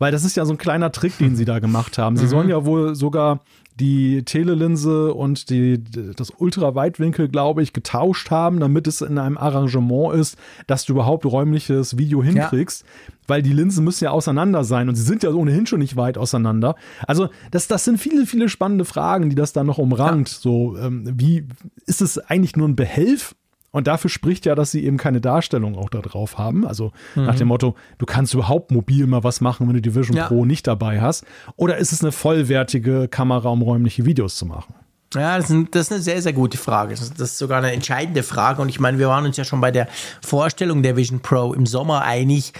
Weil 0.00 0.10
das 0.10 0.24
ist 0.24 0.34
ja 0.34 0.46
so 0.46 0.54
ein 0.54 0.58
kleiner 0.58 0.90
Trick, 0.90 1.16
den 1.18 1.36
sie 1.36 1.44
da 1.44 1.60
gemacht 1.60 1.98
haben. 1.98 2.16
Sie 2.16 2.24
mhm. 2.26 2.30
sollen 2.30 2.48
ja 2.48 2.64
wohl 2.64 2.96
sogar 2.96 3.40
die 3.78 4.24
Telelinse 4.24 5.14
und 5.14 5.48
die, 5.50 5.82
das 6.16 6.30
Ultraweitwinkel, 6.30 7.28
glaube 7.28 7.62
ich, 7.62 7.72
getauscht 7.72 8.30
haben, 8.30 8.60
damit 8.60 8.86
es 8.86 9.02
in 9.02 9.18
einem 9.18 9.38
Arrangement 9.38 10.14
ist, 10.14 10.36
dass 10.66 10.84
du 10.84 10.94
überhaupt 10.94 11.24
räumliches 11.24 11.96
Video 11.96 12.22
hinkriegst. 12.22 12.82
Ja. 12.82 13.14
Weil 13.26 13.42
die 13.42 13.52
Linsen 13.52 13.84
müssen 13.84 14.04
ja 14.04 14.10
auseinander 14.10 14.64
sein 14.64 14.88
und 14.88 14.96
sie 14.96 15.02
sind 15.02 15.22
ja 15.22 15.30
ohnehin 15.30 15.66
schon 15.66 15.78
nicht 15.78 15.96
weit 15.96 16.18
auseinander. 16.18 16.76
Also, 17.06 17.28
das, 17.50 17.68
das 17.68 17.84
sind 17.84 17.98
viele, 17.98 18.26
viele 18.26 18.48
spannende 18.48 18.84
Fragen, 18.84 19.30
die 19.30 19.36
das 19.36 19.52
da 19.52 19.64
noch 19.64 19.78
umrangt. 19.78 20.30
Ja. 20.30 20.38
So, 20.40 20.76
ähm, 20.78 21.04
wie 21.16 21.46
ist 21.86 22.02
es 22.02 22.18
eigentlich 22.18 22.56
nur 22.56 22.68
ein 22.68 22.76
Behelf 22.76 23.34
Und 23.72 23.86
dafür 23.86 24.10
spricht 24.10 24.46
ja, 24.46 24.54
dass 24.54 24.72
sie 24.72 24.84
eben 24.84 24.96
keine 24.96 25.20
Darstellung 25.20 25.76
auch 25.76 25.90
da 25.90 26.00
drauf 26.00 26.38
haben. 26.38 26.66
Also 26.66 26.92
mhm. 27.14 27.26
nach 27.26 27.36
dem 27.36 27.48
Motto, 27.48 27.76
du 27.98 28.06
kannst 28.06 28.34
überhaupt 28.34 28.72
mobil 28.72 29.06
mal 29.06 29.22
was 29.22 29.40
machen, 29.40 29.68
wenn 29.68 29.74
du 29.74 29.82
die 29.82 29.94
Vision 29.94 30.16
ja. 30.16 30.26
Pro 30.26 30.44
nicht 30.44 30.66
dabei 30.66 31.00
hast. 31.00 31.24
Oder 31.56 31.76
ist 31.76 31.92
es 31.92 32.02
eine 32.02 32.12
vollwertige 32.12 33.06
Kamera, 33.08 33.48
um 33.48 33.62
räumliche 33.62 34.04
Videos 34.04 34.36
zu 34.36 34.46
machen? 34.46 34.74
Ja, 35.14 35.36
das 35.36 35.50
ist, 35.50 35.66
das 35.72 35.82
ist, 35.82 35.92
eine 35.92 36.02
sehr, 36.02 36.22
sehr 36.22 36.32
gute 36.32 36.56
Frage. 36.56 36.94
Das 36.94 37.10
ist 37.10 37.38
sogar 37.38 37.58
eine 37.58 37.72
entscheidende 37.72 38.22
Frage. 38.22 38.62
Und 38.62 38.68
ich 38.68 38.78
meine, 38.78 38.98
wir 38.98 39.08
waren 39.08 39.24
uns 39.24 39.36
ja 39.36 39.44
schon 39.44 39.60
bei 39.60 39.72
der 39.72 39.88
Vorstellung 40.20 40.82
der 40.82 40.96
Vision 40.96 41.20
Pro 41.20 41.52
im 41.52 41.66
Sommer 41.66 42.02
einig, 42.02 42.52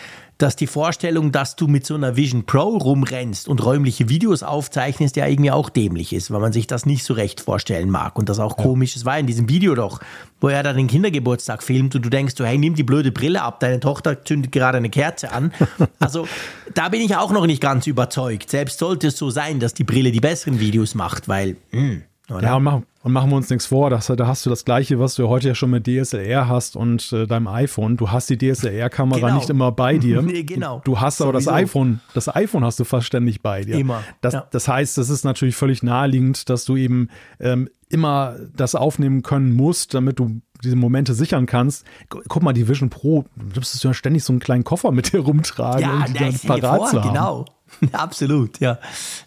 dass 0.43 0.57
die 0.57 0.67
Vorstellung, 0.67 1.33
dass 1.33 1.57
du 1.57 1.69
mit 1.69 1.87
so 1.87 1.95
einer 1.95 2.17
Vision 2.17 2.45
Pro 2.45 2.77
rumrennst 2.77 3.49
und 3.49 3.65
räumliche 3.65 4.09
Videos 4.09 4.43
aufzeichnest, 4.43 5.17
ja 5.17 5.27
irgendwie 5.27 5.51
auch 5.51 5.69
dämlich 5.69 6.13
ist, 6.13 6.31
weil 6.31 6.41
man 6.41 6.53
sich 6.53 6.67
das 6.67 6.87
nicht 6.87 7.05
so 7.05 7.15
recht 7.15 7.41
vorstellen 7.41 7.91
mag 7.91 8.19
und 8.19 8.29
das 8.29 8.39
auch 8.39 8.57
ja. 8.57 8.65
komisch 8.65 8.97
ist. 8.97 9.05
War 9.05 9.19
in 9.19 9.27
diesem 9.27 9.49
Video 9.49 9.75
doch, 9.75 10.01
wo 10.41 10.49
er 10.49 10.63
da 10.63 10.73
den 10.73 10.87
Kindergeburtstag 10.87 11.63
filmt 11.63 11.95
und 11.95 12.05
du 12.05 12.11
denkst, 12.11 12.35
so, 12.37 12.45
hey, 12.45 12.59
nimm 12.59 12.75
die 12.75 12.83
blöde 12.83 13.13
Brille 13.13 13.43
ab, 13.43 13.61
deine 13.61 13.81
Tochter 13.81 14.25
zündet 14.25 14.53
gerade 14.53 14.79
eine 14.79 14.91
Kerze 14.91 15.33
an. 15.33 15.53
Also 15.99 16.27
da 16.75 16.89
bin 16.89 17.03
ich 17.03 17.17
auch 17.17 17.31
noch 17.31 17.47
nicht 17.47 17.61
ganz 17.61 17.87
überzeugt. 17.87 18.51
Selbst 18.51 18.79
sollte 18.79 19.09
es 19.09 19.19
so 19.19 19.29
sein, 19.29 19.61
dass 19.61 19.75
die 19.75 19.85
Brille 19.85 20.13
die 20.13 20.21
besseren 20.21 20.59
Videos 20.59 20.95
macht, 20.95 21.29
weil 21.29 21.57
mh, 21.73 21.81
hm, 21.81 22.03
oder? 22.31 22.43
Ja, 22.43 22.57
und 22.57 22.63
machen, 22.63 22.87
und 23.03 23.13
machen 23.13 23.31
wir 23.31 23.37
uns 23.37 23.49
nichts 23.49 23.67
vor, 23.67 23.89
das, 23.89 24.07
da 24.09 24.27
hast 24.27 24.45
du 24.45 24.51
das 24.51 24.65
gleiche, 24.65 24.99
was 24.99 25.15
du 25.15 25.29
heute 25.29 25.49
ja 25.49 25.55
schon 25.55 25.71
mit 25.71 25.87
DSLR 25.87 26.49
hast 26.49 26.77
und 26.77 27.13
äh, 27.13 27.27
deinem 27.27 27.49
iPhone. 27.49 27.97
Du 27.97 28.11
hast 28.11 28.29
die 28.29 28.37
DSLR-Kamera 28.37 29.21
genau. 29.21 29.35
nicht 29.37 29.49
immer 29.49 29.73
bei 29.73 29.97
dir. 29.97 30.21
nee, 30.23 30.43
genau. 30.43 30.83
Du, 30.85 31.01
hast 31.01 31.23
aber 31.23 31.33
Sowieso. 31.33 31.51
das 31.51 31.59
iPhone, 31.59 32.01
das 32.13 32.35
iPhone 32.35 32.65
hast 32.65 32.79
du 32.79 32.85
fast 32.85 33.07
ständig 33.07 33.41
bei 33.41 33.65
dir. 33.65 33.77
Immer. 33.77 34.03
Das, 34.21 34.35
ja. 34.35 34.47
das 34.51 34.69
heißt, 34.69 34.99
das 34.99 35.09
ist 35.09 35.25
natürlich 35.25 35.57
völlig 35.57 35.83
naheliegend, 35.83 36.51
dass 36.51 36.67
du 36.67 36.77
eben 36.77 37.09
ähm, 37.39 37.71
immer 37.89 38.37
das 38.55 38.75
aufnehmen 38.75 39.23
können 39.23 39.55
musst, 39.55 39.95
damit 39.95 40.19
du 40.19 40.41
diese 40.63 40.77
Momente 40.77 41.15
sichern 41.15 41.47
kannst. 41.47 41.87
Guck 42.09 42.43
mal, 42.43 42.53
die 42.53 42.69
Vision 42.69 42.91
Pro, 42.91 43.25
du 43.35 43.61
musst 43.61 43.83
ja 43.83 43.95
ständig 43.95 44.25
so 44.25 44.33
einen 44.35 44.41
kleinen 44.41 44.65
Koffer 44.65 44.93
mit 44.93 45.13
dir 45.13 45.21
rumtragen, 45.21 45.81
ja, 45.81 46.05
um 46.05 46.05
die 46.05 46.19
dann 46.19 46.39
parat 46.39 46.79
vor, 46.79 46.87
zu 46.89 47.03
haben. 47.03 47.15
Genau. 47.15 47.45
Absolut, 47.93 48.61
ja, 48.61 48.79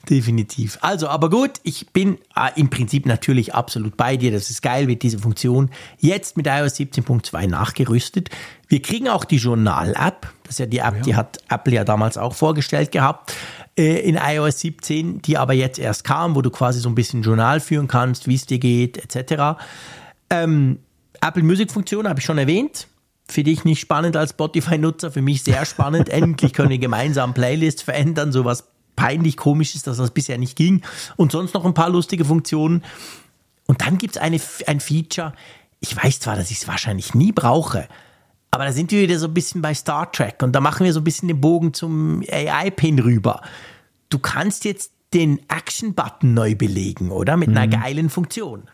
definitiv. 0.09 0.77
Also, 0.81 1.07
aber 1.07 1.29
gut, 1.29 1.53
ich 1.63 1.89
bin 1.89 2.17
äh, 2.35 2.51
im 2.55 2.69
Prinzip 2.69 3.05
natürlich 3.05 3.53
absolut 3.55 3.97
bei 3.97 4.17
dir. 4.17 4.31
Das 4.31 4.49
ist 4.49 4.61
geil, 4.61 4.87
wird 4.87 5.01
diese 5.01 5.19
Funktion 5.19 5.71
jetzt 5.99 6.37
mit 6.37 6.47
iOS 6.47 6.75
17.2 6.75 7.47
nachgerüstet. 7.47 8.29
Wir 8.67 8.81
kriegen 8.81 9.09
auch 9.09 9.25
die 9.25 9.37
Journal-App. 9.37 10.31
Das 10.43 10.55
ist 10.55 10.59
ja 10.59 10.65
die 10.65 10.79
App, 10.79 10.97
ja. 10.97 11.01
die 11.01 11.15
hat 11.15 11.39
Apple 11.49 11.73
ja 11.73 11.83
damals 11.83 12.17
auch 12.17 12.35
vorgestellt 12.35 12.91
gehabt 12.91 13.33
äh, 13.77 13.99
in 14.07 14.15
iOS 14.15 14.59
17, 14.59 15.21
die 15.21 15.37
aber 15.37 15.53
jetzt 15.53 15.79
erst 15.79 16.03
kam, 16.03 16.35
wo 16.35 16.41
du 16.41 16.51
quasi 16.51 16.79
so 16.79 16.89
ein 16.89 16.95
bisschen 16.95 17.23
Journal 17.23 17.59
führen 17.59 17.87
kannst, 17.87 18.27
wie 18.27 18.35
es 18.35 18.45
dir 18.45 18.59
geht, 18.59 18.97
etc. 18.97 19.59
Ähm, 20.29 20.79
Apple 21.21 21.43
Music 21.43 21.71
Funktion 21.71 22.07
habe 22.07 22.19
ich 22.19 22.25
schon 22.25 22.37
erwähnt 22.37 22.87
für 23.27 23.43
dich 23.43 23.63
nicht 23.63 23.79
spannend 23.79 24.17
als 24.17 24.31
Spotify-Nutzer, 24.31 25.11
für 25.11 25.21
mich 25.21 25.43
sehr 25.43 25.65
spannend. 25.65 26.09
Endlich 26.09 26.53
können 26.53 26.69
wir 26.69 26.77
gemeinsam 26.77 27.33
Playlists 27.33 27.81
verändern, 27.81 28.31
sowas 28.31 28.65
peinlich 28.95 29.37
komisch 29.37 29.75
ist, 29.75 29.87
dass 29.87 29.97
das 29.97 30.11
bisher 30.11 30.37
nicht 30.37 30.55
ging. 30.55 30.83
Und 31.15 31.31
sonst 31.31 31.53
noch 31.53 31.65
ein 31.65 31.73
paar 31.73 31.89
lustige 31.89 32.25
Funktionen. 32.25 32.83
Und 33.65 33.81
dann 33.81 33.97
gibt 33.97 34.17
es 34.17 34.21
ein 34.21 34.79
Feature, 34.79 35.33
ich 35.79 35.95
weiß 36.01 36.19
zwar, 36.19 36.35
dass 36.35 36.51
ich 36.51 36.57
es 36.57 36.67
wahrscheinlich 36.67 37.13
nie 37.13 37.31
brauche, 37.31 37.87
aber 38.51 38.65
da 38.65 38.71
sind 38.71 38.91
wir 38.91 39.01
wieder 39.01 39.17
so 39.17 39.27
ein 39.27 39.33
bisschen 39.33 39.61
bei 39.61 39.73
Star 39.73 40.11
Trek 40.11 40.43
und 40.43 40.53
da 40.53 40.61
machen 40.61 40.85
wir 40.85 40.93
so 40.93 40.99
ein 40.99 41.03
bisschen 41.03 41.27
den 41.27 41.41
Bogen 41.41 41.73
zum 41.73 42.23
AI-Pin 42.29 42.99
rüber. 42.99 43.41
Du 44.09 44.19
kannst 44.19 44.63
jetzt 44.63 44.91
den 45.13 45.39
Action-Button 45.49 46.33
neu 46.33 46.55
belegen, 46.55 47.11
oder? 47.11 47.35
Mit 47.35 47.49
mhm. 47.49 47.57
einer 47.57 47.77
geilen 47.79 48.09
Funktion. 48.09 48.69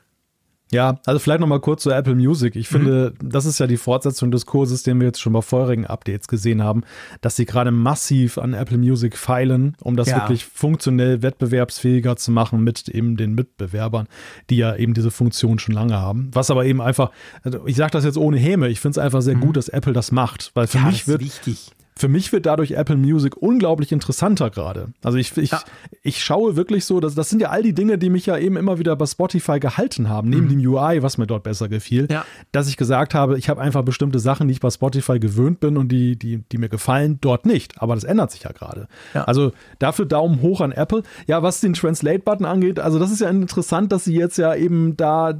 Ja, 0.72 1.00
also 1.06 1.20
vielleicht 1.20 1.40
nochmal 1.40 1.60
kurz 1.60 1.84
zu 1.84 1.90
Apple 1.90 2.14
Music. 2.16 2.56
Ich 2.56 2.68
finde, 2.68 3.14
mhm. 3.20 3.30
das 3.30 3.46
ist 3.46 3.60
ja 3.60 3.66
die 3.66 3.78
Fortsetzung 3.78 4.30
des 4.30 4.46
Kurses, 4.46 4.84
den 4.84 5.00
wir 5.00 5.08
jetzt 5.08 5.20
schon 5.20 5.34
bei 5.34 5.42
vorherigen 5.42 5.88
Updates 5.88 6.28
gesehen 6.28 6.64
haben, 6.64 6.84
dass 7.22 7.36
sie 7.36 7.46
gerade 7.46 7.72
massiv 7.72 8.38
an 8.38 8.54
Apple 8.54 8.78
Music 8.78 9.18
feilen, 9.18 9.76
um 9.82 9.96
das 9.96 10.10
ja. 10.10 10.18
wirklich 10.18 10.46
funktionell 10.46 11.24
wettbewerbsfähiger 11.24 12.18
zu 12.18 12.32
machen 12.32 12.64
mit 12.64 12.88
eben 12.88 13.18
den 13.18 13.34
Mitbewerbern, 13.34 14.08
die 14.50 14.58
ja 14.58 14.76
eben 14.76 14.94
diese 14.94 15.10
Funktion 15.10 15.58
schon 15.58 15.74
lange 15.74 15.98
haben. 15.98 16.30
Was 16.34 16.52
aber 16.52 16.66
eben 16.66 16.82
einfach, 16.82 17.12
also 17.44 17.66
ich 17.66 17.76
sage 17.76 17.92
das 17.92 18.06
jetzt 18.06 18.18
ohne 18.18 18.38
Häme, 18.38 18.68
ich 18.70 18.80
finde 18.80 19.00
es 19.00 19.04
einfach 19.04 19.22
sehr 19.22 19.38
mhm. 19.38 19.42
gut, 19.42 19.58
dass 19.58 19.70
Apple 19.70 19.94
das 19.94 20.12
macht, 20.12 20.52
weil 20.54 20.68
für 20.68 20.78
ja, 20.78 20.86
mich 20.86 21.08
wird 21.08 21.22
wichtig 21.22 21.72
für 22.00 22.08
mich 22.08 22.32
wird 22.32 22.46
dadurch 22.46 22.72
Apple 22.72 22.96
Music 22.96 23.36
unglaublich 23.36 23.92
interessanter 23.92 24.50
gerade. 24.50 24.94
Also 25.04 25.18
ich, 25.18 25.36
ich, 25.36 25.52
ja. 25.52 25.60
ich 26.02 26.24
schaue 26.24 26.56
wirklich 26.56 26.86
so, 26.86 27.02
dass, 27.02 27.14
das 27.14 27.30
sind 27.30 27.42
ja 27.42 27.50
all 27.50 27.62
die 27.62 27.74
Dinge, 27.74 27.98
die 27.98 28.10
mich 28.10 28.26
ja 28.26 28.38
eben 28.38 28.56
immer 28.56 28.80
wieder 28.80 28.96
bei 28.96 29.06
Spotify 29.06 29.60
gehalten 29.60 30.08
haben, 30.08 30.30
neben 30.30 30.46
mhm. 30.46 30.62
dem 30.62 30.68
UI, 30.68 31.04
was 31.04 31.18
mir 31.18 31.28
dort 31.28 31.44
besser 31.44 31.68
gefiel, 31.68 32.08
ja. 32.10 32.24
dass 32.54 32.70
ich 32.70 32.78
gesagt 32.78 33.14
habe, 33.14 33.38
ich 33.38 33.50
habe 33.50 33.60
einfach 33.60 33.84
bestimmte 33.84 34.20
Sachen, 34.20 34.48
die 34.48 34.54
ich 34.54 34.62
bei 34.62 34.70
Spotify 34.70 35.20
gewöhnt 35.20 35.60
bin 35.60 35.76
und 35.76 35.90
die, 35.90 36.18
die, 36.18 36.38
die 36.38 36.58
mir 36.58 36.70
gefallen, 36.70 37.18
dort 37.20 37.46
nicht. 37.46 37.82
Aber 37.82 37.96
das 37.96 38.06
ändert 38.06 38.32
sich 38.32 38.44
ja 38.44 38.54
gerade. 38.54 38.88
Ja. 39.14 39.26
Also 39.26 39.52
dafür 39.80 40.06
Daumen 40.06 40.42
hoch 40.42 40.62
an 40.62 40.72
Apple. 40.72 41.04
Ja, 41.28 41.44
was 41.44 41.60
den 41.60 41.74
Translate-Button 41.74 42.46
angeht, 42.46 42.80
also 42.80 42.98
das 42.98 43.12
ist 43.12 43.20
ja 43.20 43.30
interessant, 43.30 43.92
dass 43.92 44.06
sie 44.06 44.16
jetzt 44.16 44.38
ja 44.38 44.56
eben 44.56 44.96
da 44.96 45.34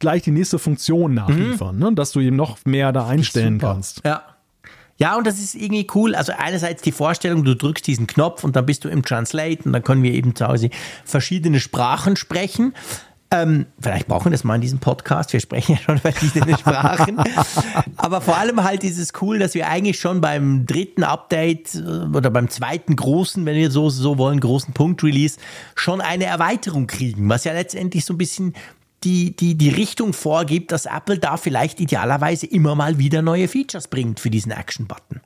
gleich 0.00 0.22
die 0.22 0.32
nächste 0.32 0.58
Funktion 0.58 1.14
nachliefern, 1.14 1.76
mhm. 1.76 1.82
ne? 1.82 1.92
dass 1.94 2.10
du 2.10 2.18
eben 2.18 2.34
noch 2.34 2.58
mehr 2.64 2.90
da 2.90 3.06
einstellen 3.06 3.58
kannst. 3.58 4.02
Ja. 4.04 4.33
Ja, 4.96 5.16
und 5.16 5.26
das 5.26 5.38
ist 5.38 5.54
irgendwie 5.54 5.86
cool. 5.94 6.14
Also 6.14 6.32
einerseits 6.36 6.82
die 6.82 6.92
Vorstellung, 6.92 7.44
du 7.44 7.56
drückst 7.56 7.86
diesen 7.86 8.06
Knopf 8.06 8.44
und 8.44 8.54
dann 8.54 8.66
bist 8.66 8.84
du 8.84 8.88
im 8.88 9.04
Translate 9.04 9.64
und 9.64 9.72
dann 9.72 9.82
können 9.82 10.02
wir 10.02 10.12
eben 10.12 10.34
zu 10.36 10.46
Hause 10.46 10.70
verschiedene 11.04 11.60
Sprachen 11.60 12.16
sprechen. 12.16 12.74
Ähm, 13.30 13.66
vielleicht 13.80 14.06
brauchen 14.06 14.26
wir 14.26 14.30
das 14.32 14.44
mal 14.44 14.54
in 14.54 14.60
diesem 14.60 14.78
Podcast. 14.78 15.32
Wir 15.32 15.40
sprechen 15.40 15.72
ja 15.72 15.78
schon 15.78 15.98
verschiedene 15.98 16.56
Sprachen. 16.56 17.20
Aber 17.96 18.20
vor 18.20 18.36
allem 18.36 18.62
halt 18.62 18.84
ist 18.84 18.98
es 18.98 19.12
cool, 19.20 19.40
dass 19.40 19.54
wir 19.54 19.68
eigentlich 19.68 19.98
schon 19.98 20.20
beim 20.20 20.66
dritten 20.66 21.02
Update 21.02 21.74
äh, 21.74 22.16
oder 22.16 22.30
beim 22.30 22.48
zweiten 22.48 22.94
großen, 22.94 23.44
wenn 23.44 23.56
wir 23.56 23.72
so, 23.72 23.90
so 23.90 24.18
wollen, 24.18 24.38
großen 24.38 24.72
Punkt-Release, 24.72 25.38
schon 25.74 26.00
eine 26.00 26.26
Erweiterung 26.26 26.86
kriegen, 26.86 27.28
was 27.28 27.42
ja 27.44 27.52
letztendlich 27.52 28.04
so 28.04 28.14
ein 28.14 28.18
bisschen 28.18 28.54
die, 29.04 29.36
die, 29.36 29.56
die 29.56 29.68
Richtung 29.68 30.12
vorgibt, 30.12 30.72
dass 30.72 30.86
Apple 30.86 31.18
da 31.18 31.36
vielleicht 31.36 31.80
idealerweise 31.80 32.46
immer 32.46 32.74
mal 32.74 32.98
wieder 32.98 33.22
neue 33.22 33.48
Features 33.48 33.88
bringt 33.88 34.20
für 34.20 34.30
diesen 34.30 34.52
Action-Button. 34.52 35.20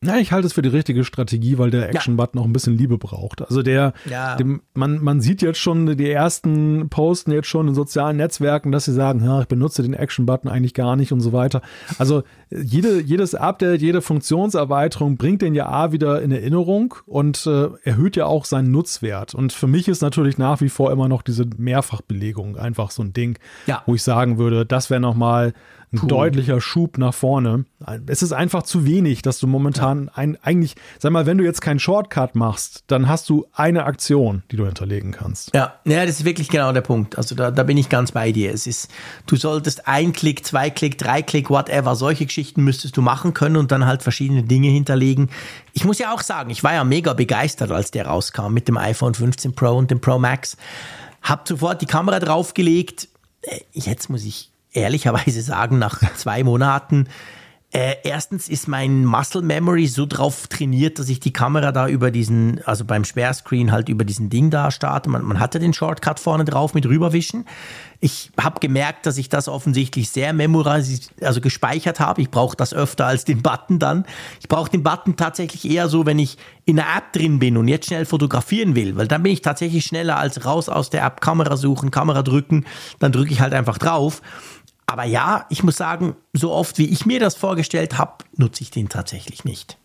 Ja, 0.00 0.16
ich 0.16 0.30
halte 0.30 0.46
es 0.46 0.52
für 0.52 0.62
die 0.62 0.68
richtige 0.68 1.02
Strategie, 1.02 1.58
weil 1.58 1.72
der 1.72 1.88
Action-Button 1.88 2.40
auch 2.40 2.44
ein 2.44 2.52
bisschen 2.52 2.78
Liebe 2.78 2.98
braucht. 2.98 3.42
Also 3.42 3.62
der, 3.62 3.94
ja. 4.08 4.36
dem, 4.36 4.62
man, 4.72 5.02
man 5.02 5.20
sieht 5.20 5.42
jetzt 5.42 5.58
schon, 5.58 5.96
die 5.96 6.10
ersten 6.10 6.88
posten 6.88 7.32
jetzt 7.32 7.48
schon 7.48 7.66
in 7.66 7.74
sozialen 7.74 8.16
Netzwerken, 8.16 8.70
dass 8.70 8.84
sie 8.84 8.92
sagen, 8.92 9.24
ja, 9.24 9.40
ich 9.40 9.48
benutze 9.48 9.82
den 9.82 9.94
Action-Button 9.94 10.48
eigentlich 10.48 10.74
gar 10.74 10.94
nicht 10.94 11.10
und 11.10 11.20
so 11.20 11.32
weiter. 11.32 11.62
Also 11.98 12.22
jede, 12.50 13.00
jedes 13.00 13.34
Update, 13.34 13.82
jede 13.82 14.00
Funktionserweiterung 14.00 15.16
bringt 15.16 15.42
den 15.42 15.54
ja 15.54 15.68
A 15.68 15.92
wieder 15.92 16.22
in 16.22 16.30
Erinnerung 16.30 16.94
und 17.06 17.46
äh, 17.46 17.68
erhöht 17.84 18.16
ja 18.16 18.26
auch 18.26 18.44
seinen 18.44 18.70
Nutzwert. 18.70 19.34
Und 19.34 19.52
für 19.52 19.66
mich 19.66 19.88
ist 19.88 20.00
natürlich 20.00 20.38
nach 20.38 20.60
wie 20.60 20.68
vor 20.68 20.90
immer 20.90 21.08
noch 21.08 21.22
diese 21.22 21.46
Mehrfachbelegung 21.56 22.56
einfach 22.56 22.90
so 22.90 23.02
ein 23.02 23.12
Ding, 23.12 23.38
ja. 23.66 23.82
wo 23.86 23.94
ich 23.94 24.02
sagen 24.02 24.38
würde, 24.38 24.64
das 24.64 24.90
wäre 24.90 25.00
nochmal 25.00 25.52
ein 25.92 26.00
Puh. 26.00 26.06
deutlicher 26.06 26.60
Schub 26.60 26.98
nach 26.98 27.14
vorne. 27.14 27.64
Es 28.06 28.22
ist 28.22 28.32
einfach 28.32 28.62
zu 28.62 28.84
wenig, 28.84 29.22
dass 29.22 29.38
du 29.38 29.46
momentan 29.46 30.06
ja. 30.06 30.12
ein, 30.16 30.38
eigentlich, 30.42 30.74
sag 30.98 31.12
mal, 31.12 31.24
wenn 31.24 31.38
du 31.38 31.44
jetzt 31.44 31.62
keinen 31.62 31.78
Shortcut 31.78 32.34
machst, 32.34 32.84
dann 32.88 33.08
hast 33.08 33.28
du 33.30 33.46
eine 33.54 33.84
Aktion, 33.84 34.42
die 34.50 34.56
du 34.56 34.66
hinterlegen 34.66 35.12
kannst. 35.12 35.54
Ja, 35.54 35.74
ja, 35.86 36.04
das 36.04 36.20
ist 36.20 36.24
wirklich 36.24 36.48
genau 36.48 36.72
der 36.72 36.82
Punkt. 36.82 37.16
Also 37.16 37.34
da, 37.34 37.50
da 37.50 37.62
bin 37.62 37.78
ich 37.78 37.88
ganz 37.88 38.12
bei 38.12 38.32
dir. 38.32 38.52
Es 38.52 38.66
ist, 38.66 38.90
du 39.26 39.36
solltest 39.36 39.88
ein 39.88 40.12
Klick, 40.12 40.44
zwei 40.44 40.68
Klick, 40.68 40.98
drei 40.98 41.22
Klick, 41.22 41.48
whatever, 41.48 41.94
solche 41.94 42.26
Geschichten 42.26 42.37
müsstest 42.64 42.96
du 42.96 43.02
machen 43.02 43.34
können 43.34 43.56
und 43.56 43.72
dann 43.72 43.86
halt 43.86 44.02
verschiedene 44.02 44.42
Dinge 44.42 44.68
hinterlegen. 44.68 45.30
Ich 45.72 45.84
muss 45.84 45.98
ja 45.98 46.12
auch 46.12 46.22
sagen, 46.22 46.50
ich 46.50 46.64
war 46.64 46.74
ja 46.74 46.84
mega 46.84 47.12
begeistert, 47.12 47.70
als 47.70 47.90
der 47.90 48.06
rauskam 48.06 48.52
mit 48.52 48.68
dem 48.68 48.76
iPhone 48.76 49.14
15 49.14 49.54
Pro 49.54 49.76
und 49.76 49.90
dem 49.90 50.00
Pro 50.00 50.18
Max. 50.18 50.56
Hab 51.22 51.46
sofort 51.48 51.82
die 51.82 51.86
Kamera 51.86 52.20
draufgelegt. 52.20 53.08
Äh, 53.42 53.60
jetzt 53.72 54.08
muss 54.08 54.24
ich 54.24 54.50
ehrlicherweise 54.72 55.42
sagen, 55.42 55.78
nach 55.78 56.00
zwei 56.16 56.44
Monaten, 56.44 57.08
äh, 57.70 57.96
erstens 58.02 58.48
ist 58.48 58.66
mein 58.66 59.04
Muscle 59.04 59.42
Memory 59.42 59.88
so 59.88 60.06
drauf 60.06 60.46
trainiert, 60.46 60.98
dass 60.98 61.10
ich 61.10 61.20
die 61.20 61.34
Kamera 61.34 61.70
da 61.70 61.86
über 61.86 62.10
diesen, 62.10 62.64
also 62.64 62.86
beim 62.86 63.04
Sperrscreen 63.04 63.72
halt 63.72 63.90
über 63.90 64.06
diesen 64.06 64.30
Ding 64.30 64.48
da 64.48 64.70
starte. 64.70 65.10
Man, 65.10 65.22
man 65.22 65.38
hatte 65.38 65.58
den 65.58 65.74
Shortcut 65.74 66.18
vorne 66.18 66.46
drauf 66.46 66.72
mit 66.72 66.86
rüberwischen. 66.86 67.44
Ich 68.00 68.30
habe 68.40 68.60
gemerkt, 68.60 69.04
dass 69.04 69.18
ich 69.18 69.28
das 69.28 69.48
offensichtlich 69.48 70.08
sehr 70.08 70.32
memorisiert, 70.32 71.10
also 71.20 71.42
gespeichert 71.42 72.00
habe. 72.00 72.22
Ich 72.22 72.30
brauche 72.30 72.56
das 72.56 72.72
öfter 72.72 73.04
als 73.04 73.26
den 73.26 73.42
Button 73.42 73.78
dann. 73.78 74.06
Ich 74.40 74.48
brauche 74.48 74.70
den 74.70 74.82
Button 74.82 75.16
tatsächlich 75.16 75.70
eher 75.70 75.90
so, 75.90 76.06
wenn 76.06 76.18
ich 76.18 76.38
in 76.64 76.80
einer 76.80 76.96
App 76.96 77.12
drin 77.12 77.38
bin 77.38 77.58
und 77.58 77.68
jetzt 77.68 77.88
schnell 77.88 78.06
fotografieren 78.06 78.76
will, 78.76 78.96
weil 78.96 79.08
dann 79.08 79.22
bin 79.22 79.32
ich 79.32 79.42
tatsächlich 79.42 79.84
schneller 79.84 80.16
als 80.16 80.46
raus 80.46 80.70
aus 80.70 80.88
der 80.88 81.04
App 81.04 81.20
Kamera 81.20 81.58
suchen, 81.58 81.90
Kamera 81.90 82.22
drücken, 82.22 82.64
dann 82.98 83.12
drücke 83.12 83.32
ich 83.32 83.40
halt 83.40 83.52
einfach 83.52 83.76
drauf. 83.76 84.22
Aber 84.88 85.04
ja, 85.04 85.44
ich 85.50 85.62
muss 85.62 85.76
sagen, 85.76 86.16
so 86.32 86.50
oft 86.50 86.78
wie 86.78 86.86
ich 86.86 87.04
mir 87.04 87.20
das 87.20 87.34
vorgestellt 87.34 87.98
habe, 87.98 88.24
nutze 88.36 88.62
ich 88.62 88.70
den 88.70 88.88
tatsächlich 88.88 89.44
nicht. 89.44 89.76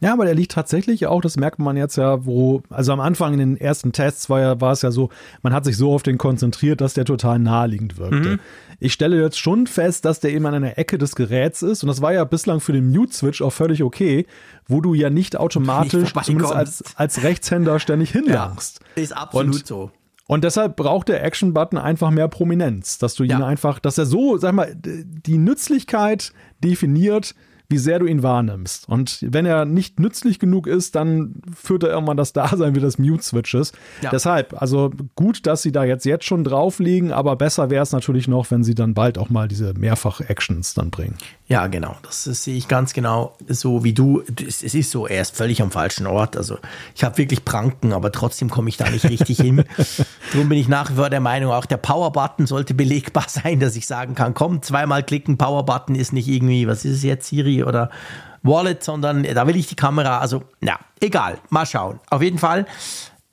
Ja, 0.00 0.12
aber 0.12 0.26
der 0.26 0.34
liegt 0.34 0.52
tatsächlich 0.52 1.06
auch, 1.06 1.22
das 1.22 1.36
merkt 1.36 1.58
man 1.58 1.76
jetzt 1.76 1.96
ja, 1.96 2.26
wo, 2.26 2.62
also 2.68 2.92
am 2.92 3.00
Anfang 3.00 3.32
in 3.32 3.38
den 3.38 3.56
ersten 3.56 3.92
Tests 3.92 4.28
war, 4.28 4.40
ja, 4.40 4.60
war 4.60 4.72
es 4.72 4.82
ja 4.82 4.90
so, 4.90 5.08
man 5.42 5.54
hat 5.54 5.64
sich 5.64 5.76
so 5.76 5.94
auf 5.94 6.02
den 6.02 6.18
konzentriert, 6.18 6.82
dass 6.82 6.92
der 6.92 7.06
total 7.06 7.38
naheliegend 7.38 7.96
wirkte. 7.96 8.30
Mhm. 8.30 8.40
Ich 8.78 8.92
stelle 8.92 9.22
jetzt 9.22 9.38
schon 9.38 9.66
fest, 9.66 10.04
dass 10.04 10.20
der 10.20 10.32
eben 10.32 10.44
an 10.44 10.54
einer 10.54 10.76
Ecke 10.76 10.98
des 10.98 11.14
Geräts 11.14 11.62
ist 11.62 11.82
und 11.82 11.86
das 11.86 12.02
war 12.02 12.12
ja 12.12 12.24
bislang 12.24 12.60
für 12.60 12.72
den 12.72 12.90
Mute-Switch 12.90 13.40
auch 13.40 13.52
völlig 13.52 13.82
okay, 13.82 14.26
wo 14.66 14.82
du 14.82 14.92
ja 14.92 15.08
nicht 15.08 15.36
automatisch, 15.36 16.14
nicht 16.14 16.24
zumindest 16.26 16.52
als, 16.52 16.84
als 16.96 17.22
Rechtshänder, 17.22 17.78
ständig 17.78 18.10
hinlangst. 18.10 18.80
Ja, 18.96 19.02
ist 19.02 19.16
absolut 19.16 19.54
und, 19.54 19.66
so. 19.66 19.90
Und 20.32 20.44
deshalb 20.44 20.76
braucht 20.76 21.10
der 21.10 21.22
Action-Button 21.22 21.78
einfach 21.78 22.10
mehr 22.10 22.26
Prominenz, 22.26 22.96
dass 22.96 23.14
du 23.14 23.24
ihn 23.24 23.32
ja. 23.32 23.44
einfach, 23.44 23.78
dass 23.78 23.98
er 23.98 24.06
so, 24.06 24.38
sag 24.38 24.54
mal, 24.54 24.74
die 24.74 25.36
Nützlichkeit 25.36 26.32
definiert, 26.64 27.34
wie 27.68 27.76
sehr 27.76 27.98
du 27.98 28.06
ihn 28.06 28.22
wahrnimmst. 28.22 28.88
Und 28.88 29.18
wenn 29.20 29.44
er 29.44 29.66
nicht 29.66 30.00
nützlich 30.00 30.38
genug 30.38 30.66
ist, 30.66 30.94
dann 30.94 31.42
führt 31.54 31.82
er 31.82 31.90
irgendwann 31.90 32.16
das 32.16 32.32
Dasein 32.32 32.74
wie 32.74 32.80
des 32.80 32.98
Mute-Switches. 32.98 33.72
Ja. 34.00 34.08
Deshalb, 34.08 34.60
also 34.60 34.90
gut, 35.16 35.46
dass 35.46 35.60
sie 35.60 35.70
da 35.70 35.84
jetzt, 35.84 36.06
jetzt 36.06 36.24
schon 36.24 36.44
drauflegen, 36.44 37.12
aber 37.12 37.36
besser 37.36 37.68
wäre 37.68 37.82
es 37.82 37.92
natürlich 37.92 38.26
noch, 38.26 38.50
wenn 38.50 38.64
sie 38.64 38.74
dann 38.74 38.94
bald 38.94 39.18
auch 39.18 39.28
mal 39.28 39.48
diese 39.48 39.74
Mehrfach-Actions 39.74 40.72
dann 40.72 40.90
bringen. 40.90 41.16
Ja, 41.52 41.66
genau. 41.66 41.96
Das, 42.02 42.24
das 42.24 42.44
sehe 42.44 42.56
ich 42.56 42.66
ganz 42.66 42.94
genau 42.94 43.36
so 43.46 43.84
wie 43.84 43.92
du. 43.92 44.22
Es, 44.40 44.62
es, 44.62 44.74
ist 44.74 44.90
so, 44.90 45.06
er 45.06 45.20
ist 45.20 45.36
völlig 45.36 45.60
am 45.60 45.70
falschen 45.70 46.06
Ort. 46.06 46.34
Also 46.34 46.56
ich 46.94 47.04
habe 47.04 47.18
wirklich 47.18 47.44
Pranken, 47.44 47.92
aber 47.92 48.10
trotzdem 48.10 48.48
komme 48.48 48.70
ich 48.70 48.78
da 48.78 48.88
nicht 48.88 49.04
richtig 49.04 49.38
hin. 49.38 49.62
Darum 50.32 50.48
bin 50.48 50.56
ich 50.56 50.66
nach 50.68 50.90
wie 50.90 50.94
vor 50.94 51.10
der 51.10 51.20
Meinung, 51.20 51.52
auch 51.52 51.66
der 51.66 51.76
Power-Button 51.76 52.46
sollte 52.46 52.72
belegbar 52.72 53.26
sein, 53.28 53.60
dass 53.60 53.76
ich 53.76 53.86
sagen 53.86 54.14
kann, 54.14 54.32
komm, 54.32 54.62
zweimal 54.62 55.02
klicken, 55.02 55.36
Power-Button 55.36 55.94
ist 55.94 56.14
nicht 56.14 56.26
irgendwie, 56.26 56.66
was 56.66 56.86
ist 56.86 56.96
es 56.96 57.02
jetzt, 57.02 57.28
Siri 57.28 57.62
oder 57.62 57.90
Wallet, 58.42 58.82
sondern 58.82 59.22
da 59.22 59.46
will 59.46 59.56
ich 59.56 59.66
die 59.66 59.76
Kamera, 59.76 60.20
also 60.20 60.44
ja, 60.62 60.78
egal, 61.00 61.38
mal 61.50 61.66
schauen. 61.66 62.00
Auf 62.08 62.22
jeden 62.22 62.38
Fall. 62.38 62.64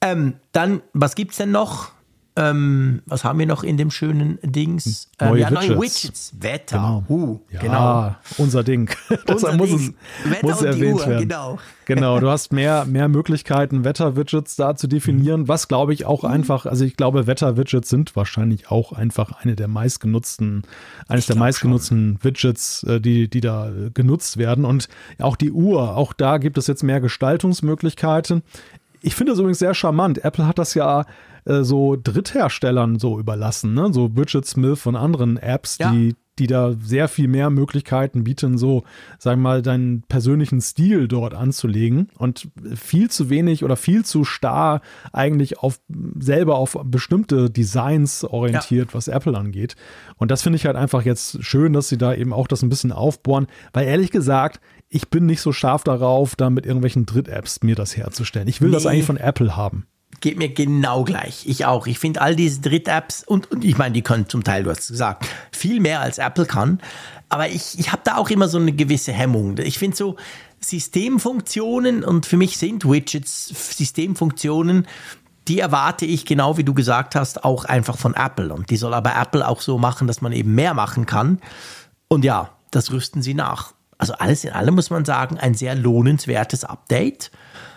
Ähm, 0.01 0.33
dann, 0.51 0.81
was 0.91 1.15
gibt 1.15 1.31
es 1.31 1.37
denn 1.37 1.51
noch? 1.51 1.93
Ähm, 2.39 3.01
was 3.05 3.25
haben 3.25 3.37
wir 3.37 3.45
noch 3.45 3.63
in 3.63 3.75
dem 3.75 3.91
schönen 3.91 4.39
Dings? 4.41 5.09
Ähm, 5.19 5.29
neue 5.29 5.41
ja, 5.41 5.51
Widgets. 5.51 5.67
neue 5.67 5.81
Widgets. 5.81 6.33
Wetter. 6.39 6.77
Genau. 6.77 7.03
Uh, 7.09 7.39
ja, 7.51 7.59
genau. 7.59 8.15
unser 8.37 8.63
Ding. 8.63 8.89
Deshalb 9.27 9.57
muss 9.57 9.69
Ding. 9.69 9.95
es 10.31 10.41
muss 10.41 10.61
erwähnt 10.61 11.01
Uhr, 11.01 11.07
werden. 11.07 11.27
Genau. 11.27 11.59
genau, 11.85 12.19
du 12.21 12.29
hast 12.29 12.53
mehr, 12.53 12.85
mehr 12.85 13.09
Möglichkeiten, 13.09 13.83
Wetter-Widgets 13.83 14.55
da 14.55 14.77
zu 14.77 14.87
definieren, 14.87 15.49
was 15.49 15.67
glaube 15.67 15.93
ich 15.93 16.05
auch 16.05 16.23
mhm. 16.23 16.29
einfach, 16.29 16.65
also 16.65 16.85
ich 16.85 16.95
glaube, 16.95 17.27
Wetter-Widgets 17.27 17.89
sind 17.89 18.15
wahrscheinlich 18.15 18.71
auch 18.71 18.93
einfach 18.93 19.33
eine 19.41 19.57
der 19.57 19.67
meistgenutzten, 19.67 20.63
eines 21.09 21.23
ich 21.23 21.27
der 21.27 21.35
meistgenutzten 21.35 22.19
schon. 22.21 22.23
Widgets, 22.23 22.83
äh, 22.83 23.01
die, 23.01 23.29
die 23.29 23.41
da 23.41 23.69
äh, 23.69 23.89
genutzt 23.93 24.37
werden. 24.37 24.63
Und 24.63 24.87
auch 25.19 25.35
die 25.35 25.51
Uhr, 25.51 25.97
auch 25.97 26.13
da 26.13 26.37
gibt 26.37 26.57
es 26.57 26.67
jetzt 26.67 26.83
mehr 26.83 27.01
Gestaltungsmöglichkeiten. 27.01 28.43
Ich 29.01 29.15
finde 29.15 29.33
es 29.33 29.39
übrigens 29.39 29.59
sehr 29.59 29.73
charmant. 29.73 30.23
Apple 30.23 30.45
hat 30.47 30.57
das 30.57 30.73
ja 30.73 31.05
äh, 31.45 31.63
so 31.63 31.95
Drittherstellern 32.01 32.99
so 32.99 33.19
überlassen, 33.19 33.73
ne? 33.73 33.93
so 33.93 34.15
Widget 34.15 34.45
Smith 34.45 34.85
und 34.85 34.95
anderen 34.95 35.37
Apps, 35.37 35.77
ja. 35.79 35.91
die 35.91 36.15
die 36.39 36.47
da 36.47 36.73
sehr 36.81 37.07
viel 37.07 37.27
mehr 37.27 37.49
Möglichkeiten 37.49 38.23
bieten, 38.23 38.57
so, 38.57 38.83
sagen 39.19 39.41
wir 39.41 39.49
mal, 39.49 39.61
deinen 39.61 40.03
persönlichen 40.03 40.61
Stil 40.61 41.07
dort 41.07 41.33
anzulegen 41.33 42.09
und 42.17 42.49
viel 42.75 43.11
zu 43.11 43.29
wenig 43.29 43.63
oder 43.63 43.75
viel 43.75 44.05
zu 44.05 44.23
starr 44.23 44.81
eigentlich 45.11 45.59
auf 45.59 45.79
selber 46.19 46.55
auf 46.55 46.77
bestimmte 46.85 47.49
Designs 47.49 48.23
orientiert, 48.23 48.89
ja. 48.89 48.93
was 48.93 49.07
Apple 49.07 49.37
angeht. 49.37 49.75
Und 50.15 50.31
das 50.31 50.41
finde 50.41 50.55
ich 50.55 50.65
halt 50.65 50.77
einfach 50.77 51.03
jetzt 51.03 51.43
schön, 51.43 51.73
dass 51.73 51.89
sie 51.89 51.97
da 51.97 52.13
eben 52.13 52.33
auch 52.33 52.47
das 52.47 52.63
ein 52.63 52.69
bisschen 52.69 52.91
aufbohren, 52.91 53.47
weil 53.73 53.87
ehrlich 53.87 54.11
gesagt, 54.11 54.59
ich 54.87 55.09
bin 55.09 55.25
nicht 55.25 55.41
so 55.41 55.51
scharf 55.51 55.83
darauf, 55.83 56.35
da 56.35 56.49
mit 56.49 56.65
irgendwelchen 56.65 57.05
Dritt-Apps 57.05 57.61
mir 57.61 57.75
das 57.75 57.95
herzustellen. 57.95 58.47
Ich 58.47 58.61
will 58.61 58.69
nee. 58.69 58.75
das 58.75 58.85
eigentlich 58.87 59.05
von 59.05 59.17
Apple 59.17 59.55
haben 59.55 59.85
geht 60.21 60.37
mir 60.37 60.49
genau 60.49 61.03
gleich. 61.03 61.45
Ich 61.45 61.65
auch. 61.65 61.87
Ich 61.87 61.99
finde 61.99 62.21
all 62.21 62.35
diese 62.35 62.61
Dritt-Apps 62.61 63.23
und, 63.23 63.51
und 63.51 63.63
ich 63.63 63.77
meine, 63.77 63.93
die 63.93 64.01
können 64.01 64.27
zum 64.27 64.43
Teil, 64.43 64.63
du 64.63 64.69
hast 64.69 64.87
gesagt, 64.87 65.25
viel 65.51 65.79
mehr 65.79 66.01
als 66.01 66.17
Apple 66.17 66.45
kann. 66.45 66.79
Aber 67.29 67.47
ich, 67.47 67.77
ich 67.77 67.91
habe 67.91 68.01
da 68.03 68.17
auch 68.17 68.29
immer 68.29 68.47
so 68.47 68.57
eine 68.57 68.71
gewisse 68.71 69.13
Hemmung. 69.13 69.57
Ich 69.59 69.77
finde 69.77 69.95
so 69.95 70.15
Systemfunktionen 70.59 72.03
und 72.03 72.25
für 72.25 72.37
mich 72.37 72.57
sind 72.57 72.85
Widgets 72.85 73.77
Systemfunktionen, 73.77 74.87
die 75.47 75.59
erwarte 75.59 76.05
ich, 76.05 76.25
genau 76.25 76.57
wie 76.57 76.63
du 76.63 76.73
gesagt 76.73 77.15
hast, 77.15 77.43
auch 77.43 77.65
einfach 77.65 77.97
von 77.97 78.13
Apple. 78.13 78.53
Und 78.53 78.69
die 78.69 78.77
soll 78.77 78.93
aber 78.93 79.15
Apple 79.15 79.47
auch 79.47 79.61
so 79.61 79.77
machen, 79.77 80.07
dass 80.07 80.21
man 80.21 80.31
eben 80.31 80.53
mehr 80.53 80.73
machen 80.73 81.05
kann. 81.05 81.39
Und 82.07 82.25
ja, 82.25 82.51
das 82.71 82.91
rüsten 82.91 83.21
sie 83.21 83.33
nach. 83.33 83.73
Also 83.99 84.13
alles 84.13 84.45
in 84.45 84.51
allem 84.51 84.75
muss 84.75 84.89
man 84.89 85.03
sagen, 85.03 85.37
ein 85.37 85.53
sehr 85.53 85.75
lohnenswertes 85.75 86.63
Update. 86.63 87.31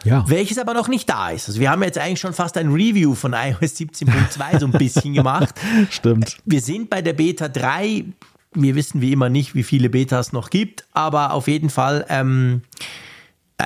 Ja. 0.04 0.24
Welches 0.28 0.58
aber 0.58 0.72
noch 0.72 0.88
nicht 0.88 1.10
da 1.10 1.30
ist. 1.30 1.48
Also 1.48 1.60
wir 1.60 1.70
haben 1.70 1.82
jetzt 1.82 1.98
eigentlich 1.98 2.20
schon 2.20 2.32
fast 2.32 2.56
ein 2.56 2.72
Review 2.72 3.14
von 3.14 3.32
iOS 3.34 3.76
17.2 3.76 4.60
so 4.60 4.66
ein 4.66 4.72
bisschen 4.72 5.14
gemacht. 5.14 5.54
Stimmt. 5.90 6.38
Wir 6.44 6.60
sind 6.60 6.90
bei 6.90 7.02
der 7.02 7.12
Beta 7.12 7.48
3. 7.48 8.04
Wir 8.54 8.74
wissen 8.76 9.00
wie 9.00 9.12
immer 9.12 9.28
nicht, 9.28 9.54
wie 9.54 9.64
viele 9.64 9.90
Betas 9.90 10.28
es 10.28 10.32
noch 10.32 10.50
gibt, 10.50 10.84
aber 10.92 11.32
auf 11.32 11.48
jeden 11.48 11.70
Fall 11.70 12.06
ähm, 12.08 12.62
äh, 13.58 13.64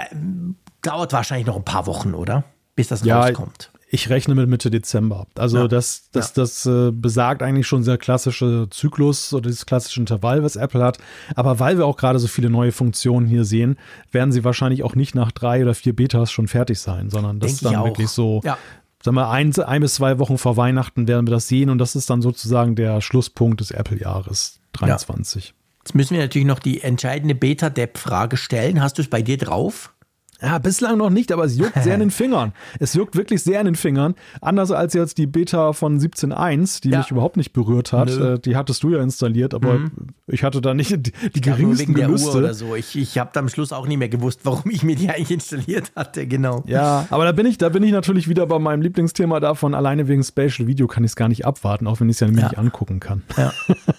dauert 0.81 1.13
wahrscheinlich 1.13 1.47
noch 1.47 1.57
ein 1.57 1.65
paar 1.65 1.87
Wochen, 1.87 2.15
oder? 2.15 2.45
Bis 2.75 2.89
das 2.89 3.05
ja, 3.05 3.21
rauskommt. 3.21 3.71
Ich 3.89 4.11
rechne 4.11 4.35
mit 4.35 4.49
Mitte 4.49 4.69
Dezember. 4.69 5.29
Also 5.37 5.59
ja. 5.59 5.69
das, 5.69 6.11
das, 6.11 6.29
ja. 6.29 6.43
das 6.43 6.67
äh, 6.67 6.91
besagt 6.91 7.41
eigentlich 7.43 7.69
schon 7.69 7.85
sehr 7.85 7.99
klassische 7.99 8.67
Zyklus 8.71 9.33
oder 9.33 9.49
dieses 9.49 9.65
klassische 9.65 10.01
Intervall, 10.01 10.43
was 10.43 10.57
Apple 10.57 10.83
hat. 10.83 10.99
Aber 11.37 11.61
weil 11.61 11.79
wir 11.79 11.87
auch 11.87 11.97
gerade 11.97 12.19
so 12.19 12.27
viele 12.27 12.51
neue 12.51 12.73
Funktionen 12.73 13.29
hier 13.29 13.45
sehen, 13.45 13.79
werden 14.11 14.33
sie 14.33 14.43
wahrscheinlich 14.43 14.83
auch 14.83 14.97
nicht 14.97 15.15
nach 15.15 15.31
drei 15.31 15.63
oder 15.63 15.75
vier 15.75 15.95
Betas 15.95 16.33
schon 16.33 16.49
fertig 16.49 16.81
sein, 16.81 17.11
sondern 17.11 17.39
das 17.39 17.61
Denk 17.61 17.63
ist 17.63 17.65
dann 17.65 17.85
wirklich 17.85 18.09
so, 18.09 18.41
ja. 18.43 18.59
sagen 19.05 19.17
wir, 19.17 19.31
ein, 19.31 19.55
ein 19.55 19.81
bis 19.81 19.95
zwei 19.95 20.19
Wochen 20.19 20.37
vor 20.37 20.57
Weihnachten 20.57 21.07
werden 21.07 21.29
wir 21.29 21.33
das 21.33 21.47
sehen 21.47 21.71
und 21.71 21.79
das 21.79 21.95
ist 21.95 22.11
dann 22.11 22.23
sozusagen 22.23 22.75
der 22.75 23.01
Schlusspunkt 23.01 23.61
des 23.61 23.71
Apple-Jahres 23.71 24.59
23. 24.73 25.55
Jetzt 25.85 25.95
müssen 25.95 26.15
wir 26.15 26.23
natürlich 26.23 26.49
noch 26.49 26.59
die 26.59 26.81
entscheidende 26.81 27.37
Beta-Depp-Frage 27.37 28.37
stellen. 28.37 28.83
Hast 28.83 28.99
du 28.99 29.03
es 29.03 29.09
bei 29.09 29.23
dir 29.23 29.39
drauf? 29.39 29.95
Ja, 30.43 30.59
bislang 30.59 30.99
noch 30.99 31.11
nicht, 31.11 31.33
aber 31.33 31.45
es 31.45 31.57
juckt 31.57 31.83
sehr 31.83 31.95
in 31.95 32.01
den 32.01 32.11
Fingern. 32.13 32.53
Es 32.79 32.95
juckt 32.95 33.17
wirklich 33.17 33.43
sehr 33.43 33.61
in 33.61 33.67
den 33.67 33.75
Fingern. 33.75 34.15
Anders 34.41 34.71
als 34.71 34.93
jetzt 34.95 35.19
die 35.19 35.27
Beta 35.27 35.73
von 35.73 35.99
17.1, 35.99 36.83
die 36.83 36.91
ja. 36.91 36.99
mich 36.99 37.11
überhaupt 37.11 37.37
nicht 37.37 37.53
berührt 37.53 37.93
hat. 37.93 38.09
Nö. 38.09 38.35
Äh, 38.35 38.39
die 38.39 38.57
hattest 38.57 38.83
du 38.83 38.91
ja 38.91 39.03
installiert, 39.03 39.55
aber 39.55 39.79
mhm. 39.79 39.91
ich 40.27 40.45
hatte 40.45 40.61
da 40.61 40.75
nicht 40.75 40.91
die, 40.91 41.13
die 41.35 41.41
geringsten 41.41 41.79
wegen 41.79 41.95
Gelüste. 41.95 42.27
der 42.27 42.35
Uhr 42.35 42.45
oder 42.45 42.55
so. 42.55 42.75
Ich, 42.75 42.97
ich 42.97 43.19
habe 43.19 43.39
am 43.39 43.49
Schluss 43.49 43.73
auch 43.73 43.87
nicht 43.87 43.99
mehr 43.99 44.09
gewusst, 44.09 44.41
warum 44.45 44.71
ich 44.71 44.83
mir 44.83 44.97
die 44.97 45.09
eigentlich 45.11 45.31
installiert 45.31 45.93
hatte, 45.97 46.27
genau. 46.27 46.65
Ja, 46.67 47.07
aber 47.11 47.25
da 47.25 47.33
bin 47.33 47.47
ich, 47.47 47.57
da 47.57 47.71
bin 47.71 47.83
ich 47.83 47.93
natürlich 47.93 48.29
wieder 48.29 48.47
bei 48.47 48.59
meinem 48.59 48.83
Lieblingsthema 48.83 49.41
davon. 49.41 49.75
Alleine 49.75 50.09
wegen 50.09 50.23
Spatial 50.23 50.69
Video 50.69 50.87
kann 50.87 51.05
ich 51.05 51.13
es 51.13 51.17
gar 51.17 51.29
nicht 51.29 51.47
abwarten, 51.47 51.87
auch 51.87 52.01
wenn 52.01 52.09
ich 52.09 52.17
es 52.17 52.21
ja 52.21 52.27
ja. 52.29 52.33
nicht 52.33 52.59
angucken 52.59 53.01
kann. 53.01 53.23
Ja, 53.37 53.53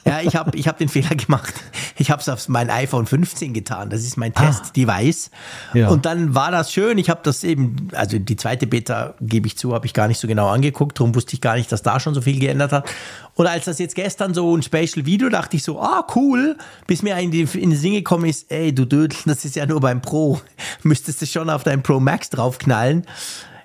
ja 0.06 0.22
ich 0.22 0.36
habe 0.36 0.56
ich 0.58 0.68
hab 0.68 0.78
den 0.78 0.90
Fehler 0.90 1.16
gemacht. 1.16 1.54
Ich 1.98 2.12
habe 2.12 2.22
es 2.22 2.30
auf 2.30 2.48
mein 2.48 2.70
iPhone 2.70 3.06
15 3.06 3.54
getan. 3.54 3.90
Das 3.90 4.02
ist 4.02 4.18
mein 4.18 4.34
ah. 4.36 4.46
Test-Device. 4.46 5.32
Ja. 5.74 5.90
Und 5.90 6.06
dann 6.06 6.27
war 6.36 6.52
das 6.52 6.72
schön. 6.72 6.98
Ich 6.98 7.10
habe 7.10 7.22
das 7.24 7.44
eben, 7.44 7.90
also 7.94 8.18
die 8.20 8.36
zweite 8.36 8.68
Beta, 8.68 9.16
gebe 9.22 9.48
ich 9.48 9.58
zu, 9.58 9.74
habe 9.74 9.86
ich 9.86 9.94
gar 9.94 10.08
nicht 10.08 10.20
so 10.20 10.28
genau 10.28 10.48
angeguckt. 10.48 11.00
Darum 11.00 11.16
wusste 11.16 11.34
ich 11.34 11.42
gar 11.42 11.56
nicht, 11.56 11.72
dass 11.72 11.84
da 11.84 12.00
schon 12.00 12.14
so 12.14 12.22
viel 12.22 12.40
geändert 12.40 12.72
hat. 12.72 12.90
Und 13.36 13.48
als 13.48 13.66
das 13.66 13.80
jetzt 13.80 13.96
gestern 13.96 14.34
so 14.34 14.56
ein 14.56 14.64
Special 14.64 15.06
Video, 15.06 15.30
dachte 15.30 15.58
ich 15.58 15.64
so, 15.64 15.80
ah, 15.80 16.06
cool. 16.16 16.58
Bis 16.88 17.04
mir 17.04 17.18
in, 17.18 17.32
die, 17.32 17.42
in 17.42 17.70
den 17.70 17.80
Sinn 17.80 17.94
gekommen 17.94 18.26
ist, 18.26 18.52
ey, 18.52 18.74
du 18.74 18.86
Dödel, 18.86 19.18
das 19.26 19.46
ist 19.46 19.56
ja 19.56 19.66
nur 19.66 19.80
beim 19.80 20.02
Pro. 20.02 20.42
Müsstest 20.84 21.22
du 21.22 21.26
schon 21.26 21.50
auf 21.50 21.64
dein 21.64 21.84
Pro 21.84 22.00
Max 22.00 22.30
draufknallen. 22.30 23.06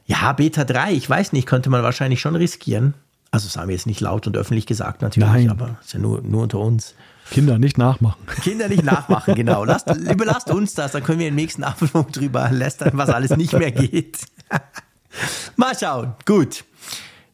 Ja, 0.06 0.32
Beta 0.32 0.64
3, 0.64 0.92
ich 0.92 1.08
weiß 1.08 1.32
nicht, 1.32 1.46
könnte 1.46 1.70
man 1.70 1.82
wahrscheinlich 1.82 2.20
schon 2.20 2.36
riskieren. 2.36 2.94
Also 3.30 3.46
das 3.46 3.56
haben 3.56 3.68
wir 3.68 3.74
jetzt 3.74 3.86
nicht 3.86 4.00
laut 4.00 4.26
und 4.26 4.36
öffentlich 4.36 4.66
gesagt 4.66 5.00
natürlich, 5.00 5.28
Nein. 5.28 5.50
aber 5.50 5.76
ist 5.80 5.94
ja 5.94 5.98
nur, 5.98 6.20
nur 6.20 6.42
unter 6.42 6.58
uns. 6.58 6.94
Kinder 7.32 7.58
nicht 7.58 7.78
nachmachen. 7.78 8.20
Kinder 8.42 8.68
nicht 8.68 8.84
nachmachen, 8.84 9.34
genau. 9.34 9.64
Lasst, 9.64 9.88
überlasst 9.88 10.50
uns 10.50 10.74
das, 10.74 10.92
dann 10.92 11.02
können 11.02 11.18
wir 11.18 11.28
im 11.28 11.34
nächsten 11.34 11.64
Apfelfunk 11.64 12.12
drüber 12.12 12.50
lästern, 12.50 12.92
was 12.94 13.08
alles 13.08 13.36
nicht 13.36 13.54
mehr 13.54 13.72
geht. 13.72 14.18
Mal 15.56 15.76
schauen. 15.78 16.14
Gut. 16.26 16.64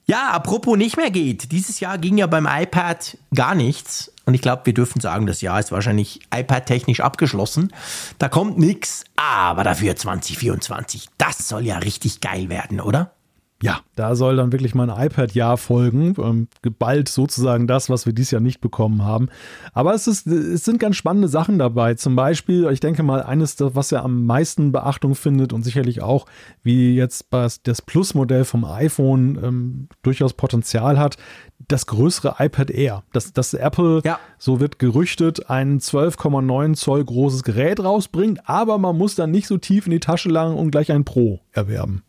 Ja, 0.06 0.30
apropos 0.30 0.78
nicht 0.78 0.96
mehr 0.96 1.10
geht. 1.10 1.52
Dieses 1.52 1.80
Jahr 1.80 1.98
ging 1.98 2.16
ja 2.16 2.26
beim 2.26 2.46
iPad 2.46 3.18
gar 3.34 3.54
nichts. 3.54 4.12
Und 4.24 4.34
ich 4.34 4.40
glaube, 4.40 4.66
wir 4.66 4.72
dürfen 4.72 5.00
sagen, 5.00 5.26
das 5.26 5.40
Jahr 5.40 5.58
ist 5.58 5.72
wahrscheinlich 5.72 6.20
iPad-technisch 6.34 7.00
abgeschlossen. 7.00 7.72
Da 8.18 8.28
kommt 8.28 8.56
nichts, 8.56 9.04
aber 9.16 9.64
dafür 9.64 9.96
2024. 9.96 11.08
Das 11.18 11.48
soll 11.48 11.66
ja 11.66 11.78
richtig 11.78 12.20
geil 12.20 12.48
werden, 12.48 12.80
oder? 12.80 13.12
Ja, 13.60 13.80
da 13.96 14.14
soll 14.14 14.36
dann 14.36 14.52
wirklich 14.52 14.76
mal 14.76 14.88
ein 14.88 15.06
iPad-Jahr 15.06 15.56
folgen. 15.56 16.14
Ähm, 16.18 16.48
bald 16.78 17.08
sozusagen 17.08 17.66
das, 17.66 17.90
was 17.90 18.06
wir 18.06 18.12
dieses 18.12 18.30
Jahr 18.30 18.40
nicht 18.40 18.60
bekommen 18.60 19.04
haben. 19.04 19.28
Aber 19.72 19.94
es, 19.94 20.06
ist, 20.06 20.28
es 20.28 20.64
sind 20.64 20.78
ganz 20.78 20.94
spannende 20.94 21.26
Sachen 21.26 21.58
dabei. 21.58 21.94
Zum 21.94 22.14
Beispiel, 22.14 22.68
ich 22.70 22.78
denke 22.78 23.02
mal, 23.02 23.22
eines, 23.22 23.56
was 23.58 23.90
ja 23.90 24.02
am 24.04 24.26
meisten 24.26 24.70
Beachtung 24.70 25.16
findet 25.16 25.52
und 25.52 25.64
sicherlich 25.64 26.02
auch, 26.02 26.26
wie 26.62 26.94
jetzt 26.94 27.26
das 27.30 27.82
Plus-Modell 27.82 28.44
vom 28.44 28.64
iPhone 28.64 29.38
ähm, 29.42 29.88
durchaus 30.02 30.34
Potenzial 30.34 30.98
hat, 30.98 31.16
das 31.66 31.86
größere 31.86 32.36
iPad 32.38 32.70
Air. 32.70 33.02
Dass, 33.12 33.32
dass 33.32 33.54
Apple, 33.54 34.02
ja. 34.04 34.20
so 34.38 34.60
wird 34.60 34.78
gerüchtet, 34.78 35.50
ein 35.50 35.80
12,9 35.80 36.74
Zoll 36.74 37.04
großes 37.04 37.42
Gerät 37.42 37.82
rausbringt, 37.82 38.48
aber 38.48 38.78
man 38.78 38.96
muss 38.96 39.16
dann 39.16 39.32
nicht 39.32 39.48
so 39.48 39.58
tief 39.58 39.86
in 39.86 39.90
die 39.90 40.00
Tasche 40.00 40.28
langen 40.28 40.56
und 40.56 40.70
gleich 40.70 40.92
ein 40.92 41.04
Pro 41.04 41.40
erwerben. 41.50 42.04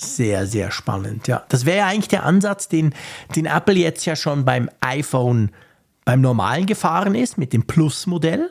Sehr, 0.00 0.46
sehr 0.46 0.70
spannend, 0.70 1.28
ja. 1.28 1.44
Das 1.48 1.66
wäre 1.66 1.78
ja 1.78 1.86
eigentlich 1.86 2.08
der 2.08 2.24
Ansatz, 2.24 2.68
den, 2.68 2.94
den 3.36 3.46
Apple 3.46 3.74
jetzt 3.74 4.04
ja 4.06 4.16
schon 4.16 4.44
beim 4.44 4.70
iPhone, 4.80 5.50
beim 6.04 6.20
normalen 6.20 6.66
gefahren 6.66 7.14
ist, 7.14 7.38
mit 7.38 7.52
dem 7.52 7.66
Plus-Modell 7.66 8.50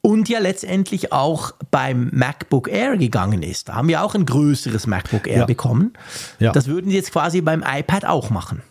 und 0.00 0.28
ja 0.28 0.38
letztendlich 0.38 1.12
auch 1.12 1.52
beim 1.70 2.10
MacBook 2.12 2.68
Air 2.68 2.96
gegangen 2.96 3.42
ist. 3.42 3.68
Da 3.68 3.74
haben 3.74 3.88
wir 3.88 4.02
auch 4.02 4.14
ein 4.14 4.24
größeres 4.24 4.86
MacBook 4.86 5.26
Air 5.26 5.40
ja. 5.40 5.44
bekommen. 5.44 5.92
Ja. 6.38 6.52
Das 6.52 6.66
würden 6.66 6.90
sie 6.90 6.96
jetzt 6.96 7.12
quasi 7.12 7.40
beim 7.40 7.62
iPad 7.66 8.04
auch 8.06 8.30
machen. 8.30 8.62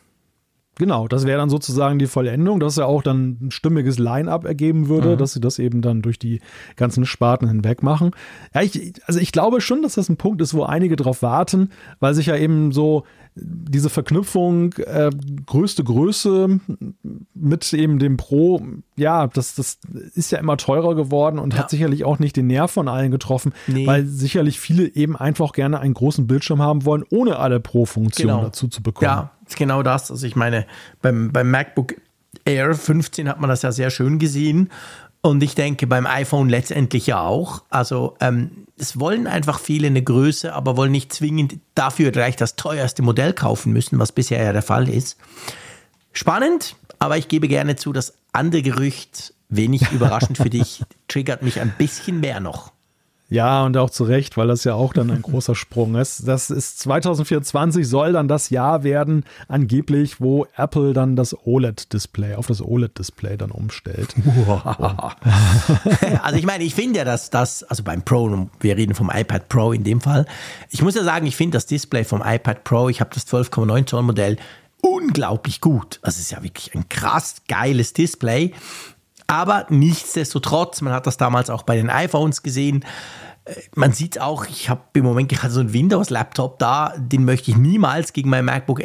Genau, 0.77 1.07
das 1.07 1.25
wäre 1.25 1.39
dann 1.39 1.49
sozusagen 1.49 1.97
die 1.97 2.07
Vollendung, 2.07 2.59
dass 2.59 2.75
ja 2.75 2.85
auch 2.85 3.01
dann 3.01 3.37
ein 3.41 3.51
stimmiges 3.51 3.97
Line-up 3.97 4.45
ergeben 4.45 4.87
würde, 4.89 5.13
mhm. 5.13 5.17
dass 5.17 5.33
sie 5.33 5.41
das 5.41 5.59
eben 5.59 5.81
dann 5.81 6.01
durch 6.01 6.19
die 6.19 6.39
ganzen 6.75 7.05
Sparten 7.05 7.47
hinweg 7.47 7.81
machen. 7.81 8.11
Ja, 8.53 8.61
ich, 8.61 8.93
also 9.05 9.19
ich 9.19 9.31
glaube 9.31 9.61
schon, 9.61 9.81
dass 9.81 9.95
das 9.95 10.09
ein 10.09 10.17
Punkt 10.17 10.41
ist, 10.41 10.53
wo 10.53 10.63
einige 10.63 10.95
drauf 10.95 11.21
warten, 11.21 11.71
weil 11.99 12.13
sich 12.13 12.27
ja 12.27 12.35
eben 12.35 12.71
so 12.71 13.03
diese 13.39 13.89
Verknüpfung 13.89 14.73
äh, 14.73 15.11
größte 15.45 15.83
Größe 15.83 16.59
mit 17.33 17.73
eben 17.73 17.99
dem 17.99 18.17
Pro, 18.17 18.61
ja, 18.95 19.27
das, 19.27 19.55
das 19.55 19.79
ist 20.13 20.31
ja 20.31 20.39
immer 20.39 20.57
teurer 20.57 20.95
geworden 20.95 21.39
und 21.39 21.53
ja. 21.53 21.59
hat 21.59 21.69
sicherlich 21.69 22.03
auch 22.03 22.19
nicht 22.19 22.35
den 22.35 22.47
Nerv 22.47 22.71
von 22.71 22.87
allen 22.87 23.11
getroffen, 23.11 23.53
nee. 23.67 23.85
weil 23.85 24.05
sicherlich 24.05 24.59
viele 24.59 24.87
eben 24.87 25.15
einfach 25.15 25.53
gerne 25.53 25.79
einen 25.79 25.93
großen 25.93 26.27
Bildschirm 26.27 26.61
haben 26.61 26.85
wollen, 26.85 27.03
ohne 27.09 27.37
alle 27.37 27.59
Pro-Funktionen 27.59 28.35
genau. 28.35 28.45
dazu 28.45 28.67
zu 28.67 28.81
bekommen. 28.81 29.05
Ja, 29.05 29.31
genau 29.55 29.83
das. 29.83 30.11
Also 30.11 30.25
ich 30.25 30.35
meine, 30.35 30.65
beim, 31.01 31.31
beim 31.31 31.49
MacBook 31.49 31.95
Air 32.45 32.75
15 32.75 33.29
hat 33.29 33.39
man 33.39 33.49
das 33.49 33.61
ja 33.61 33.71
sehr 33.71 33.89
schön 33.89 34.19
gesehen. 34.19 34.69
Und 35.21 35.41
ich 35.43 35.55
denke 35.55 35.87
beim 35.87 36.05
iPhone 36.05 36.49
letztendlich 36.49 37.07
ja 37.07 37.21
auch. 37.21 37.63
Also 37.69 38.15
ähm, 38.21 38.67
es 38.77 38.99
wollen 38.99 39.27
einfach 39.27 39.59
viele 39.59 39.87
eine 39.87 40.01
Größe, 40.01 40.53
aber 40.53 40.77
wollen 40.77 40.91
nicht 40.91 41.11
zwingend 41.11 41.57
dafür 41.75 42.11
gleich 42.11 42.35
das 42.35 42.55
teuerste 42.55 43.01
Modell 43.01 43.33
kaufen 43.33 43.73
müssen, 43.73 43.99
was 43.99 44.11
bisher 44.11 44.43
ja 44.43 44.53
der 44.53 44.61
Fall 44.61 44.87
ist. 44.87 45.17
Spannend, 46.13 46.75
aber 46.99 47.17
ich 47.17 47.27
gebe 47.27 47.47
gerne 47.47 47.75
zu, 47.75 47.93
das 47.93 48.13
andere 48.31 48.61
Gerücht, 48.61 49.33
wenig 49.49 49.91
überraschend 49.91 50.37
für 50.37 50.49
dich, 50.49 50.83
triggert 51.07 51.41
mich 51.41 51.59
ein 51.59 51.73
bisschen 51.77 52.19
mehr 52.19 52.39
noch. 52.39 52.71
Ja, 53.29 53.65
und 53.65 53.75
auch 53.75 53.89
zu 53.89 54.05
Recht, 54.05 54.37
weil 54.37 54.47
das 54.47 54.63
ja 54.63 54.73
auch 54.73 54.93
dann 54.93 55.11
ein 55.11 55.21
großer 55.21 55.53
Sprung 55.55 55.95
ist. 55.95 56.27
Das 56.27 56.49
ist 56.49 56.79
2024 56.79 57.87
soll 57.87 58.13
dann 58.13 58.29
das 58.29 58.49
Jahr 58.49 58.83
werden, 58.83 59.25
angeblich, 59.49 60.21
wo 60.21 60.47
Apple 60.55 60.93
dann 60.93 61.17
das 61.17 61.35
OLED-Display 61.45 62.35
auf 62.35 62.47
das 62.47 62.61
OLED-Display 62.61 63.35
dann 63.35 63.51
umstellt. 63.51 64.15
also 66.23 66.37
ich 66.37 66.45
meine, 66.45 66.63
ich 66.63 66.73
finde 66.73 66.99
ja, 66.99 67.05
dass 67.05 67.29
das, 67.29 67.63
also 67.63 67.83
beim 67.83 68.03
Pro, 68.03 68.47
wir 68.61 68.77
reden 68.77 68.95
vom 68.95 69.11
iPad 69.13 69.49
Pro 69.49 69.73
in 69.73 69.83
dem 69.83 69.99
Fall, 69.99 70.25
ich 70.69 70.81
muss 70.81 70.95
ja 70.95 71.03
sagen, 71.03 71.27
ich 71.27 71.35
finde 71.35 71.57
das 71.57 71.65
Display 71.65 72.05
vom 72.05 72.23
iPad 72.25 72.63
Pro, 72.63 72.87
ich 72.87 73.01
habe 73.01 73.09
das 73.13 73.27
12,9 73.27 73.87
Zoll 73.87 74.03
Modell, 74.03 74.37
unglaublich 74.81 75.59
gut. 75.59 75.99
Also 76.01 76.17
es 76.17 76.23
ist 76.23 76.31
ja 76.31 76.43
wirklich 76.43 76.73
ein 76.75 76.87
krass 76.87 77.41
geiles 77.47 77.93
Display. 77.93 78.53
Aber 79.27 79.65
nichtsdestotrotz, 79.69 80.81
man 80.81 80.93
hat 80.93 81.05
das 81.05 81.17
damals 81.17 81.49
auch 81.49 81.63
bei 81.63 81.75
den 81.75 81.89
iPhones 81.89 82.43
gesehen, 82.43 82.85
äh, 83.43 83.55
man 83.75 83.91
sieht 83.91 84.19
auch, 84.19 84.45
ich 84.45 84.69
habe 84.69 84.81
im 84.93 85.03
Moment 85.03 85.29
gerade 85.29 85.51
so 85.51 85.59
einen 85.59 85.73
Windows-Laptop 85.73 86.59
da, 86.59 86.93
den 86.97 87.25
möchte 87.25 87.51
ich 87.51 87.57
niemals 87.57 88.13
gegen 88.13 88.29
mein 88.29 88.45
MacBook 88.45 88.81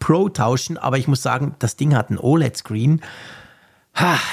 Pro 0.00 0.28
tauschen, 0.28 0.78
aber 0.78 0.98
ich 0.98 1.08
muss 1.08 1.22
sagen, 1.22 1.54
das 1.60 1.76
Ding 1.76 1.94
hat 1.94 2.10
einen 2.10 2.18
OLED-Screen. 2.18 3.00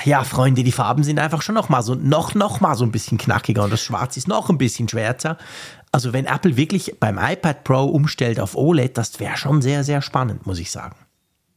Ja, 0.05 0.23
Freunde, 0.23 0.63
die 0.63 0.71
Farben 0.71 1.03
sind 1.03 1.19
einfach 1.19 1.43
schon 1.43 1.53
noch 1.53 1.69
mal 1.69 1.83
so 1.83 1.93
noch 1.93 2.33
noch 2.33 2.61
mal 2.61 2.73
so 2.73 2.83
ein 2.83 2.91
bisschen 2.91 3.19
knackiger 3.19 3.63
und 3.63 3.71
das 3.71 3.83
Schwarz 3.83 4.17
ist 4.17 4.27
noch 4.27 4.49
ein 4.49 4.57
bisschen 4.57 4.89
schwärzer. 4.89 5.38
Also 5.91 6.13
wenn 6.13 6.25
Apple 6.25 6.57
wirklich 6.57 6.95
beim 6.99 7.19
iPad 7.19 7.63
Pro 7.63 7.85
umstellt 7.85 8.39
auf 8.39 8.55
OLED, 8.55 8.97
das 8.97 9.19
wäre 9.19 9.38
schon 9.38 9.61
sehr 9.61 9.83
sehr 9.83 10.01
spannend, 10.01 10.47
muss 10.47 10.57
ich 10.57 10.71
sagen. 10.71 10.95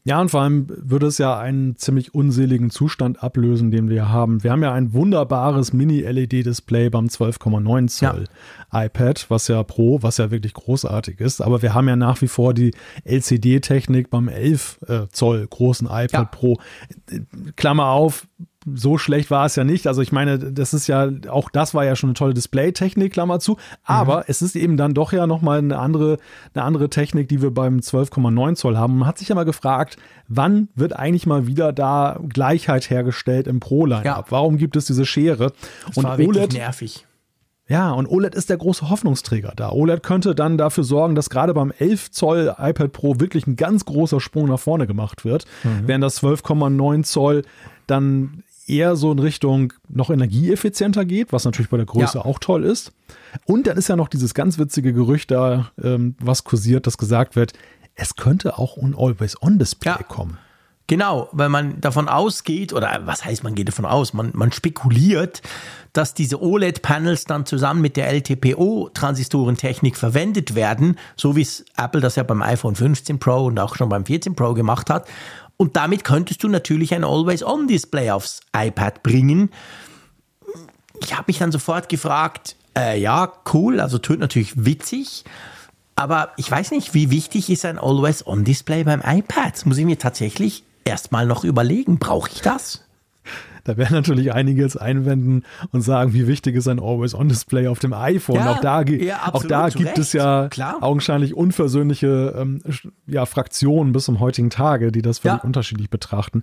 Ja, 0.06 0.20
und 0.20 0.30
vor 0.30 0.42
allem 0.42 0.66
würde 0.68 1.06
es 1.06 1.16
ja 1.16 1.38
einen 1.38 1.76
ziemlich 1.76 2.14
unseligen 2.14 2.68
Zustand 2.68 3.22
ablösen, 3.22 3.70
den 3.70 3.88
wir 3.88 4.10
haben. 4.10 4.42
Wir 4.44 4.52
haben 4.52 4.62
ja 4.62 4.70
ein 4.70 4.92
wunderbares 4.92 5.72
Mini-LED-Display 5.72 6.90
beim 6.90 7.06
12,9 7.06 7.88
Zoll 7.88 8.26
ja. 8.70 8.84
iPad, 8.84 9.24
was 9.30 9.48
ja 9.48 9.62
Pro, 9.62 10.02
was 10.02 10.18
ja 10.18 10.30
wirklich 10.30 10.52
großartig 10.52 11.20
ist. 11.20 11.40
Aber 11.40 11.62
wir 11.62 11.72
haben 11.72 11.88
ja 11.88 11.96
nach 11.96 12.20
wie 12.20 12.28
vor 12.28 12.52
die 12.52 12.74
LCD-Technik 13.04 14.10
beim 14.10 14.28
11 14.28 14.78
äh, 14.86 15.06
Zoll 15.10 15.46
großen 15.46 15.86
iPad 15.86 16.12
ja. 16.12 16.24
Pro. 16.24 16.58
Klammer 17.56 17.86
auf, 17.86 18.26
so 18.72 18.98
schlecht 18.98 19.30
war 19.30 19.46
es 19.46 19.56
ja 19.56 19.64
nicht. 19.64 19.86
Also 19.86 20.00
ich 20.00 20.12
meine, 20.12 20.38
das 20.38 20.74
ist 20.74 20.86
ja, 20.86 21.08
auch 21.28 21.50
das 21.50 21.74
war 21.74 21.84
ja 21.84 21.96
schon 21.96 22.10
eine 22.10 22.14
tolle 22.14 22.34
Display-Technik, 22.34 23.12
Klammer 23.12 23.40
zu. 23.40 23.56
Aber 23.84 24.18
mhm. 24.18 24.24
es 24.28 24.42
ist 24.42 24.56
eben 24.56 24.76
dann 24.76 24.94
doch 24.94 25.12
ja 25.12 25.26
nochmal 25.26 25.58
eine 25.58 25.78
andere, 25.78 26.18
eine 26.54 26.64
andere 26.64 26.88
Technik, 26.88 27.28
die 27.28 27.42
wir 27.42 27.52
beim 27.52 27.78
12,9 27.78 28.54
Zoll 28.54 28.76
haben. 28.76 28.98
Man 28.98 29.08
hat 29.08 29.18
sich 29.18 29.28
ja 29.28 29.34
mal 29.34 29.44
gefragt, 29.44 29.96
wann 30.28 30.68
wird 30.74 30.94
eigentlich 30.94 31.26
mal 31.26 31.46
wieder 31.46 31.72
da 31.72 32.18
Gleichheit 32.28 32.88
hergestellt 32.88 33.46
im 33.46 33.60
Pro-Line-Up? 33.60 34.04
Ja. 34.04 34.24
Warum 34.30 34.56
gibt 34.56 34.76
es 34.76 34.86
diese 34.86 35.04
Schere? 35.04 35.52
Das 35.86 35.96
Und 35.96 36.04
war 36.04 36.18
OLED, 36.18 36.54
nervig. 36.54 37.06
Ja, 37.66 37.92
und 37.92 38.06
OLED 38.06 38.34
ist 38.34 38.50
der 38.50 38.58
große 38.58 38.90
Hoffnungsträger 38.90 39.52
da. 39.56 39.70
OLED 39.70 40.02
könnte 40.02 40.34
dann 40.34 40.58
dafür 40.58 40.84
sorgen, 40.84 41.14
dass 41.14 41.30
gerade 41.30 41.54
beim 41.54 41.72
11 41.78 42.10
Zoll 42.10 42.54
iPad 42.58 42.92
Pro 42.92 43.20
wirklich 43.20 43.46
ein 43.46 43.56
ganz 43.56 43.86
großer 43.86 44.20
Sprung 44.20 44.48
nach 44.48 44.58
vorne 44.58 44.86
gemacht 44.86 45.24
wird, 45.24 45.46
mhm. 45.62 45.86
während 45.86 46.04
das 46.04 46.22
12,9 46.22 47.04
Zoll 47.04 47.42
dann 47.86 48.43
eher 48.66 48.96
so 48.96 49.12
in 49.12 49.18
Richtung 49.18 49.72
noch 49.88 50.10
energieeffizienter 50.10 51.04
geht, 51.04 51.32
was 51.32 51.44
natürlich 51.44 51.70
bei 51.70 51.76
der 51.76 51.86
Größe 51.86 52.18
ja. 52.18 52.24
auch 52.24 52.38
toll 52.38 52.64
ist. 52.64 52.92
Und 53.44 53.66
dann 53.66 53.76
ist 53.76 53.88
ja 53.88 53.96
noch 53.96 54.08
dieses 54.08 54.34
ganz 54.34 54.58
witzige 54.58 54.92
Gerücht 54.92 55.30
da, 55.30 55.70
ähm, 55.82 56.16
was 56.20 56.44
kursiert, 56.44 56.86
das 56.86 56.98
gesagt 56.98 57.36
wird, 57.36 57.52
es 57.94 58.16
könnte 58.16 58.58
auch 58.58 58.76
ein 58.76 58.94
Always-On-Display 58.96 59.90
ja. 59.90 60.02
kommen. 60.02 60.38
Genau, 60.86 61.30
weil 61.32 61.48
man 61.48 61.80
davon 61.80 62.08
ausgeht, 62.10 62.74
oder 62.74 63.00
was 63.04 63.24
heißt, 63.24 63.42
man 63.42 63.54
geht 63.54 63.68
davon 63.68 63.86
aus, 63.86 64.12
man, 64.12 64.32
man 64.34 64.52
spekuliert, 64.52 65.40
dass 65.94 66.12
diese 66.12 66.42
OLED-Panels 66.42 67.24
dann 67.24 67.46
zusammen 67.46 67.80
mit 67.80 67.96
der 67.96 68.12
LTPO-Transistorentechnik 68.12 69.96
verwendet 69.96 70.54
werden, 70.54 70.98
so 71.16 71.36
wie 71.36 71.42
es 71.42 71.64
Apple 71.78 72.02
das 72.02 72.16
ja 72.16 72.22
beim 72.22 72.42
iPhone 72.42 72.74
15 72.74 73.18
Pro 73.18 73.46
und 73.46 73.58
auch 73.58 73.76
schon 73.76 73.88
beim 73.88 74.04
14 74.04 74.36
Pro 74.36 74.52
gemacht 74.52 74.90
hat. 74.90 75.08
Und 75.56 75.76
damit 75.76 76.04
könntest 76.04 76.42
du 76.42 76.48
natürlich 76.48 76.94
ein 76.94 77.04
Always-On-Display 77.04 78.10
aufs 78.10 78.40
iPad 78.56 79.02
bringen. 79.02 79.50
Ich 81.00 81.14
habe 81.14 81.24
mich 81.28 81.38
dann 81.38 81.52
sofort 81.52 81.88
gefragt, 81.88 82.56
äh, 82.76 82.98
ja, 83.00 83.32
cool, 83.52 83.80
also 83.80 83.98
tönt 83.98 84.20
natürlich 84.20 84.64
witzig, 84.64 85.24
aber 85.96 86.32
ich 86.36 86.50
weiß 86.50 86.72
nicht, 86.72 86.94
wie 86.94 87.10
wichtig 87.10 87.50
ist 87.50 87.64
ein 87.64 87.78
Always-On-Display 87.78 88.84
beim 88.84 89.00
iPad? 89.04 89.52
Das 89.54 89.64
muss 89.64 89.78
ich 89.78 89.84
mir 89.84 89.98
tatsächlich 89.98 90.64
erstmal 90.84 91.26
noch 91.26 91.44
überlegen. 91.44 91.98
Brauche 91.98 92.30
ich 92.32 92.40
das? 92.40 92.84
Da 93.64 93.76
werden 93.76 93.94
natürlich 93.94 94.32
einige 94.32 94.62
jetzt 94.62 94.80
einwenden 94.80 95.42
und 95.72 95.80
sagen, 95.80 96.12
wie 96.12 96.26
wichtig 96.26 96.54
ist 96.54 96.68
ein 96.68 96.78
Always-On-Display 96.78 97.68
auf 97.68 97.78
dem 97.78 97.92
iPhone. 97.92 98.36
Ja, 98.36 98.52
auch 98.52 98.60
da, 98.60 98.82
ja, 98.82 99.32
auch 99.32 99.44
da 99.44 99.68
gibt 99.70 99.88
Recht. 99.88 99.98
es 99.98 100.12
ja 100.12 100.48
Klar. 100.48 100.82
augenscheinlich 100.82 101.34
unversöhnliche 101.34 102.34
ähm, 102.38 102.62
ja, 103.06 103.26
Fraktionen 103.26 103.92
bis 103.92 104.04
zum 104.04 104.20
heutigen 104.20 104.50
Tage, 104.50 104.92
die 104.92 105.02
das 105.02 105.20
völlig 105.20 105.42
unterschiedlich 105.44 105.90
betrachten. 105.90 106.42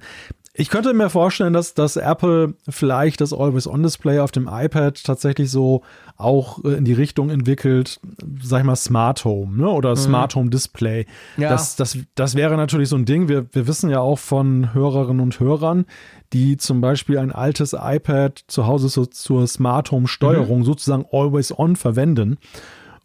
Ich 0.54 0.70
könnte 0.70 0.94
mir 0.94 1.10
vorstellen, 1.10 1.54
dass, 1.54 1.74
dass 1.76 1.96
Apple 1.96 2.56
vielleicht 2.68 3.22
das 3.22 3.32
Always-On-Display 3.32 4.20
auf 4.20 4.32
dem 4.32 4.50
iPad 4.52 5.02
tatsächlich 5.02 5.50
so 5.50 5.82
auch 6.18 6.64
äh, 6.66 6.74
in 6.74 6.84
die 6.84 6.94
Richtung 6.94 7.30
entwickelt, 7.30 8.02
sag 8.44 8.60
ich 8.60 8.66
mal, 8.66 8.76
Smart 8.76 9.24
Home 9.24 9.58
ne? 9.58 9.70
oder 9.70 9.92
mhm. 9.92 9.96
Smart 9.96 10.36
Home 10.36 10.50
Display. 10.50 11.06
Ja. 11.38 11.50
Das, 11.50 11.78
das, 11.78 11.98
das 12.16 12.36
wäre 12.36 12.58
natürlich 12.58 12.90
so 12.90 12.98
ein 12.98 13.06
Ding. 13.06 13.30
Wir, 13.30 13.46
wir 13.54 13.66
wissen 13.66 13.90
ja 13.90 14.02
auch 14.02 14.20
von 14.20 14.74
Hörerinnen 14.74 15.22
und 15.22 15.40
Hörern, 15.40 15.86
die 16.34 16.58
zum 16.58 16.82
Beispiel 16.82 17.18
ein 17.18 17.32
altes 17.32 17.74
iPad 17.74 18.44
zu 18.48 18.68
Hause 18.68 18.90
so 18.90 19.06
zur 19.06 19.48
Smart 19.48 19.92
Home 19.92 20.08
Steuerung 20.08 20.60
mhm. 20.60 20.66
sozusagen 20.66 21.06
Always 21.12 21.58
On 21.58 21.78
verwenden. 21.78 22.38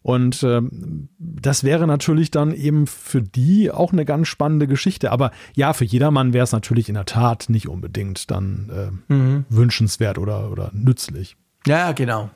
Und 0.07 0.41
ähm, 0.43 1.09
das 1.19 1.65
wäre 1.65 1.85
natürlich 1.85 2.31
dann 2.31 2.53
eben 2.53 2.87
für 2.87 3.21
die 3.21 3.69
auch 3.71 3.91
eine 3.91 4.05
ganz 4.05 4.29
spannende 4.29 4.65
Geschichte. 4.65 5.11
Aber 5.11 5.31
ja, 5.53 5.73
für 5.73 5.83
jedermann 5.83 6.31
wäre 6.31 6.45
es 6.45 6.53
natürlich 6.53 6.87
in 6.87 6.95
der 6.95 7.03
Tat 7.03 7.47
nicht 7.49 7.67
unbedingt 7.67 8.31
dann 8.31 9.01
äh, 9.09 9.13
mhm. 9.13 9.45
wünschenswert 9.49 10.17
oder, 10.17 10.49
oder 10.49 10.71
nützlich. 10.71 11.35
Ja, 11.65 11.91
genau. 11.91 12.29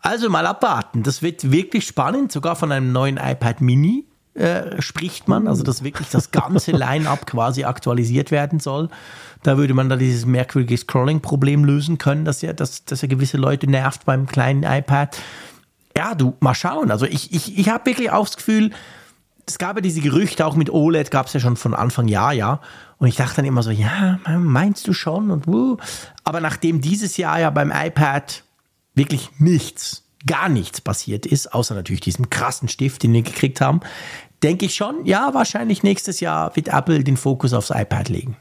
Also 0.00 0.28
mal 0.30 0.44
abwarten. 0.46 1.04
Das 1.04 1.22
wird 1.22 1.52
wirklich 1.52 1.86
spannend, 1.86 2.32
sogar 2.32 2.56
von 2.56 2.72
einem 2.72 2.90
neuen 2.90 3.18
iPad 3.18 3.60
Mini. 3.60 4.06
äh, 4.34 4.82
spricht 4.82 5.28
man, 5.28 5.46
also 5.46 5.62
dass 5.62 5.84
wirklich 5.84 6.08
das 6.08 6.32
ganze 6.32 6.70
Line-up 6.76 7.24
quasi 7.24 7.62
aktualisiert 7.62 8.32
werden 8.32 8.58
soll. 8.58 8.88
Da 9.44 9.58
würde 9.58 9.74
man 9.74 9.88
da 9.88 9.94
dieses 9.94 10.26
merkwürdige 10.26 10.76
Scrolling-Problem 10.76 11.64
lösen 11.64 11.98
können, 11.98 12.24
dass 12.24 12.42
ja, 12.42 12.52
dass, 12.52 12.84
dass 12.84 13.00
ja 13.02 13.06
gewisse 13.06 13.36
Leute 13.36 13.68
nervt 13.68 14.04
beim 14.06 14.26
kleinen 14.26 14.64
iPad. 14.64 15.16
Ja, 15.96 16.14
du, 16.14 16.34
mal 16.40 16.54
schauen. 16.54 16.90
Also 16.90 17.06
ich, 17.06 17.32
ich, 17.32 17.58
ich 17.58 17.68
habe 17.68 17.86
wirklich 17.86 18.10
auch 18.10 18.26
das 18.26 18.36
Gefühl, 18.36 18.70
es 19.46 19.58
gab 19.58 19.76
ja 19.76 19.80
diese 19.80 20.00
Gerüchte, 20.00 20.46
auch 20.46 20.54
mit 20.54 20.70
OLED 20.70 21.10
gab 21.10 21.26
es 21.26 21.32
ja 21.32 21.40
schon 21.40 21.56
von 21.56 21.74
Anfang 21.74 22.08
Jahr, 22.08 22.32
ja. 22.32 22.60
Und 22.98 23.08
ich 23.08 23.16
dachte 23.16 23.36
dann 23.36 23.44
immer 23.44 23.62
so, 23.62 23.70
ja, 23.70 24.18
meinst 24.38 24.86
du 24.86 24.92
schon? 24.92 25.30
Und 25.30 25.46
wuh. 25.46 25.76
Aber 26.24 26.40
nachdem 26.40 26.80
dieses 26.80 27.16
Jahr 27.16 27.40
ja 27.40 27.50
beim 27.50 27.72
iPad 27.74 28.44
wirklich 28.94 29.30
nichts, 29.38 30.04
gar 30.26 30.48
nichts 30.48 30.80
passiert 30.80 31.26
ist, 31.26 31.52
außer 31.54 31.74
natürlich 31.74 32.02
diesem 32.02 32.30
krassen 32.30 32.68
Stift, 32.68 33.02
den 33.02 33.12
wir 33.12 33.22
gekriegt 33.22 33.60
haben, 33.60 33.80
denke 34.42 34.66
ich 34.66 34.74
schon, 34.74 35.04
ja, 35.04 35.34
wahrscheinlich 35.34 35.82
nächstes 35.82 36.20
Jahr 36.20 36.54
wird 36.56 36.68
Apple 36.68 37.02
den 37.02 37.16
Fokus 37.16 37.52
aufs 37.52 37.70
iPad 37.70 38.08
legen. 38.08 38.36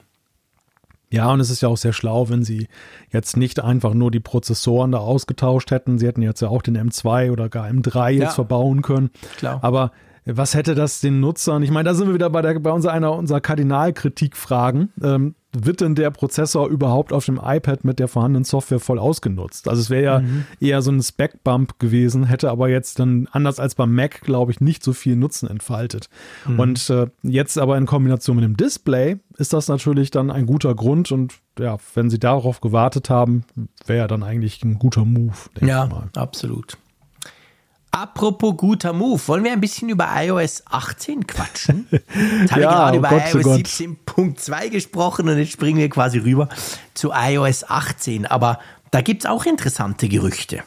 Ja, 1.12 1.32
und 1.32 1.40
es 1.40 1.50
ist 1.50 1.62
ja 1.62 1.70
auch 1.70 1.78
sehr 1.78 1.94
schlau, 1.94 2.30
wenn 2.30 2.44
sie 2.44 2.68
jetzt 3.12 3.36
nicht 3.36 3.60
einfach 3.64 3.94
nur 3.94 4.12
die 4.12 4.20
Prozessoren 4.20 4.92
da 4.92 5.00
ausgetauscht 5.00 5.72
hätten. 5.72 5.98
Sie 5.98 6.06
hätten 6.06 6.22
jetzt 6.22 6.42
ja 6.42 6.50
auch 6.50 6.62
den 6.62 6.78
M2 6.78 7.32
oder 7.32 7.50
gar 7.50 7.68
M3 7.68 8.12
jetzt 8.12 8.22
ja, 8.22 8.30
verbauen 8.30 8.84
können. 8.84 9.10
Klar. 9.38 9.60
Aber 9.64 9.92
was 10.26 10.54
hätte 10.54 10.76
das 10.76 11.02
den 11.02 11.20
Nutzern? 11.20 11.64
Ich 11.64 11.72
meine, 11.72 11.90
da 11.90 11.96
sind 11.96 12.08
wir 12.08 12.14
wieder 12.14 12.30
bei, 12.30 12.42
der, 12.42 12.60
bei 12.60 12.72
unserer, 12.72 12.94
einer 12.94 13.14
unserer 13.14 13.42
Kardinalkritikfragen. 13.42 14.94
Ähm, 15.04 15.36
wird 15.52 15.82
denn 15.82 15.96
der 15.96 16.12
Prozessor 16.12 16.68
überhaupt 16.68 17.12
auf 17.12 17.26
dem 17.26 17.40
iPad 17.44 17.84
mit 17.84 18.00
der 18.00 18.08
vorhandenen 18.08 18.44
Software 18.44 18.80
voll 18.80 19.00
ausgenutzt? 19.00 19.68
Also 19.68 19.82
es 19.82 19.90
wäre 19.90 20.04
ja 20.04 20.20
mhm. 20.20 20.46
eher 20.60 20.82
so 20.82 20.92
ein 20.92 21.02
Spec-Bump 21.02 21.80
gewesen, 21.80 22.26
hätte 22.26 22.52
aber 22.52 22.70
jetzt 22.70 23.00
dann 23.00 23.28
anders 23.32 23.60
als 23.60 23.76
beim 23.76 23.94
Mac, 23.94 24.22
glaube 24.22 24.52
ich, 24.52 24.62
nicht 24.62 24.84
so 24.84 24.94
viel 24.94 25.16
Nutzen 25.16 25.50
entfaltet. 25.50 26.10
Mhm. 26.48 26.60
Und 26.60 26.90
äh, 26.90 27.08
jetzt 27.24 27.58
aber 27.58 27.78
in 27.78 27.86
Kombination 27.86 28.36
mit 28.36 28.46
dem 28.46 28.58
Display 28.58 29.18
ist 29.38 29.54
das 29.54 29.68
natürlich 29.68 30.12
dann 30.12 30.30
ein 30.30 30.46
guter 30.46 30.76
Grund 30.76 31.12
und 31.12 31.34
ja, 31.58 31.78
wenn 31.94 32.10
sie 32.10 32.20
darauf 32.20 32.62
gewartet 32.62 33.10
haben, 33.10 33.44
wäre 33.86 34.00
ja 34.00 34.08
dann 34.08 34.24
eigentlich 34.24 34.64
ein 34.64 34.80
guter 34.80 35.04
Move. 35.04 35.36
Ja, 35.62 35.90
absolut. 36.16 36.78
Apropos 37.92 38.56
guter 38.56 38.94
Move, 38.94 39.20
wollen 39.28 39.44
wir 39.44 39.52
ein 39.52 39.62
bisschen 39.62 39.90
über 39.90 40.08
iOS 40.16 40.64
18 40.70 41.26
quatschen? 41.26 41.88
Jetzt 41.92 42.52
habe 42.52 42.62
ja, 42.62 42.72
gerade 42.72 42.98
oh 42.98 43.00
über 43.00 43.10
Gott, 43.10 43.34
iOS 43.34 43.46
oh 43.46 43.54
17.2 43.54 44.70
gesprochen 44.70 45.28
und 45.28 45.38
jetzt 45.38 45.52
springen 45.52 45.80
wir 45.80 45.90
quasi 45.90 46.20
rüber 46.20 46.50
zu 46.94 47.12
iOS 47.12 47.64
18. 47.68 48.28
Aber 48.28 48.60
da 48.92 49.02
gibt 49.02 49.24
es 49.24 49.30
auch 49.30 49.46
interessante 49.46 50.08
Gerüchte. 50.08 50.64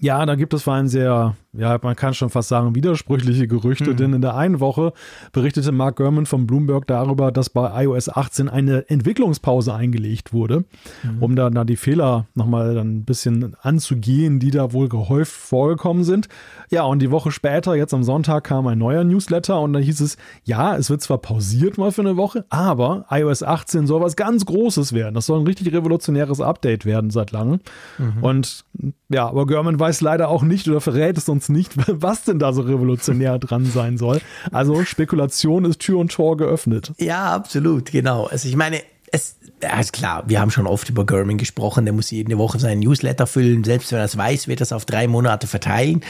Ja, 0.00 0.26
da 0.26 0.34
gibt 0.34 0.52
es 0.52 0.64
vor 0.64 0.74
allem 0.74 0.88
sehr, 0.88 1.36
ja, 1.52 1.78
man 1.80 1.94
kann 1.94 2.14
schon 2.14 2.28
fast 2.28 2.48
sagen, 2.48 2.74
widersprüchliche 2.74 3.46
Gerüchte, 3.46 3.90
mhm. 3.90 3.96
denn 3.96 4.12
in 4.14 4.22
der 4.22 4.34
einen 4.34 4.58
Woche 4.58 4.92
berichtete 5.32 5.70
Mark 5.70 5.96
Gurman 5.96 6.26
von 6.26 6.48
Bloomberg 6.48 6.88
darüber, 6.88 7.30
dass 7.30 7.48
bei 7.48 7.84
iOS 7.84 8.08
18 8.08 8.48
eine 8.48 8.88
Entwicklungspause 8.90 9.72
eingelegt 9.72 10.32
wurde, 10.32 10.64
mhm. 11.04 11.22
um 11.22 11.36
dann 11.36 11.54
da 11.54 11.64
die 11.64 11.76
Fehler 11.76 12.26
nochmal 12.34 12.74
dann 12.74 12.96
ein 12.96 13.04
bisschen 13.04 13.56
anzugehen, 13.62 14.40
die 14.40 14.50
da 14.50 14.72
wohl 14.72 14.88
gehäuft 14.88 15.32
vorgekommen 15.32 16.02
sind. 16.02 16.28
Ja, 16.70 16.82
und 16.82 17.00
die 17.00 17.12
Woche 17.12 17.30
später, 17.30 17.76
jetzt 17.76 17.94
am 17.94 18.02
Sonntag, 18.02 18.44
kam 18.44 18.66
ein 18.66 18.78
neuer 18.78 19.04
Newsletter 19.04 19.60
und 19.60 19.74
da 19.74 19.78
hieß 19.78 20.00
es, 20.00 20.16
ja, 20.42 20.76
es 20.76 20.90
wird 20.90 21.02
zwar 21.02 21.18
pausiert 21.18 21.78
mal 21.78 21.92
für 21.92 22.02
eine 22.02 22.16
Woche, 22.16 22.44
aber 22.50 23.06
iOS 23.10 23.44
18 23.44 23.86
soll 23.86 24.00
was 24.00 24.16
ganz 24.16 24.44
Großes 24.44 24.92
werden. 24.92 25.14
Das 25.14 25.26
soll 25.26 25.38
ein 25.38 25.46
richtig 25.46 25.72
revolutionäres 25.72 26.40
Update 26.40 26.84
werden 26.84 27.10
seit 27.10 27.30
langem. 27.30 27.60
Mhm. 27.98 28.22
Und 28.24 28.64
ja, 29.08 29.28
aber 29.28 29.46
Gurman 29.46 29.78
weiß 29.84 30.00
leider 30.00 30.28
auch 30.28 30.42
nicht 30.42 30.66
oder 30.66 30.80
verrät 30.80 31.18
es 31.18 31.28
uns 31.28 31.50
nicht, 31.50 31.72
was 31.86 32.24
denn 32.24 32.38
da 32.38 32.52
so 32.52 32.62
revolutionär 32.62 33.38
dran 33.38 33.66
sein 33.66 33.98
soll. 33.98 34.20
Also 34.50 34.84
Spekulation 34.84 35.66
ist 35.66 35.80
Tür 35.80 35.98
und 35.98 36.10
Tor 36.10 36.36
geöffnet. 36.38 36.92
Ja, 36.98 37.34
absolut, 37.34 37.92
genau. 37.92 38.24
Also 38.24 38.48
ich 38.48 38.56
meine, 38.56 38.80
es 39.12 39.36
ist 39.80 39.92
klar, 39.92 40.24
wir 40.26 40.40
haben 40.40 40.50
schon 40.50 40.66
oft 40.66 40.88
über 40.88 41.04
Gurman 41.04 41.36
gesprochen, 41.36 41.84
der 41.84 41.92
muss 41.92 42.10
jede 42.10 42.38
Woche 42.38 42.58
seinen 42.58 42.80
Newsletter 42.80 43.26
füllen, 43.26 43.62
selbst 43.62 43.92
wenn 43.92 43.98
er 43.98 44.06
es 44.06 44.16
weiß, 44.16 44.48
wird 44.48 44.60
er 44.60 44.64
es 44.64 44.72
auf 44.72 44.86
drei 44.86 45.06
Monate 45.06 45.46
verteilen. 45.46 46.00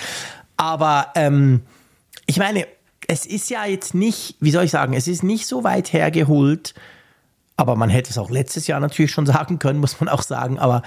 Aber 0.57 1.09
ähm, 1.17 1.63
ich 2.27 2.39
meine, 2.39 2.67
es 3.09 3.27
ist 3.27 3.51
ja 3.51 3.67
jetzt 3.67 3.95
nicht, 3.95 4.37
wie 4.41 4.53
soll 4.53 4.65
ich 4.65 4.71
sagen, 4.71 4.95
es 4.95 5.09
ist 5.09 5.25
nicht 5.25 5.47
so 5.47 5.65
weit 5.65 5.93
hergeholt, 5.93 6.75
aber 7.57 7.77
man 7.77 7.91
hätte 7.91 8.11
es 8.11 8.19
auch 8.19 8.31
letztes 8.31 8.69
Jahr 8.69 8.81
natürlich 8.81 9.11
schon 9.11 9.27
sagen 9.35 9.59
können, 9.59 9.81
muss 9.81 10.01
man 10.01 10.09
auch 10.09 10.23
sagen, 10.23 10.59
aber 10.59 10.83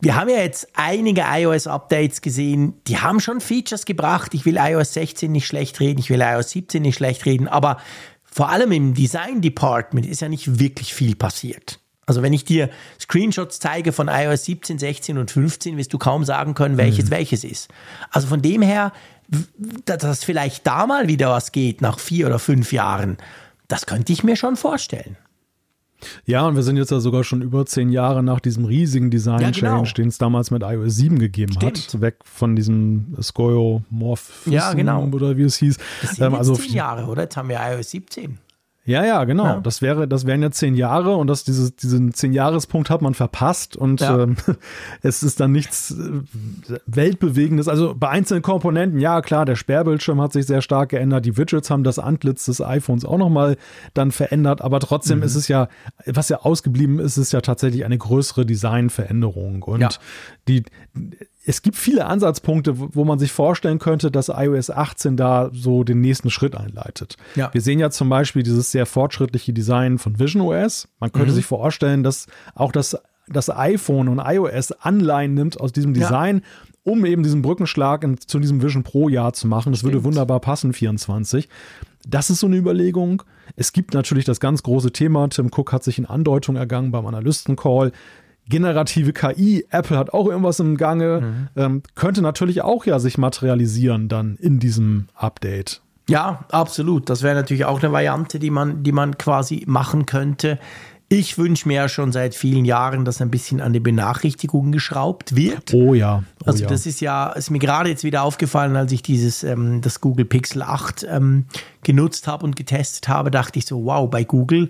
wir 0.00 0.16
haben 0.16 0.28
ja 0.28 0.36
jetzt 0.36 0.68
einige 0.74 1.24
iOS-Updates 1.26 2.20
gesehen, 2.20 2.74
die 2.86 2.98
haben 2.98 3.20
schon 3.20 3.40
Features 3.40 3.86
gebracht. 3.86 4.34
Ich 4.34 4.44
will 4.44 4.58
iOS 4.58 4.92
16 4.92 5.32
nicht 5.32 5.46
schlecht 5.46 5.80
reden, 5.80 5.98
ich 6.00 6.10
will 6.10 6.20
iOS 6.20 6.50
17 6.50 6.82
nicht 6.82 6.96
schlecht 6.96 7.24
reden, 7.24 7.48
aber 7.48 7.78
vor 8.24 8.50
allem 8.50 8.72
im 8.72 8.94
Design 8.94 9.40
Department 9.40 10.06
ist 10.06 10.20
ja 10.20 10.28
nicht 10.28 10.58
wirklich 10.58 10.92
viel 10.92 11.16
passiert. 11.16 11.80
Also 12.04 12.22
wenn 12.22 12.32
ich 12.32 12.44
dir 12.44 12.70
Screenshots 13.00 13.58
zeige 13.58 13.92
von 13.92 14.08
iOS 14.08 14.44
17, 14.44 14.78
16 14.78 15.18
und 15.18 15.30
15, 15.30 15.76
wirst 15.76 15.92
du 15.92 15.98
kaum 15.98 16.24
sagen 16.24 16.54
können, 16.54 16.76
welches 16.76 17.06
mhm. 17.06 17.10
welches 17.10 17.42
ist. 17.42 17.68
Also 18.10 18.28
von 18.28 18.42
dem 18.42 18.62
her, 18.62 18.92
dass 19.84 20.22
vielleicht 20.22 20.66
da 20.66 20.86
mal 20.86 21.08
wieder 21.08 21.30
was 21.30 21.50
geht 21.50 21.80
nach 21.80 21.98
vier 21.98 22.26
oder 22.26 22.38
fünf 22.38 22.72
Jahren, 22.72 23.16
das 23.66 23.86
könnte 23.86 24.12
ich 24.12 24.22
mir 24.22 24.36
schon 24.36 24.56
vorstellen. 24.56 25.16
Ja, 26.24 26.46
und 26.46 26.56
wir 26.56 26.62
sind 26.62 26.76
jetzt 26.76 26.90
ja 26.90 27.00
sogar 27.00 27.24
schon 27.24 27.42
über 27.42 27.66
zehn 27.66 27.90
Jahre 27.90 28.22
nach 28.22 28.40
diesem 28.40 28.64
riesigen 28.64 29.10
Design-Change, 29.10 29.60
ja, 29.60 29.76
genau. 29.78 29.92
den 29.92 30.08
es 30.08 30.18
damals 30.18 30.50
mit 30.50 30.62
iOS 30.62 30.96
7 30.96 31.18
gegeben 31.18 31.52
Stimmt. 31.52 31.94
hat. 31.94 32.00
Weg 32.00 32.16
von 32.24 32.56
diesem 32.56 33.16
Skeuomorph 33.20 34.46
ja, 34.46 34.72
genau. 34.74 35.04
oder 35.06 35.36
wie 35.36 35.42
es 35.42 35.56
hieß. 35.56 35.78
Das 36.02 36.16
sind 36.16 36.26
ähm, 36.26 36.34
also 36.34 36.54
zehn 36.54 36.74
Jahre, 36.74 37.06
oder? 37.06 37.22
Jetzt 37.22 37.36
haben 37.36 37.48
wir 37.48 37.60
iOS 37.60 37.90
17. 37.90 38.38
Ja, 38.86 39.04
ja, 39.04 39.24
genau. 39.24 39.44
Ja. 39.44 39.60
Das 39.60 39.82
wäre, 39.82 40.06
das 40.06 40.26
wären 40.26 40.42
ja 40.42 40.50
zehn 40.52 40.76
Jahre 40.76 41.16
und 41.16 41.26
das, 41.26 41.42
dieses, 41.42 41.74
diesen 41.74 42.14
zehn 42.14 42.32
Jahrespunkt 42.32 42.88
hat 42.88 43.02
man 43.02 43.14
verpasst 43.14 43.76
und 43.76 44.00
ja. 44.00 44.20
ähm, 44.20 44.36
es 45.02 45.24
ist 45.24 45.40
dann 45.40 45.50
nichts 45.50 45.90
äh, 45.90 46.22
Weltbewegendes. 46.86 47.66
Also 47.66 47.94
bei 47.98 48.08
einzelnen 48.08 48.42
Komponenten, 48.42 49.00
ja 49.00 49.20
klar, 49.22 49.44
der 49.44 49.56
Sperrbildschirm 49.56 50.20
hat 50.20 50.32
sich 50.32 50.46
sehr 50.46 50.62
stark 50.62 50.90
geändert, 50.90 51.24
die 51.24 51.36
Widgets 51.36 51.68
haben 51.68 51.82
das 51.82 51.98
Antlitz 51.98 52.44
des 52.44 52.60
iPhones 52.60 53.04
auch 53.04 53.18
nochmal 53.18 53.56
dann 53.92 54.12
verändert, 54.12 54.62
aber 54.62 54.78
trotzdem 54.78 55.18
mhm. 55.18 55.24
ist 55.24 55.34
es 55.34 55.48
ja, 55.48 55.68
was 56.06 56.28
ja 56.28 56.38
ausgeblieben 56.42 57.00
ist, 57.00 57.16
ist 57.16 57.32
ja 57.32 57.40
tatsächlich 57.40 57.84
eine 57.84 57.98
größere 57.98 58.46
Designveränderung 58.46 59.64
und 59.64 59.80
ja. 59.80 59.88
die 60.46 60.62
es 61.48 61.62
gibt 61.62 61.76
viele 61.76 62.06
Ansatzpunkte, 62.06 62.74
wo 62.76 63.04
man 63.04 63.20
sich 63.20 63.30
vorstellen 63.30 63.78
könnte, 63.78 64.10
dass 64.10 64.28
iOS 64.28 64.68
18 64.68 65.16
da 65.16 65.50
so 65.52 65.84
den 65.84 66.00
nächsten 66.00 66.28
Schritt 66.28 66.56
einleitet. 66.56 67.16
Ja. 67.36 67.54
Wir 67.54 67.60
sehen 67.60 67.78
ja 67.78 67.90
zum 67.90 68.08
Beispiel 68.08 68.42
dieses 68.42 68.72
sehr 68.72 68.84
fortschrittliche 68.84 69.52
Design 69.52 69.98
von 69.98 70.18
Vision 70.18 70.42
OS. 70.42 70.88
Man 70.98 71.12
könnte 71.12 71.30
mhm. 71.30 71.36
sich 71.36 71.46
vorstellen, 71.46 72.02
dass 72.02 72.26
auch 72.56 72.72
das, 72.72 72.98
das 73.28 73.48
iPhone 73.48 74.08
und 74.08 74.18
iOS 74.18 74.72
Anleihen 74.72 75.34
nimmt 75.34 75.60
aus 75.60 75.72
diesem 75.72 75.94
Design, 75.94 76.38
ja. 76.38 76.92
um 76.92 77.06
eben 77.06 77.22
diesen 77.22 77.42
Brückenschlag 77.42 78.02
in, 78.02 78.18
zu 78.18 78.40
diesem 78.40 78.60
Vision 78.60 78.82
Pro 78.82 79.08
Jahr 79.08 79.32
zu 79.32 79.46
machen. 79.46 79.70
Das 79.70 79.80
Stimmt. 79.80 79.92
würde 79.92 80.04
wunderbar 80.04 80.40
passen, 80.40 80.72
24. 80.72 81.48
Das 82.08 82.28
ist 82.28 82.40
so 82.40 82.48
eine 82.48 82.56
Überlegung. 82.56 83.22
Es 83.54 83.72
gibt 83.72 83.94
natürlich 83.94 84.24
das 84.24 84.40
ganz 84.40 84.64
große 84.64 84.90
Thema. 84.90 85.28
Tim 85.28 85.50
Cook 85.56 85.72
hat 85.72 85.84
sich 85.84 85.98
in 85.98 86.06
Andeutung 86.06 86.56
ergangen 86.56 86.90
beim 86.90 87.06
Analystencall 87.06 87.92
generative 88.48 89.12
KI, 89.12 89.66
Apple 89.70 89.98
hat 89.98 90.12
auch 90.12 90.26
irgendwas 90.26 90.60
im 90.60 90.76
Gange, 90.76 91.20
mhm. 91.20 91.48
ähm, 91.56 91.82
könnte 91.94 92.22
natürlich 92.22 92.62
auch 92.62 92.86
ja 92.86 92.98
sich 92.98 93.18
materialisieren 93.18 94.08
dann 94.08 94.36
in 94.36 94.58
diesem 94.58 95.08
Update. 95.14 95.82
Ja, 96.08 96.44
absolut. 96.50 97.10
Das 97.10 97.22
wäre 97.22 97.34
natürlich 97.34 97.64
auch 97.64 97.82
eine 97.82 97.92
Variante, 97.92 98.38
die 98.38 98.50
man, 98.50 98.82
die 98.82 98.92
man 98.92 99.18
quasi 99.18 99.64
machen 99.66 100.06
könnte. 100.06 100.58
Ich 101.08 101.38
wünsche 101.38 101.68
mir 101.68 101.74
ja 101.74 101.88
schon 101.88 102.10
seit 102.10 102.34
vielen 102.34 102.64
Jahren, 102.64 103.04
dass 103.04 103.20
ein 103.20 103.30
bisschen 103.30 103.60
an 103.60 103.72
die 103.72 103.80
Benachrichtigungen 103.80 104.72
geschraubt 104.72 105.36
wird. 105.36 105.72
Oh 105.72 105.94
ja. 105.94 106.24
Oh 106.42 106.48
also 106.48 106.64
ja. 106.64 106.68
das 106.68 106.84
ist 106.84 107.00
ja, 107.00 107.30
ist 107.30 107.50
mir 107.50 107.60
gerade 107.60 107.90
jetzt 107.90 108.02
wieder 108.02 108.22
aufgefallen, 108.22 108.74
als 108.74 108.90
ich 108.90 109.02
dieses, 109.02 109.44
ähm, 109.44 109.80
das 109.82 110.00
Google 110.00 110.24
Pixel 110.24 110.62
8 110.62 111.06
ähm, 111.08 111.44
genutzt 111.84 112.26
habe 112.26 112.44
und 112.44 112.56
getestet 112.56 113.08
habe, 113.08 113.30
dachte 113.30 113.58
ich 113.60 113.66
so, 113.66 113.84
wow, 113.84 114.10
bei 114.10 114.24
Google 114.24 114.68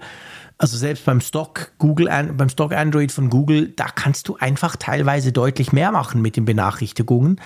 also 0.58 0.76
selbst 0.76 1.04
beim 1.04 1.20
Stock 1.20 1.72
Google, 1.78 2.08
beim 2.34 2.48
Stock 2.48 2.72
Android 2.72 3.12
von 3.12 3.28
Google, 3.28 3.72
da 3.76 3.86
kannst 3.86 4.28
du 4.28 4.36
einfach 4.36 4.76
teilweise 4.76 5.32
deutlich 5.32 5.72
mehr 5.72 5.92
machen 5.92 6.22
mit 6.22 6.36
den 6.36 6.44
Benachrichtigungen. 6.44 7.40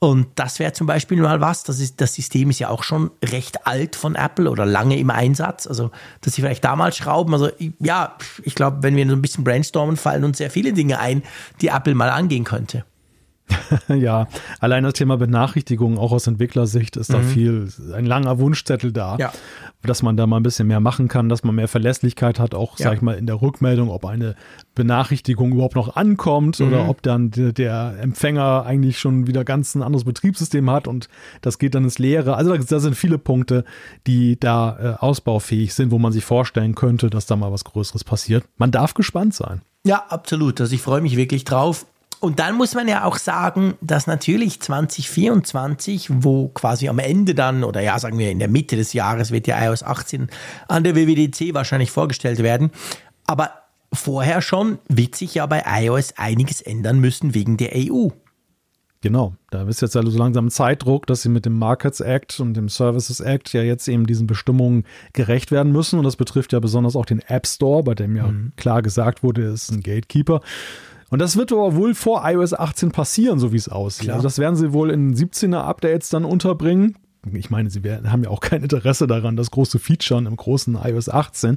Und 0.00 0.28
das 0.36 0.60
wäre 0.60 0.72
zum 0.72 0.86
Beispiel 0.86 1.20
mal 1.20 1.40
was, 1.40 1.64
das, 1.64 1.80
ist, 1.80 2.00
das 2.00 2.14
System 2.14 2.50
ist 2.50 2.60
ja 2.60 2.68
auch 2.68 2.84
schon 2.84 3.10
recht 3.24 3.66
alt 3.66 3.96
von 3.96 4.14
Apple 4.14 4.48
oder 4.48 4.64
lange 4.64 4.96
im 4.96 5.10
Einsatz. 5.10 5.66
Also, 5.66 5.90
dass 6.20 6.34
sie 6.34 6.42
vielleicht 6.42 6.64
damals 6.64 6.96
schrauben. 6.96 7.32
Also, 7.32 7.50
ja, 7.80 8.16
ich 8.44 8.54
glaube, 8.54 8.82
wenn 8.82 8.94
wir 8.94 9.08
so 9.08 9.16
ein 9.16 9.22
bisschen 9.22 9.42
brainstormen, 9.42 9.96
fallen 9.96 10.22
uns 10.22 10.38
sehr 10.38 10.50
viele 10.50 10.72
Dinge 10.72 11.00
ein, 11.00 11.24
die 11.60 11.68
Apple 11.68 11.96
mal 11.96 12.10
angehen 12.10 12.44
könnte. 12.44 12.84
ja, 13.88 14.28
allein 14.60 14.84
das 14.84 14.94
Thema 14.94 15.16
Benachrichtigungen, 15.16 15.98
auch 15.98 16.12
aus 16.12 16.26
Entwicklersicht, 16.26 16.96
ist 16.96 17.10
mhm. 17.10 17.14
da 17.14 17.20
viel, 17.20 17.68
ein 17.94 18.06
langer 18.06 18.38
Wunschzettel 18.38 18.92
da, 18.92 19.16
ja. 19.18 19.32
dass 19.82 20.02
man 20.02 20.16
da 20.16 20.26
mal 20.26 20.38
ein 20.38 20.42
bisschen 20.42 20.68
mehr 20.68 20.80
machen 20.80 21.08
kann, 21.08 21.28
dass 21.28 21.44
man 21.44 21.54
mehr 21.54 21.68
Verlässlichkeit 21.68 22.38
hat, 22.38 22.54
auch, 22.54 22.78
ja. 22.78 22.84
sag 22.84 22.94
ich 22.94 23.02
mal, 23.02 23.16
in 23.16 23.26
der 23.26 23.40
Rückmeldung, 23.40 23.90
ob 23.90 24.04
eine 24.04 24.34
Benachrichtigung 24.74 25.52
überhaupt 25.52 25.76
noch 25.76 25.96
ankommt 25.96 26.60
mhm. 26.60 26.68
oder 26.68 26.88
ob 26.88 27.02
dann 27.02 27.30
der, 27.30 27.52
der, 27.52 27.96
Empfänger 28.00 28.64
eigentlich 28.64 28.98
schon 28.98 29.26
wieder 29.26 29.44
ganz 29.44 29.74
ein 29.74 29.82
anderes 29.82 30.04
Betriebssystem 30.04 30.70
hat 30.70 30.86
und 30.86 31.08
das 31.40 31.58
geht 31.58 31.74
dann 31.74 31.84
ins 31.84 31.98
Leere. 31.98 32.36
Also 32.36 32.56
da, 32.56 32.62
da 32.62 32.80
sind 32.80 32.94
viele 32.94 33.18
Punkte, 33.18 33.64
die 34.06 34.38
da 34.38 34.78
äh, 34.78 35.04
ausbaufähig 35.04 35.74
sind, 35.74 35.90
wo 35.90 35.98
man 35.98 36.12
sich 36.12 36.24
vorstellen 36.24 36.74
könnte, 36.74 37.10
dass 37.10 37.26
da 37.26 37.36
mal 37.36 37.52
was 37.52 37.64
Größeres 37.64 38.04
passiert. 38.04 38.44
Man 38.56 38.70
darf 38.70 38.94
gespannt 38.94 39.34
sein. 39.34 39.62
Ja, 39.84 40.04
absolut. 40.08 40.60
Also 40.60 40.74
ich 40.74 40.82
freue 40.82 41.00
mich 41.00 41.16
wirklich 41.16 41.44
drauf. 41.44 41.86
Und 42.20 42.40
dann 42.40 42.56
muss 42.56 42.74
man 42.74 42.88
ja 42.88 43.04
auch 43.04 43.16
sagen, 43.16 43.74
dass 43.80 44.06
natürlich 44.06 44.60
2024, 44.60 46.08
wo 46.10 46.48
quasi 46.48 46.88
am 46.88 46.98
Ende 46.98 47.34
dann, 47.34 47.62
oder 47.62 47.80
ja, 47.80 47.98
sagen 47.98 48.18
wir 48.18 48.30
in 48.30 48.40
der 48.40 48.48
Mitte 48.48 48.76
des 48.76 48.92
Jahres, 48.92 49.30
wird 49.30 49.46
ja 49.46 49.64
iOS 49.64 49.82
18 49.84 50.28
an 50.66 50.84
der 50.84 50.96
WWDC 50.96 51.54
wahrscheinlich 51.54 51.90
vorgestellt 51.92 52.42
werden. 52.42 52.70
Aber 53.26 53.52
vorher 53.92 54.42
schon 54.42 54.78
wird 54.88 55.14
sich 55.14 55.34
ja 55.34 55.46
bei 55.46 55.62
iOS 55.66 56.14
einiges 56.16 56.60
ändern 56.60 56.98
müssen 56.98 57.34
wegen 57.34 57.56
der 57.56 57.72
EU. 57.74 58.08
Genau, 59.00 59.34
da 59.50 59.62
ist 59.68 59.80
jetzt 59.80 59.96
also 59.96 60.10
so 60.10 60.18
langsam 60.18 60.50
Zeitdruck, 60.50 61.06
dass 61.06 61.22
sie 61.22 61.28
mit 61.28 61.46
dem 61.46 61.56
Markets 61.56 62.00
Act 62.00 62.40
und 62.40 62.54
dem 62.54 62.68
Services 62.68 63.20
Act 63.20 63.52
ja 63.52 63.62
jetzt 63.62 63.86
eben 63.86 64.08
diesen 64.08 64.26
Bestimmungen 64.26 64.84
gerecht 65.12 65.52
werden 65.52 65.70
müssen. 65.70 66.00
Und 66.00 66.04
das 66.04 66.16
betrifft 66.16 66.52
ja 66.52 66.58
besonders 66.58 66.96
auch 66.96 67.06
den 67.06 67.20
App 67.20 67.46
Store, 67.46 67.84
bei 67.84 67.94
dem 67.94 68.16
ja 68.16 68.26
mhm. 68.26 68.52
klar 68.56 68.82
gesagt 68.82 69.22
wurde, 69.22 69.44
es 69.44 69.64
ist 69.64 69.70
ein 69.70 69.82
Gatekeeper. 69.82 70.40
Und 71.10 71.20
das 71.20 71.36
wird 71.36 71.52
aber 71.52 71.74
wohl 71.74 71.94
vor 71.94 72.22
iOS 72.24 72.52
18 72.54 72.90
passieren, 72.90 73.38
so 73.38 73.52
wie 73.52 73.56
es 73.56 73.68
aussieht. 73.68 74.04
Klar. 74.04 74.16
Also 74.16 74.26
das 74.26 74.38
werden 74.38 74.56
sie 74.56 74.72
wohl 74.72 74.90
in 74.90 75.14
17er 75.14 75.60
Updates 75.60 76.10
dann 76.10 76.24
unterbringen. 76.24 76.96
Ich 77.32 77.50
meine, 77.50 77.70
sie 77.70 77.82
werden, 77.82 78.12
haben 78.12 78.24
ja 78.24 78.30
auch 78.30 78.40
kein 78.40 78.62
Interesse 78.62 79.06
daran, 79.06 79.36
das 79.36 79.50
große 79.50 79.78
Feature 79.78 80.24
im 80.26 80.36
großen 80.36 80.78
iOS 80.82 81.08
18. 81.08 81.56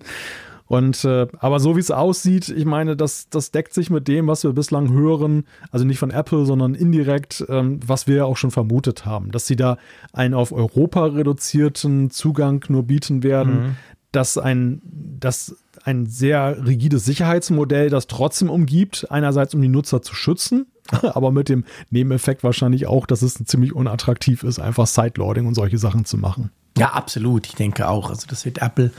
Und 0.72 1.04
äh, 1.04 1.28
aber 1.40 1.60
so 1.60 1.76
wie 1.76 1.82
es 1.82 1.92
aussieht, 1.92 2.48
ich 2.48 2.64
meine, 2.64 2.96
das, 2.96 3.28
das 3.30 3.52
deckt 3.52 3.74
sich 3.74 3.90
mit 3.90 4.08
dem, 4.08 4.28
was 4.28 4.46
wir 4.46 4.54
bislang 4.54 4.90
hören, 4.94 5.44
also 5.70 5.84
nicht 5.84 6.00
von 6.00 6.12
Apple, 6.12 6.46
sondern 6.46 6.76
indirekt, 6.76 7.44
ähm, 7.50 7.82
was 7.86 8.08
wir 8.08 8.16
ja 8.16 8.24
auch 8.24 8.38
schon 8.38 8.52
vermutet 8.52 9.06
haben, 9.06 9.32
dass 9.32 9.48
sie 9.48 9.58
da 9.58 9.78
einen 10.14 10.34
auf 10.34 10.54
Europa 10.54 11.08
reduzierten 11.08 12.10
Zugang 12.10 12.64
nur 12.70 12.84
bieten 12.84 13.22
werden, 13.22 13.54
mhm. 13.54 13.76
dass 14.14 14.38
ein, 14.38 14.82
dass 15.20 15.58
ein 15.84 16.06
sehr 16.06 16.66
rigides 16.66 17.06
Sicherheitsmodell, 17.06 17.90
das 17.90 18.08
trotzdem 18.08 18.50
umgibt, 18.50 19.08
einerseits 19.10 19.54
um 19.54 19.62
die 19.62 19.68
Nutzer 19.68 20.02
zu 20.02 20.16
schützen, 20.16 20.68
aber 21.02 21.32
mit 21.32 21.50
dem 21.50 21.66
Nebeneffekt 21.90 22.44
wahrscheinlich 22.44 22.88
auch, 22.88 23.06
dass 23.06 23.22
es 23.22 23.36
ziemlich 23.46 23.74
unattraktiv 23.74 24.44
ist, 24.44 24.60
einfach 24.60 24.88
Sideloading 24.88 25.48
und 25.48 25.56
solche 25.56 25.78
Sachen 25.78 26.06
zu 26.06 26.18
machen. 26.18 26.52
Ja, 26.78 26.92
absolut. 26.92 27.48
Ich 27.48 27.56
denke 27.56 27.88
auch. 27.90 28.10
Also 28.10 28.28
das 28.28 28.46
wird 28.46 28.62
Apple, 28.62 28.92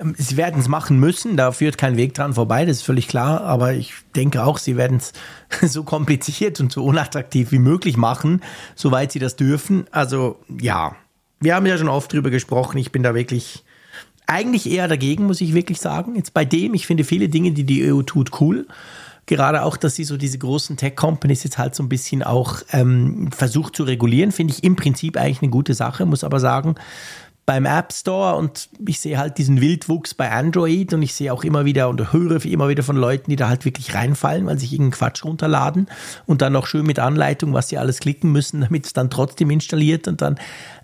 ähm, 0.00 0.14
sie 0.16 0.36
werden 0.36 0.60
es 0.60 0.68
machen 0.68 0.98
müssen, 0.98 1.36
da 1.36 1.52
führt 1.52 1.78
kein 1.78 1.96
Weg 1.96 2.14
dran 2.14 2.34
vorbei, 2.34 2.64
das 2.64 2.78
ist 2.78 2.82
völlig 2.82 3.08
klar, 3.08 3.42
aber 3.42 3.74
ich 3.74 3.92
denke 4.16 4.44
auch, 4.44 4.58
sie 4.58 4.76
werden 4.76 4.98
es 4.98 5.12
so 5.72 5.84
kompliziert 5.84 6.60
und 6.60 6.72
so 6.72 6.84
unattraktiv 6.84 7.52
wie 7.52 7.58
möglich 7.58 7.96
machen, 7.96 8.42
soweit 8.74 9.12
sie 9.12 9.18
das 9.18 9.36
dürfen. 9.36 9.84
Also 9.90 10.40
ja, 10.60 10.96
wir 11.40 11.54
haben 11.54 11.66
ja 11.66 11.78
schon 11.78 11.88
oft 11.88 12.12
drüber 12.12 12.30
gesprochen, 12.30 12.78
ich 12.78 12.92
bin 12.92 13.02
da 13.02 13.14
wirklich 13.14 13.64
eigentlich 14.26 14.70
eher 14.70 14.88
dagegen, 14.88 15.26
muss 15.26 15.40
ich 15.40 15.54
wirklich 15.54 15.80
sagen. 15.80 16.16
Jetzt 16.16 16.34
bei 16.34 16.44
dem, 16.44 16.74
ich 16.74 16.86
finde 16.86 17.04
viele 17.04 17.28
Dinge, 17.28 17.52
die 17.52 17.64
die 17.64 17.92
EU 17.92 18.02
tut, 18.02 18.40
cool. 18.40 18.66
Gerade 19.26 19.62
auch, 19.62 19.76
dass 19.76 19.94
sie 19.94 20.04
so 20.04 20.16
diese 20.16 20.38
großen 20.38 20.76
Tech-Companies 20.76 21.44
jetzt 21.44 21.58
halt 21.58 21.74
so 21.74 21.82
ein 21.82 21.88
bisschen 21.88 22.22
auch 22.22 22.62
ähm, 22.72 23.30
versucht 23.30 23.76
zu 23.76 23.84
regulieren, 23.84 24.32
finde 24.32 24.52
ich 24.52 24.64
im 24.64 24.74
Prinzip 24.74 25.16
eigentlich 25.16 25.42
eine 25.42 25.50
gute 25.50 25.74
Sache, 25.74 26.06
muss 26.06 26.24
aber 26.24 26.40
sagen, 26.40 26.74
beim 27.44 27.66
App 27.66 27.92
Store 27.92 28.36
und 28.36 28.68
ich 28.86 29.00
sehe 29.00 29.18
halt 29.18 29.38
diesen 29.38 29.60
Wildwuchs 29.60 30.14
bei 30.14 30.30
Android 30.30 30.92
und 30.94 31.02
ich 31.02 31.14
sehe 31.14 31.32
auch 31.32 31.42
immer 31.42 31.64
wieder 31.64 31.88
und 31.88 32.12
höre 32.12 32.44
immer 32.44 32.68
wieder 32.68 32.82
von 32.82 32.96
Leuten, 32.96 33.30
die 33.30 33.36
da 33.36 33.48
halt 33.48 33.64
wirklich 33.64 33.94
reinfallen, 33.94 34.46
weil 34.46 34.58
sich 34.58 34.72
irgendeinen 34.72 34.98
Quatsch 34.98 35.24
runterladen 35.24 35.88
und 36.26 36.40
dann 36.40 36.52
noch 36.52 36.66
schön 36.66 36.86
mit 36.86 36.98
Anleitung, 36.98 37.52
was 37.52 37.68
sie 37.68 37.78
alles 37.78 37.98
klicken 37.98 38.30
müssen, 38.30 38.60
damit 38.60 38.86
es 38.86 38.92
dann 38.92 39.10
trotzdem 39.10 39.50
installiert 39.50 40.06
und 40.06 40.22
dann, 40.22 40.38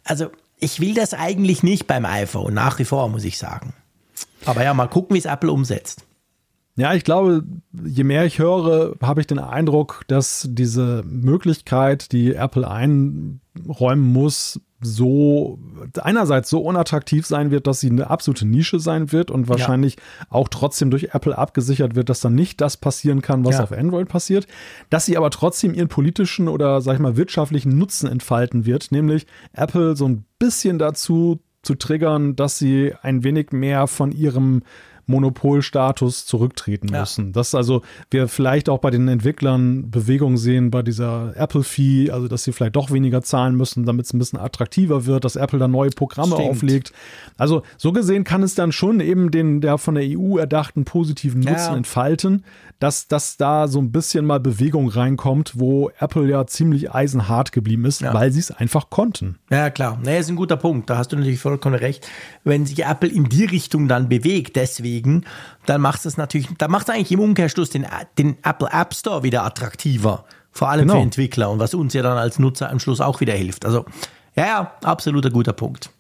also 0.05 0.31
ich 0.61 0.81
will 0.81 0.95
das 0.95 1.15
eigentlich 1.15 1.63
nicht 1.63 1.87
beim 1.87 2.05
iPhone, 2.05 2.55
nach 2.55 2.79
wie 2.79 2.85
vor, 2.85 3.09
muss 3.09 3.25
ich 3.25 3.39
sagen. 3.39 3.75
Aber 4.45 4.63
ja, 4.63 4.75
mal 4.75 4.89
gucken, 4.89 5.15
wie 5.15 5.19
es 5.19 5.25
Apple 5.25 5.53
umsetzt. 5.53 6.05
Ja, 6.79 6.95
ich 6.95 7.03
glaube, 7.03 7.43
je 7.85 8.05
mehr 8.05 8.25
ich 8.25 8.39
höre, 8.39 8.95
habe 9.03 9.21
ich 9.21 9.27
den 9.27 9.41
Eindruck, 9.41 10.05
dass 10.07 10.47
diese 10.49 11.03
Möglichkeit, 11.05 12.13
die 12.13 12.35
Apple 12.35 12.71
einräumen 12.71 14.13
muss, 14.13 14.61
so 14.81 15.59
einerseits 16.01 16.49
so 16.49 16.61
unattraktiv 16.61 17.27
sein 17.27 17.51
wird, 17.51 17.67
dass 17.67 17.81
sie 17.81 17.91
eine 17.91 18.11
absolute 18.11 18.47
Nische 18.47 18.79
sein 18.79 19.11
wird 19.11 19.33
und 19.33 19.49
wahrscheinlich 19.49 19.97
ja. 19.97 20.27
auch 20.31 20.47
trotzdem 20.47 20.93
durch 20.93 21.15
Apple 21.15 21.37
abgesichert 21.37 21.97
wird, 21.97 22.11
dass 22.11 22.21
dann 22.21 22.37
nicht 22.37 22.61
das 22.61 22.77
passieren 22.77 23.23
kann, 23.23 23.45
was 23.45 23.57
ja. 23.57 23.65
auf 23.65 23.73
Android 23.73 24.09
passiert, 24.09 24.47
dass 24.89 25.05
sie 25.05 25.17
aber 25.17 25.31
trotzdem 25.31 25.75
ihren 25.75 25.89
politischen 25.89 26.47
oder 26.47 26.81
sag 26.81 26.95
ich 26.95 27.01
mal 27.01 27.17
wirtschaftlichen 27.17 27.77
Nutzen 27.77 28.09
entfalten 28.09 28.67
wird, 28.67 28.93
nämlich 28.93 29.27
Apple 29.53 29.97
so 29.97 30.07
ein 30.07 30.25
bisschen 30.39 30.79
dazu 30.79 31.41
zu 31.63 31.75
triggern, 31.75 32.37
dass 32.37 32.57
sie 32.57 32.95
ein 33.03 33.25
wenig 33.25 33.51
mehr 33.51 33.89
von 33.89 34.13
ihrem 34.13 34.63
Monopolstatus 35.09 36.27
zurücktreten 36.27 36.89
ja. 36.93 37.01
müssen. 37.01 37.33
Dass 37.33 37.55
also 37.55 37.83
wir 38.11 38.29
vielleicht 38.29 38.69
auch 38.69 38.79
bei 38.79 38.91
den 38.91 39.09
Entwicklern 39.09 39.91
Bewegungen 39.91 40.37
sehen 40.37 40.71
bei 40.71 40.83
dieser 40.83 41.37
Apple-Fee, 41.37 42.11
also 42.11 42.29
dass 42.29 42.45
sie 42.45 42.53
vielleicht 42.53 42.77
doch 42.77 42.91
weniger 42.91 43.23
zahlen 43.23 43.57
müssen, 43.57 43.85
damit 43.85 44.07
es 44.07 44.13
ein 44.13 44.19
bisschen 44.19 44.39
attraktiver 44.39 45.07
wird, 45.07 45.25
dass 45.25 45.37
Apple 45.37 45.59
dann 45.59 45.71
neue 45.71 45.91
Programme 45.91 46.35
Stimmt. 46.35 46.51
auflegt. 46.51 46.93
Also 47.37 47.63
so 47.77 47.93
gesehen 47.93 48.25
kann 48.25 48.43
es 48.43 48.55
dann 48.55 48.71
schon 48.71 49.01
eben 49.01 49.31
den 49.31 49.61
der 49.61 49.79
von 49.79 49.95
der 49.95 50.05
EU 50.07 50.37
erdachten 50.37 50.85
positiven 50.85 51.41
Nutzen 51.41 51.73
ja. 51.73 51.77
entfalten, 51.77 52.45
dass, 52.79 53.09
dass 53.09 53.37
da 53.37 53.67
so 53.67 53.81
ein 53.81 53.91
bisschen 53.91 54.25
mal 54.25 54.39
Bewegung 54.41 54.89
reinkommt, 54.89 55.53
wo 55.57 55.91
Apple 55.99 56.29
ja 56.29 56.47
ziemlich 56.47 56.93
eisenhart 56.93 57.53
geblieben 57.53 57.85
ist, 57.85 58.01
ja. 58.01 58.15
weil 58.15 58.31
sie 58.31 58.41
es 58.41 58.51
einfach 58.51 58.91
konnten. 58.91 59.39
Ja, 59.51 59.71
klar. 59.71 59.99
Nee, 60.03 60.19
ist 60.19 60.29
ein 60.29 60.37
guter 60.37 60.57
Punkt. 60.57 60.89
Da 60.89 60.99
hast 60.99 61.13
du 61.13 61.17
natürlich 61.17 61.41
vollkommen 61.41 61.75
recht. 61.75 62.07
Wenn 62.45 62.67
sich 62.67 62.85
Apple 62.85 63.09
in 63.09 63.29
die 63.29 63.45
Richtung 63.45 63.89
dann 63.89 64.09
bewegt, 64.09 64.57
deswegen, 64.57 64.98
dann 65.67 65.81
macht 65.81 66.05
es 66.07 66.17
natürlich, 66.17 66.49
dann 66.59 66.71
macht 66.71 66.89
es 66.89 66.95
eigentlich 66.95 67.13
im 67.13 67.21
Umkehrschluss 67.21 67.71
den, 67.71 67.87
den 68.19 68.37
Apple 68.43 68.69
App 68.71 68.95
Store 68.95 69.23
wieder 69.23 69.45
attraktiver. 69.45 70.25
Vor 70.51 70.71
allem 70.71 70.83
genau. 70.83 70.95
für 70.95 71.01
Entwickler 71.01 71.51
und 71.51 71.59
was 71.59 71.75
uns 71.75 71.95
ja 71.95 72.03
dann 72.03 72.19
als 72.19 72.39
Nutzer 72.39 72.71
am 72.71 72.81
Schluss 72.81 73.01
auch 73.01 73.21
wieder 73.21 73.35
hilft. 73.35 73.65
Also, 73.65 73.85
ja, 74.35 74.47
ja, 74.47 74.73
absoluter 74.83 75.31
guter 75.31 75.53
Punkt. 75.53 75.91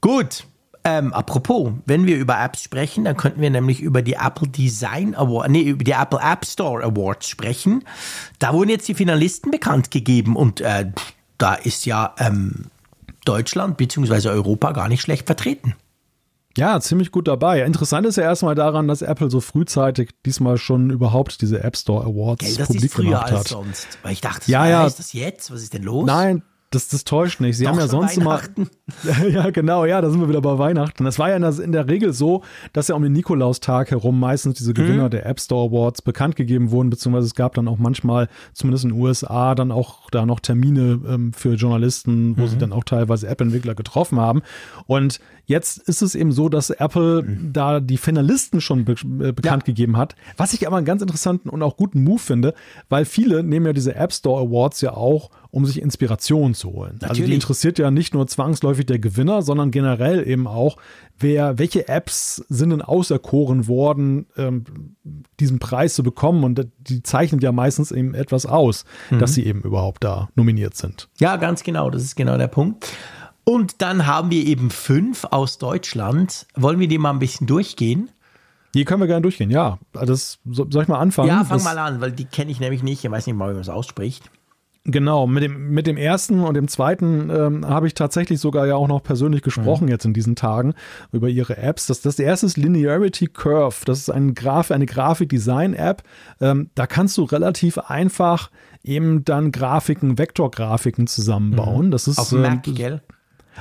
Gut, 0.00 0.44
ähm, 0.86 1.14
apropos, 1.14 1.72
wenn 1.86 2.06
wir 2.06 2.18
über 2.18 2.38
Apps 2.38 2.62
sprechen, 2.62 3.04
dann 3.04 3.16
könnten 3.16 3.40
wir 3.40 3.48
nämlich 3.48 3.80
über 3.80 4.02
die 4.02 4.14
Apple 4.14 4.48
Design 4.48 5.14
Award, 5.14 5.50
nee, 5.50 5.62
über 5.62 5.82
die 5.82 5.92
Apple 5.92 6.20
App 6.20 6.44
Store 6.44 6.84
Awards 6.84 7.26
sprechen. 7.26 7.84
Da 8.38 8.52
wurden 8.52 8.68
jetzt 8.68 8.86
die 8.86 8.94
Finalisten 8.94 9.50
bekannt 9.50 9.90
gegeben 9.90 10.36
und 10.36 10.60
äh, 10.60 10.90
da 11.38 11.54
ist 11.54 11.86
ja 11.86 12.14
ähm, 12.18 12.66
Deutschland 13.24 13.78
bzw. 13.78 14.28
Europa 14.28 14.72
gar 14.72 14.88
nicht 14.88 15.00
schlecht 15.00 15.24
vertreten. 15.26 15.74
Ja, 16.56 16.80
ziemlich 16.80 17.10
gut 17.10 17.26
dabei. 17.26 17.64
Interessant 17.64 18.06
ist 18.06 18.16
ja 18.16 18.22
erstmal 18.22 18.54
daran, 18.54 18.86
dass 18.86 19.02
Apple 19.02 19.30
so 19.30 19.40
frühzeitig 19.40 20.10
diesmal 20.24 20.56
schon 20.56 20.90
überhaupt 20.90 21.40
diese 21.42 21.62
App 21.62 21.76
Store 21.76 22.04
Awards 22.04 22.44
Gell, 22.44 22.54
das 22.56 22.68
publik 22.68 22.84
ist 22.84 22.94
früher 22.94 23.04
gemacht 23.06 23.26
hat. 23.26 23.38
Als 23.38 23.48
sonst. 23.48 23.98
Weil 24.02 24.12
ich 24.12 24.20
dachte, 24.20 24.50
ja, 24.50 24.68
ja. 24.68 24.86
ist 24.86 24.98
das 24.98 25.12
jetzt? 25.12 25.50
Was 25.50 25.62
ist 25.62 25.74
denn 25.74 25.82
los? 25.82 26.06
Nein, 26.06 26.42
das, 26.74 26.88
das 26.88 27.04
täuscht 27.04 27.40
nicht. 27.40 27.56
Sie 27.56 27.64
Doch, 27.64 27.72
haben 27.72 27.78
ja 27.78 27.88
sonst 27.88 28.16
immer. 28.16 28.40
ja, 29.30 29.50
genau, 29.50 29.84
ja, 29.84 30.00
da 30.00 30.10
sind 30.10 30.20
wir 30.20 30.28
wieder 30.28 30.40
bei 30.40 30.58
Weihnachten. 30.58 31.04
Das 31.04 31.18
war 31.18 31.30
ja 31.30 31.36
in 31.36 31.42
der, 31.42 31.58
in 31.58 31.72
der 31.72 31.88
Regel 31.88 32.12
so, 32.12 32.42
dass 32.72 32.88
ja 32.88 32.94
um 32.94 33.02
den 33.02 33.12
Nikolaustag 33.12 33.90
herum 33.90 34.18
meistens 34.18 34.58
diese 34.58 34.74
Gewinner 34.74 35.04
mhm. 35.04 35.10
der 35.10 35.26
App 35.26 35.40
Store 35.40 35.68
Awards 35.70 36.02
bekannt 36.02 36.36
gegeben 36.36 36.70
wurden, 36.70 36.90
beziehungsweise 36.90 37.26
es 37.26 37.34
gab 37.34 37.54
dann 37.54 37.68
auch 37.68 37.78
manchmal, 37.78 38.28
zumindest 38.52 38.84
in 38.84 38.90
den 38.90 39.00
USA, 39.00 39.54
dann 39.54 39.70
auch 39.70 40.10
da 40.10 40.26
noch 40.26 40.40
Termine 40.40 41.00
ähm, 41.06 41.32
für 41.32 41.54
Journalisten, 41.54 42.36
wo 42.36 42.42
mhm. 42.42 42.48
sie 42.48 42.58
dann 42.58 42.72
auch 42.72 42.84
teilweise 42.84 43.28
App-Entwickler 43.28 43.74
getroffen 43.74 44.20
haben. 44.20 44.42
Und 44.86 45.20
Jetzt 45.46 45.76
ist 45.88 46.00
es 46.00 46.14
eben 46.14 46.32
so, 46.32 46.48
dass 46.48 46.70
Apple 46.70 47.22
mhm. 47.22 47.52
da 47.52 47.80
die 47.80 47.98
Finalisten 47.98 48.60
schon 48.60 48.84
be 48.84 48.92
äh, 48.92 49.32
bekannt 49.32 49.64
ja. 49.64 49.66
gegeben 49.66 49.96
hat, 49.96 50.14
was 50.36 50.54
ich 50.54 50.66
aber 50.66 50.76
einen 50.76 50.86
ganz 50.86 51.02
interessanten 51.02 51.50
und 51.50 51.62
auch 51.62 51.76
guten 51.76 52.02
Move 52.02 52.18
finde, 52.18 52.54
weil 52.88 53.04
viele 53.04 53.42
nehmen 53.42 53.66
ja 53.66 53.72
diese 53.72 53.94
App 53.94 54.12
Store 54.12 54.42
Awards 54.42 54.80
ja 54.80 54.94
auch, 54.94 55.30
um 55.54 55.64
sich 55.66 55.80
Inspiration 55.80 56.52
zu 56.52 56.72
holen. 56.72 56.94
Natürlich. 56.94 57.10
Also 57.10 57.22
die 57.26 57.34
interessiert 57.34 57.78
ja 57.78 57.92
nicht 57.92 58.12
nur 58.12 58.26
zwangsläufig 58.26 58.86
der 58.86 58.98
Gewinner, 58.98 59.40
sondern 59.40 59.70
generell 59.70 60.26
eben 60.26 60.48
auch, 60.48 60.76
wer, 61.16 61.58
welche 61.58 61.86
Apps 61.86 62.44
sind 62.48 62.70
denn 62.70 62.82
auserkoren 62.82 63.68
worden, 63.68 64.26
ähm, 64.36 64.64
diesen 65.38 65.60
Preis 65.60 65.94
zu 65.94 66.02
bekommen 66.02 66.42
und 66.42 66.66
die 66.80 67.04
zeichnet 67.04 67.44
ja 67.44 67.52
meistens 67.52 67.92
eben 67.92 68.14
etwas 68.14 68.46
aus, 68.46 68.84
mhm. 69.10 69.20
dass 69.20 69.34
sie 69.34 69.46
eben 69.46 69.62
überhaupt 69.62 70.02
da 70.02 70.28
nominiert 70.34 70.76
sind. 70.76 71.08
Ja, 71.20 71.36
ganz 71.36 71.62
genau, 71.62 71.88
das 71.88 72.02
ist 72.02 72.16
genau 72.16 72.36
der 72.36 72.48
Punkt. 72.48 72.88
Und 73.44 73.80
dann 73.80 74.06
haben 74.06 74.32
wir 74.32 74.44
eben 74.44 74.70
fünf 74.70 75.24
aus 75.30 75.58
Deutschland. 75.58 76.48
Wollen 76.56 76.80
wir 76.80 76.88
die 76.88 76.98
mal 76.98 77.10
ein 77.10 77.20
bisschen 77.20 77.46
durchgehen? 77.46 78.10
Die 78.74 78.84
können 78.84 79.00
wir 79.00 79.06
gerne 79.06 79.22
durchgehen, 79.22 79.52
ja. 79.52 79.78
Das, 79.92 80.40
soll 80.50 80.82
ich 80.82 80.88
mal 80.88 80.98
anfangen? 80.98 81.28
Ja, 81.28 81.44
fang 81.44 81.58
das, 81.58 81.64
mal 81.64 81.78
an, 81.78 82.00
weil 82.00 82.10
die 82.10 82.24
kenne 82.24 82.50
ich 82.50 82.58
nämlich 82.58 82.82
nicht. 82.82 83.04
Ich 83.04 83.10
weiß 83.10 83.28
nicht 83.28 83.36
mal, 83.36 83.50
wie 83.50 83.54
man 83.54 83.60
es 83.60 83.68
ausspricht. 83.68 84.32
Genau, 84.86 85.26
mit 85.26 85.42
dem, 85.42 85.70
mit 85.70 85.86
dem 85.86 85.96
ersten 85.96 86.40
und 86.40 86.54
dem 86.54 86.68
zweiten 86.68 87.30
ähm, 87.30 87.66
habe 87.66 87.86
ich 87.86 87.94
tatsächlich 87.94 88.38
sogar 88.38 88.66
ja 88.66 88.76
auch 88.76 88.86
noch 88.86 89.02
persönlich 89.02 89.40
gesprochen 89.40 89.86
mhm. 89.86 89.90
jetzt 89.90 90.04
in 90.04 90.12
diesen 90.12 90.36
Tagen 90.36 90.74
über 91.10 91.30
ihre 91.30 91.56
Apps. 91.56 91.86
Das, 91.86 92.02
das 92.02 92.18
erste 92.18 92.44
ist 92.44 92.58
Linearity 92.58 93.28
Curve. 93.28 93.76
Das 93.86 93.98
ist 93.98 94.10
ein 94.10 94.34
Graf, 94.34 94.70
eine 94.70 94.84
Grafikdesign-App. 94.84 96.02
Ähm, 96.42 96.68
da 96.74 96.86
kannst 96.86 97.16
du 97.16 97.24
relativ 97.24 97.78
einfach 97.78 98.50
eben 98.82 99.24
dann 99.24 99.52
Grafiken, 99.52 100.18
Vektorgrafiken 100.18 101.06
zusammenbauen. 101.06 101.86
Mhm. 101.86 101.90
Das 101.90 102.06
ist 102.06 102.18
auf 102.18 102.28
dem 102.28 102.42
Mac, 102.42 102.66
ähm, 102.68 102.74
gell? 102.74 103.02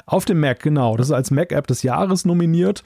Auf 0.06 0.26
dem 0.26 0.40
Mac, 0.40 0.62
genau. 0.62 0.98
Das 0.98 1.08
ist 1.08 1.14
als 1.14 1.32
Mac-App 1.32 1.68
des 1.68 1.84
Jahres 1.84 2.26
nominiert. 2.26 2.84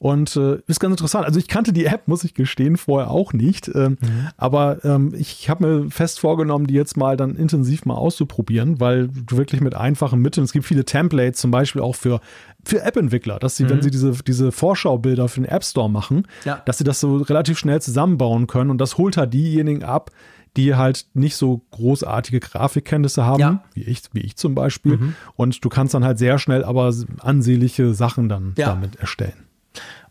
Und 0.00 0.34
äh, 0.36 0.56
ist 0.66 0.80
ganz 0.80 0.94
interessant. 0.94 1.26
Also 1.26 1.38
ich 1.38 1.46
kannte 1.46 1.74
die 1.74 1.84
App, 1.84 2.08
muss 2.08 2.24
ich 2.24 2.32
gestehen, 2.32 2.78
vorher 2.78 3.10
auch 3.10 3.34
nicht. 3.34 3.68
Ähm, 3.68 3.98
mhm. 4.00 4.28
Aber 4.38 4.82
ähm, 4.82 5.12
ich 5.14 5.50
habe 5.50 5.66
mir 5.66 5.90
fest 5.90 6.20
vorgenommen, 6.20 6.66
die 6.66 6.72
jetzt 6.72 6.96
mal 6.96 7.18
dann 7.18 7.36
intensiv 7.36 7.84
mal 7.84 7.96
auszuprobieren, 7.96 8.80
weil 8.80 9.08
du 9.08 9.36
wirklich 9.36 9.60
mit 9.60 9.74
einfachen 9.74 10.22
Mitteln, 10.22 10.44
es 10.44 10.52
gibt 10.52 10.64
viele 10.64 10.86
Templates, 10.86 11.38
zum 11.38 11.50
Beispiel 11.50 11.82
auch 11.82 11.96
für, 11.96 12.20
für 12.64 12.80
App-Entwickler, 12.80 13.38
dass 13.38 13.56
sie, 13.56 13.64
mhm. 13.64 13.68
wenn 13.68 13.82
sie 13.82 13.90
diese, 13.90 14.12
diese 14.26 14.52
Vorschaubilder 14.52 15.28
für 15.28 15.42
den 15.42 15.50
App 15.50 15.64
Store 15.64 15.90
machen, 15.90 16.26
ja. 16.46 16.62
dass 16.64 16.78
sie 16.78 16.84
das 16.84 16.98
so 16.98 17.18
relativ 17.18 17.58
schnell 17.58 17.82
zusammenbauen 17.82 18.46
können. 18.46 18.70
Und 18.70 18.80
das 18.80 18.96
holt 18.96 19.18
halt 19.18 19.34
diejenigen 19.34 19.84
ab, 19.84 20.10
die 20.56 20.74
halt 20.74 21.06
nicht 21.14 21.36
so 21.36 21.62
großartige 21.70 22.40
Grafikkenntnisse 22.40 23.24
haben, 23.24 23.40
ja. 23.40 23.64
wie, 23.74 23.82
ich, 23.82 24.02
wie 24.12 24.20
ich 24.20 24.36
zum 24.36 24.54
Beispiel. 24.54 24.96
Mhm. 24.96 25.14
Und 25.36 25.64
du 25.64 25.68
kannst 25.68 25.94
dann 25.94 26.04
halt 26.04 26.18
sehr 26.18 26.38
schnell 26.38 26.64
aber 26.64 26.92
ansehnliche 27.20 27.94
Sachen 27.94 28.28
dann 28.28 28.54
ja. 28.56 28.66
damit 28.66 28.96
erstellen. 28.96 29.49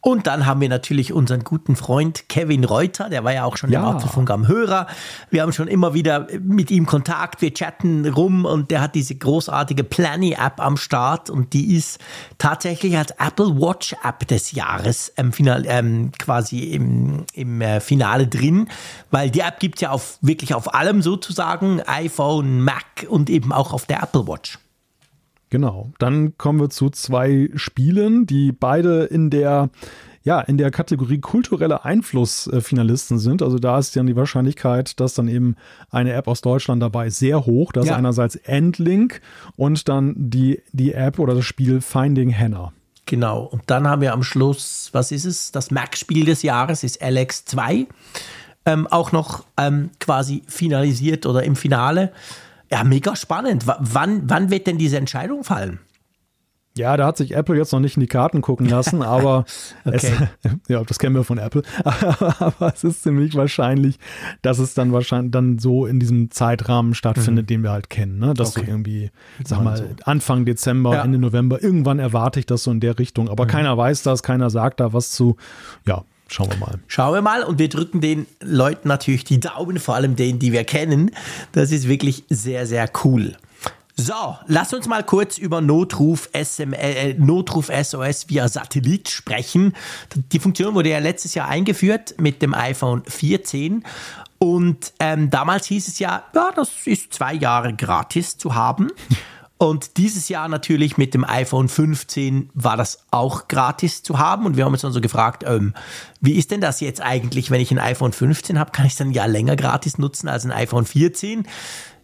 Und 0.01 0.27
dann 0.27 0.45
haben 0.45 0.61
wir 0.61 0.69
natürlich 0.69 1.11
unseren 1.11 1.43
guten 1.43 1.75
Freund 1.75 2.29
Kevin 2.29 2.63
Reuter, 2.63 3.09
der 3.09 3.23
war 3.23 3.33
ja 3.33 3.43
auch 3.43 3.57
schon 3.57 3.69
ja. 3.69 3.79
im 3.79 3.85
Apfelfunk 3.85 4.29
am 4.31 4.47
Hörer. 4.47 4.87
Wir 5.29 5.41
haben 5.41 5.51
schon 5.51 5.67
immer 5.67 5.93
wieder 5.93 6.27
mit 6.41 6.71
ihm 6.71 6.85
Kontakt, 6.85 7.41
wir 7.41 7.53
chatten 7.53 8.07
rum 8.07 8.45
und 8.45 8.71
der 8.71 8.81
hat 8.81 8.95
diese 8.95 9.15
großartige 9.15 9.83
Planny-App 9.83 10.61
am 10.61 10.77
Start 10.77 11.29
und 11.29 11.53
die 11.53 11.75
ist 11.75 11.99
tatsächlich 12.37 12.97
als 12.97 13.11
Apple 13.11 13.59
Watch 13.59 13.93
App 14.03 14.25
des 14.27 14.53
Jahres 14.53 15.11
ähm, 15.17 15.33
final, 15.33 15.65
ähm, 15.67 16.11
quasi 16.17 16.59
im, 16.59 17.25
im 17.33 17.59
äh, 17.61 17.81
Finale 17.81 18.27
drin, 18.27 18.69
weil 19.11 19.29
die 19.29 19.41
App 19.41 19.59
gibt 19.59 19.75
es 19.75 19.81
ja 19.81 19.91
auf, 19.91 20.17
wirklich 20.21 20.53
auf 20.53 20.73
allem 20.73 21.01
sozusagen, 21.01 21.81
iPhone, 21.81 22.61
Mac 22.61 23.05
und 23.09 23.29
eben 23.29 23.51
auch 23.51 23.73
auf 23.73 23.85
der 23.85 24.01
Apple 24.01 24.27
Watch. 24.27 24.59
Genau. 25.49 25.91
Dann 25.99 26.37
kommen 26.37 26.59
wir 26.59 26.69
zu 26.69 26.89
zwei 26.89 27.49
Spielen, 27.55 28.25
die 28.25 28.51
beide 28.51 29.05
in 29.05 29.29
der 29.29 29.69
ja, 30.23 30.41
in 30.41 30.57
der 30.57 30.69
Kategorie 30.69 31.19
kulturelle 31.19 31.85
Einfluss 31.85 32.47
äh, 32.47 32.59
Finalisten 32.59 33.19
sind. 33.19 33.41
Also 33.41 33.57
da 33.57 33.79
ist 33.79 33.95
dann 33.95 34.05
die 34.05 34.17
Wahrscheinlichkeit, 34.17 34.99
dass 34.99 35.13
dann 35.13 35.27
eben 35.29 35.55
eine 35.91 36.13
App 36.13 36.27
aus 36.27 36.41
Deutschland 36.41 36.83
dabei 36.83 37.07
ist, 37.07 37.19
sehr 37.19 37.45
hoch. 37.45 37.71
Das 37.71 37.85
ja. 37.85 37.93
ist 37.93 37.97
einerseits 37.97 38.35
Endlink 38.35 39.21
und 39.55 39.87
dann 39.87 40.13
die, 40.17 40.61
die 40.71 40.93
App 40.93 41.19
oder 41.19 41.35
das 41.35 41.45
Spiel 41.45 41.79
Finding 41.79 42.37
Hannah. 42.37 42.73
Genau. 43.05 43.43
Und 43.45 43.63
dann 43.67 43.87
haben 43.87 44.01
wir 44.01 44.13
am 44.13 44.21
Schluss, 44.21 44.89
was 44.91 45.11
ist 45.11 45.25
es? 45.25 45.51
Das 45.51 45.71
Mac-Spiel 45.71 46.25
des 46.25 46.43
Jahres 46.43 46.83
ist 46.83 47.01
LX2. 47.01 47.87
Ähm, 48.65 48.87
auch 48.87 49.11
noch 49.11 49.45
ähm, 49.57 49.89
quasi 49.99 50.43
finalisiert 50.47 51.25
oder 51.25 51.43
im 51.43 51.55
Finale. 51.55 52.11
Ja, 52.71 52.83
mega 52.83 53.15
spannend. 53.15 53.67
W 53.67 53.73
wann, 53.79 54.29
wann 54.29 54.49
wird 54.49 54.67
denn 54.67 54.77
diese 54.77 54.97
Entscheidung 54.97 55.43
fallen? 55.43 55.79
Ja, 56.77 56.95
da 56.95 57.07
hat 57.07 57.17
sich 57.17 57.35
Apple 57.35 57.57
jetzt 57.57 57.73
noch 57.73 57.81
nicht 57.81 57.97
in 57.97 58.01
die 58.01 58.07
Karten 58.07 58.41
gucken 58.41 58.67
lassen, 58.67 59.01
aber 59.03 59.43
okay. 59.83 60.13
es, 60.43 60.51
ja, 60.69 60.83
das 60.83 60.99
kennen 60.99 61.15
wir 61.15 61.23
von 61.23 61.37
Apple. 61.37 61.63
aber 61.83 62.73
es 62.73 62.83
ist 62.83 63.03
ziemlich 63.03 63.35
wahrscheinlich, 63.35 63.99
dass 64.43 64.59
es 64.59 64.75
dann 64.75 64.93
wahrscheinlich 64.93 65.31
dann 65.31 65.59
so 65.59 65.85
in 65.85 65.99
diesem 65.99 66.31
Zeitrahmen 66.31 66.93
stattfindet, 66.93 67.45
mhm. 67.45 67.47
den 67.47 67.63
wir 67.63 67.71
halt 67.71 67.89
kennen. 67.89 68.19
Ne? 68.19 68.33
Dass 68.33 68.55
okay. 68.55 68.65
du 68.65 68.71
irgendwie, 68.71 69.11
sag 69.43 69.61
mal, 69.61 69.77
so. 69.77 69.83
Anfang 70.05 70.45
Dezember, 70.45 70.93
ja. 70.93 71.03
Ende 71.03 71.17
November, 71.17 71.61
irgendwann 71.61 71.99
erwarte 71.99 72.39
ich 72.39 72.45
das 72.45 72.63
so 72.63 72.71
in 72.71 72.79
der 72.79 72.97
Richtung. 72.97 73.29
Aber 73.29 73.45
mhm. 73.45 73.49
keiner 73.49 73.77
weiß 73.77 74.03
das, 74.03 74.23
keiner 74.23 74.49
sagt 74.49 74.79
da 74.79 74.93
was 74.93 75.11
zu. 75.11 75.35
Ja, 75.85 76.05
Schauen 76.29 76.51
wir 76.51 76.57
mal. 76.57 76.79
Schauen 76.87 77.13
wir 77.15 77.21
mal 77.21 77.43
und 77.43 77.59
wir 77.59 77.69
drücken 77.69 78.01
den 78.01 78.27
Leuten 78.39 78.87
natürlich 78.87 79.23
die 79.23 79.39
Daumen, 79.39 79.79
vor 79.79 79.95
allem 79.95 80.15
denen, 80.15 80.39
die 80.39 80.53
wir 80.53 80.63
kennen. 80.63 81.11
Das 81.51 81.71
ist 81.71 81.87
wirklich 81.87 82.23
sehr, 82.29 82.67
sehr 82.67 82.89
cool. 83.03 83.35
So, 83.95 84.37
lass 84.47 84.73
uns 84.73 84.87
mal 84.87 85.03
kurz 85.03 85.37
über 85.37 85.59
Notruf, 85.59 86.29
SM, 86.31 86.71
äh, 86.71 87.15
Notruf 87.15 87.69
SOS 87.69 88.29
via 88.29 88.47
Satellit 88.47 89.09
sprechen. 89.09 89.73
Die 90.31 90.39
Funktion 90.39 90.73
wurde 90.73 90.89
ja 90.89 90.99
letztes 90.99 91.33
Jahr 91.33 91.49
eingeführt 91.49 92.15
mit 92.17 92.41
dem 92.41 92.53
iPhone 92.53 93.03
14 93.05 93.83
und 94.37 94.93
ähm, 94.99 95.29
damals 95.29 95.65
hieß 95.65 95.89
es 95.89 95.99
ja, 95.99 96.23
ja, 96.33 96.51
das 96.55 96.69
ist 96.85 97.13
zwei 97.13 97.33
Jahre 97.33 97.73
gratis 97.73 98.37
zu 98.37 98.55
haben. 98.55 98.89
Und 99.61 99.97
dieses 99.97 100.29
Jahr 100.29 100.47
natürlich 100.47 100.97
mit 100.97 101.13
dem 101.13 101.25
iPhone 101.25 101.67
15 101.67 102.49
war 102.53 102.77
das 102.77 102.99
auch 103.11 103.49
gratis 103.49 104.03
zu 104.03 104.17
haben. 104.17 104.45
Und 104.45 104.55
wir 104.55 104.63
haben 104.63 104.71
uns 104.71 104.83
dann 104.83 104.93
so 104.93 105.01
gefragt, 105.01 105.43
ähm, 105.45 105.73
wie 106.21 106.37
ist 106.37 106.51
denn 106.51 106.61
das 106.61 106.79
jetzt 106.79 107.01
eigentlich, 107.01 107.51
wenn 107.51 107.59
ich 107.59 107.69
ein 107.69 107.77
iPhone 107.77 108.13
15 108.13 108.57
habe, 108.57 108.71
kann 108.71 108.85
ich 108.85 108.93
es 108.93 108.97
dann 108.97 109.11
ja 109.11 109.25
länger 109.25 109.57
gratis 109.57 109.97
nutzen 109.97 110.29
als 110.29 110.45
ein 110.45 110.53
iPhone 110.53 110.85
14? 110.85 111.45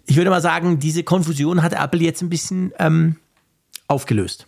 Ich 0.05 0.17
würde 0.17 0.31
mal 0.31 0.41
sagen, 0.41 0.79
diese 0.79 1.03
Konfusion 1.03 1.63
hat 1.63 1.71
Apple 1.71 2.01
jetzt 2.01 2.21
ein 2.21 2.29
bisschen 2.29 2.73
ähm, 2.77 3.15
aufgelöst. 3.87 4.47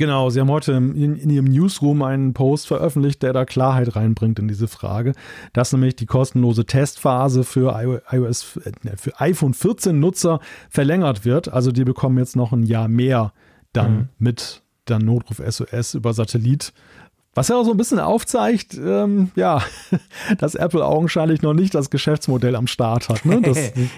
Genau, 0.00 0.30
Sie 0.30 0.38
haben 0.38 0.50
heute 0.50 0.72
in, 0.72 1.16
in, 1.16 1.28
Ihrem 1.28 1.46
Newsroom 1.46 2.02
einen 2.02 2.32
Post 2.32 2.68
veröffentlicht, 2.68 3.20
der 3.24 3.32
da 3.32 3.44
Klarheit 3.44 3.96
reinbringt 3.96 4.38
in 4.38 4.46
diese 4.46 4.68
Frage, 4.68 5.12
dass 5.52 5.72
nämlich 5.72 5.96
die 5.96 6.06
kostenlose 6.06 6.64
Testphase 6.66 7.42
für 7.42 7.76
iOS, 8.12 8.58
äh, 8.64 8.96
für 8.96 9.20
iPhone 9.20 9.54
14 9.54 9.98
Nutzer 9.98 10.38
verlängert 10.70 11.24
wird. 11.24 11.52
Also 11.52 11.72
die 11.72 11.82
bekommen 11.82 12.16
jetzt 12.18 12.36
noch 12.36 12.52
ein 12.52 12.62
Jahr 12.62 12.86
mehr 12.86 13.32
dann 13.72 13.92
mhm. 13.92 14.08
mit 14.18 14.62
der 14.86 15.00
Notruf 15.00 15.42
SOS 15.44 15.94
über 15.94 16.14
Satellit 16.14 16.72
was 17.34 17.48
ja 17.48 17.56
auch 17.56 17.64
so 17.64 17.70
ein 17.70 17.76
bisschen 17.76 18.00
aufzeigt, 18.00 18.74
ähm, 18.74 19.30
ja, 19.36 19.62
dass 20.38 20.54
Apple 20.54 20.84
augenscheinlich 20.84 21.42
noch 21.42 21.54
nicht 21.54 21.74
das 21.74 21.90
Geschäftsmodell 21.90 22.56
am 22.56 22.66
Start 22.66 23.08
hat. 23.08 23.24
Ne? 23.24 23.38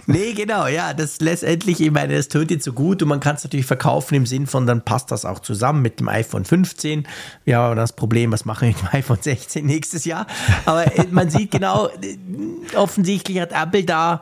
Nee, 0.07 0.33
genau, 0.35 0.67
ja, 0.67 0.93
das 0.93 1.21
letztendlich, 1.21 1.81
ich 1.81 1.91
meine, 1.91 2.15
das 2.17 2.29
tönt 2.29 2.51
jetzt 2.51 2.65
so 2.65 2.73
gut 2.73 3.03
und 3.03 3.09
man 3.09 3.21
kann 3.21 3.37
es 3.37 3.45
natürlich 3.45 3.67
verkaufen 3.67 4.15
im 4.15 4.27
Sinn 4.27 4.47
von, 4.47 4.67
dann 4.67 4.85
passt 4.85 5.11
das 5.11 5.25
auch 5.25 5.39
zusammen 5.39 5.83
mit 5.83 6.01
dem 6.01 6.09
iPhone 6.09 6.45
15. 6.45 7.07
Wir 7.45 7.57
haben 7.57 7.65
aber 7.67 7.75
das 7.77 7.95
Problem, 7.95 8.33
was 8.33 8.45
machen 8.45 8.69
wir 8.69 8.75
mit 8.75 8.83
dem 8.83 8.89
iPhone 8.99 9.19
16 9.21 9.65
nächstes 9.65 10.05
Jahr? 10.05 10.27
Aber 10.67 10.85
äh, 10.97 11.07
man 11.11 11.31
sieht 11.31 11.51
genau, 11.51 11.89
äh, 11.89 12.77
offensichtlich 12.77 13.41
hat 13.41 13.53
Apple 13.53 13.85
da 13.85 14.21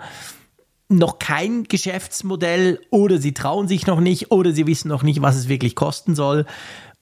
noch 0.89 1.19
kein 1.19 1.65
Geschäftsmodell 1.65 2.81
oder 2.91 3.19
sie 3.19 3.35
trauen 3.35 3.69
sich 3.69 3.87
noch 3.87 4.01
nicht 4.01 4.31
oder 4.31 4.53
sie 4.53 4.67
wissen 4.67 4.89
noch 4.89 5.03
nicht, 5.03 5.21
was 5.21 5.37
es 5.37 5.49
wirklich 5.49 5.75
kosten 5.75 6.15
soll. 6.15 6.47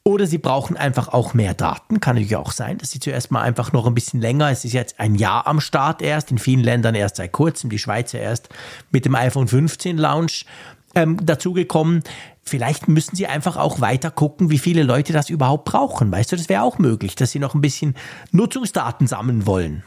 Oder 0.06 0.28
sie 0.28 0.38
brauchen 0.38 0.76
einfach 0.76 1.08
auch 1.08 1.34
mehr 1.34 1.52
Daten. 1.52 1.98
Kann 1.98 2.14
natürlich 2.14 2.36
auch 2.36 2.52
sein, 2.52 2.78
dass 2.78 2.92
sie 2.92 3.00
zuerst 3.00 3.32
mal 3.32 3.42
einfach 3.42 3.72
noch 3.72 3.88
ein 3.88 3.94
bisschen 3.96 4.20
länger, 4.20 4.52
es 4.52 4.64
ist 4.64 4.72
jetzt 4.72 5.00
ein 5.00 5.16
Jahr 5.16 5.48
am 5.48 5.60
Start 5.60 6.00
erst, 6.00 6.30
in 6.30 6.38
vielen 6.38 6.62
Ländern 6.62 6.94
erst 6.94 7.16
seit 7.16 7.32
kurzem, 7.32 7.70
die 7.70 7.80
Schweizer 7.80 8.20
erst 8.20 8.48
mit 8.92 9.04
dem 9.04 9.16
iPhone 9.16 9.48
15 9.48 9.98
Launch 9.98 10.46
ähm, 10.94 11.18
dazugekommen. 11.26 12.04
Vielleicht 12.44 12.86
müssen 12.86 13.16
sie 13.16 13.26
einfach 13.26 13.56
auch 13.56 13.80
weiter 13.80 14.12
gucken, 14.12 14.48
wie 14.48 14.60
viele 14.60 14.84
Leute 14.84 15.12
das 15.12 15.28
überhaupt 15.28 15.64
brauchen. 15.64 16.12
Weißt 16.12 16.30
du, 16.30 16.36
das 16.36 16.48
wäre 16.48 16.62
auch 16.62 16.78
möglich, 16.78 17.16
dass 17.16 17.32
sie 17.32 17.40
noch 17.40 17.56
ein 17.56 17.60
bisschen 17.60 17.96
Nutzungsdaten 18.30 19.08
sammeln 19.08 19.44
wollen. 19.44 19.82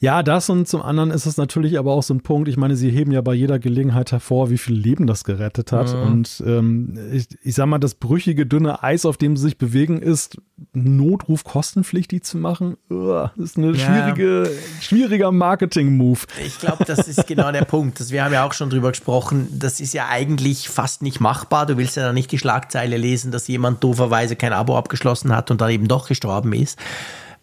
Ja, 0.00 0.22
das 0.22 0.50
und 0.50 0.68
zum 0.68 0.82
anderen 0.82 1.10
ist 1.10 1.26
es 1.26 1.36
natürlich 1.36 1.78
aber 1.78 1.92
auch 1.92 2.02
so 2.02 2.14
ein 2.14 2.20
Punkt. 2.20 2.48
Ich 2.48 2.56
meine, 2.56 2.76
sie 2.76 2.90
heben 2.90 3.12
ja 3.12 3.20
bei 3.20 3.34
jeder 3.34 3.58
Gelegenheit 3.58 4.12
hervor, 4.12 4.50
wie 4.50 4.58
viel 4.58 4.74
Leben 4.74 5.06
das 5.06 5.24
gerettet 5.24 5.72
hat. 5.72 5.94
Mhm. 5.94 6.02
Und 6.02 6.42
ähm, 6.46 6.98
ich, 7.12 7.26
ich 7.42 7.54
sag 7.54 7.66
mal, 7.66 7.78
das 7.78 7.94
brüchige, 7.94 8.44
dünne 8.46 8.82
Eis, 8.82 9.06
auf 9.06 9.16
dem 9.16 9.36
sie 9.36 9.44
sich 9.44 9.58
bewegen, 9.58 10.02
ist 10.02 10.36
Notruf 10.72 11.44
kostenpflichtig 11.44 12.22
zu 12.24 12.38
machen. 12.38 12.76
Das 12.88 13.30
ist 13.36 13.56
eine 13.56 13.72
ja. 13.72 13.74
schwierige, 13.76 14.50
schwieriger 14.80 15.32
Marketing-Move. 15.32 16.20
Ich 16.44 16.58
glaube, 16.58 16.84
das 16.84 17.08
ist 17.08 17.26
genau 17.26 17.50
der 17.50 17.64
Punkt. 17.64 17.98
Das, 18.00 18.10
wir 18.10 18.24
haben 18.24 18.32
ja 18.32 18.44
auch 18.44 18.52
schon 18.52 18.70
drüber 18.70 18.90
gesprochen. 18.90 19.48
Das 19.58 19.80
ist 19.80 19.94
ja 19.94 20.08
eigentlich 20.08 20.68
fast 20.68 21.02
nicht 21.02 21.20
machbar. 21.20 21.66
Du 21.66 21.76
willst 21.76 21.96
ja 21.96 22.04
dann 22.04 22.14
nicht 22.14 22.30
die 22.30 22.38
Schlagzeile 22.38 22.96
lesen, 22.96 23.32
dass 23.32 23.48
jemand 23.48 23.82
dooferweise 23.82 24.36
kein 24.36 24.52
Abo 24.52 24.76
abgeschlossen 24.76 25.34
hat 25.34 25.50
und 25.50 25.60
dann 25.60 25.70
eben 25.70 25.88
doch 25.88 26.08
gestorben 26.08 26.52
ist. 26.52 26.78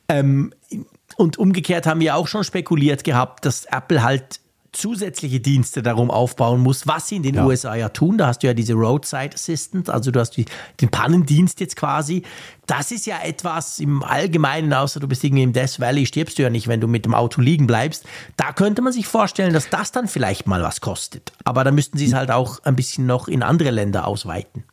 Ähm, 0.08 0.54
und 1.22 1.38
umgekehrt 1.38 1.86
haben 1.86 2.00
wir 2.00 2.16
auch 2.16 2.28
schon 2.28 2.44
spekuliert 2.44 3.04
gehabt, 3.04 3.46
dass 3.46 3.66
Apple 3.66 4.04
halt 4.04 4.42
zusätzliche 4.74 5.42
Dienste 5.42 5.84
darum 5.84 6.10
aufbauen 6.10 6.62
muss, 6.62 6.88
was 6.88 7.10
sie 7.10 7.18
in 7.18 7.24
den 7.24 7.36
ja. 7.36 7.46
USA 7.46 7.76
ja 7.76 7.90
tun. 7.90 8.18
Da 8.18 8.28
hast 8.28 8.42
du 8.42 8.48
ja 8.48 8.54
diese 8.54 8.74
Roadside 8.74 9.32
Assistant, 9.34 9.90
also 9.90 10.12
du 10.12 10.20
hast 10.20 10.32
die, 10.32 10.46
den 10.80 10.90
Pannendienst 10.90 11.60
jetzt 11.60 11.76
quasi. 11.76 12.24
Das 12.68 12.92
ist 12.92 13.06
ja 13.06 13.20
etwas 13.22 13.80
im 13.80 14.02
Allgemeinen, 14.02 14.74
außer 14.74 15.02
du 15.02 15.08
bist 15.08 15.24
irgendwie 15.24 15.44
im 15.44 15.52
Death 15.52 15.80
Valley, 15.80 16.06
stirbst 16.06 16.40
du 16.40 16.44
ja 16.44 16.50
nicht, 16.50 16.68
wenn 16.68 16.80
du 16.80 16.88
mit 16.88 17.04
dem 17.04 17.14
Auto 17.14 17.42
liegen 17.42 17.68
bleibst. 17.68 18.06
Da 18.38 18.54
könnte 18.54 18.82
man 18.82 18.94
sich 18.94 19.08
vorstellen, 19.08 19.54
dass 19.54 19.70
das 19.70 19.92
dann 19.92 20.08
vielleicht 20.08 20.48
mal 20.48 20.64
was 20.64 20.80
kostet. 20.80 21.34
Aber 21.44 21.66
da 21.66 21.72
müssten 21.72 21.98
sie 21.98 22.06
es 22.06 22.14
halt 22.14 22.32
auch 22.32 22.64
ein 22.64 22.76
bisschen 22.76 23.06
noch 23.06 23.28
in 23.28 23.44
andere 23.44 23.72
Länder 23.72 24.08
ausweiten. 24.08 24.64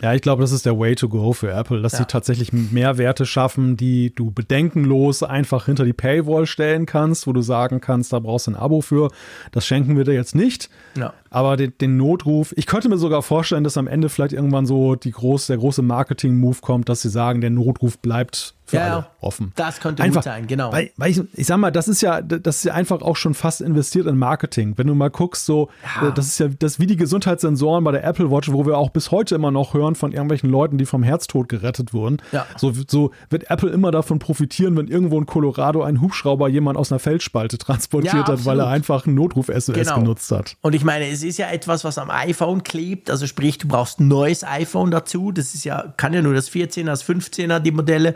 Ja, 0.00 0.14
ich 0.14 0.22
glaube, 0.22 0.42
das 0.42 0.52
ist 0.52 0.64
der 0.64 0.78
Way 0.78 0.94
to 0.94 1.08
go 1.08 1.32
für 1.32 1.50
Apple, 1.50 1.82
dass 1.82 1.92
ja. 1.92 1.98
sie 1.98 2.04
tatsächlich 2.04 2.52
Mehrwerte 2.52 3.26
schaffen, 3.26 3.76
die 3.76 4.14
du 4.14 4.30
bedenkenlos 4.30 5.24
einfach 5.24 5.66
hinter 5.66 5.84
die 5.84 5.92
Paywall 5.92 6.46
stellen 6.46 6.86
kannst, 6.86 7.26
wo 7.26 7.32
du 7.32 7.40
sagen 7.40 7.80
kannst, 7.80 8.12
da 8.12 8.20
brauchst 8.20 8.46
du 8.46 8.52
ein 8.52 8.56
Abo 8.56 8.80
für. 8.80 9.10
Das 9.50 9.66
schenken 9.66 9.96
wir 9.96 10.04
dir 10.04 10.14
jetzt 10.14 10.36
nicht. 10.36 10.70
Ja. 10.96 11.14
Aber 11.30 11.56
den, 11.56 11.72
den, 11.80 11.96
Notruf, 11.96 12.54
ich 12.56 12.66
könnte 12.66 12.88
mir 12.88 12.98
sogar 12.98 13.22
vorstellen, 13.22 13.64
dass 13.64 13.76
am 13.76 13.86
Ende 13.86 14.08
vielleicht 14.08 14.32
irgendwann 14.32 14.66
so 14.66 14.94
die 14.94 15.10
groß, 15.10 15.46
der 15.46 15.58
große 15.58 15.82
Marketing-Move 15.82 16.58
kommt, 16.60 16.88
dass 16.88 17.02
sie 17.02 17.10
sagen, 17.10 17.40
der 17.40 17.50
Notruf 17.50 17.98
bleibt 17.98 18.54
für 18.68 18.76
ja, 18.76 18.94
alle 18.94 19.06
offen. 19.20 19.52
Das 19.56 19.80
könnte 19.80 20.02
einfach, 20.02 20.20
gut 20.20 20.24
sein, 20.24 20.46
genau. 20.46 20.72
Weil, 20.72 20.90
weil 20.96 21.10
ich, 21.10 21.22
ich, 21.32 21.46
sag 21.46 21.56
mal, 21.56 21.70
das 21.70 21.88
ist 21.88 22.02
ja, 22.02 22.20
das 22.20 22.58
ist 22.58 22.64
ja 22.64 22.74
einfach 22.74 23.00
auch 23.00 23.16
schon 23.16 23.32
fast 23.32 23.62
investiert 23.62 24.06
in 24.06 24.18
Marketing. 24.18 24.74
Wenn 24.76 24.86
du 24.86 24.94
mal 24.94 25.08
guckst, 25.08 25.46
so, 25.46 25.70
ja. 26.02 26.10
das 26.10 26.26
ist 26.26 26.38
ja 26.38 26.48
das 26.48 26.78
wie 26.78 26.86
die 26.86 26.96
Gesundheitssensoren 26.96 27.82
bei 27.82 27.92
der 27.92 28.04
Apple 28.04 28.30
Watch, 28.30 28.52
wo 28.52 28.66
wir 28.66 28.76
auch 28.76 28.90
bis 28.90 29.10
heute 29.10 29.34
immer 29.34 29.50
noch 29.50 29.72
hören 29.72 29.94
von 29.94 30.12
irgendwelchen 30.12 30.50
Leuten, 30.50 30.76
die 30.76 30.84
vom 30.84 31.02
Herztod 31.02 31.48
gerettet 31.48 31.94
wurden. 31.94 32.18
Ja. 32.30 32.46
So, 32.58 32.72
so 32.86 33.10
wird 33.30 33.50
Apple 33.50 33.70
immer 33.70 33.90
davon 33.90 34.18
profitieren, 34.18 34.76
wenn 34.76 34.86
irgendwo 34.86 35.18
in 35.18 35.24
Colorado 35.24 35.82
ein 35.82 36.02
Hubschrauber 36.02 36.48
jemand 36.48 36.76
aus 36.76 36.92
einer 36.92 36.98
Feldspalte 36.98 37.56
transportiert 37.56 38.28
hat, 38.28 38.44
weil 38.44 38.60
er 38.60 38.68
einfach 38.68 39.06
einen 39.06 39.14
Notruf-SOS 39.14 39.66
genau. 39.72 40.00
genutzt 40.00 40.30
hat. 40.30 40.56
Und 40.60 40.74
ich 40.74 40.84
meine, 40.84 41.06
es 41.18 41.24
ist 41.24 41.38
ja 41.38 41.48
etwas, 41.48 41.84
was 41.84 41.98
am 41.98 42.10
iPhone 42.10 42.62
klebt. 42.62 43.10
Also 43.10 43.26
sprich, 43.26 43.58
du 43.58 43.68
brauchst 43.68 44.00
ein 44.00 44.08
neues 44.08 44.44
iPhone 44.44 44.90
dazu. 44.90 45.32
Das 45.32 45.54
ist 45.54 45.64
ja, 45.64 45.92
kann 45.96 46.14
ja 46.14 46.22
nur 46.22 46.34
das 46.34 46.50
14er, 46.50 46.84
das 46.84 47.04
15er, 47.04 47.60
die 47.60 47.72
Modelle 47.72 48.14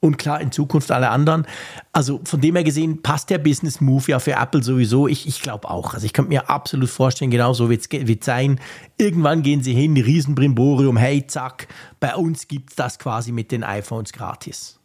und 0.00 0.16
klar 0.16 0.40
in 0.40 0.52
Zukunft 0.52 0.90
alle 0.90 1.10
anderen. 1.10 1.46
Also 1.92 2.20
von 2.24 2.40
dem 2.40 2.54
her 2.54 2.64
gesehen 2.64 3.02
passt 3.02 3.30
der 3.30 3.38
Business 3.38 3.80
Move 3.80 4.04
ja 4.08 4.18
für 4.18 4.32
Apple 4.32 4.62
sowieso. 4.62 5.08
Ich, 5.08 5.26
ich 5.26 5.42
glaube 5.42 5.68
auch. 5.68 5.94
Also 5.94 6.06
ich 6.06 6.12
könnte 6.12 6.28
mir 6.28 6.48
absolut 6.50 6.88
vorstellen, 6.88 7.30
genau 7.30 7.52
so 7.52 7.68
wird 7.70 7.92
es 7.92 8.24
sein. 8.24 8.60
Irgendwann 8.96 9.42
gehen 9.42 9.62
sie 9.62 9.74
hin, 9.74 9.96
Riesenbrimborium, 9.96 10.96
hey, 10.96 11.26
zack, 11.26 11.68
bei 12.00 12.14
uns 12.14 12.48
gibt 12.48 12.70
es 12.70 12.76
das 12.76 12.98
quasi 12.98 13.32
mit 13.32 13.50
den 13.50 13.64
iPhones 13.64 14.12
gratis. 14.12 14.77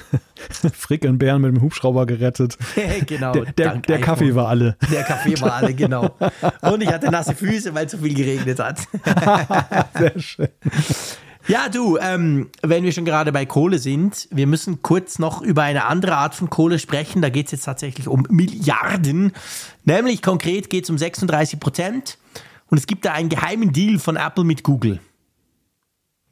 Frick 0.72 1.04
und 1.04 1.18
Bären 1.18 1.42
mit 1.42 1.54
dem 1.54 1.62
Hubschrauber 1.62 2.06
gerettet. 2.06 2.56
genau. 3.06 3.32
Der, 3.32 3.44
der, 3.52 3.76
der 3.76 4.00
Kaffee 4.00 4.34
war 4.34 4.48
alle. 4.48 4.76
Der 4.90 5.02
Kaffee 5.02 5.40
war 5.40 5.54
alle, 5.54 5.74
genau. 5.74 6.16
Und 6.62 6.82
ich 6.82 6.88
hatte 6.88 7.10
nasse 7.10 7.34
Füße, 7.34 7.74
weil 7.74 7.86
es 7.86 7.92
so 7.92 7.98
viel 7.98 8.14
geregnet 8.14 8.58
hat. 8.58 8.80
Sehr 9.98 10.18
schön. 10.18 10.48
Ja, 11.46 11.70
du, 11.70 11.96
ähm, 11.96 12.50
wenn 12.62 12.84
wir 12.84 12.92
schon 12.92 13.06
gerade 13.06 13.32
bei 13.32 13.46
Kohle 13.46 13.78
sind, 13.78 14.28
wir 14.30 14.46
müssen 14.46 14.82
kurz 14.82 15.18
noch 15.18 15.40
über 15.40 15.62
eine 15.62 15.86
andere 15.86 16.16
Art 16.16 16.34
von 16.34 16.50
Kohle 16.50 16.78
sprechen. 16.78 17.22
Da 17.22 17.30
geht 17.30 17.46
es 17.46 17.52
jetzt 17.52 17.64
tatsächlich 17.64 18.06
um 18.06 18.26
Milliarden. 18.28 19.32
Nämlich 19.84 20.20
konkret 20.20 20.68
geht 20.68 20.84
es 20.84 20.90
um 20.90 20.98
36 20.98 21.58
Prozent. 21.58 22.18
Und 22.66 22.76
es 22.76 22.86
gibt 22.86 23.06
da 23.06 23.12
einen 23.12 23.30
geheimen 23.30 23.72
Deal 23.72 23.98
von 23.98 24.16
Apple 24.16 24.44
mit 24.44 24.62
Google. 24.62 25.00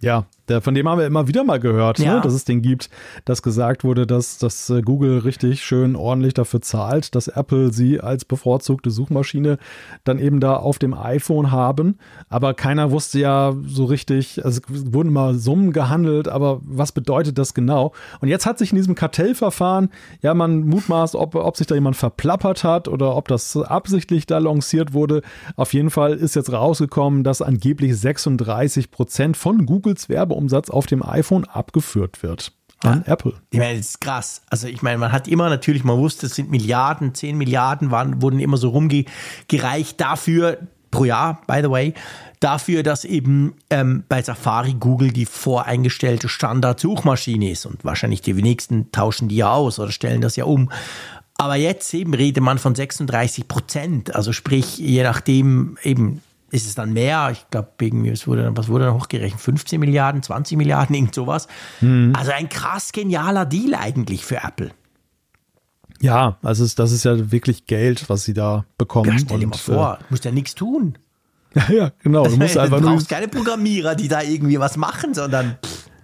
Ja, 0.01 0.26
der, 0.48 0.60
von 0.60 0.74
dem 0.74 0.89
haben 0.89 0.98
wir 0.98 1.06
immer 1.06 1.28
wieder 1.28 1.44
mal 1.44 1.60
gehört, 1.60 1.98
ne, 1.98 2.05
ja. 2.05 2.14
ne, 2.16 2.20
dass 2.20 2.35
es 2.35 2.44
den 2.44 2.62
gibt, 2.62 2.90
dass 3.24 3.43
gesagt 3.43 3.85
wurde, 3.85 4.06
dass, 4.06 4.39
dass 4.39 4.70
äh, 4.70 4.82
Google 4.82 5.18
richtig 5.18 5.64
schön 5.64 5.97
ordentlich 5.97 6.35
dafür 6.35 6.60
zahlt, 6.60 7.14
dass 7.14 7.28
Apple 7.28 7.73
sie 7.73 8.01
als 8.01 8.24
bevorzugte 8.24 8.90
Suchmaschine 8.90 9.59
dann 10.05 10.18
eben 10.18 10.40
da 10.40 10.56
auf 10.56 10.78
dem 10.78 10.94
iPhone 10.94 11.51
haben. 11.51 11.98
Aber 12.28 12.55
keiner 12.55 12.90
wusste 12.90 13.18
ja 13.18 13.55
so 13.66 13.85
richtig, 13.85 14.44
also 14.44 14.60
es 14.73 14.93
wurden 14.93 15.12
mal 15.12 15.35
Summen 15.35 15.73
gehandelt, 15.73 16.28
aber 16.28 16.60
was 16.64 16.93
bedeutet 16.93 17.39
das 17.39 17.55
genau? 17.55 17.93
Und 18.20 18.28
jetzt 18.28 18.47
hat 18.47 18.59
sich 18.59 18.70
in 18.70 18.77
diesem 18.77 18.94
Kartellverfahren, 18.94 19.90
ja, 20.23 20.35
man 20.35 20.60
mutmaßt, 20.66 21.16
ob, 21.16 21.35
ob 21.35 21.56
sich 21.56 21.66
da 21.66 21.74
jemand 21.74 21.97
verplappert 21.97 22.64
hat 22.64 22.89
oder 22.89 23.16
ob 23.16 23.28
das 23.28 23.56
absichtlich 23.56 24.27
da 24.27 24.39
lanciert 24.39 24.93
wurde. 24.93 25.23
Auf 25.56 25.74
jeden 25.74 25.90
Fall 25.90 26.14
ist 26.14 26.36
jetzt 26.36 26.52
rausgekommen, 26.52 27.24
dass 27.24 27.43
angeblich 27.43 27.97
36 27.98 28.90
Prozent 28.90 29.36
von 29.36 29.66
Googles 29.66 30.09
Werbe 30.09 30.35
Umsatz 30.36 30.70
auf 30.70 30.86
dem 30.86 31.02
iPhone 31.02 31.44
abgeführt 31.44 32.22
wird 32.22 32.52
an 32.80 33.04
ja. 33.06 33.12
Apple. 33.12 33.34
Ich 33.50 33.58
meine, 33.58 33.78
das 33.78 33.86
ist 33.88 34.00
krass. 34.00 34.42
Also 34.50 34.68
ich 34.68 34.82
meine, 34.82 34.98
man 34.98 35.12
hat 35.12 35.28
immer 35.28 35.48
natürlich, 35.48 35.84
man 35.84 35.98
wusste, 35.98 36.26
es 36.26 36.34
sind 36.34 36.50
Milliarden, 36.50 37.14
10 37.14 37.36
Milliarden 37.36 37.90
waren, 37.90 38.22
wurden 38.22 38.38
immer 38.38 38.56
so 38.56 38.70
rumgereicht 38.70 40.00
dafür, 40.00 40.58
pro 40.90 41.04
Jahr, 41.04 41.42
by 41.46 41.60
the 41.62 41.70
way, 41.70 41.94
dafür, 42.40 42.82
dass 42.82 43.04
eben 43.04 43.54
ähm, 43.70 44.04
bei 44.08 44.22
Safari 44.22 44.74
Google 44.74 45.10
die 45.10 45.26
voreingestellte 45.26 46.28
Standard-Suchmaschine 46.28 47.50
ist. 47.50 47.66
Und 47.66 47.84
wahrscheinlich 47.84 48.22
die 48.22 48.36
wenigsten 48.36 48.92
tauschen 48.92 49.28
die 49.28 49.36
ja 49.36 49.52
aus 49.52 49.78
oder 49.78 49.92
stellen 49.92 50.20
das 50.20 50.36
ja 50.36 50.44
um. 50.44 50.70
Aber 51.38 51.56
jetzt 51.56 51.92
eben 51.92 52.14
redet 52.14 52.42
man 52.42 52.58
von 52.58 52.74
36 52.74 53.46
Prozent. 53.46 54.14
Also 54.14 54.32
sprich, 54.32 54.78
je 54.78 55.02
nachdem 55.02 55.76
eben 55.82 56.22
ist 56.51 56.66
es 56.66 56.74
dann 56.74 56.93
mehr. 56.93 57.31
Ich 57.32 57.48
glaube, 57.51 57.73
was 57.78 58.27
wurde, 58.27 58.51
was 58.55 58.68
wurde 58.68 58.85
dann 58.86 58.94
hochgerechnet? 58.94 59.40
15 59.40 59.81
Milliarden, 59.81 60.23
20 60.23 60.56
Milliarden, 60.56 60.94
irgend 60.94 61.14
sowas. 61.14 61.48
Mhm. 61.81 62.12
Also 62.16 62.32
ein 62.32 62.48
krass 62.48 62.93
genialer 62.93 63.47
Deal 63.47 63.74
eigentlich 63.74 64.24
für 64.24 64.36
Apple. 64.36 64.70
Ja, 66.01 66.39
also 66.43 66.66
das 66.77 66.93
ist 66.93 67.05
ja 67.05 67.32
wirklich 67.32 67.66
Geld, 67.66 68.09
was 68.09 68.24
sie 68.24 68.35
da 68.35 68.64
bekommen. 68.78 69.12
Ja, 69.12 69.18
stell 69.18 69.40
dir 69.40 69.47
mal 69.47 69.56
vor, 69.56 69.94
äh, 69.94 69.98
du 69.98 70.05
musst 70.10 70.24
ja 70.24 70.32
nichts 70.32 70.55
tun. 70.55 70.98
Ja, 71.55 71.73
ja 71.73 71.93
genau. 72.02 72.27
Du, 72.27 72.36
musst 72.36 72.59
einfach 72.59 72.81
du 72.81 72.86
brauchst 72.86 73.09
keine 73.09 73.28
Programmierer, 73.28 73.94
die 73.94 74.09
da 74.09 74.20
irgendwie 74.20 74.60
was 74.60 74.77
machen, 74.77 75.14
sondern 75.14 75.56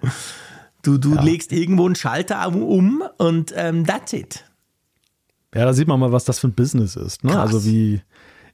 pff, 0.02 0.35
du, 0.81 0.97
du 0.97 1.14
ja. 1.14 1.20
legst 1.20 1.52
irgendwo 1.52 1.85
einen 1.85 1.94
Schalter 1.94 2.48
um 2.48 3.02
und 3.19 3.52
ähm, 3.55 3.85
that's 3.85 4.14
it. 4.14 4.47
Ja, 5.55 5.66
da 5.66 5.74
sieht 5.74 5.89
man 5.89 6.01
mal, 6.01 6.10
was 6.10 6.24
das 6.24 6.39
für 6.39 6.48
ein 6.48 6.55
Business 6.55 6.97
ist. 6.97 7.23
Ne? 7.23 7.39
Also 7.39 7.66
wie, 7.66 8.01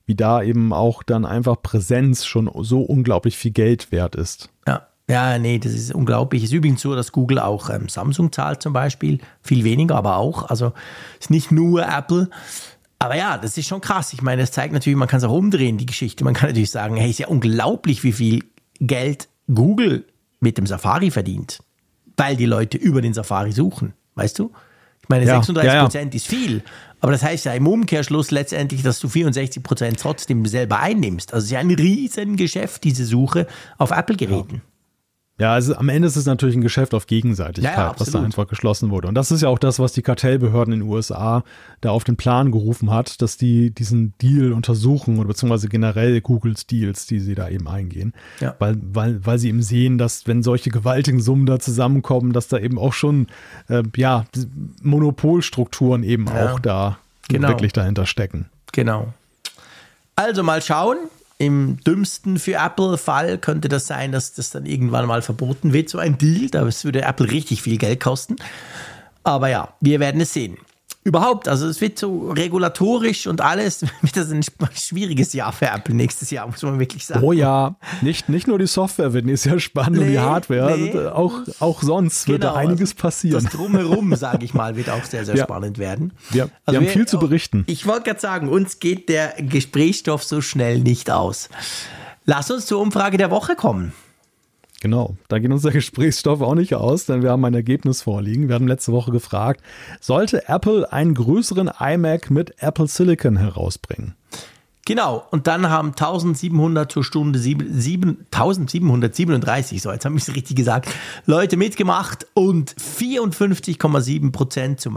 wie 0.09 0.15
da 0.15 0.43
eben 0.43 0.73
auch 0.73 1.03
dann 1.03 1.27
einfach 1.27 1.61
Präsenz 1.63 2.25
schon 2.25 2.51
so 2.63 2.81
unglaublich 2.81 3.37
viel 3.37 3.51
Geld 3.51 3.93
wert 3.93 4.17
ist. 4.17 4.49
Ja. 4.67 4.89
Ja, 5.11 5.39
nee, 5.39 5.59
das 5.59 5.73
ist 5.73 5.95
unglaublich. 5.95 6.43
Es 6.43 6.51
ist 6.51 6.55
übrigens 6.55 6.83
so, 6.83 6.95
dass 6.95 7.13
Google 7.13 7.39
auch 7.39 7.71
ähm, 7.71 7.89
Samsung 7.89 8.31
zahlt 8.31 8.63
zum 8.63 8.75
Beispiel. 8.75 9.21
Viel 9.41 9.65
weniger, 9.65 9.97
aber 9.97 10.19
auch. 10.19 10.51
Also 10.51 10.73
ist 11.19 11.31
nicht 11.31 11.51
nur 11.51 11.87
Apple. 11.87 12.29
Aber 12.99 13.17
ja, 13.17 13.39
das 13.39 13.57
ist 13.57 13.69
schon 13.69 13.81
krass. 13.81 14.13
Ich 14.13 14.21
meine, 14.21 14.43
das 14.43 14.53
zeigt 14.53 14.75
natürlich, 14.75 14.99
man 14.99 15.09
kann 15.09 15.19
es 15.19 15.25
auch 15.25 15.33
umdrehen, 15.33 15.79
die 15.79 15.87
Geschichte. 15.87 16.25
Man 16.25 16.35
kann 16.35 16.51
natürlich 16.51 16.71
sagen, 16.71 16.97
hey, 16.97 17.09
ist 17.09 17.21
ja 17.21 17.29
unglaublich, 17.29 18.05
wie 18.05 18.13
viel 18.13 18.45
Geld 18.81 19.29
Google 19.53 20.05
mit 20.41 20.59
dem 20.59 20.67
Safari 20.67 21.11
verdient. 21.11 21.61
Weil 22.19 22.37
die 22.37 22.47
Leute 22.47 22.77
über 22.77 23.01
den 23.01 23.15
Safari 23.15 23.53
suchen. 23.53 23.95
Weißt 24.15 24.39
du? 24.39 24.53
Ich 25.03 25.09
meine, 25.09 25.25
ja, 25.25 25.37
36 25.37 25.81
Prozent 25.81 25.95
ja, 25.95 26.11
ja. 26.11 26.17
ist 26.17 26.27
viel. 26.27 26.63
Aber 27.01 27.13
das 27.13 27.23
heißt 27.23 27.45
ja 27.45 27.53
im 27.53 27.67
Umkehrschluss 27.67 28.31
letztendlich, 28.31 28.83
dass 28.83 28.99
du 29.01 29.09
64 29.09 29.63
Prozent 29.63 30.01
trotzdem 30.01 30.45
selber 30.47 30.81
einnimmst. 30.81 31.33
Also 31.33 31.45
es 31.45 31.47
ist 31.47 31.53
ja 31.53 31.61
ein 31.61 31.71
Riesengeschäft, 31.71 32.85
diese 32.85 33.05
Suche 33.05 33.47
auf 33.77 33.91
Apple-Geräten. 33.91 34.57
Ja, 34.57 34.61
also 35.39 35.77
am 35.77 35.89
Ende 35.89 36.09
ist 36.09 36.17
es 36.17 36.27
natürlich 36.27 36.57
ein 36.57 36.63
Geschäft 36.63 36.95
auf 36.95 37.07
Gegenseitigkeit, 37.07 37.77
ja, 37.77 37.91
ja, 37.91 37.95
was 37.97 38.11
da 38.11 38.21
einfach 38.21 38.49
geschlossen 38.49 38.91
wurde. 38.91 39.07
Und 39.07 39.15
das 39.15 39.31
ist 39.31 39.43
ja 39.43 39.49
auch 39.49 39.61
das, 39.61 39.79
was 39.79 39.93
die 39.93 40.03
Kartellbehörden 40.03 40.75
in 40.75 40.81
den 40.81 40.89
USA 40.89 41.45
da 41.81 41.91
auf 41.91 42.03
den 42.03 42.17
Plan 42.17 42.51
gerufen 42.51 42.91
hat, 42.91 43.23
dass 43.23 43.37
die 43.37 43.71
diesen 43.71 44.15
Deal 44.21 44.53
untersuchen 44.53 45.19
oder 45.19 45.29
beziehungsweise 45.29 45.69
generell 45.69 46.21
Googles 46.21 46.67
Deals, 46.67 47.07
die 47.07 47.21
sie 47.21 47.37
da 47.37 47.49
eben 47.49 47.69
eingehen. 47.69 48.15
Ja. 48.41 48.57
Weil, 48.59 48.79
weil, 48.83 49.25
weil 49.25 49.39
sie 49.39 49.49
eben 49.49 49.63
sehen, 49.63 49.97
dass 49.97 50.27
wenn 50.27 50.43
solche 50.43 50.71
gewaltigen 50.71 51.21
Summen 51.21 51.47
da 51.47 51.61
zusammenkommen, 51.61 52.33
dass 52.33 52.49
da 52.49 52.59
eben 52.59 52.77
auch 52.77 52.93
schon 52.93 53.29
äh, 53.69 53.85
ja, 53.95 54.25
Monopolstrukturen 54.83 56.03
eben 56.03 56.27
ja, 56.27 56.53
auch 56.53 56.59
da 56.59 56.99
genau. 57.29 57.49
wirklich 57.49 57.73
dahinter 57.73 58.07
stecken. 58.07 58.47
Genau. 58.73 59.15
Also 60.17 60.43
mal 60.43 60.61
schauen, 60.63 60.99
im 61.39 61.79
dümmsten 61.87 62.39
für 62.39 62.55
Apple-Fall 62.55 63.39
könnte 63.39 63.69
das 63.69 63.87
sein, 63.87 64.13
dass 64.13 64.35
das 64.35 64.51
dann 64.51 64.67
irgendwann 64.67 65.07
mal 65.07 65.23
verboten 65.23 65.73
wird, 65.73 65.89
so 65.89 65.99
ein 65.99 66.19
Deal. 66.19 66.49
Das 66.51 66.85
würde 66.85 67.03
Apple 67.03 67.31
richtig 67.31 67.63
viel 67.63 67.79
Geld 67.79 68.01
kosten. 68.01 68.37
Aber 69.23 69.49
ja, 69.49 69.75
wir 69.81 70.01
werden 70.01 70.21
es 70.21 70.33
sehen 70.33 70.59
überhaupt, 71.05 71.49
also 71.49 71.67
es 71.67 71.81
wird 71.81 71.99
so 71.99 72.31
regulatorisch 72.31 73.27
und 73.27 73.41
alles, 73.41 73.83
wird 74.03 74.17
das 74.17 74.31
ein 74.31 74.43
schwieriges 74.75 75.33
Jahr 75.33 75.53
für 75.53 75.67
Apple 75.67 75.95
nächstes 75.95 76.31
Jahr, 76.31 76.47
muss 76.47 76.63
man 76.63 76.79
wirklich 76.79 77.07
sagen. 77.07 77.25
Oh 77.25 77.33
ja, 77.33 77.77
nicht, 78.03 78.29
nicht 78.29 78.47
nur 78.47 78.59
die 78.59 78.67
Software 78.67 79.13
wird 79.13 79.25
nächstes 79.25 79.51
Jahr 79.51 79.61
spannend 79.61 79.99
nee, 79.99 80.07
und 80.07 80.13
die 80.13 80.19
Hardware, 80.19 80.77
nee. 80.77 80.93
Also 80.93 81.11
auch, 81.11 81.41
auch 81.61 81.83
sonst 81.83 82.27
genau, 82.27 82.35
wird 82.35 82.45
da 82.45 82.55
einiges 82.55 82.95
passieren. 82.95 83.43
Das 83.43 83.53
Drumherum, 83.53 84.15
sage 84.17 84.45
ich 84.45 84.55
mal, 84.55 84.77
wird 84.77 84.91
auch 84.91 85.05
sehr, 85.05 85.25
sehr 85.25 85.37
ja. 85.37 85.45
spannend 85.45 85.79
werden. 85.79 86.13
Ja, 86.31 86.35
wir 86.35 86.51
also 86.67 86.77
haben 86.79 86.85
wir, 86.85 86.93
viel 86.93 87.07
zu 87.07 87.19
berichten. 87.19 87.65
Ich 87.67 87.87
wollte 87.87 88.05
gerade 88.05 88.21
sagen, 88.21 88.49
uns 88.49 88.79
geht 88.79 89.09
der 89.09 89.35
Gesprächsstoff 89.39 90.25
so 90.25 90.41
schnell 90.41 90.81
nicht 90.81 91.11
aus. 91.11 91.49
Lass 92.25 92.51
uns 92.51 92.67
zur 92.67 92.81
Umfrage 92.81 93.17
der 93.17 93.31
Woche 93.31 93.57
kommen. 93.57 93.93
Genau, 94.81 95.17
da 95.29 95.39
geht 95.39 95.51
unser 95.51 95.71
Gesprächsstoff 95.73 96.41
auch 96.41 96.55
nicht 96.55 96.75
aus, 96.75 97.07
denn 97.07 97.23
wir 97.23 97.31
haben 97.31 97.45
ein 97.45 97.55
Ergebnis 97.55 98.03
vorliegen. 98.03 98.49
Wir 98.49 98.55
haben 98.55 98.69
letzte 98.69 98.93
Woche 98.93 99.11
gefragt, 99.11 99.63
sollte 100.01 100.49
Apple 100.49 100.93
einen 100.93 101.15
größeren 101.15 101.71
iMac 101.79 102.31
mit 102.31 102.63
Apple 102.63 102.87
Silicon 102.87 103.37
herausbringen? 103.37 104.15
Genau, 104.89 105.27
und 105.31 105.47
dann 105.47 105.69
haben 105.69 105.89
1700 105.89 106.91
zur 106.91 107.05
Stunde, 107.05 107.39
7, 107.39 108.25
1737, 108.33 109.83
so 109.83 109.93
jetzt 109.93 110.07
habe 110.07 110.17
ich 110.17 110.27
es 110.27 110.35
richtig 110.35 110.57
gesagt, 110.57 110.89
Leute 111.27 111.59
mitgemacht 111.59 112.27
und 112.33 112.75
54,7 112.75 114.33
Prozent 114.33 114.81
zu, 114.81 114.91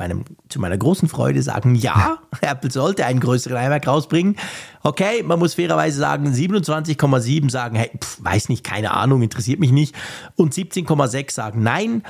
zu 0.47 0.61
meiner 0.61 0.77
großen 0.77 1.09
Freude 1.09 1.41
sagen, 1.43 1.75
ja, 1.75 2.19
Apple 2.39 2.71
sollte 2.71 3.05
einen 3.05 3.19
größeren 3.19 3.57
iMac 3.57 3.85
rausbringen. 3.85 4.37
Okay, 4.81 5.23
man 5.23 5.39
muss 5.39 5.55
fairerweise 5.55 5.99
sagen, 5.99 6.31
27,7 6.31 7.51
sagen, 7.51 7.75
hey, 7.75 7.91
pf, 7.99 8.23
weiß 8.23 8.47
nicht, 8.47 8.63
keine 8.63 8.91
Ahnung, 8.91 9.21
interessiert 9.21 9.59
mich 9.59 9.73
nicht. 9.73 9.93
Und 10.37 10.53
17,6 10.53 11.33
sagen 11.33 11.63
nein. 11.63 12.03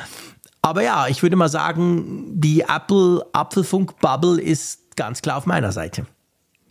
Aber 0.62 0.84
ja, 0.84 1.08
ich 1.08 1.24
würde 1.24 1.36
mal 1.36 1.50
sagen, 1.50 2.40
die 2.40 2.62
Apple 2.62 3.26
Apfelfunk 3.34 4.00
Bubble 4.02 4.40
ist 4.40 4.96
ganz 4.96 5.24
klar 5.24 5.38
auf 5.38 5.48
meiner 5.48 5.72
Seite. 5.72 6.06